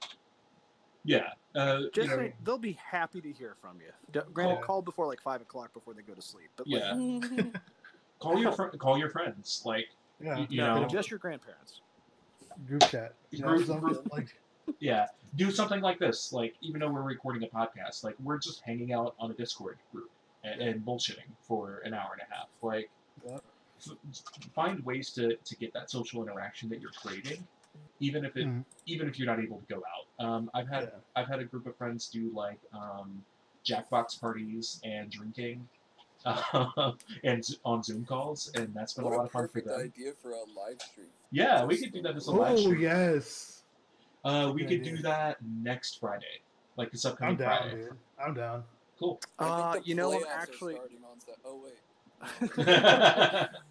yeah. 1.05 1.33
Uh, 1.55 1.79
you 1.79 1.91
just 1.93 2.11
know, 2.11 2.17
say, 2.17 2.35
they'll 2.43 2.59
be 2.59 2.73
happy 2.73 3.21
to 3.21 3.33
hear 3.33 3.55
from 3.61 3.81
you 3.81 3.93
D- 4.11 4.21
granted 4.33 4.57
Yeah. 4.57 4.61
call 4.67 4.83
before 4.83 5.07
like 5.07 5.21
five 5.21 5.41
o'clock 5.41 5.73
before 5.73 5.95
they 5.95 6.03
go 6.03 6.15
to 6.15 6.23
sleep 6.23 6.51
but 6.57 6.67
like, 6.69 6.83
Yeah. 6.83 7.51
call 8.19 8.39
your 8.41 8.53
fr- 8.53 8.69
call 8.77 8.99
your 8.99 9.11
friends. 9.11 9.63
Like 9.65 9.89
Yeah. 10.21 10.47
You 10.49 10.59
no, 10.63 10.83
know- 10.83 10.89
just 10.89 11.11
your 11.11 11.19
grandparents 11.19 11.81
Group 12.67 12.83
chat. 12.89 13.15
You 13.31 13.41
know, 13.41 13.57
Group- 13.57 13.81
group- 13.81 14.09
like 14.13 14.29
yeah, 14.81 15.07
do 15.37 15.51
something 15.51 15.81
like 15.81 15.99
this. 15.99 16.33
Like 16.33 16.55
even 16.63 16.81
though 16.81 16.91
we're 16.91 17.03
recording 17.03 17.43
a 17.45 17.47
podcast, 17.47 18.03
like 18.03 18.15
we're 18.23 18.39
just 18.39 18.63
hanging 18.63 18.93
out 18.93 19.15
on 19.21 19.31
a 19.31 19.35
Discord 19.35 19.77
group 19.93 20.11
and, 20.43 20.61
and 20.61 20.85
bullshitting 20.85 21.29
for 21.43 21.83
an 21.85 21.93
hour 21.95 22.13
and 22.19 22.23
a 22.23 22.35
half. 22.35 22.49
Like 22.63 22.89
Yeah. 23.27 23.39
f- 23.87 23.97
find 24.55 24.83
ways 24.87 25.11
to, 25.13 25.37
to 25.37 25.57
get 25.57 25.73
that 25.75 25.91
social 25.91 26.23
interaction 26.23 26.69
that 26.71 26.81
you're 26.81 26.91
craving, 26.93 27.47
even 28.01 28.25
if 28.25 28.37
it 28.39 28.47
Mhm. 28.47 28.65
even 28.87 29.07
if 29.07 29.19
you're 29.19 29.29
not 29.29 29.39
able 29.39 29.59
to 29.61 29.67
go 29.67 29.83
out. 29.95 30.25
Um, 30.27 30.51
I've 30.55 30.69
had 30.69 30.85
Yeah. 30.85 30.99
I've 31.15 31.29
had 31.29 31.41
a 31.41 31.45
group 31.45 31.67
of 31.67 31.77
friends 31.77 32.09
do 32.09 32.31
like 32.35 32.59
um, 32.73 33.23
Jackbox 33.67 34.19
parties 34.19 34.81
and 34.83 35.11
drinking. 35.11 35.69
And 37.25 37.45
on 37.65 37.83
Zoom 37.83 38.05
calls, 38.05 38.51
and 38.55 38.73
that's 38.75 38.95
been 38.95 39.05
What 39.05 39.13
a 39.15 39.17
lot 39.17 39.23
a 39.23 39.27
of 39.27 39.33
fun 39.33 39.43
for 39.43 39.49
perfect 39.49 39.67
them. 39.69 39.81
idea 39.81 40.13
for 40.21 40.31
a 40.33 40.41
live 40.57 40.81
stream. 40.83 41.07
Yeah, 41.31 41.65
we 41.65 41.77
could 41.79 41.93
do 41.93 42.03
that 42.03 42.17
as 42.17 42.27
a 42.27 42.33
live 42.33 42.59
stream. 42.59 42.77
Oh 42.77 42.81
yes. 42.81 43.63
Uh, 44.25 44.51
we 44.55 44.63
could 44.65 44.81
idea. 44.81 44.97
do 44.97 45.03
that 45.03 45.37
next 45.63 46.01
Friday, 46.01 46.41
like 46.77 46.91
this 46.91 47.05
upcoming 47.05 47.35
I'm 47.35 47.39
down, 47.39 47.59
Friday. 47.63 47.77
dude. 47.77 47.93
I'm 48.25 48.35
down. 48.35 48.65
Cool. 48.99 49.21
Uh, 49.39 49.79
you 49.85 49.95
know, 49.95 50.13
I'm 50.15 50.25
actually- 50.29 50.77
on 50.77 51.21
Sat- 51.21 51.37
Oh 51.45 51.61
wait. 51.63 51.75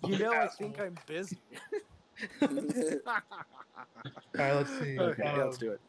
you 0.12 0.20
know, 0.20 0.32
I 0.34 0.48
think 0.48 0.80
I'm 0.80 0.96
busy. 1.08 1.38
All 2.42 2.48
right, 4.36 4.54
let's 4.54 4.80
see. 4.80 4.98
Okay. 5.00 5.24
yeah, 5.24 5.34
Um, 5.34 5.40
let's 5.40 5.58
do 5.58 5.72
it. 5.72 5.82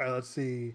All 0.00 0.06
right, 0.06 0.12
let's 0.14 0.28
see. 0.28 0.74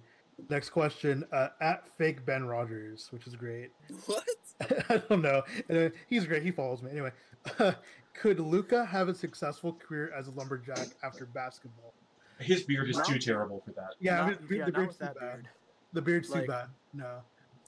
Next 0.49 0.69
question. 0.69 1.25
Uh, 1.31 1.49
at 1.61 1.87
fake 1.97 2.25
Ben 2.25 2.45
Rogers, 2.45 3.07
which 3.11 3.27
is 3.27 3.35
great. 3.35 3.71
what? 4.05 4.23
I 4.89 4.97
don't 5.09 5.21
know. 5.21 5.41
Anyway, 5.69 5.91
he's 6.07 6.25
great. 6.25 6.43
He 6.43 6.51
follows 6.51 6.81
me. 6.81 6.91
Anyway, 6.91 7.11
could 8.13 8.39
Luka 8.39 8.85
have 8.85 9.07
a 9.09 9.13
successful 9.15 9.73
career 9.73 10.11
as 10.17 10.27
a 10.27 10.31
lumberjack 10.31 10.87
after 11.03 11.25
basketball? 11.25 11.93
His 12.39 12.63
beard 12.63 12.89
is 12.89 12.97
No. 12.97 13.03
too 13.03 13.19
terrible 13.19 13.61
for 13.65 13.71
that. 13.71 13.95
Yeah, 13.99 14.17
Not- 14.17 14.41
his 14.41 14.51
yeah, 14.51 14.65
the 14.65 14.71
beard's 14.71 14.97
too 14.97 15.05
bad. 15.05 15.13
beard. 15.19 15.47
The 15.93 16.01
beard's 16.01 16.29
Like- 16.29 16.41
too 16.43 16.47
bad. 16.47 16.67
No. 16.93 17.19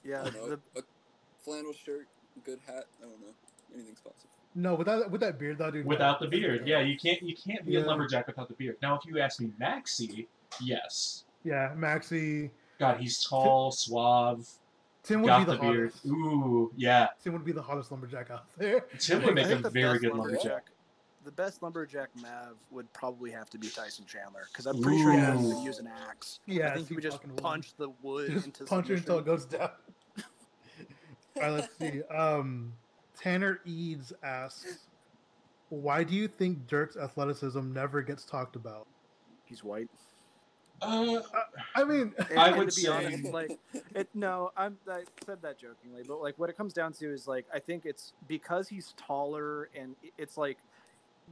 Yeah, 0.04 0.22
know. 0.24 0.48
the, 0.48 0.60
A 0.76 0.82
flannel 1.44 1.72
shirt, 1.72 2.08
good 2.44 2.58
hat. 2.66 2.86
I 3.00 3.02
don't 3.04 3.20
know. 3.20 3.34
Anything's 3.74 4.00
possible. 4.00 4.30
No, 4.54 4.74
without 4.74 5.10
with 5.10 5.20
that 5.22 5.38
beard 5.38 5.58
though, 5.58 5.70
dude. 5.70 5.86
Without 5.86 6.20
the 6.20 6.26
beard, 6.26 6.66
yeah, 6.66 6.80
you 6.80 6.98
can't 6.98 7.22
you 7.22 7.34
can't 7.34 7.64
be 7.64 7.76
a 7.76 7.80
lumberjack 7.80 8.26
without 8.26 8.48
the 8.48 8.54
beard. 8.54 8.76
Now, 8.82 8.96
if 8.96 9.06
you 9.06 9.18
ask 9.18 9.40
me, 9.40 9.50
Maxi, 9.60 10.26
yes, 10.60 11.24
Yeah, 11.44 11.72
Maxi. 11.74 12.50
God, 12.82 13.00
he's 13.00 13.24
tall, 13.24 13.70
suave, 13.72 14.46
Tim 15.02 15.22
would 15.22 15.28
got 15.28 15.38
be 15.40 15.44
the, 15.46 15.52
the, 15.52 15.58
beard. 15.60 15.90
hottest. 15.92 16.06
Ooh, 16.06 16.70
yeah, 16.76 17.08
Tim 17.22 17.32
would 17.32 17.44
be 17.44 17.52
the 17.52 17.62
hottest 17.62 17.90
lumberjack 17.90 18.30
out 18.30 18.44
there. 18.58 18.80
Tim 18.98 19.22
would 19.24 19.34
make 19.34 19.48
a 19.50 19.70
very 19.70 19.98
good 19.98 20.14
lumberjack. 20.14 20.66
The 21.24 21.30
best 21.32 21.62
lumberjack 21.62 22.08
Mav 22.20 22.56
would 22.72 22.92
probably 22.92 23.30
have 23.30 23.48
to 23.50 23.58
be 23.58 23.68
Tyson 23.68 24.04
Chandler 24.06 24.42
because 24.52 24.66
I'm 24.66 24.82
pretty 24.82 24.98
sure 25.00 25.12
he 25.12 25.18
Yes. 25.18 25.36
doesn't 25.40 25.62
use 25.62 25.78
an 25.78 25.88
axe. 26.08 26.40
Yeah, 26.46 26.70
I 26.70 26.74
think 26.74 26.88
he 26.88 26.94
would 26.94 27.02
just 27.04 27.20
punch 27.36 27.74
the 27.76 27.90
wood 28.02 28.30
Just 28.32 28.46
into 28.46 28.64
punch 28.64 28.90
it 28.90 28.98
until 28.98 29.18
it 29.20 29.24
goes 29.24 29.44
down. 29.44 29.70
All 31.36 31.42
right, 31.42 31.50
let's 31.52 31.78
see. 31.78 32.02
Um, 32.04 32.72
Tanner 33.16 33.60
Eads 33.64 34.12
asks, 34.24 34.78
"Why 35.68 36.02
do 36.02 36.12
you 36.14 36.26
think 36.26 36.66
Dirk's 36.66 36.96
athleticism 36.96 37.72
never 37.72 38.02
gets 38.02 38.24
talked 38.24 38.56
about?" 38.56 38.88
He's 39.44 39.62
white. 39.62 39.88
Uh, 40.82 41.22
I 41.76 41.84
mean, 41.84 42.12
And, 42.30 42.38
I 42.38 42.48
and 42.48 42.58
would 42.58 42.70
to 42.70 42.76
be 42.76 42.82
say- 42.82 42.88
honest, 42.88 43.24
like 43.32 43.58
it. 43.94 44.08
No, 44.14 44.50
I'm. 44.56 44.76
I 44.90 45.04
said 45.24 45.40
that 45.42 45.58
jokingly, 45.58 46.02
but 46.06 46.20
like 46.20 46.38
what 46.38 46.50
it 46.50 46.56
comes 46.56 46.72
down 46.72 46.92
to 46.94 47.12
is 47.12 47.26
like 47.28 47.46
I 47.54 47.58
think 47.58 47.86
it's 47.86 48.12
because 48.28 48.68
he's 48.68 48.94
taller, 48.96 49.68
and 49.78 49.94
it's 50.18 50.36
like 50.36 50.58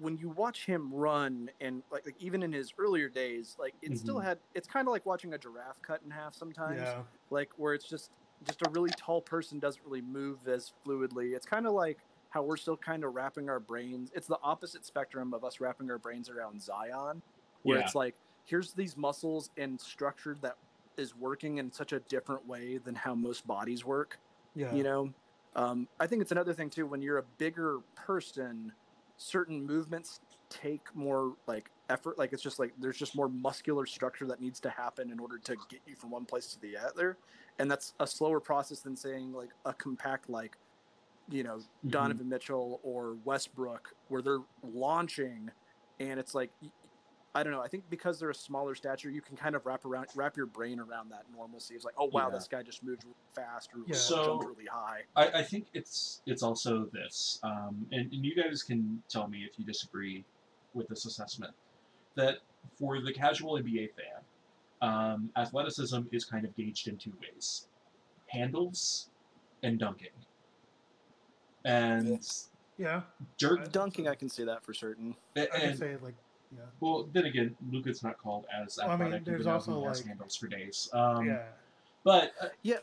when 0.01 0.17
you 0.17 0.29
watch 0.31 0.67
him 0.67 0.93
run, 0.95 1.51
and 1.61 1.83
like, 1.91 2.07
like 2.07 2.15
even 2.21 2.43
in 2.43 2.53
his 2.53 2.73
earlier 2.79 3.09
days, 3.09 3.57
like 3.59 3.75
it 3.83 3.99
still 3.99 4.17
Mhm. 4.17 4.25
had. 4.25 4.39
It's 4.55 4.69
kind 4.69 4.87
of 4.87 4.93
like 4.93 5.05
watching 5.05 5.35
a 5.35 5.39
giraffe 5.39 5.83
cut 5.83 6.01
in 6.05 6.11
half 6.11 6.35
sometimes. 6.35 6.81
yeah, 6.81 7.03
like 7.31 7.51
where 7.57 7.75
it's 7.75 7.89
just 7.89 8.11
just 8.47 8.63
a 8.63 8.71
really 8.71 8.91
tall 8.97 9.21
person 9.21 9.59
doesn't 9.59 9.83
really 9.85 10.01
move 10.01 10.47
as 10.49 10.73
fluidly. 10.87 11.35
It's 11.35 11.45
kind 11.45 11.67
of 11.67 11.73
like 11.75 11.99
how 12.31 12.43
we're 12.43 12.57
still 12.57 12.77
kind 12.77 13.03
of 13.05 13.15
wrapping 13.15 13.51
our 13.51 13.59
brains. 13.61 14.11
It's 14.15 14.29
the 14.29 14.39
opposite 14.43 14.87
spectrum 14.87 15.35
of 15.35 15.45
us 15.45 15.61
wrapping 15.61 15.91
our 15.91 15.99
brains 15.99 16.31
around 16.31 16.63
Zion, 16.63 17.21
where 17.65 17.79
Yeah. 17.79 17.85
it's 17.85 17.95
like 17.97 18.15
here's 18.51 18.73
these 18.73 18.97
muscles 18.97 19.51
and 19.57 19.81
structure 19.81 20.37
that 20.43 20.57
is 20.97 21.15
working 21.15 21.59
in 21.59 21.73
such 21.73 21.93
a 21.93 22.01
different 22.01 22.47
way 22.47 22.79
than 22.79 22.95
how 22.97 23.15
most 23.15 23.47
bodies 23.47 23.85
work. 23.85 24.19
yeah, 24.57 24.75
You 24.75 24.83
know, 24.83 25.15
um, 25.55 25.89
I 26.01 26.07
think 26.09 26.21
it's 26.21 26.33
another 26.33 26.53
thing 26.53 26.69
too. 26.69 26.85
When 26.85 27.01
you're 27.01 27.19
a 27.19 27.25
bigger 27.39 27.79
person, 27.95 28.73
certain 29.17 29.65
movements 29.65 30.21
take 30.49 30.83
more 30.95 31.35
like 31.47 31.71
effort. 31.89 32.19
Like 32.19 32.33
it's 32.33 32.43
just 32.43 32.59
like 32.59 32.73
there's 32.81 32.99
just 32.99 33.15
more 33.15 33.29
muscular 33.29 33.87
structure 33.87 34.27
that 34.27 34.41
needs 34.41 34.59
to 34.61 34.71
happen 34.71 35.13
in 35.13 35.21
order 35.21 35.39
to 35.39 35.57
get 35.69 35.81
you 35.87 35.95
from 35.95 36.11
one 36.11 36.25
place 36.25 36.49
to 36.49 36.61
the 36.61 36.77
other, 36.77 37.17
and 37.61 37.71
that's 37.71 37.95
a 38.01 38.07
slower 38.07 38.41
process 38.41 38.81
than 38.81 38.97
saying 38.97 39.33
like 39.33 39.51
a 39.65 39.73
compact 39.73 40.29
like, 40.29 40.57
you 41.31 41.45
know. 41.45 41.61
Donovan 41.89 42.29
Mitchell 42.29 42.81
or 42.83 43.17
Westbrook, 43.25 43.95
where 44.09 44.23
they're 44.23 44.43
launching, 44.65 45.51
and 46.01 46.19
it's 46.19 46.35
like. 46.35 46.51
Y- 47.35 47.41
I 47.41 47.43
don't 47.43 47.53
know. 47.53 47.61
I 47.63 47.69
think 47.69 47.85
because 47.91 48.19
they're 48.19 48.31
a 48.31 48.35
smaller 48.35 48.75
stature, 48.75 49.11
you 49.11 49.21
can 49.21 49.37
kind 49.37 49.55
of 49.55 49.65
wrap 49.67 49.85
around, 49.85 50.07
wrap 50.15 50.37
your 50.37 50.47
brain 50.47 50.81
around 50.81 51.11
that 51.11 51.25
normalcy. 51.35 51.75
It's 51.75 51.85
like, 51.85 51.95
oh 51.99 52.07
wow, 52.13 52.29
Yeah. 52.29 52.35
this 52.39 52.49
guy 52.49 52.63
just 52.63 52.83
moved 52.83 53.05
really 53.05 53.15
fast 53.35 53.71
or 53.75 53.81
Yeah. 53.87 53.95
So- 53.95 54.25
jumped 54.25 54.47
really 54.47 54.67
high. 54.71 55.03
I, 55.17 55.41
I 55.41 55.43
think 55.43 55.67
it's 55.75 56.23
it's 56.27 56.43
also 56.43 56.87
this, 56.93 57.39
um, 57.43 57.87
and, 57.93 58.13
and 58.13 58.25
you 58.25 58.35
guys 58.35 58.63
can 58.63 59.03
tell 59.09 59.29
me 59.29 59.45
if 59.51 59.59
you 59.59 59.65
disagree 59.65 60.25
with 60.75 60.89
this 60.89 61.05
assessment. 61.07 61.55
That 62.17 62.39
for 62.79 63.01
the 63.01 63.13
casual 63.13 63.55
NBA 63.59 63.91
fan, 63.95 64.23
um, 64.83 65.31
athleticism 65.37 66.01
is 66.13 66.25
kind 66.25 66.45
of 66.45 66.55
gauged 66.57 66.89
in 66.89 66.97
two 66.97 67.13
ways: 67.21 67.69
handles 68.27 69.09
and 69.63 69.79
dunking. 69.79 70.09
And 71.65 72.27
Yeah, 72.79 73.03
Dirk, 73.39 73.71
Dunking, 73.73 74.09
I 74.09 74.15
can 74.15 74.29
see 74.29 74.45
that 74.45 74.65
for 74.65 74.73
certain. 74.75 75.15
I 75.37 75.47
can 75.47 75.61
and 75.71 75.79
say 75.79 75.97
like 76.03 76.15
yeah, 76.53 76.61
well, 76.81 77.09
then 77.13 77.27
again, 77.27 77.57
Luka's 77.71 78.03
not 78.03 78.19
called 78.19 78.47
as 78.53 78.79
Well, 78.79 78.91
I 78.91 78.97
mean, 78.97 79.07
athletic. 79.09 79.25
there's 79.25 79.41
even 79.41 79.47
though 79.47 79.53
also, 79.55 79.81
he 79.81 79.87
has 79.87 79.99
like- 79.99 80.07
handles 80.09 80.37
for 80.37 80.47
days. 80.49 80.89
Um, 80.93 81.27
yeah, 81.27 81.43
But 82.05 82.33
uh, 82.41 82.49
Yeah, 82.63 82.79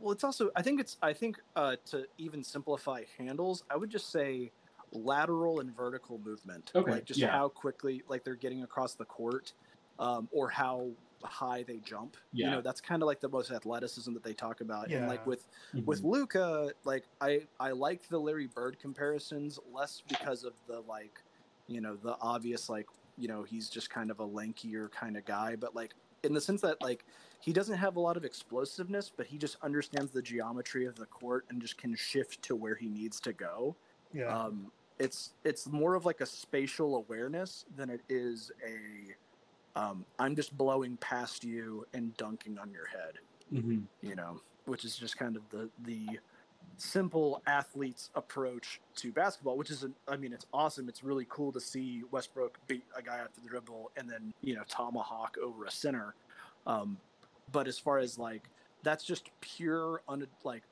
well, 0.00 0.12
it's 0.12 0.24
also 0.24 0.50
I 0.54 0.62
think 0.62 0.80
it's 0.80 0.96
I 1.02 1.12
think 1.12 1.38
uh, 1.56 1.76
to 1.86 2.06
even 2.18 2.44
simplify 2.44 3.02
handles, 3.16 3.64
I 3.70 3.76
would 3.76 3.90
just 3.90 4.10
say 4.10 4.52
lateral 4.92 5.60
and 5.60 5.74
vertical 5.76 6.18
movement. 6.24 6.70
Okay, 6.74 6.90
like 6.92 7.04
just 7.04 7.20
yeah. 7.20 7.30
how 7.30 7.48
quickly 7.48 8.02
like 8.08 8.24
they're 8.24 8.34
getting 8.36 8.62
across 8.62 8.94
the 8.94 9.04
court, 9.04 9.52
um, 9.98 10.28
or 10.32 10.48
how 10.48 10.88
high 11.24 11.64
they 11.64 11.78
jump. 11.78 12.16
Yeah. 12.32 12.44
You 12.46 12.50
know, 12.52 12.60
that's 12.60 12.80
kind 12.80 13.02
of 13.02 13.06
like 13.06 13.18
the 13.20 13.28
most 13.28 13.50
athleticism 13.50 14.14
that 14.14 14.22
they 14.22 14.32
talk 14.34 14.60
about. 14.60 14.88
And 14.90 15.08
like 15.08 15.20
Yeah. 15.20 15.26
with 15.26 15.44
mhm. 15.74 15.84
with 15.84 16.02
Luca, 16.04 16.70
like 16.84 17.04
I 17.20 17.46
I 17.58 17.72
liked 17.72 18.08
the 18.08 18.20
Larry 18.20 18.46
Bird 18.46 18.78
comparisons 18.78 19.58
less 19.74 20.02
because 20.08 20.44
of 20.44 20.52
the 20.68 20.80
like, 20.82 21.20
you 21.66 21.80
know, 21.80 21.96
the 21.96 22.16
obvious 22.20 22.68
like, 22.68 22.86
you 23.18 23.28
know, 23.28 23.42
he's 23.42 23.68
just 23.70 23.90
kind 23.90 24.10
of 24.10 24.20
a 24.20 24.26
lankier 24.26 24.90
kind 24.90 25.16
of 25.16 25.24
guy, 25.24 25.56
but 25.56 25.74
like 25.74 25.94
in 26.22 26.34
the 26.34 26.40
sense 26.40 26.60
that 26.62 26.80
like 26.82 27.06
he 27.40 27.52
doesn't 27.52 27.76
have 27.78 27.96
a 27.96 28.00
lot 28.00 28.16
of 28.16 28.24
explosiveness, 28.24 29.10
but 29.10 29.26
he 29.26 29.38
just 29.38 29.56
understands 29.62 30.12
the 30.12 30.22
geometry 30.22 30.86
of 30.86 30.96
the 30.96 31.06
court 31.06 31.46
and 31.50 31.60
just 31.62 31.78
can 31.78 31.94
shift 31.94 32.42
to 32.42 32.56
where 32.56 32.74
he 32.76 32.88
needs 32.88 33.20
to 33.20 33.32
go. 33.32 33.76
yeah, 34.12 34.34
Um, 34.34 34.72
it's 34.98 35.34
it's 35.44 35.66
more 35.68 35.94
of 35.94 36.04
like 36.04 36.20
a 36.20 36.26
spatial 36.26 36.96
awareness 36.96 37.64
than 37.74 37.90
it 37.90 38.02
is 38.08 38.50
a 38.66 39.16
um, 39.76 40.06
I'm 40.18 40.36
just 40.36 40.56
blowing 40.56 40.96
past 40.98 41.44
you 41.44 41.86
and 41.92 42.16
dunking 42.16 42.58
on 42.58 42.72
your 42.72 42.86
head 42.86 43.20
Mhm. 43.50 43.88
you 44.00 44.14
know, 44.14 44.42
which 44.64 44.84
is 44.84 44.96
just 44.96 45.16
kind 45.16 45.36
of 45.36 45.48
the 45.50 45.70
the 45.78 46.20
simple 46.78 47.42
athlete's 47.46 48.10
approach 48.14 48.80
to 48.96 49.12
basketball, 49.12 49.56
which 49.58 49.70
is, 49.70 49.82
an, 49.82 49.94
I 50.08 50.16
mean, 50.16 50.32
it's 50.32 50.46
awesome. 50.52 50.88
It's 50.88 51.02
really 51.04 51.26
cool 51.28 51.52
to 51.52 51.60
see 51.60 52.02
Westbrook 52.10 52.58
beat 52.66 52.84
a 52.96 53.02
guy 53.02 53.18
after 53.18 53.40
the 53.42 53.48
dribble 53.48 53.90
and 53.96 54.08
then 54.08 54.32
you 54.40 54.54
know 54.54 54.62
tomahawk 54.68 55.36
over 55.42 55.64
a 55.64 55.70
center. 55.70 56.14
Um, 56.66 56.96
but 57.52 57.66
as 57.68 57.78
far 57.78 57.98
as 57.98 58.18
like 58.18 58.42
that's 58.82 59.04
just 59.04 59.28
pure, 59.40 60.02
un, 60.08 60.26
like 60.44 60.62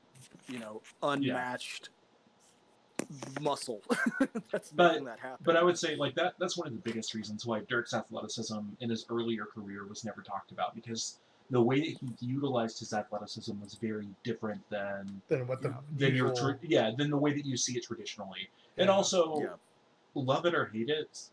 you 0.48 0.58
know, 0.58 0.80
unmatched 1.02 1.90
muscle. 3.40 3.82
that's 4.50 4.70
But- 4.70 5.04
that 5.04 5.18
happen. 5.18 5.38
But 5.44 5.56
I 5.56 5.62
would 5.62 5.78
say 5.78 5.96
like 5.96 6.14
that 6.14 6.34
that's 6.38 6.56
one 6.56 6.66
of 6.66 6.72
the 6.72 6.80
biggest 6.80 7.14
reasons 7.14 7.44
why 7.46 7.60
Dirk's 7.68 7.94
athleticism 7.94 8.58
in 8.80 8.90
his 8.90 9.06
earlier 9.10 9.44
career 9.44 9.86
was 9.86 10.04
never 10.04 10.22
talked 10.22 10.52
about 10.52 10.74
because 10.74 11.18
the 11.50 11.60
way 11.62 11.80
that 11.80 11.96
he 12.00 12.26
utilized 12.26 12.78
his 12.80 12.92
athleticism 12.92 13.52
was 13.60 13.74
very 13.74 14.08
different 14.24 14.60
than 14.68 15.20
then 15.28 15.46
what 15.46 15.62
the 15.62 15.74
than 15.96 16.14
your 16.14 16.34
tra- 16.34 16.58
yeah 16.62 16.90
than 16.96 17.10
the 17.10 17.16
way 17.16 17.32
that 17.32 17.46
you 17.46 17.56
see 17.56 17.76
it 17.76 17.84
traditionally. 17.84 18.48
And 18.78 18.90
also, 18.90 19.40
Yeah. 19.40 19.54
love 20.14 20.44
it 20.46 20.54
or 20.54 20.66
hate 20.66 20.88
it, 20.90 21.30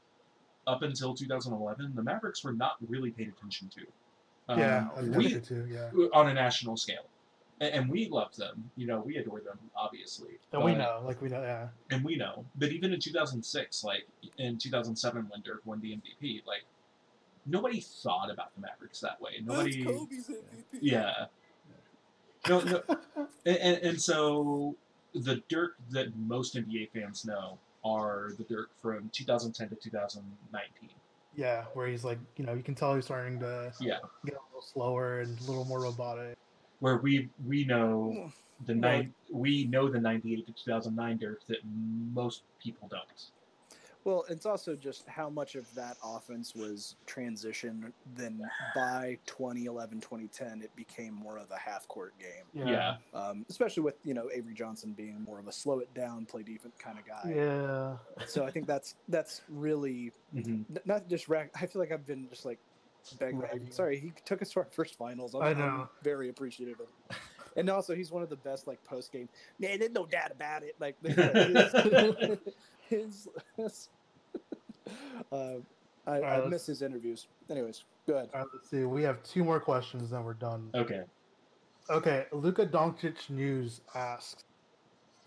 up 0.67 0.81
until 0.81 1.13
2011, 1.13 1.93
the 1.95 2.03
Mavericks 2.03 2.43
were 2.43 2.53
not 2.53 2.75
really 2.87 3.11
paid 3.11 3.27
attention 3.27 3.69
to. 3.69 3.81
yeah, 4.49 4.77
Um, 4.77 4.91
I 4.95 5.17
we 5.17 5.29
think 5.29 5.45
so 5.45 5.55
too. 5.55 5.65
Yeah, 5.67 6.07
on 6.13 6.29
a 6.29 6.33
national 6.33 6.77
scale, 6.77 7.05
and, 7.59 7.73
and 7.73 7.89
we 7.89 8.07
loved 8.09 8.37
them. 8.37 8.69
You 8.77 8.87
know, 8.87 8.99
we 8.99 9.17
adore 9.17 9.41
them, 9.41 9.57
obviously. 9.75 10.37
and 10.51 10.63
we 10.63 10.75
know, 10.75 11.01
like 11.05 11.21
we 11.21 11.29
know, 11.29 11.41
yeah, 11.41 11.67
and 11.89 12.03
we 12.03 12.15
know. 12.17 12.45
But 12.55 12.69
even 12.71 12.93
in 12.93 12.99
2006, 12.99 13.83
like 13.83 14.05
in 14.37 14.57
2007, 14.57 15.27
when 15.29 15.41
Dirk 15.41 15.61
won 15.65 15.81
the 15.81 15.91
MVP, 15.97 16.45
like 16.45 16.63
nobody 17.45 17.79
thought 17.81 18.31
about 18.31 18.53
the 18.55 18.61
Mavericks 18.61 18.99
that 19.01 19.19
way. 19.21 19.31
Nobody, 19.43 19.83
That's 19.83 19.97
Kobe's 19.97 20.27
MVP. 20.29 20.79
yeah. 20.81 21.25
No, 22.49 22.59
no, 22.61 22.81
and, 23.45 23.57
and, 23.57 23.77
and 23.83 24.01
so 24.01 24.75
the 25.13 25.41
Dirk 25.49 25.75
that 25.91 26.15
most 26.17 26.55
NBA 26.55 26.89
fans 26.91 27.25
know 27.25 27.57
are 27.85 28.31
the 28.37 28.43
Dirk 28.43 28.69
from 28.81 29.09
2010 29.13 29.69
to 29.69 29.75
2019. 29.75 30.89
yeah, 31.35 31.65
where 31.73 31.87
he's 31.87 32.03
like, 32.03 32.19
you 32.37 32.45
know, 32.45 32.53
you 32.53 32.63
can 32.63 32.75
tell 32.75 32.95
he's 32.95 33.05
starting 33.05 33.39
to 33.39 33.71
Yeah, 33.79 33.97
get 34.25 34.35
a 34.35 34.43
little 34.49 34.61
slower 34.61 35.21
and 35.21 35.39
a 35.39 35.43
little 35.43 35.65
more 35.65 35.81
robotic. 35.81 36.37
where 36.79 36.97
we 36.97 37.29
we 37.45 37.63
know 37.65 38.29
the 38.65 38.75
nine 38.75 39.13
we 39.31 39.65
know 39.65 39.89
the 39.89 39.99
98 39.99 40.45
to 40.47 40.53
2009 40.53 41.17
Dirk 41.17 41.41
that 41.47 41.57
most 42.13 42.43
people 42.61 42.87
don't. 42.89 43.03
Well, 44.05 44.25
it's 44.29 44.45
also 44.45 44.75
just 44.75 45.07
how 45.07 45.29
much 45.29 45.55
of 45.55 45.65
that 45.75 45.97
offense 46.03 46.53
was 46.55 46.95
transition. 47.05 47.93
Then 48.15 48.41
by 48.75 49.17
2011, 49.25 50.01
2010, 50.01 50.61
it 50.61 50.75
became 50.75 51.13
more 51.13 51.37
of 51.37 51.49
a 51.51 51.57
half 51.57 51.87
court 51.87 52.13
game. 52.19 52.67
Yeah. 52.67 52.97
Um, 53.13 53.45
especially 53.49 53.83
with 53.83 53.95
you 54.03 54.13
know 54.13 54.29
Avery 54.33 54.53
Johnson 54.53 54.93
being 54.93 55.21
more 55.23 55.39
of 55.39 55.47
a 55.47 55.51
slow 55.51 55.79
it 55.79 55.93
down, 55.93 56.25
play 56.25 56.43
defense 56.43 56.75
kind 56.79 56.99
of 56.99 57.05
guy. 57.05 57.33
yeah, 57.33 57.97
So 58.27 58.45
I 58.45 58.51
think 58.51 58.67
that's 58.67 58.95
that's 59.07 59.41
really 59.49 60.11
Mhm. 60.35 60.65
n- 60.69 60.79
not 60.85 61.07
just 61.07 61.29
rack. 61.29 61.51
I 61.59 61.65
feel 61.65 61.79
like 61.81 61.91
I've 61.91 62.05
been 62.05 62.27
just 62.29 62.45
like 62.45 62.59
begging. 63.19 63.39
Ragging. 63.39 63.71
Sorry, 63.71 63.99
he 63.99 64.11
took 64.25 64.41
us 64.41 64.51
to 64.51 64.59
our 64.61 64.65
first 64.71 64.95
finals. 64.97 65.33
I'm, 65.35 65.41
I 65.43 65.49
I'm 65.51 65.57
know. 65.57 65.89
very 66.03 66.29
appreciative 66.29 66.79
of. 66.79 66.87
It. 67.09 67.17
And 67.55 67.69
also, 67.69 67.93
he's 67.93 68.11
one 68.11 68.23
of 68.23 68.29
the 68.29 68.35
best 68.37 68.65
like 68.65 68.83
post 68.83 69.11
game. 69.11 69.29
Man, 69.59 69.77
there's 69.79 69.91
no 69.91 70.05
doubt 70.07 70.31
about 70.31 70.63
it. 70.63 70.75
Like 70.79 70.95
his, 72.93 73.27
his 73.57 73.89
uh, 75.31 75.55
I, 76.05 76.19
right, 76.19 76.23
I 76.23 76.45
miss 76.47 76.65
his 76.65 76.81
interviews. 76.81 77.27
Anyways, 77.49 77.83
go 78.07 78.15
ahead. 78.15 78.29
All 78.33 78.41
right, 78.41 78.49
let's 78.53 78.69
see. 78.69 78.83
We 78.83 79.03
have 79.03 79.23
two 79.23 79.43
more 79.43 79.59
questions, 79.59 80.09
then 80.09 80.23
we're 80.23 80.33
done. 80.33 80.69
Okay. 80.75 81.03
Okay, 81.89 82.25
Luka 82.31 82.65
Doncic 82.65 83.29
News 83.29 83.81
asks 83.93 84.43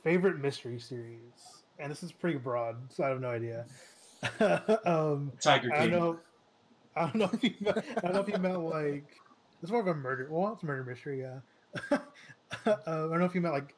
favorite 0.02 0.38
mystery 0.38 0.78
series, 0.78 1.62
and 1.78 1.90
this 1.90 2.02
is 2.02 2.12
pretty 2.12 2.38
broad, 2.38 2.76
so 2.88 3.04
I 3.04 3.08
have 3.08 3.20
no 3.20 3.30
idea. 3.30 3.66
um, 4.86 5.32
Tiger 5.40 5.72
I 5.74 5.78
don't 5.78 5.90
King. 5.90 5.98
know. 5.98 6.18
I 6.96 7.02
don't 7.02 7.16
know 7.16 7.30
if 7.32 7.44
you. 7.44 7.54
Meant, 7.60 7.78
I 7.98 8.00
don't 8.00 8.14
know 8.14 8.20
if 8.20 8.28
you 8.28 8.38
meant 8.38 8.64
like 8.64 9.04
it's 9.62 9.70
more 9.70 9.80
of 9.80 9.86
a 9.86 9.94
murder. 9.94 10.28
Well, 10.30 10.52
it's 10.52 10.62
a 10.62 10.66
murder 10.66 10.84
mystery, 10.84 11.20
yeah. 11.20 11.40
uh, 11.90 11.98
I 12.66 12.74
don't 12.86 13.18
know 13.18 13.24
if 13.26 13.34
you 13.34 13.42
meant 13.42 13.54
like 13.54 13.74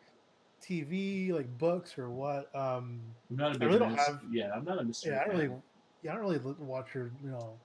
TV, 0.69 1.33
like 1.33 1.57
books, 1.59 1.99
or 1.99 2.11
what. 2.11 2.55
Um, 2.55 3.01
I'm 3.31 3.37
not 3.37 3.53
a 3.53 3.55
I 3.55 3.59
big 3.59 3.63
really 3.69 3.79
don't 3.79 3.97
have- 3.99 4.23
Yeah, 4.31 4.51
I'm 4.55 4.65
not 4.65 4.79
a 4.81 4.85
mystery. 4.85 5.13
yeah, 5.13 5.23
I 5.23 5.27
don't 5.29 5.37
really. 5.39 5.55
Yeah, 6.03 6.13
I 6.13 6.15
don't 6.15 6.25
really 6.25 6.39
li- 6.39 6.55
watch 6.59 6.95
or 6.95 7.11
you 7.23 7.31
know 7.31 7.59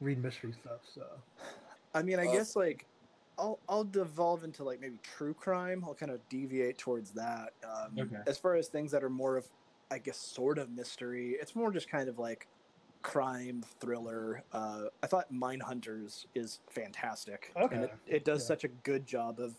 read 0.00 0.22
mystery 0.22 0.52
stuff. 0.52 0.80
So 0.94 1.06
I 1.94 2.02
mean, 2.02 2.18
I 2.20 2.26
Uh, 2.26 2.32
guess 2.32 2.54
like 2.56 2.86
I'll 3.38 3.58
I'll 3.68 3.84
devolve 3.84 4.44
into 4.44 4.62
like 4.64 4.80
maybe 4.80 4.98
true 5.02 5.34
crime. 5.34 5.82
I'll 5.84 5.94
kind 5.94 6.12
of 6.12 6.26
deviate 6.28 6.78
towards 6.78 7.12
that. 7.12 7.52
Um, 7.64 7.98
Okay. 7.98 8.22
As 8.26 8.38
far 8.38 8.54
as 8.54 8.68
things 8.68 8.90
that 8.92 9.02
are 9.02 9.10
more 9.10 9.36
of, 9.36 9.46
I 9.90 9.98
guess, 9.98 10.16
sort 10.18 10.58
of 10.58 10.70
mystery, 10.70 11.36
it's 11.40 11.54
more 11.56 11.70
just 11.72 11.88
kind 11.88 12.08
of 12.08 12.18
like 12.18 12.46
crime 13.02 13.62
thriller. 13.80 14.42
Uh, 14.52 14.84
I 15.02 15.06
thought 15.06 15.32
Mindhunters 15.32 16.26
is 16.34 16.60
fantastic. 16.70 17.52
Okay. 17.56 17.74
And 17.76 17.84
it, 17.84 17.94
it 18.06 18.24
does 18.24 18.42
Yeah. 18.42 18.46
such 18.48 18.64
a 18.64 18.68
good 18.68 19.06
job 19.06 19.38
of 19.40 19.54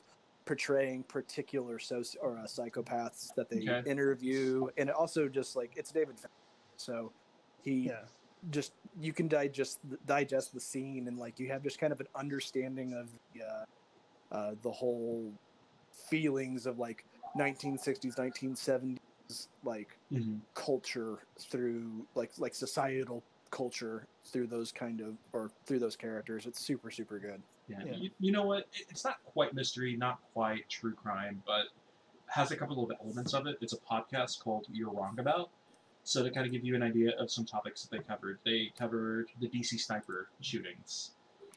portraying 0.47 1.03
particular 1.03 1.77
soci- 1.77 2.15
or 2.21 2.37
uh, 2.39 2.43
psychopaths 2.43 3.35
that 3.35 3.49
they 3.49 3.57
Okay. 3.57 3.83
interview, 3.85 4.67
and 4.77 4.89
it 4.89 4.95
also 4.95 5.27
just 5.27 5.55
like 5.55 5.73
it's 5.77 5.91
David, 5.91 6.15
Fincher, 6.17 6.29
so 6.77 7.13
he 7.63 7.87
yeah, 7.87 8.05
just 8.49 8.73
you 8.99 9.13
can 9.13 9.27
digest 9.27 9.79
digest 10.05 10.53
the 10.53 10.59
scene 10.59 11.07
and 11.07 11.17
like 11.19 11.39
you 11.39 11.49
have 11.49 11.63
just 11.63 11.79
kind 11.79 11.93
of 11.93 11.99
an 11.99 12.07
understanding 12.15 12.93
of 12.93 13.11
the 13.33 13.43
uh, 13.43 13.65
uh, 14.31 14.55
the 14.63 14.71
whole 14.71 15.33
feelings 16.09 16.65
of 16.65 16.79
like 16.79 17.05
1960s 17.37 18.15
1970s 18.17 18.97
like 19.63 19.97
Mhm. 20.11 20.41
culture 20.55 21.19
through 21.39 22.07
like 22.15 22.31
like 22.37 22.55
societal 22.55 23.23
culture 23.51 24.05
through 24.31 24.47
those 24.47 24.71
kind 24.71 25.01
of 25.01 25.17
or 25.33 25.51
through 25.65 25.79
those 25.79 25.95
characters 25.95 26.45
it's 26.45 26.59
super 26.65 26.91
super 26.91 27.19
good 27.19 27.41
Yeah. 27.67 27.77
Yeah. 27.85 27.95
You, 27.95 28.09
you 28.19 28.31
know 28.31 28.45
what? 28.45 28.67
It's 28.89 29.03
not 29.03 29.17
quite 29.25 29.53
mystery, 29.53 29.95
not 29.95 30.19
quite 30.33 30.69
true 30.69 30.93
crime, 30.93 31.41
but 31.45 31.65
has 32.27 32.51
a 32.51 32.55
couple 32.57 32.83
of 32.83 32.91
elements 33.01 33.33
of 33.33 33.47
it. 33.47 33.57
It's 33.61 33.73
a 33.73 33.77
podcast 33.77 34.39
called 34.41 34.67
You're 34.71 34.91
Wrong 34.91 35.19
About. 35.19 35.49
So 36.03 36.23
to 36.23 36.31
kind 36.31 36.45
of 36.45 36.53
give 36.53 36.63
you 36.63 36.75
an 36.75 36.83
idea 36.83 37.11
of 37.19 37.29
some 37.29 37.45
topics 37.45 37.83
that 37.83 37.95
they 37.95 38.01
covered, 38.03 38.39
they 38.45 38.71
covered 38.77 39.27
the 39.41 39.49
DC 39.49 39.79
sniper 39.79 40.29
shootings. 40.39 41.11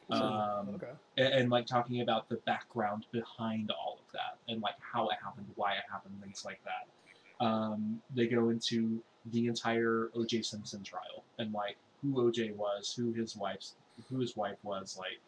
Um, 0.09 0.75
okay, 0.75 0.91
and, 1.17 1.33
and 1.33 1.49
like 1.49 1.65
talking 1.65 2.01
about 2.01 2.27
the 2.27 2.35
background 2.35 3.05
behind 3.13 3.71
all 3.71 3.99
of 4.05 4.11
that 4.11 4.51
and 4.51 4.61
like 4.61 4.75
how 4.79 5.07
it 5.07 5.15
happened, 5.23 5.47
why 5.55 5.73
it 5.73 5.83
happened, 5.89 6.15
things 6.21 6.43
like 6.43 6.59
that. 6.65 7.45
Um, 7.45 8.01
they 8.13 8.27
go 8.27 8.49
into 8.49 9.01
the 9.31 9.47
entire 9.47 10.09
O.J. 10.15 10.41
Simpson 10.41 10.83
trial 10.83 11.23
and 11.39 11.53
like 11.53 11.77
who 12.01 12.19
O.J. 12.27 12.51
was, 12.51 12.93
who 12.93 13.13
his 13.13 13.37
wife's, 13.37 13.75
who 14.09 14.19
his 14.19 14.35
wife 14.35 14.57
was, 14.63 14.97
like 14.97 15.21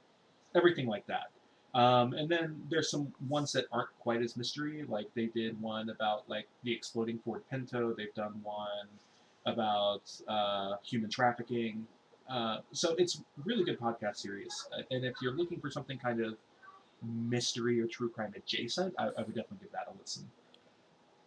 everything 0.56 0.88
like 0.88 1.06
that. 1.08 1.30
Um, 1.78 2.14
and 2.14 2.30
then 2.30 2.62
there's 2.70 2.90
some 2.92 3.12
ones 3.28 3.52
that 3.54 3.66
aren't 3.72 3.90
quite 4.00 4.22
as 4.22 4.38
mystery. 4.38 4.86
Like 4.88 5.08
they 5.16 5.26
did 5.28 5.60
one 5.60 5.90
about 5.90 6.30
like 6.30 6.48
the 6.64 6.72
exploding 6.72 7.20
Ford 7.20 7.44
Pinto. 7.50 7.94
They've 7.98 8.14
done 8.14 8.40
one 8.44 8.88
about 9.46 10.12
uh, 10.28 10.76
human 10.84 11.10
trafficking. 11.10 11.88
Uh, 12.30 12.60
so 12.72 12.96
it's 12.98 13.22
really 13.44 13.64
good 13.64 13.80
podcast 13.80 14.18
series. 14.18 14.68
Uh, 14.78 14.84
And 14.92 15.04
if 15.04 15.16
you're 15.22 15.34
looking 15.34 15.60
for 15.60 15.70
something 15.72 15.98
kind 15.98 16.22
of 16.22 16.36
mystery 17.02 17.82
or 17.82 17.88
true 17.88 18.10
crime 18.10 18.34
adjacent, 18.36 18.94
I, 18.98 19.06
I 19.06 19.24
would 19.24 19.36
definitely 19.36 19.58
give 19.62 19.72
that 19.72 19.88
a 19.88 19.98
listen. 20.00 20.30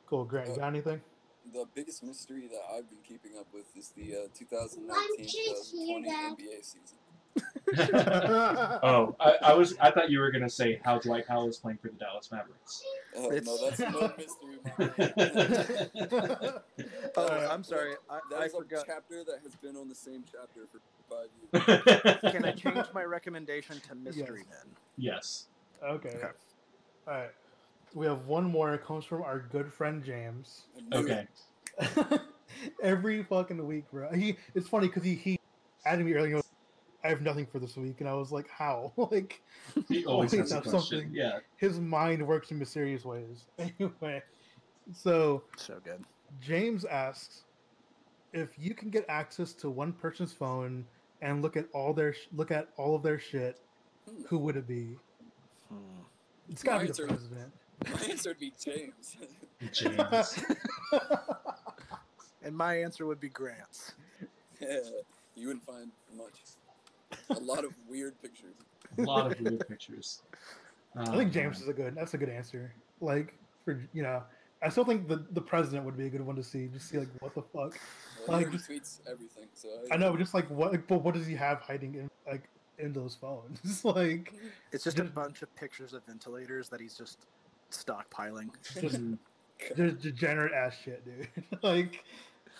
cool, 0.06 0.24
Grant. 0.24 0.48
You 0.48 0.56
got 0.56 0.68
anything? 0.68 1.00
the 1.52 1.64
biggest 1.74 2.02
mystery 2.02 2.48
that 2.48 2.62
I've 2.74 2.88
been 2.88 3.02
keeping 3.06 3.38
up 3.38 3.46
with 3.52 3.66
is 3.76 3.92
the 3.96 4.16
uh, 4.16 4.28
2019-2020 4.36 6.06
NBA 6.06 6.64
season. 6.64 6.98
oh, 7.78 9.16
I, 9.20 9.34
I 9.42 9.52
was 9.54 9.76
I 9.80 9.90
thought 9.90 10.08
you 10.10 10.20
were 10.20 10.30
gonna 10.30 10.48
say 10.48 10.80
how 10.84 10.98
Dwight 10.98 11.26
Powell 11.26 11.48
is 11.48 11.56
playing 11.58 11.78
for 11.78 11.88
the 11.88 11.94
Dallas 11.94 12.30
Mavericks. 12.30 12.82
Oh 13.16 13.32
It's- 13.32 13.44
no, 13.44 13.56
that's 13.58 13.80
no 13.80 14.12
mystery. 14.16 14.58
Oh, 17.18 17.26
Uh, 17.26 17.48
I'm 17.50 17.64
sorry. 17.64 17.94
I, 18.10 18.20
That 18.30 18.40
I 18.40 18.44
is 18.44 18.52
a 18.54 18.58
forgot. 18.58 18.84
chapter 18.86 19.24
that 19.24 19.40
has 19.42 19.54
been 19.56 19.74
on 19.76 19.88
the 19.88 19.94
same 19.94 20.22
chapter 20.30 20.66
for 20.70 20.80
five 21.08 21.30
years. 21.40 22.18
Can 22.32 22.44
I 22.44 22.52
change 22.52 22.86
my 22.94 23.04
recommendation 23.04 23.80
to 23.88 23.94
mystery 23.94 24.42
then? 24.50 24.66
yes. 24.98 25.46
okay. 25.82 26.10
Okay. 26.10 26.26
All 27.08 27.14
right. 27.14 27.30
We 27.94 28.04
have 28.06 28.26
one 28.26 28.44
more. 28.44 28.74
It 28.74 28.84
comes 28.84 29.04
from 29.04 29.22
our 29.22 29.38
good 29.50 29.72
friend 29.72 30.04
James. 30.04 30.64
Okay. 30.92 31.26
Every 32.82 33.22
fucking 33.22 33.64
week, 33.66 33.90
bro. 33.90 34.12
He 34.12 34.36
it's 34.54 34.68
funny 34.68 34.88
because 34.88 35.04
he 35.04 35.14
he 35.14 35.38
added 35.86 36.04
me 36.04 36.12
earlier. 36.14 36.40
I 37.06 37.10
have 37.10 37.22
nothing 37.22 37.46
for 37.46 37.60
this 37.60 37.76
week, 37.76 38.00
and 38.00 38.08
I 38.08 38.14
was 38.14 38.32
like, 38.32 38.48
"How?" 38.50 38.92
like 39.12 39.40
He 39.88 40.04
always 40.06 40.34
Always 40.34 40.50
has 40.50 40.52
a 40.52 40.60
question. 40.60 40.80
something. 40.80 41.10
Yeah. 41.12 41.38
his 41.56 41.78
mind 41.78 42.26
works 42.26 42.50
in 42.50 42.58
mysterious 42.58 43.04
ways. 43.04 43.46
Anyway, 43.58 44.22
so 44.92 45.42
So 45.56 45.78
good. 45.84 46.04
James 46.40 46.84
asks 46.84 47.44
if 48.32 48.50
you 48.58 48.74
can 48.74 48.90
get 48.90 49.04
access 49.08 49.52
to 49.54 49.70
one 49.70 49.92
person's 49.92 50.32
phone 50.32 50.84
and 51.22 51.42
look 51.42 51.56
at 51.56 51.66
all 51.72 51.94
their 51.94 52.12
sh- 52.12 52.26
look 52.34 52.50
at 52.50 52.68
all 52.76 52.94
of 52.96 53.02
their 53.02 53.18
shit, 53.20 53.60
Hmm. 54.08 54.22
who 54.28 54.38
would 54.38 54.56
it 54.56 54.66
be? 54.66 54.98
Hmm. 55.68 55.76
It's 56.50 56.62
gotta 56.64 56.86
be 56.86 56.90
the 56.90 56.92
Mine's 56.92 57.00
are- 57.00 57.06
president. 57.06 57.52
My 57.94 58.10
answer 58.10 58.30
would 58.30 58.38
be 58.40 58.52
James. 58.58 59.16
James. 59.72 60.44
And 62.42 62.56
my 62.56 62.76
answer 62.80 63.06
would 63.06 63.20
be 63.20 63.28
Grant's. 63.28 63.94
yeah, 64.60 64.78
you 65.34 65.48
wouldn't 65.48 65.64
find 65.66 65.90
much. 66.16 66.34
A 67.30 67.34
lot 67.40 67.64
of 67.64 67.72
weird 67.88 68.20
pictures. 68.22 68.54
a 68.98 69.02
lot 69.02 69.30
of 69.32 69.40
weird 69.40 69.66
pictures. 69.68 70.22
I 70.96 71.04
think 71.16 71.32
James 71.32 71.60
is 71.60 71.68
a 71.68 71.72
good. 71.72 71.94
That's 71.94 72.14
a 72.14 72.18
good 72.18 72.28
answer. 72.30 72.72
Like 73.00 73.34
for 73.64 73.82
you 73.92 74.02
know, 74.02 74.22
I 74.62 74.68
still 74.70 74.84
think 74.84 75.08
the 75.08 75.24
the 75.32 75.40
president 75.40 75.84
would 75.84 75.96
be 75.96 76.06
a 76.06 76.10
good 76.10 76.22
one 76.24 76.36
to 76.36 76.42
see. 76.42 76.68
Just 76.68 76.88
see 76.88 76.98
like 76.98 77.08
what 77.20 77.34
the 77.34 77.42
fuck. 77.42 77.78
Well, 78.26 78.38
Like, 78.38 78.46
already 78.46 78.56
just- 78.56 78.68
tweets 78.70 79.00
everything, 79.10 79.44
so 79.54 79.68
I 79.92 79.96
know, 79.96 80.10
but 80.10 80.18
just 80.18 80.34
like 80.34 80.48
what? 80.50 80.72
Like, 80.72 80.86
but 80.88 81.02
what 81.02 81.14
does 81.14 81.26
he 81.26 81.34
have 81.34 81.60
hiding 81.60 81.94
in 81.94 82.10
like 82.26 82.48
in 82.78 82.92
those 82.92 83.14
phones? 83.14 83.60
Like 83.84 84.32
It's 84.72 84.84
just 84.84 84.98
a 84.98 85.04
bunch 85.04 85.42
of 85.42 85.54
pictures 85.56 85.92
of 85.92 86.04
ventilators 86.06 86.68
that 86.70 86.80
he's 86.80 86.96
just 86.96 87.18
stockpiling. 87.70 88.50
just 88.80 88.96
Mhm. 88.96 89.18
just 89.76 90.00
degenerate 90.00 90.52
ass 90.52 90.74
shit, 90.82 91.04
dude. 91.04 91.28
like, 91.62 92.02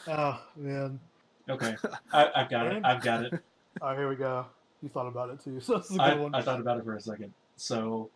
oh 0.09 0.41
man. 0.57 1.01
Okay. 1.49 1.77
I, 2.13 2.31
I've 2.35 2.51
got 2.51 2.67
it. 2.67 2.85
I've 2.85 3.03
got 3.03 3.25
it. 3.25 3.35
All 3.81 3.89
right, 3.89 3.99
here 3.99 4.09
we 4.09 4.17
go. 4.17 4.47
You 4.83 4.89
thought 4.89 5.07
about 5.07 5.31
it 5.31 5.41
too, 5.43 5.61
so 5.61 5.79
this 5.79 5.91
is 5.91 5.97
a 5.97 5.99
good 5.99 6.01
I, 6.01 6.15
one. 6.15 6.35
I 6.35 6.43
thought 6.43 6.61
about 6.61 6.79
it 6.79 6.85
for 6.85 6.95
a 6.95 7.01
second. 7.01 7.33
So, 7.57 8.11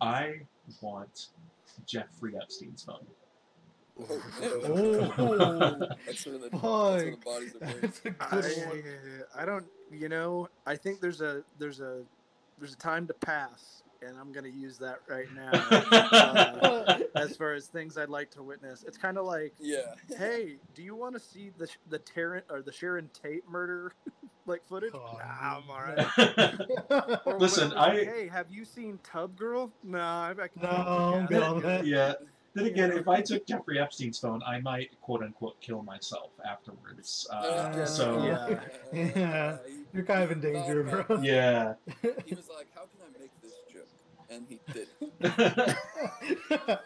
I 0.00 0.40
want 0.80 1.28
Jeffrey 1.86 2.34
Epstein's 2.40 2.82
phone. 2.82 3.06
Oh, 4.00 4.06
Oh, 4.42 4.96
that's 5.06 5.16
where 5.18 5.38
the, 5.38 5.96
that's 6.06 6.26
where 6.26 6.38
the 6.38 6.50
bodies 6.50 7.54
are 7.54 7.58
buried. 7.58 7.82
That's 7.82 8.00
a 8.04 8.14
I, 8.20 8.40
good 8.40 8.66
one. 8.68 9.24
I 9.36 9.44
don't 9.44 9.66
you 9.92 10.08
know 10.08 10.48
i 10.66 10.76
think 10.76 11.00
there's 11.00 11.20
a 11.20 11.42
there's 11.58 11.80
a 11.80 12.02
there's 12.58 12.72
a 12.72 12.76
time 12.76 13.06
to 13.06 13.14
pass 13.14 13.82
and 14.06 14.16
i'm 14.18 14.32
going 14.32 14.44
to 14.44 14.50
use 14.58 14.78
that 14.78 15.00
right 15.08 15.26
now 15.34 15.50
uh, 15.52 16.98
as 17.16 17.36
far 17.36 17.52
as 17.54 17.66
things 17.66 17.96
i'd 17.98 18.08
like 18.08 18.30
to 18.30 18.42
witness 18.42 18.84
it's 18.86 18.96
kind 18.98 19.18
of 19.18 19.26
like 19.26 19.52
Yeah. 19.60 19.94
hey 20.16 20.56
do 20.74 20.82
you 20.82 20.94
want 20.94 21.14
to 21.14 21.20
see 21.20 21.50
the 21.58 21.68
the 21.88 21.98
Tarrant 21.98 22.44
or 22.50 22.62
the 22.62 22.72
sharon 22.72 23.10
tate 23.12 23.48
murder 23.48 23.92
like 24.46 24.66
footage 24.66 24.92
Oh, 24.94 25.18
nah, 25.18 25.58
i'm 25.58 25.70
all 25.70 25.80
right 27.26 27.38
Listen, 27.38 27.70
whatever, 27.70 27.78
I- 28.00 28.04
hey 28.04 28.28
have 28.28 28.46
you 28.50 28.64
seen 28.64 28.98
tub 29.02 29.36
girl 29.36 29.70
no 29.84 29.98
i, 29.98 30.30
I 30.30 30.48
can 30.48 30.62
No, 30.62 31.16
yeah, 31.20 31.26
good 31.28 31.42
on 31.42 31.60
that. 31.62 31.86
yeah. 31.86 32.14
Then 32.52 32.66
again, 32.66 32.90
if 32.90 33.06
I 33.06 33.20
took 33.20 33.46
Jeffrey 33.46 33.78
Epstein's 33.78 34.18
phone, 34.18 34.42
I 34.44 34.60
might 34.60 34.90
quote 35.02 35.22
unquote 35.22 35.60
kill 35.60 35.84
myself 35.84 36.30
afterwards. 36.44 37.28
Uh, 37.32 37.36
Uh, 37.36 37.86
so 37.86 38.24
yeah. 38.24 38.58
Yeah. 38.92 39.58
he- 39.64 39.84
You're 39.94 40.02
kind 40.04 40.24
of 40.24 40.32
in 40.32 40.40
danger, 40.40 40.82
bro. 40.82 41.20
yeah. 41.22 41.74
He 42.26 42.34
was 42.34 42.48
like, 42.48 42.66
"How 42.74 42.86
can 42.90 43.06
I 43.06 43.20
make 43.20 43.30
this 43.40 43.52
joke?" 43.72 43.86
And 44.30 44.46
he 44.48 44.60
did. 44.72 44.88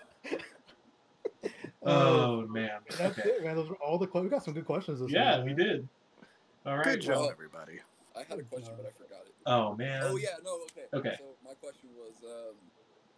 oh 1.83 2.47
man. 2.49 2.71
That's 2.99 3.19
Okay. 3.19 3.29
it, 3.31 3.45
man. 3.45 3.57
Those 3.57 3.69
were 3.69 3.77
all 3.77 3.99
the 3.99 4.07
que- 4.07 4.23
we 4.23 4.29
got 4.29 4.43
some 4.45 4.55
good 4.55 4.65
questions 4.65 5.01
this 5.01 5.11
Yeah, 5.11 5.43
week. 5.45 5.57
we 5.57 5.65
did. 5.65 5.89
All 6.67 6.77
right. 6.77 6.85
good 6.85 7.01
job 7.03 7.17
well- 7.21 7.31
everybody 7.31 7.81
I 8.17 8.21
had 8.29 8.39
a 8.39 8.43
question, 8.45 8.73
but 8.77 8.87
I 8.87 8.91
forgot 8.91 9.27
it. 9.27 9.35
Oh 9.45 9.75
man. 9.75 10.03
Oh 10.05 10.17
yeah, 10.17 10.37
no, 10.45 10.61
okay. 10.71 10.87
Okay. 10.95 11.17
So 11.19 11.25
my 11.45 11.55
question 11.55 11.91
was, 11.99 12.15
um, 12.25 12.55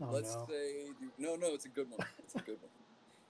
Oh, 0.01 0.11
let's 0.13 0.35
no. 0.35 0.47
say, 0.49 0.85
you, 1.01 1.11
no, 1.19 1.37
no, 1.37 1.55
it's 1.55 1.65
a 1.65 1.71
good 1.71 1.91
one. 1.91 2.01
It's 2.23 2.35
a 2.35 2.39
good 2.41 2.59
one. 2.61 2.71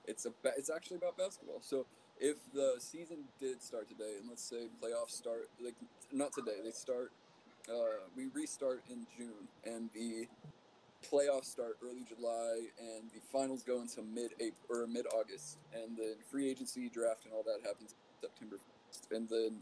It's 0.07 0.27
a, 0.27 0.31
it's 0.57 0.71
actually 0.71 0.97
about 0.99 1.17
basketball. 1.17 1.61
So 1.61 1.87
if 2.19 2.37
the 2.53 2.75
season 2.79 3.25
did 3.41 3.63
start 3.63 3.89
today, 3.89 4.15
and 4.21 4.29
let's 4.29 4.43
say 4.43 4.69
playoffs 4.83 5.11
start, 5.11 5.49
like 5.61 5.75
not 6.13 6.33
today, 6.33 6.59
they 6.65 6.71
start, 6.71 7.13
uh, 7.69 7.99
we 8.17 8.27
restart 8.33 8.83
in 8.89 9.07
June, 9.17 9.49
and 9.65 9.91
the 9.95 10.27
playoffs 11.05 11.47
start 11.47 11.79
early 11.83 12.05
July, 12.09 12.69
and 12.79 13.11
the 13.13 13.21
finals 13.33 13.63
go 13.63 13.81
into 13.81 14.03
mid 14.03 14.33
April 14.41 14.67
or 14.83 14.87
mid 14.87 15.07
August, 15.13 15.59
and 15.75 15.97
then 15.97 16.15
free 16.31 16.49
agency 16.51 16.89
draft 16.89 17.25
and 17.25 17.33
all 17.35 17.43
that 17.45 17.61
happens 17.67 17.95
September, 18.21 18.57
1st, 18.57 19.17
and 19.17 19.29
then 19.29 19.61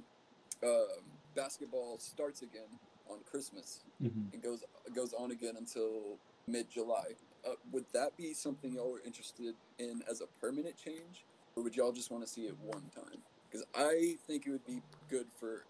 um, 0.62 1.02
basketball 1.34 1.98
starts 1.98 2.42
again 2.42 2.78
on 3.10 3.18
Christmas 3.30 3.80
Mhm. 4.02 4.32
and 4.32 4.42
goes 4.42 4.64
goes 4.94 5.12
on 5.12 5.30
again 5.30 5.56
until 5.56 6.18
mid 6.46 6.70
July. 6.70 7.14
Uh, 7.46 7.56
would 7.72 7.84
that 7.92 8.16
be 8.16 8.32
something 8.32 8.72
y'all 8.72 8.94
are 8.94 9.00
interested 9.04 9.54
in 9.78 10.02
as 10.08 10.22
a 10.22 10.26
permanent 10.40 10.76
change, 10.76 11.24
or 11.56 11.62
would 11.62 11.76
y'all 11.76 11.92
just 11.92 12.10
want 12.10 12.24
to 12.24 12.28
see 12.28 12.46
it 12.46 12.56
one 12.60 12.88
time? 12.94 13.22
Because 13.50 13.66
I 13.74 14.16
think 14.26 14.46
it 14.46 14.50
would 14.50 14.64
be 14.66 14.80
good 15.10 15.26
for 15.38 15.66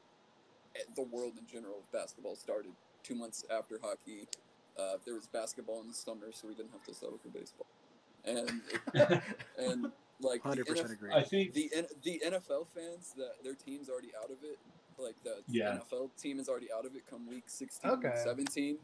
eh, 0.77 0.81
the 0.95 1.03
world 1.03 1.33
in 1.39 1.47
general 1.47 1.81
if 1.85 1.91
basketball 1.91 2.37
started 2.37 2.73
two 3.03 3.15
months 3.15 3.45
after 3.51 3.79
hockey. 3.83 4.29
Uh, 4.79 4.97
there 5.05 5.15
was 5.15 5.27
basketball 5.29 5.81
in 5.81 5.89
the 5.89 5.95
summer, 5.95 6.33
so 6.33 6.49
we 6.49 6.55
didn't 6.55 6.73
have 6.73 6.83
to 6.85 6.95
settle 6.95 7.19
for 7.19 7.29
baseball, 7.29 7.67
and 8.25 8.61
and 9.59 9.93
like 10.21 10.43
100% 10.43 10.65
NF 10.67 10.93
agree 10.93 11.13
I 11.13 11.23
think 11.23 11.53
the 11.55 11.71
the 12.03 12.21
NFL 12.27 12.67
fans 12.75 13.15
that 13.17 13.35
their 13.45 13.55
team's 13.55 13.89
already 13.89 14.11
out 14.21 14.31
of 14.31 14.39
it, 14.43 14.59
like 14.99 15.15
the 15.23 15.37
Yeah. 15.49 15.79
NFL 15.79 16.11
team 16.21 16.41
is 16.41 16.49
already 16.49 16.69
out 16.77 16.87
of 16.87 16.97
it 16.97 17.03
come 17.09 17.27
week 17.29 17.45
16, 17.47 17.91
Okay. 17.91 18.09
week 18.09 18.17
17, 18.19 18.79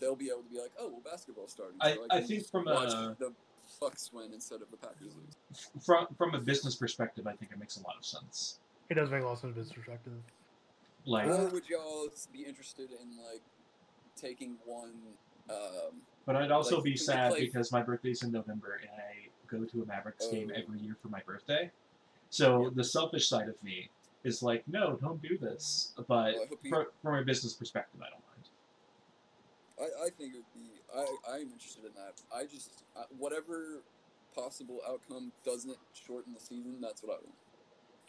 they'll 0.00 0.16
be 0.16 0.28
able 0.30 0.42
to 0.42 0.48
be 0.48 0.58
like, 0.60 0.70
oh, 0.78 0.88
well, 0.88 1.00
basketball 1.04 1.48
starting. 1.48 1.76
I- 1.80 1.94
so 1.94 2.06
I 2.10 2.20
think 2.22 2.46
from 2.46 2.64
watch 2.64 2.92
a- 2.92 3.16
the 3.18 3.32
Bucks 3.80 4.10
win 4.12 4.32
instead 4.32 4.62
of 4.62 4.70
the 4.70 4.76
Packers 4.78 5.12
lose. 5.14 5.68
from 5.84 6.06
from 6.16 6.34
a 6.34 6.40
business 6.40 6.74
perspective, 6.74 7.26
I 7.26 7.34
think 7.34 7.52
it 7.52 7.58
makes 7.58 7.76
a 7.76 7.82
lot 7.82 7.96
of 7.98 8.04
sense. 8.04 8.58
It 8.88 8.94
does 8.94 9.10
make 9.10 9.22
a 9.22 9.26
lot 9.26 9.32
of 9.32 9.38
sense 9.40 9.52
from 9.54 9.62
this 9.62 9.72
perspective. 9.72 10.14
Like, 11.04 11.28
Or 11.28 11.48
would 11.48 11.68
y'all 11.68 12.08
be 12.32 12.44
interested 12.44 12.90
in 12.90 13.16
like 13.18 13.42
taking 14.16 14.56
one? 14.64 14.94
Um, 15.50 16.02
but 16.26 16.36
I'd 16.36 16.50
also 16.50 16.76
like, 16.76 16.84
be 16.84 16.96
sad 16.96 17.34
because 17.36 17.72
my 17.72 17.82
birthday's 17.82 18.22
in 18.22 18.30
November 18.32 18.80
and 18.82 18.90
I 19.00 19.28
go 19.46 19.64
to 19.64 19.82
a 19.82 19.86
Mavericks 19.86 20.26
game 20.28 20.50
Oh. 20.54 20.58
every 20.60 20.78
year 20.80 20.96
for 21.00 21.08
my 21.08 21.20
birthday. 21.26 21.70
So 22.30 22.64
Yeah. 22.64 22.70
the 22.74 22.84
selfish 22.84 23.28
side 23.28 23.48
of 23.48 23.62
me 23.62 23.88
is 24.24 24.42
like, 24.42 24.66
no, 24.68 24.96
don't 25.00 25.22
do 25.22 25.38
this. 25.38 25.92
But 25.96 26.06
Well, 26.08 26.26
I 26.26 26.32
you- 26.62 26.70
fro- 26.70 26.86
from 27.02 27.14
a 27.16 27.24
business 27.24 27.54
perspective, 27.54 28.00
I 28.02 28.10
don't 28.10 28.20
mind. 28.20 28.48
I, 29.80 30.06
I 30.06 30.10
think 30.10 30.34
it 30.34 30.38
would 30.38 30.54
be. 30.54 30.70
I 30.94 31.34
I'm 31.34 31.52
interested 31.52 31.84
in 31.84 31.92
that. 31.94 32.20
I 32.34 32.44
just 32.46 32.82
uh, 32.96 33.04
whatever 33.16 33.82
possible 34.34 34.80
outcome 34.88 35.32
doesn't 35.44 35.76
shorten 35.94 36.34
the 36.34 36.40
season. 36.40 36.80
That's 36.80 37.02
what 37.02 37.12
I 37.12 37.24
want. 37.24 37.34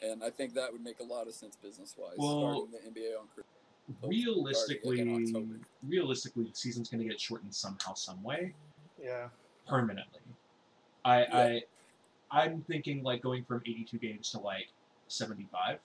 And 0.01 0.23
I 0.23 0.29
think 0.29 0.53
that 0.55 0.71
would 0.71 0.83
make 0.83 0.99
a 0.99 1.03
lot 1.03 1.27
of 1.27 1.33
sense 1.33 1.55
business 1.57 1.95
wise. 1.97 2.15
Well, 2.17 2.39
starting 2.67 2.71
the 2.71 3.01
NBA 3.01 3.19
on 3.19 3.27
Christmas. 3.27 3.45
Realistically, 4.03 4.97
starting 4.97 5.15
in 5.15 5.35
October. 5.35 5.59
realistically, 5.87 6.43
the 6.45 6.55
season's 6.55 6.89
going 6.89 7.01
to 7.03 7.09
get 7.09 7.19
shortened 7.19 7.53
somehow, 7.53 7.93
some 7.93 8.21
way, 8.23 8.53
Yeah. 9.01 9.29
permanently. 9.67 10.19
I, 11.05 11.19
Yeah. 11.21 11.59
I, 12.31 12.41
I'm 12.45 12.61
thinking 12.61 13.03
like 13.03 13.21
going 13.21 13.43
from 13.45 13.61
82 13.65 13.97
games 13.97 14.31
to 14.31 14.39
like 14.39 14.69
75. 15.07 15.79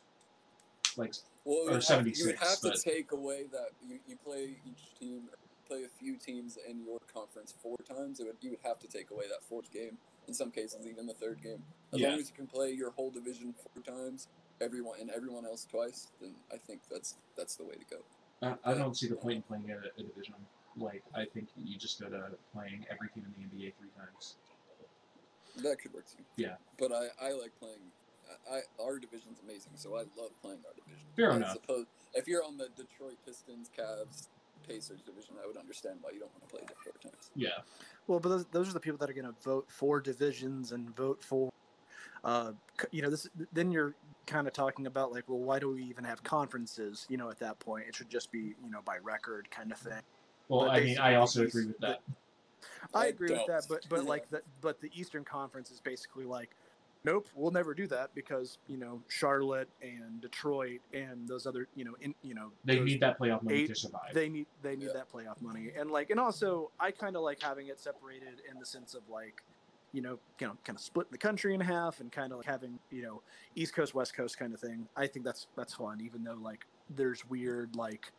Like, 0.97 1.15
Well, 1.45 1.57
or 1.57 1.59
you 1.61 1.65
would 1.67 1.75
have, 1.75 1.85
76, 1.85 2.19
you 2.21 2.27
would 2.27 2.37
have 2.37 2.59
but- 2.63 2.77
to 2.77 2.83
take 2.83 3.13
away 3.13 3.45
that 3.53 3.71
you, 3.87 3.99
you 4.07 4.17
play 4.25 4.57
each 4.67 4.95
team, 4.99 5.29
play 5.67 5.85
a 5.85 5.89
few 5.89 6.17
teams 6.17 6.59
in 6.69 6.85
your 6.85 6.99
conference 7.13 7.53
four 7.63 7.77
times. 7.89 8.21
It 8.21 8.27
would, 8.27 8.37
you 8.41 8.51
would 8.51 8.61
have 8.65 8.79
to 8.81 8.87
take 8.89 9.11
away 9.11 9.25
that 9.29 9.43
fourth 9.43 9.73
game. 9.73 9.99
In 10.29 10.33
some 10.35 10.51
cases, 10.51 10.87
even 10.87 11.07
the 11.07 11.15
third 11.15 11.43
game. 11.43 11.63
As 11.93 12.01
Yeah. 12.01 12.11
long 12.11 12.19
as 12.21 12.29
you 12.31 12.35
can 12.35 12.47
play 12.47 12.71
your 12.73 12.91
whole 12.93 13.11
division 13.11 13.55
four 13.55 13.83
times, 13.83 14.29
everyone 14.61 15.01
and 15.01 15.11
everyone 15.11 15.45
else 15.45 15.67
twice, 15.71 16.09
then 16.21 16.35
I 16.53 16.57
think 16.57 16.81
that's 16.91 17.17
that's 17.37 17.57
the 17.57 17.65
way 17.65 17.75
to 17.75 17.97
go. 17.97 18.57
I, 18.65 18.73
I 18.73 18.75
don't 18.75 18.97
see 18.97 19.09
the 19.09 19.17
point 19.17 19.37
in 19.37 19.43
playing 19.43 19.71
a, 19.71 20.01
a 20.01 20.03
division. 20.03 20.35
Like, 20.77 21.05
I 21.15 21.25
think 21.25 21.49
you 21.57 21.79
just 21.79 22.01
go 22.01 22.09
to 22.09 22.31
playing 22.53 22.85
every 22.91 23.09
team 23.15 23.25
in 23.25 23.33
the 23.33 23.57
NBA 23.57 23.73
three 23.79 23.91
times. 23.97 24.35
That 25.63 25.81
could 25.81 25.95
work 25.95 26.05
too. 26.11 26.25
Yeah. 26.37 26.55
But 26.79 26.91
I, 26.91 27.07
I 27.23 27.33
like 27.33 27.53
playing 27.61 27.79
I, 28.51 28.61
our 28.83 28.99
division's 28.99 29.39
amazing, 29.43 29.73
so 29.77 29.95
I 29.95 30.05
love 30.21 30.31
playing 30.43 30.61
our 30.67 30.75
division. 30.75 31.07
Fair 31.17 31.33
I 31.33 31.37
enough. 31.37 31.53
Suppose 31.53 31.87
if 32.15 32.27
you're 32.27 32.45
on 32.45 32.57
the 32.57 32.69
Detroit 32.77 33.17
Pistons, 33.25 33.71
Cavs, 33.77 34.29
Pacers 34.67 35.01
division, 35.03 35.35
I 35.43 35.47
would 35.47 35.57
understand 35.57 35.99
why 36.01 36.11
you 36.13 36.21
don't 36.21 36.33
want 36.33 36.49
to 36.49 36.55
play 36.55 36.65
the 36.67 36.75
four 36.83 36.93
times. 37.03 37.31
Yeah. 37.35 37.49
Well, 38.07 38.21
but 38.21 38.29
those, 38.31 38.45
those 38.47 38.69
are 38.69 38.73
the 38.73 38.81
people 38.81 38.99
that 38.99 39.11
are 39.11 39.15
going 39.15 39.27
to 39.27 39.35
vote 39.43 39.67
for 39.69 40.01
divisions 40.01 40.73
and 40.73 40.95
vote 40.97 41.23
for, 41.23 41.51
uh, 42.25 42.53
you 42.91 43.03
know, 43.03 43.11
this. 43.11 43.29
Then 43.53 43.71
you're 43.71 43.95
kind 44.27 44.47
of 44.47 44.53
talking 44.53 44.87
about 44.87 45.13
like, 45.13 45.25
well, 45.29 45.39
why 45.39 45.59
do 45.59 45.71
we 45.73 45.83
even 45.85 46.05
have 46.05 46.23
conferences? 46.23 47.07
You 47.09 47.17
know, 47.17 47.31
at 47.31 47.39
that 47.41 47.59
point, 47.59 47.87
it 47.89 47.95
should 47.95 48.09
just 48.11 48.31
be 48.33 48.55
you 48.65 48.71
know 48.71 48.81
by 48.85 48.99
record 48.99 49.51
kind 49.51 49.73
of 49.73 49.79
thing. 49.79 50.01
Well, 50.49 50.61
But 50.67 50.71
I 50.71 50.81
mean, 50.81 50.99
I 50.99 51.15
also 51.15 51.45
agree 51.45 51.67
with 51.67 51.79
that. 51.81 52.01
I 52.95 53.05
I 53.05 53.07
agree 53.07 53.31
with 53.31 53.47
that, 53.47 53.65
but 53.69 53.85
but 53.89 54.05
like 54.05 54.29
that, 54.31 54.43
but 54.61 54.81
the 54.81 54.91
Eastern 54.95 55.25
Conference 55.25 55.71
is 55.71 55.81
basically 55.81 56.25
like, 56.25 56.51
nope, 57.05 57.27
we'll 57.35 57.51
never 57.51 57.75
do 57.75 57.87
that 57.89 58.15
because 58.15 58.59
you 58.69 58.77
know 58.79 59.01
Charlotte 59.09 59.69
and 59.83 60.21
Detroit 60.21 60.81
and 60.93 61.29
those 61.29 61.47
other 61.47 61.67
you 61.75 61.85
know 61.85 61.95
in 62.01 62.15
you 62.23 62.35
know 62.35 62.51
They 62.65 62.81
need 62.81 63.01
that 63.01 63.19
playoff 63.19 63.43
money 63.43 63.59
eight- 63.59 63.67
to 63.69 63.75
survive. 63.75 64.15
they 64.15 64.29
need 64.29 64.47
they 64.63 64.77
need 64.77 64.87
Yeah. 64.87 64.93
that 64.95 65.13
playoff 65.13 65.41
money 65.43 65.73
and 65.79 65.91
like 65.91 66.11
and 66.11 66.19
also 66.21 66.71
i 66.81 66.91
kind 66.91 67.17
of 67.17 67.23
like 67.23 67.43
having 67.43 67.67
it 67.69 67.79
separated 67.79 68.41
in 68.51 68.59
the 68.59 68.65
sense 68.67 68.95
of 68.95 69.03
like 69.11 69.43
you 69.95 70.03
know 70.03 70.19
you 70.41 70.47
know 70.47 70.57
kind 70.65 70.77
of 70.77 70.83
splitting 70.83 71.13
the 71.13 71.19
country 71.19 71.55
in 71.55 71.61
half 71.61 72.01
and 72.01 72.11
kind 72.11 72.33
of 72.33 72.39
like 72.39 72.47
having 72.47 72.79
you 72.91 73.03
know 73.03 73.23
east 73.55 73.75
coast 73.75 73.95
west 73.95 74.15
coast 74.15 74.37
kind 74.37 74.53
of 74.53 74.61
thing 74.61 74.87
i 74.97 75.07
think 75.07 75.25
that's 75.25 75.47
that's 75.57 75.75
fun 75.75 76.01
even 76.05 76.25
though 76.25 76.37
like 76.43 76.67
there's 76.97 77.25
weird 77.31 77.75
like 77.77 78.11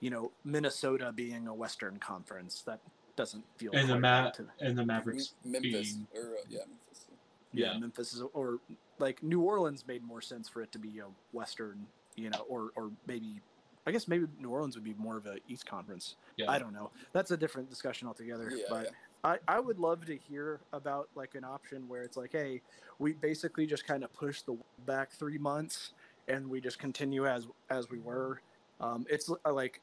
you 0.00 0.10
know 0.10 0.30
minnesota 0.44 1.10
being 1.14 1.48
a 1.48 1.54
western 1.54 1.96
conference 1.96 2.62
that 2.66 2.80
doesn't 3.16 3.44
feel 3.56 3.72
and 3.72 3.88
the 3.88 3.94
quite 3.94 4.02
Ma- 4.02 4.22
right 4.24 4.34
to- 4.34 4.46
and 4.60 4.76
the 4.76 4.84
Mavericks 4.84 5.34
Memphis 5.44 5.94
being 5.94 6.06
or 6.14 6.36
uh, 6.36 6.42
yeah, 6.48 6.58
Memphis. 6.68 7.06
yeah, 7.52 7.72
yeah. 7.72 7.78
memphis 7.78 8.12
is 8.12 8.22
or 8.34 8.58
like 8.98 9.22
new 9.22 9.40
orleans 9.40 9.86
made 9.86 10.02
more 10.04 10.20
sense 10.20 10.48
for 10.48 10.62
it 10.62 10.70
to 10.72 10.78
be 10.78 10.98
a 10.98 11.06
western 11.32 11.86
you 12.16 12.28
know 12.30 12.44
or 12.48 12.70
or 12.76 12.90
maybe 13.06 13.40
i 13.86 13.90
guess 13.90 14.06
maybe 14.08 14.26
new 14.38 14.50
orleans 14.50 14.74
would 14.74 14.84
be 14.84 14.94
more 14.94 15.16
of 15.16 15.26
a 15.26 15.36
east 15.48 15.66
conference 15.66 16.16
yeah. 16.36 16.50
I 16.50 16.58
don't 16.58 16.72
know. 16.72 16.90
That's 17.12 17.30
a 17.30 17.36
different 17.36 17.68
discussion 17.68 18.08
altogether. 18.08 18.50
Yeah, 18.54 18.64
but 18.68 18.84
yeah. 18.84 18.90
I, 19.24 19.38
I 19.46 19.60
would 19.60 19.78
love 19.78 20.04
to 20.06 20.16
hear 20.16 20.60
about 20.72 21.08
like 21.14 21.34
an 21.34 21.44
option 21.44 21.88
where 21.88 22.02
it's 22.02 22.16
like, 22.16 22.32
hey, 22.32 22.60
we 22.98 23.12
basically 23.12 23.66
just 23.66 23.86
kind 23.86 24.02
of 24.02 24.12
push 24.12 24.42
the 24.42 24.56
back 24.84 25.12
three 25.12 25.38
months 25.38 25.92
and 26.28 26.48
we 26.48 26.60
just 26.60 26.78
continue 26.78 27.26
as 27.26 27.46
as 27.70 27.88
we 27.88 27.98
were. 27.98 28.40
Um, 28.80 29.06
it's 29.08 29.30
uh, 29.44 29.52
like 29.52 29.80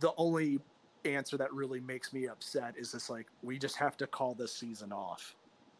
the 0.00 0.12
only 0.16 0.58
answer 1.04 1.36
that 1.36 1.52
really 1.54 1.80
makes 1.80 2.12
me 2.12 2.26
upset 2.26 2.74
is 2.76 2.90
this 2.92 3.08
like 3.08 3.26
we 3.42 3.58
just 3.58 3.76
have 3.76 3.96
to 3.98 4.06
call 4.08 4.34
this 4.34 4.54
season 4.54 4.92
off. 4.92 5.36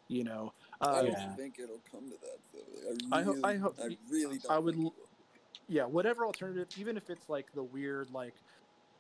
You 0.07 0.25
know, 0.25 0.53
I 0.81 0.85
uh, 0.87 1.03
don't 1.03 1.11
Yeah. 1.13 1.35
think 1.35 1.59
it'll 1.59 1.81
come 1.91 2.11
to 2.11 2.17
that 2.21 2.39
though. 2.53 3.17
I 3.17 3.21
I 3.21 3.23
ho- 3.23 3.33
really, 3.33 3.45
I 3.45 3.57
hope- 3.57 3.79
I 3.81 3.97
really 4.09 4.39
don't. 4.39 4.53
I 4.53 4.59
would 4.59 4.75
l- 4.77 4.81
it 4.81 4.85
will. 4.85 4.95
yeah, 5.69 5.85
whatever 5.85 6.27
alternative, 6.27 6.69
even 6.79 6.97
if 6.97 7.11
it's 7.11 7.29
like 7.29 7.53
the 7.55 7.63
weird 7.63 8.11
like 8.13 8.35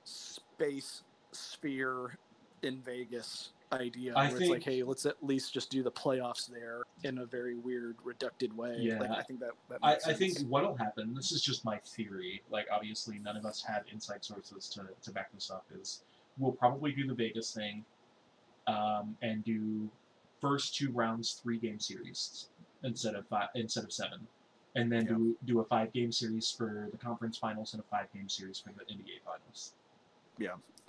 space 0.04 1.02
sphere 1.32 2.16
in 2.62 2.80
Vegas 2.82 3.50
idea, 3.72 4.12
I 4.14 4.28
where 4.28 4.40
it's 4.40 4.51
like, 4.51 4.64
hey, 4.64 4.82
let's 4.82 5.06
at 5.06 5.16
least 5.22 5.52
just 5.52 5.70
do 5.70 5.82
the 5.82 5.90
playoffs 5.90 6.51
there 6.51 6.82
in 7.05 7.18
a 7.18 7.26
very 7.26 7.56
weird, 7.56 7.97
reducted 8.05 8.56
way. 8.56 8.76
Yeah. 8.78 8.98
like, 9.01 9.10
I 9.10 9.22
think 9.22 9.40
that 9.40 9.51
that 9.68 9.78
I, 9.82 9.92
makes 9.92 10.06
I 10.06 10.12
think 10.12 10.38
what'll 10.48 10.76
happen. 10.76 11.14
This 11.14 11.32
is 11.32 11.42
just 11.42 11.64
my 11.64 11.78
theory. 11.78 12.42
Like, 12.51 12.66
obviously, 12.72 13.18
none 13.18 13.36
of 13.36 13.44
us 13.47 13.62
have 13.62 13.84
inside 13.92 14.24
sources 14.24 14.68
to, 14.70 14.88
to 15.02 15.10
back 15.10 15.32
this 15.32 15.51
up. 15.51 15.64
Is 15.78 16.02
we'll 16.38 16.52
probably 16.52 16.92
do 16.92 17.06
the 17.06 17.14
Vegas 17.14 17.52
thing, 17.55 17.84
um, 18.66 19.16
and 19.22 19.44
do 19.44 19.88
first 20.40 20.74
two 20.74 20.90
rounds 20.90 21.40
three 21.42 21.59
game 21.59 21.78
series 21.78 22.48
instead 22.82 23.14
of 23.14 23.26
five 23.28 23.48
instead 23.55 23.84
of 23.84 23.92
seven, 23.92 24.26
and 24.74 24.90
then 24.90 25.02
Yeah. 25.06 25.14
do 25.14 25.36
do 25.44 25.60
a 25.60 25.64
five 25.64 25.92
game 25.92 26.12
series 26.12 26.51
for 26.51 26.88
the 26.90 26.98
conference 26.98 27.38
finals 27.38 27.74
and 27.74 27.82
a 27.82 27.86
five 27.86 28.12
game 28.12 28.28
series 28.28 28.59
for 28.59 28.70
the 28.70 28.84
NBA 28.92 29.20
finals. 29.24 29.72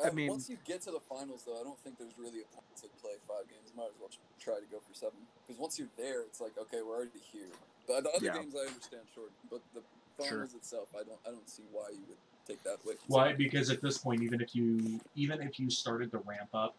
I 0.04 0.12
mean- 0.12 0.30
once 0.30 0.50
you 0.50 0.58
get 0.66 0.82
to 0.84 0.92
the 0.92 1.00
finals, 1.00 1.44
though, 1.46 1.60
I 1.60 1.64
don't 1.64 1.80
think 1.80 1.98
there's 1.98 2.18
really 2.18 2.42
a 2.42 2.46
point 2.56 2.66
to 2.82 2.88
play 3.02 3.14
five 3.28 3.48
games. 3.50 3.72
Might 3.76 3.90
as 3.94 4.00
well 4.00 4.10
try 4.40 4.60
to 4.60 4.66
go 4.66 4.80
for 4.80 4.94
seven. 4.94 5.20
Because 5.48 5.60
once 5.60 5.78
you're 5.80 5.90
there, 5.98 6.22
it's 6.24 6.42
like, 6.42 6.58
okay, 6.58 6.82
we're 6.82 6.96
already 6.96 7.20
here. 7.32 7.50
But 7.88 8.04
the 8.04 8.12
other 8.12 8.26
Yeah. 8.26 8.34
games, 8.34 8.56
I 8.56 8.66
understand, 8.68 9.04
short. 9.14 9.32
But 9.50 9.62
the 9.74 9.82
Sure. 10.24 10.30
finals 10.30 10.54
itself, 10.56 10.90
I 10.96 11.04
don't, 11.04 11.20
I 11.26 11.32
don't 11.32 11.50
see 11.50 11.64
why 11.72 11.90
you 11.90 12.04
would 12.08 12.18
take 12.46 12.62
that 12.64 12.84
away. 12.84 12.96
from 12.96 13.08
Why? 13.08 13.34
Because 13.34 13.70
at 13.70 13.82
this 13.82 13.98
point, 13.98 14.24
even 14.24 14.42
if 14.42 14.56
you 14.56 15.00
even 15.16 15.42
if 15.42 15.60
you 15.60 15.70
started 15.70 16.12
the 16.12 16.20
ramp 16.20 16.50
up 16.54 16.76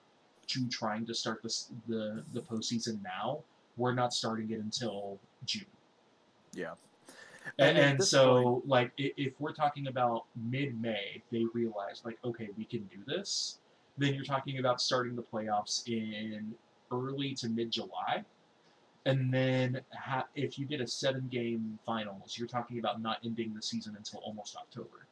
to 0.48 0.68
trying 0.68 1.06
to 1.06 1.14
start 1.14 1.42
this 1.42 1.70
the 1.88 2.24
the 2.32 2.42
postseason 2.42 3.00
now, 3.02 3.42
we're 3.76 3.94
not 3.94 4.12
starting 4.12 4.50
it 4.50 4.60
until 4.60 5.18
June. 5.44 5.66
yeah. 6.52 6.74
And, 7.58 7.76
and 7.78 8.04
so, 8.04 8.42
point- 8.42 8.68
like, 8.68 8.92
if 8.96 9.32
we're 9.40 9.52
talking 9.52 9.86
about 9.88 10.24
mid-May, 10.36 11.22
they 11.30 11.44
realize, 11.52 12.02
like, 12.04 12.18
okay, 12.24 12.48
we 12.56 12.64
can 12.64 12.84
do 12.84 12.98
this. 13.06 13.58
Then 13.98 14.14
you're 14.14 14.24
talking 14.24 14.58
about 14.58 14.80
starting 14.80 15.14
the 15.16 15.22
playoffs 15.22 15.86
in 15.88 16.54
early 16.90 17.34
to 17.34 17.48
mid-July, 17.48 18.24
and 19.04 19.32
then 19.32 19.80
ha- 19.92 20.26
if 20.34 20.58
you 20.58 20.64
did 20.66 20.80
a 20.80 20.86
seven-game 20.86 21.78
finals, 21.84 22.36
you're 22.38 22.48
talking 22.48 22.78
about 22.78 23.02
not 23.02 23.18
ending 23.24 23.52
the 23.54 23.62
season 23.62 23.94
until 23.96 24.20
almost 24.20 24.56
October. 24.56 25.06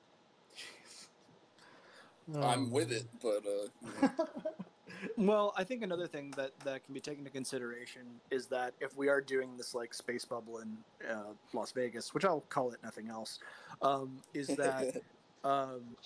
I'm 2.36 2.43
Um, 2.44 2.70
with 2.70 2.93
it, 2.93 3.07
but 3.20 3.44
uh, 3.44 3.69
you 3.82 3.90
know, 4.02 4.11
Well, 5.17 5.53
I 5.57 5.65
think 5.65 5.83
another 5.83 6.07
thing 6.07 6.31
that, 6.33 6.53
that 6.65 6.85
can 6.85 6.95
be 6.95 7.01
taken 7.01 7.21
into 7.21 7.31
consideration 7.31 8.21
is 8.31 8.49
that 8.49 8.75
if 8.81 8.97
we 8.97 9.09
are 9.09 9.21
doing 9.21 9.57
this 9.57 9.75
like 9.75 9.95
space 9.95 10.25
bubble 10.25 10.59
in 10.59 10.85
uh, 11.07 11.35
Las 11.53 11.73
Vegas, 11.73 12.13
which 12.15 12.25
I'll 12.25 12.41
call 12.43 12.73
it 12.73 12.83
nothing 12.83 13.09
else, 13.09 13.39
um, 13.83 14.23
is 14.35 14.49
that 14.57 15.03
um, 15.45 15.97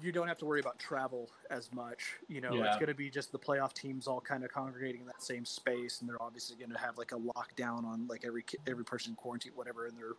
you 0.00 0.12
don't 0.12 0.28
have 0.28 0.38
to 0.38 0.44
worry 0.46 0.60
about 0.60 0.78
travel 0.78 1.30
as 1.50 1.72
much. 1.72 2.18
You 2.28 2.40
know, 2.40 2.52
Yeah. 2.54 2.66
it's 2.66 2.76
going 2.76 2.88
to 2.88 2.94
be 2.94 3.10
just 3.10 3.32
the 3.32 3.38
playoff 3.38 3.72
teams 3.72 4.06
all 4.06 4.20
kind 4.20 4.44
of 4.44 4.50
congregating 4.50 5.02
in 5.02 5.06
that 5.08 5.22
same 5.22 5.44
space, 5.44 6.00
and 6.00 6.08
they're 6.08 6.22
obviously 6.22 6.56
going 6.56 6.70
to 6.70 6.78
have 6.78 6.98
like 6.98 7.12
a 7.12 7.16
lockdown 7.18 7.84
on 7.84 8.06
like 8.06 8.24
every 8.24 8.42
ki- 8.42 8.58
every 8.66 8.84
person 8.84 9.14
quarantine, 9.14 9.52
whatever, 9.54 9.86
in 9.86 9.94
their 9.94 10.12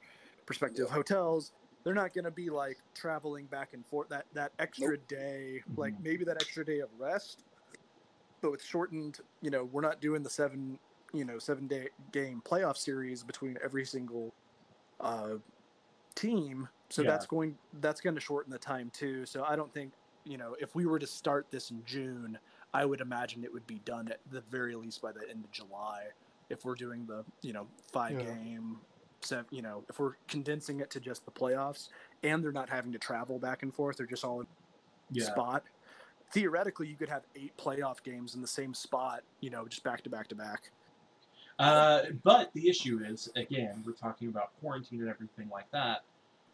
respective 0.47 0.87
Yeah. 0.87 0.93
hotels. 0.93 1.53
They're 1.83 1.93
not 1.95 2.13
going 2.13 2.25
to 2.25 2.31
be 2.31 2.49
like 2.49 2.77
traveling 2.93 3.47
back 3.47 3.73
and 3.73 3.85
forth. 3.87 4.09
That 4.09 4.27
that 4.33 4.53
extra 4.59 4.97
Nope. 4.97 5.07
day, 5.07 5.63
like 5.75 5.93
Mhm. 5.95 6.03
maybe 6.03 6.25
that 6.25 6.37
extra 6.41 6.63
day 6.65 6.79
of 6.79 6.91
rest, 6.93 7.45
but 8.41 8.51
with 8.51 8.63
shortened. 8.63 9.19
You 9.41 9.51
know, 9.51 9.63
we're 9.63 9.81
not 9.81 10.01
doing 10.01 10.23
the 10.23 10.29
seven 10.29 10.79
you 11.13 11.25
know 11.25 11.39
seven 11.39 11.67
day 11.67 11.89
game 12.11 12.41
playoff 12.45 12.77
series 12.77 13.23
between 13.23 13.57
every 13.63 13.85
single 13.85 14.33
uh, 14.99 15.35
team. 16.15 16.67
So 16.89 17.03
Yeah. 17.03 17.11
that's 17.11 17.25
going 17.25 17.57
that's 17.73 18.01
going 18.01 18.15
to 18.15 18.21
shorten 18.21 18.51
the 18.51 18.59
time 18.59 18.89
too. 18.91 19.25
So 19.25 19.43
I 19.43 19.55
don't 19.55 19.73
think 19.73 19.93
you 20.25 20.37
know 20.37 20.55
if 20.59 20.75
we 20.75 20.85
were 20.85 20.99
to 20.99 21.07
start 21.07 21.47
this 21.51 21.71
in 21.71 21.83
June, 21.85 22.37
I 22.73 22.85
would 22.85 23.01
imagine 23.01 23.43
it 23.43 23.53
would 23.53 23.67
be 23.67 23.79
done 23.79 24.07
at 24.09 24.19
the 24.29 24.41
very 24.41 24.75
least 24.75 25.01
by 25.01 25.11
the 25.11 25.27
end 25.29 25.45
of 25.45 25.51
July. 25.51 26.05
If 26.49 26.65
we're 26.65 26.75
doing 26.75 27.05
the 27.05 27.25
you 27.41 27.53
know 27.53 27.67
five 27.93 28.17
Yeah. 28.17 28.23
game, 28.23 28.81
seven, 29.21 29.45
you 29.51 29.61
know 29.61 29.85
if 29.89 29.99
we're 29.99 30.15
condensing 30.27 30.79
it 30.81 30.89
to 30.91 30.99
just 30.99 31.25
the 31.25 31.31
playoffs 31.31 31.87
and 32.23 32.43
they're 32.43 32.51
not 32.51 32.69
having 32.69 32.91
to 32.91 32.99
travel 32.99 33.39
back 33.39 33.63
and 33.63 33.73
forth, 33.73 33.97
they're 33.97 34.05
just 34.05 34.23
all 34.25 34.41
in 34.41 34.47
Yeah. 35.11 35.25
spot. 35.25 35.63
Theoretically, 36.33 36.87
you 36.87 36.95
could 36.95 37.09
have 37.09 37.23
eight 37.35 37.55
playoff 37.57 38.01
games 38.03 38.35
in 38.35 38.41
the 38.41 38.47
same 38.47 38.73
spot, 38.73 39.21
you 39.41 39.49
know, 39.49 39.67
just 39.67 39.83
back 39.83 40.01
to 40.03 40.09
back 40.09 40.27
to 40.29 40.35
back. 40.35 40.71
Uh, 41.59 42.03
but 42.23 42.51
the 42.53 42.69
issue 42.69 43.01
is, 43.05 43.29
again, 43.35 43.83
we're 43.85 43.91
talking 43.93 44.29
about 44.29 44.51
quarantine 44.61 45.01
and 45.01 45.09
everything 45.09 45.49
like 45.51 45.69
that. 45.71 46.03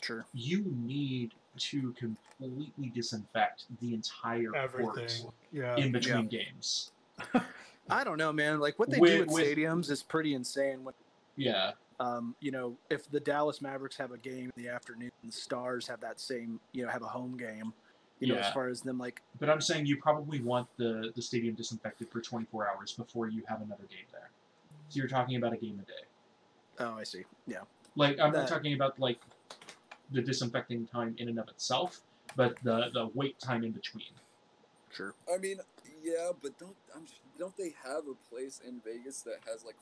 Sure. 0.01 0.25
You 0.33 0.63
need 0.75 1.33
to 1.57 1.93
completely 1.93 2.89
disinfect 2.93 3.65
the 3.81 3.93
entire 3.93 4.51
court 4.51 4.63
everything. 4.99 5.31
Yeah. 5.51 5.75
in 5.77 5.91
between 5.91 6.27
games. 6.27 6.91
I 7.89 8.03
don't 8.03 8.17
know, 8.17 8.33
man. 8.33 8.59
Like 8.59 8.77
what 8.79 8.89
they 8.89 8.99
With- 8.99 9.11
do 9.11 9.21
at 9.23 9.27
with- 9.29 9.43
stadiums 9.45 9.89
is 9.89 10.03
pretty 10.03 10.33
insane. 10.33 10.83
When 10.83 10.93
Yeah. 11.35 11.71
um, 11.99 12.35
you 12.41 12.51
know, 12.51 12.75
if 12.89 13.09
the 13.09 13.19
Dallas 13.19 13.61
Mavericks 13.61 13.95
have 13.97 14.11
a 14.11 14.17
game 14.17 14.51
in 14.55 14.63
the 14.63 14.69
afternoon, 14.69 15.11
the 15.23 15.31
Stars 15.31 15.87
have 15.87 15.99
that 16.01 16.19
same, 16.19 16.59
you 16.73 16.83
know, 16.85 16.91
have 16.91 17.01
a 17.03 17.07
home 17.07 17.37
game. 17.37 17.73
You 18.19 18.27
know, 18.29 18.35
Yeah. 18.35 18.47
as 18.47 18.53
far 18.53 18.67
as 18.67 18.81
them 18.81 18.97
like, 18.97 19.21
But 19.39 19.49
I'm 19.49 19.61
saying 19.61 19.85
you 19.85 19.97
probably 19.97 20.41
want 20.41 20.67
the, 20.77 21.11
the 21.15 21.21
stadium 21.21 21.53
disinfected 21.55 22.09
for 22.09 22.19
24 22.21 22.67
hours 22.69 22.93
before 22.93 23.27
you 23.27 23.43
have 23.47 23.61
another 23.61 23.83
game 23.89 24.05
there. 24.11 24.29
So 24.89 24.97
you're 24.99 25.07
talking 25.07 25.35
about 25.35 25.53
a 25.53 25.57
game 25.57 25.79
a 25.81 25.85
day. 25.85 26.05
oh, 26.79 26.93
I 26.97 27.03
see, 27.03 27.23
yeah, 27.45 27.61
Like 27.95 28.19
I'm 28.19 28.31
That- 28.31 28.39
not 28.41 28.47
talking 28.47 28.73
about 28.73 28.99
like 28.99 29.19
the 30.11 30.21
disinfecting 30.21 30.87
time 30.87 31.15
in 31.19 31.27
and 31.29 31.37
of 31.39 31.47
itself, 31.49 32.01
but 32.35 32.55
the 32.63 32.89
the 32.93 33.07
wait 33.13 33.37
time 33.39 33.63
in 33.63 33.71
between. 33.71 34.13
sure. 34.91 35.13
I 35.31 35.37
mean, 35.37 35.59
yeah, 36.01 36.31
but 36.41 36.57
don't 36.57 36.75
I'm, 36.95 37.05
don't 37.37 37.55
they 37.57 37.75
have 37.83 38.03
a 38.07 38.15
place 38.33 38.61
in 38.65 38.79
Vegas 38.79 39.21
that 39.23 39.39
has 39.45 39.63
like, 39.65 39.75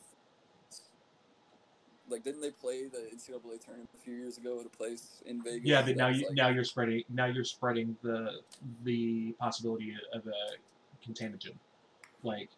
like 2.09 2.23
didn't 2.23 2.41
they 2.41 2.51
play 2.51 2.87
the 2.87 3.09
NCAA 3.13 3.63
tournament 3.63 3.89
a 3.95 3.97
few 3.97 4.15
years 4.15 4.37
ago 4.37 4.59
at 4.59 4.65
a 4.65 4.69
place 4.69 5.21
in 5.25 5.43
Vegas? 5.43 5.61
Yeah, 5.63 5.81
but 5.81 5.95
now 5.97 6.07
you 6.09 6.27
like- 6.27 6.35
now 6.35 6.49
you're 6.49 6.63
spreading 6.63 7.03
now 7.09 7.25
you're 7.25 7.43
spreading 7.43 7.97
the 8.01 8.41
the 8.83 9.33
possibility 9.39 9.95
of 10.13 10.25
a 10.27 11.03
contagion. 11.03 11.57
Like 12.23 12.49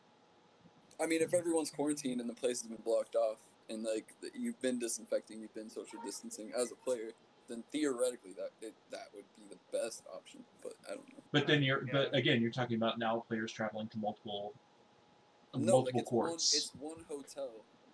I 0.99 1.05
mean, 1.05 1.21
if 1.21 1.33
everyone's 1.33 1.69
quarantined 1.69 2.21
and 2.21 2.29
the 2.29 2.33
place 2.33 2.61
has 2.61 2.67
been 2.69 2.81
blocked 2.83 3.15
off, 3.15 3.37
and 3.69 3.83
like 3.83 4.13
you've 4.33 4.59
been 4.61 4.79
disinfecting, 4.79 5.41
you've 5.41 5.53
been 5.53 5.69
social 5.69 5.99
distancing 6.03 6.51
as 6.57 6.71
a 6.71 6.75
player, 6.75 7.11
then 7.47 7.63
theoretically 7.71 8.31
that 8.33 8.49
it, 8.61 8.73
that 8.91 9.07
would 9.13 9.25
be 9.37 9.43
the 9.49 9.77
best 9.77 10.03
option. 10.13 10.43
But 10.63 10.73
I 10.85 10.95
don't 10.95 11.07
know. 11.13 11.19
But 11.31 11.47
then 11.47 11.61
you're, 11.61 11.83
Yeah. 11.85 11.91
but 11.93 12.15
again, 12.15 12.41
you're 12.41 12.51
talking 12.51 12.77
about 12.77 12.97
now 12.97 13.23
players 13.27 13.51
traveling 13.51 13.87
to 13.89 13.97
multiple, 13.99 14.53
no, 15.53 15.59
like 15.59 15.93
multiple 15.93 16.01
it's 16.01 16.11
one, 16.11 16.27
courts. 16.27 16.55
it's 16.55 16.71
one 16.79 17.05
hotel, 17.07 17.49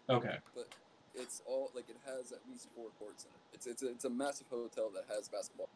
okay. 0.10 0.38
but 0.56 0.68
it's 1.16 1.42
all 1.46 1.72
like 1.76 1.90
it 1.90 1.98
has 2.06 2.32
at 2.32 2.40
least 2.50 2.68
four 2.76 2.90
courts 3.00 3.26
in 3.26 3.30
it. 3.32 3.56
It's 3.56 3.68
it's 3.68 3.84
a, 3.84 3.90
it's 3.90 4.06
a 4.06 4.10
massive 4.10 4.48
hotel 4.50 4.90
that 4.96 5.06
has 5.14 5.28
basketball. 5.30 5.70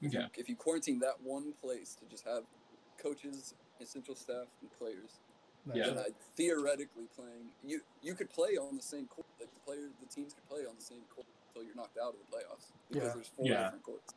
If 0.00 0.12
you- 0.12 0.26
If 0.36 0.48
you 0.48 0.56
quarantine 0.56 0.98
that 1.00 1.20
one 1.22 1.52
place 1.60 1.94
to 1.96 2.04
just 2.06 2.24
have 2.24 2.44
coaches, 3.02 3.54
essential 3.80 4.14
staff, 4.14 4.46
and 4.60 4.70
players, 4.78 5.18
Yeah. 5.74 5.86
then 5.88 5.98
I, 5.98 6.06
theoretically 6.36 7.06
playing 7.14 7.50
you 7.64 7.80
you 8.02 8.14
could 8.14 8.30
play 8.30 8.56
on 8.56 8.76
the 8.76 8.82
same 8.82 9.06
court. 9.06 9.26
Like 9.40 9.52
the 9.52 9.60
players, 9.60 9.90
the 10.00 10.06
teams 10.06 10.34
could 10.34 10.48
play 10.48 10.64
on 10.66 10.74
the 10.76 10.82
same 10.84 11.02
court 11.14 11.26
until 11.48 11.64
you're 11.66 11.74
knocked 11.76 11.98
out 11.98 12.14
of 12.14 12.20
the 12.20 12.36
playoffs 12.36 12.72
because 12.88 13.08
Yeah. 13.08 13.14
there's 13.14 13.28
four 13.28 13.46
Yeah. 13.46 13.62
different 13.64 13.82
courts. 13.84 14.14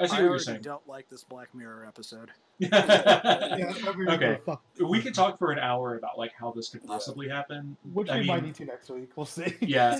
I 0.00 0.06
see 0.06 0.12
I 0.12 0.14
what 0.14 0.20
you're 0.20 0.28
already 0.30 0.44
saying. 0.44 0.62
don't 0.62 0.86
like 0.88 1.08
this 1.08 1.24
Black 1.24 1.54
Mirror 1.54 1.84
episode. 1.86 2.32
Yeah, 2.58 3.72
Okay. 4.08 4.38
we 4.84 5.00
could 5.00 5.14
talk 5.14 5.38
for 5.38 5.50
an 5.52 5.58
hour 5.58 5.96
about 5.96 6.18
like 6.18 6.32
how 6.38 6.52
this 6.52 6.68
could 6.68 6.82
Yeah. 6.82 6.88
possibly 6.88 7.28
happen. 7.28 7.76
Which 7.92 8.08
I 8.08 8.20
we 8.20 8.26
might 8.26 8.44
need 8.44 8.54
to 8.56 8.64
next 8.64 8.90
week. 8.90 9.10
We'll 9.16 9.26
see. 9.26 9.56
yeah, 9.60 9.98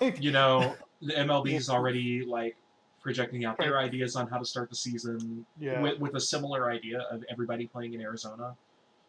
you 0.18 0.32
know, 0.32 0.74
the 1.02 1.12
MLB 1.14 1.54
is 1.54 1.68
already 1.68 2.24
like 2.24 2.56
projecting 3.02 3.44
out 3.44 3.58
their 3.58 3.78
ideas 3.78 4.16
on 4.16 4.28
how 4.28 4.38
to 4.38 4.44
start 4.44 4.68
the 4.68 4.76
season 4.76 5.44
yeah. 5.58 5.80
with, 5.80 5.98
with 5.98 6.14
a 6.16 6.20
similar 6.20 6.70
idea 6.70 7.00
of 7.10 7.24
everybody 7.30 7.66
playing 7.66 7.94
in 7.94 8.00
Arizona. 8.00 8.54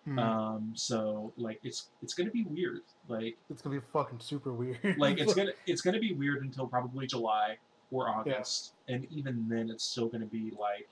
Hmm. 0.05 0.19
Um, 0.19 0.71
so 0.73 1.31
like 1.37 1.59
it's 1.63 1.89
it's 2.01 2.13
gonna 2.15 2.31
be 2.31 2.43
weird. 2.43 2.81
Like 3.07 3.37
it's 3.49 3.61
gonna 3.61 3.75
be 3.75 3.85
fucking 3.93 4.19
super 4.19 4.51
weird. 4.51 4.79
like 4.97 5.19
it's 5.19 5.33
gonna 5.35 5.51
it's 5.67 5.81
gonna 5.81 5.99
be 5.99 6.13
weird 6.13 6.43
until 6.43 6.65
probably 6.67 7.05
July 7.05 7.57
or 7.91 8.09
August, 8.09 8.73
and 8.87 9.05
even 9.11 9.47
then 9.47 9.69
it's 9.69 9.83
still 9.83 10.07
gonna 10.07 10.25
be 10.25 10.51
like 10.59 10.87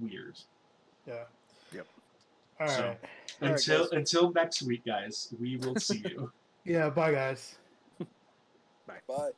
weird. 0.00 0.36
Yeah. 1.06 1.14
Yep. 1.72 1.86
All 2.60 2.66
right. 2.66 2.76
So- 2.76 2.82
All 3.42 3.48
right, 3.48 3.50
until 3.50 3.80
guys. 3.82 3.92
until 3.92 4.32
next 4.32 4.62
week, 4.62 4.84
guys. 4.86 5.34
We 5.40 5.56
will 5.56 5.76
see 5.76 6.02
you. 6.08 6.30
Yeah. 6.66 6.88
Bye, 6.88 7.12
guys. 7.12 7.56
Bye. 8.86 8.94
Bye. 9.06 9.30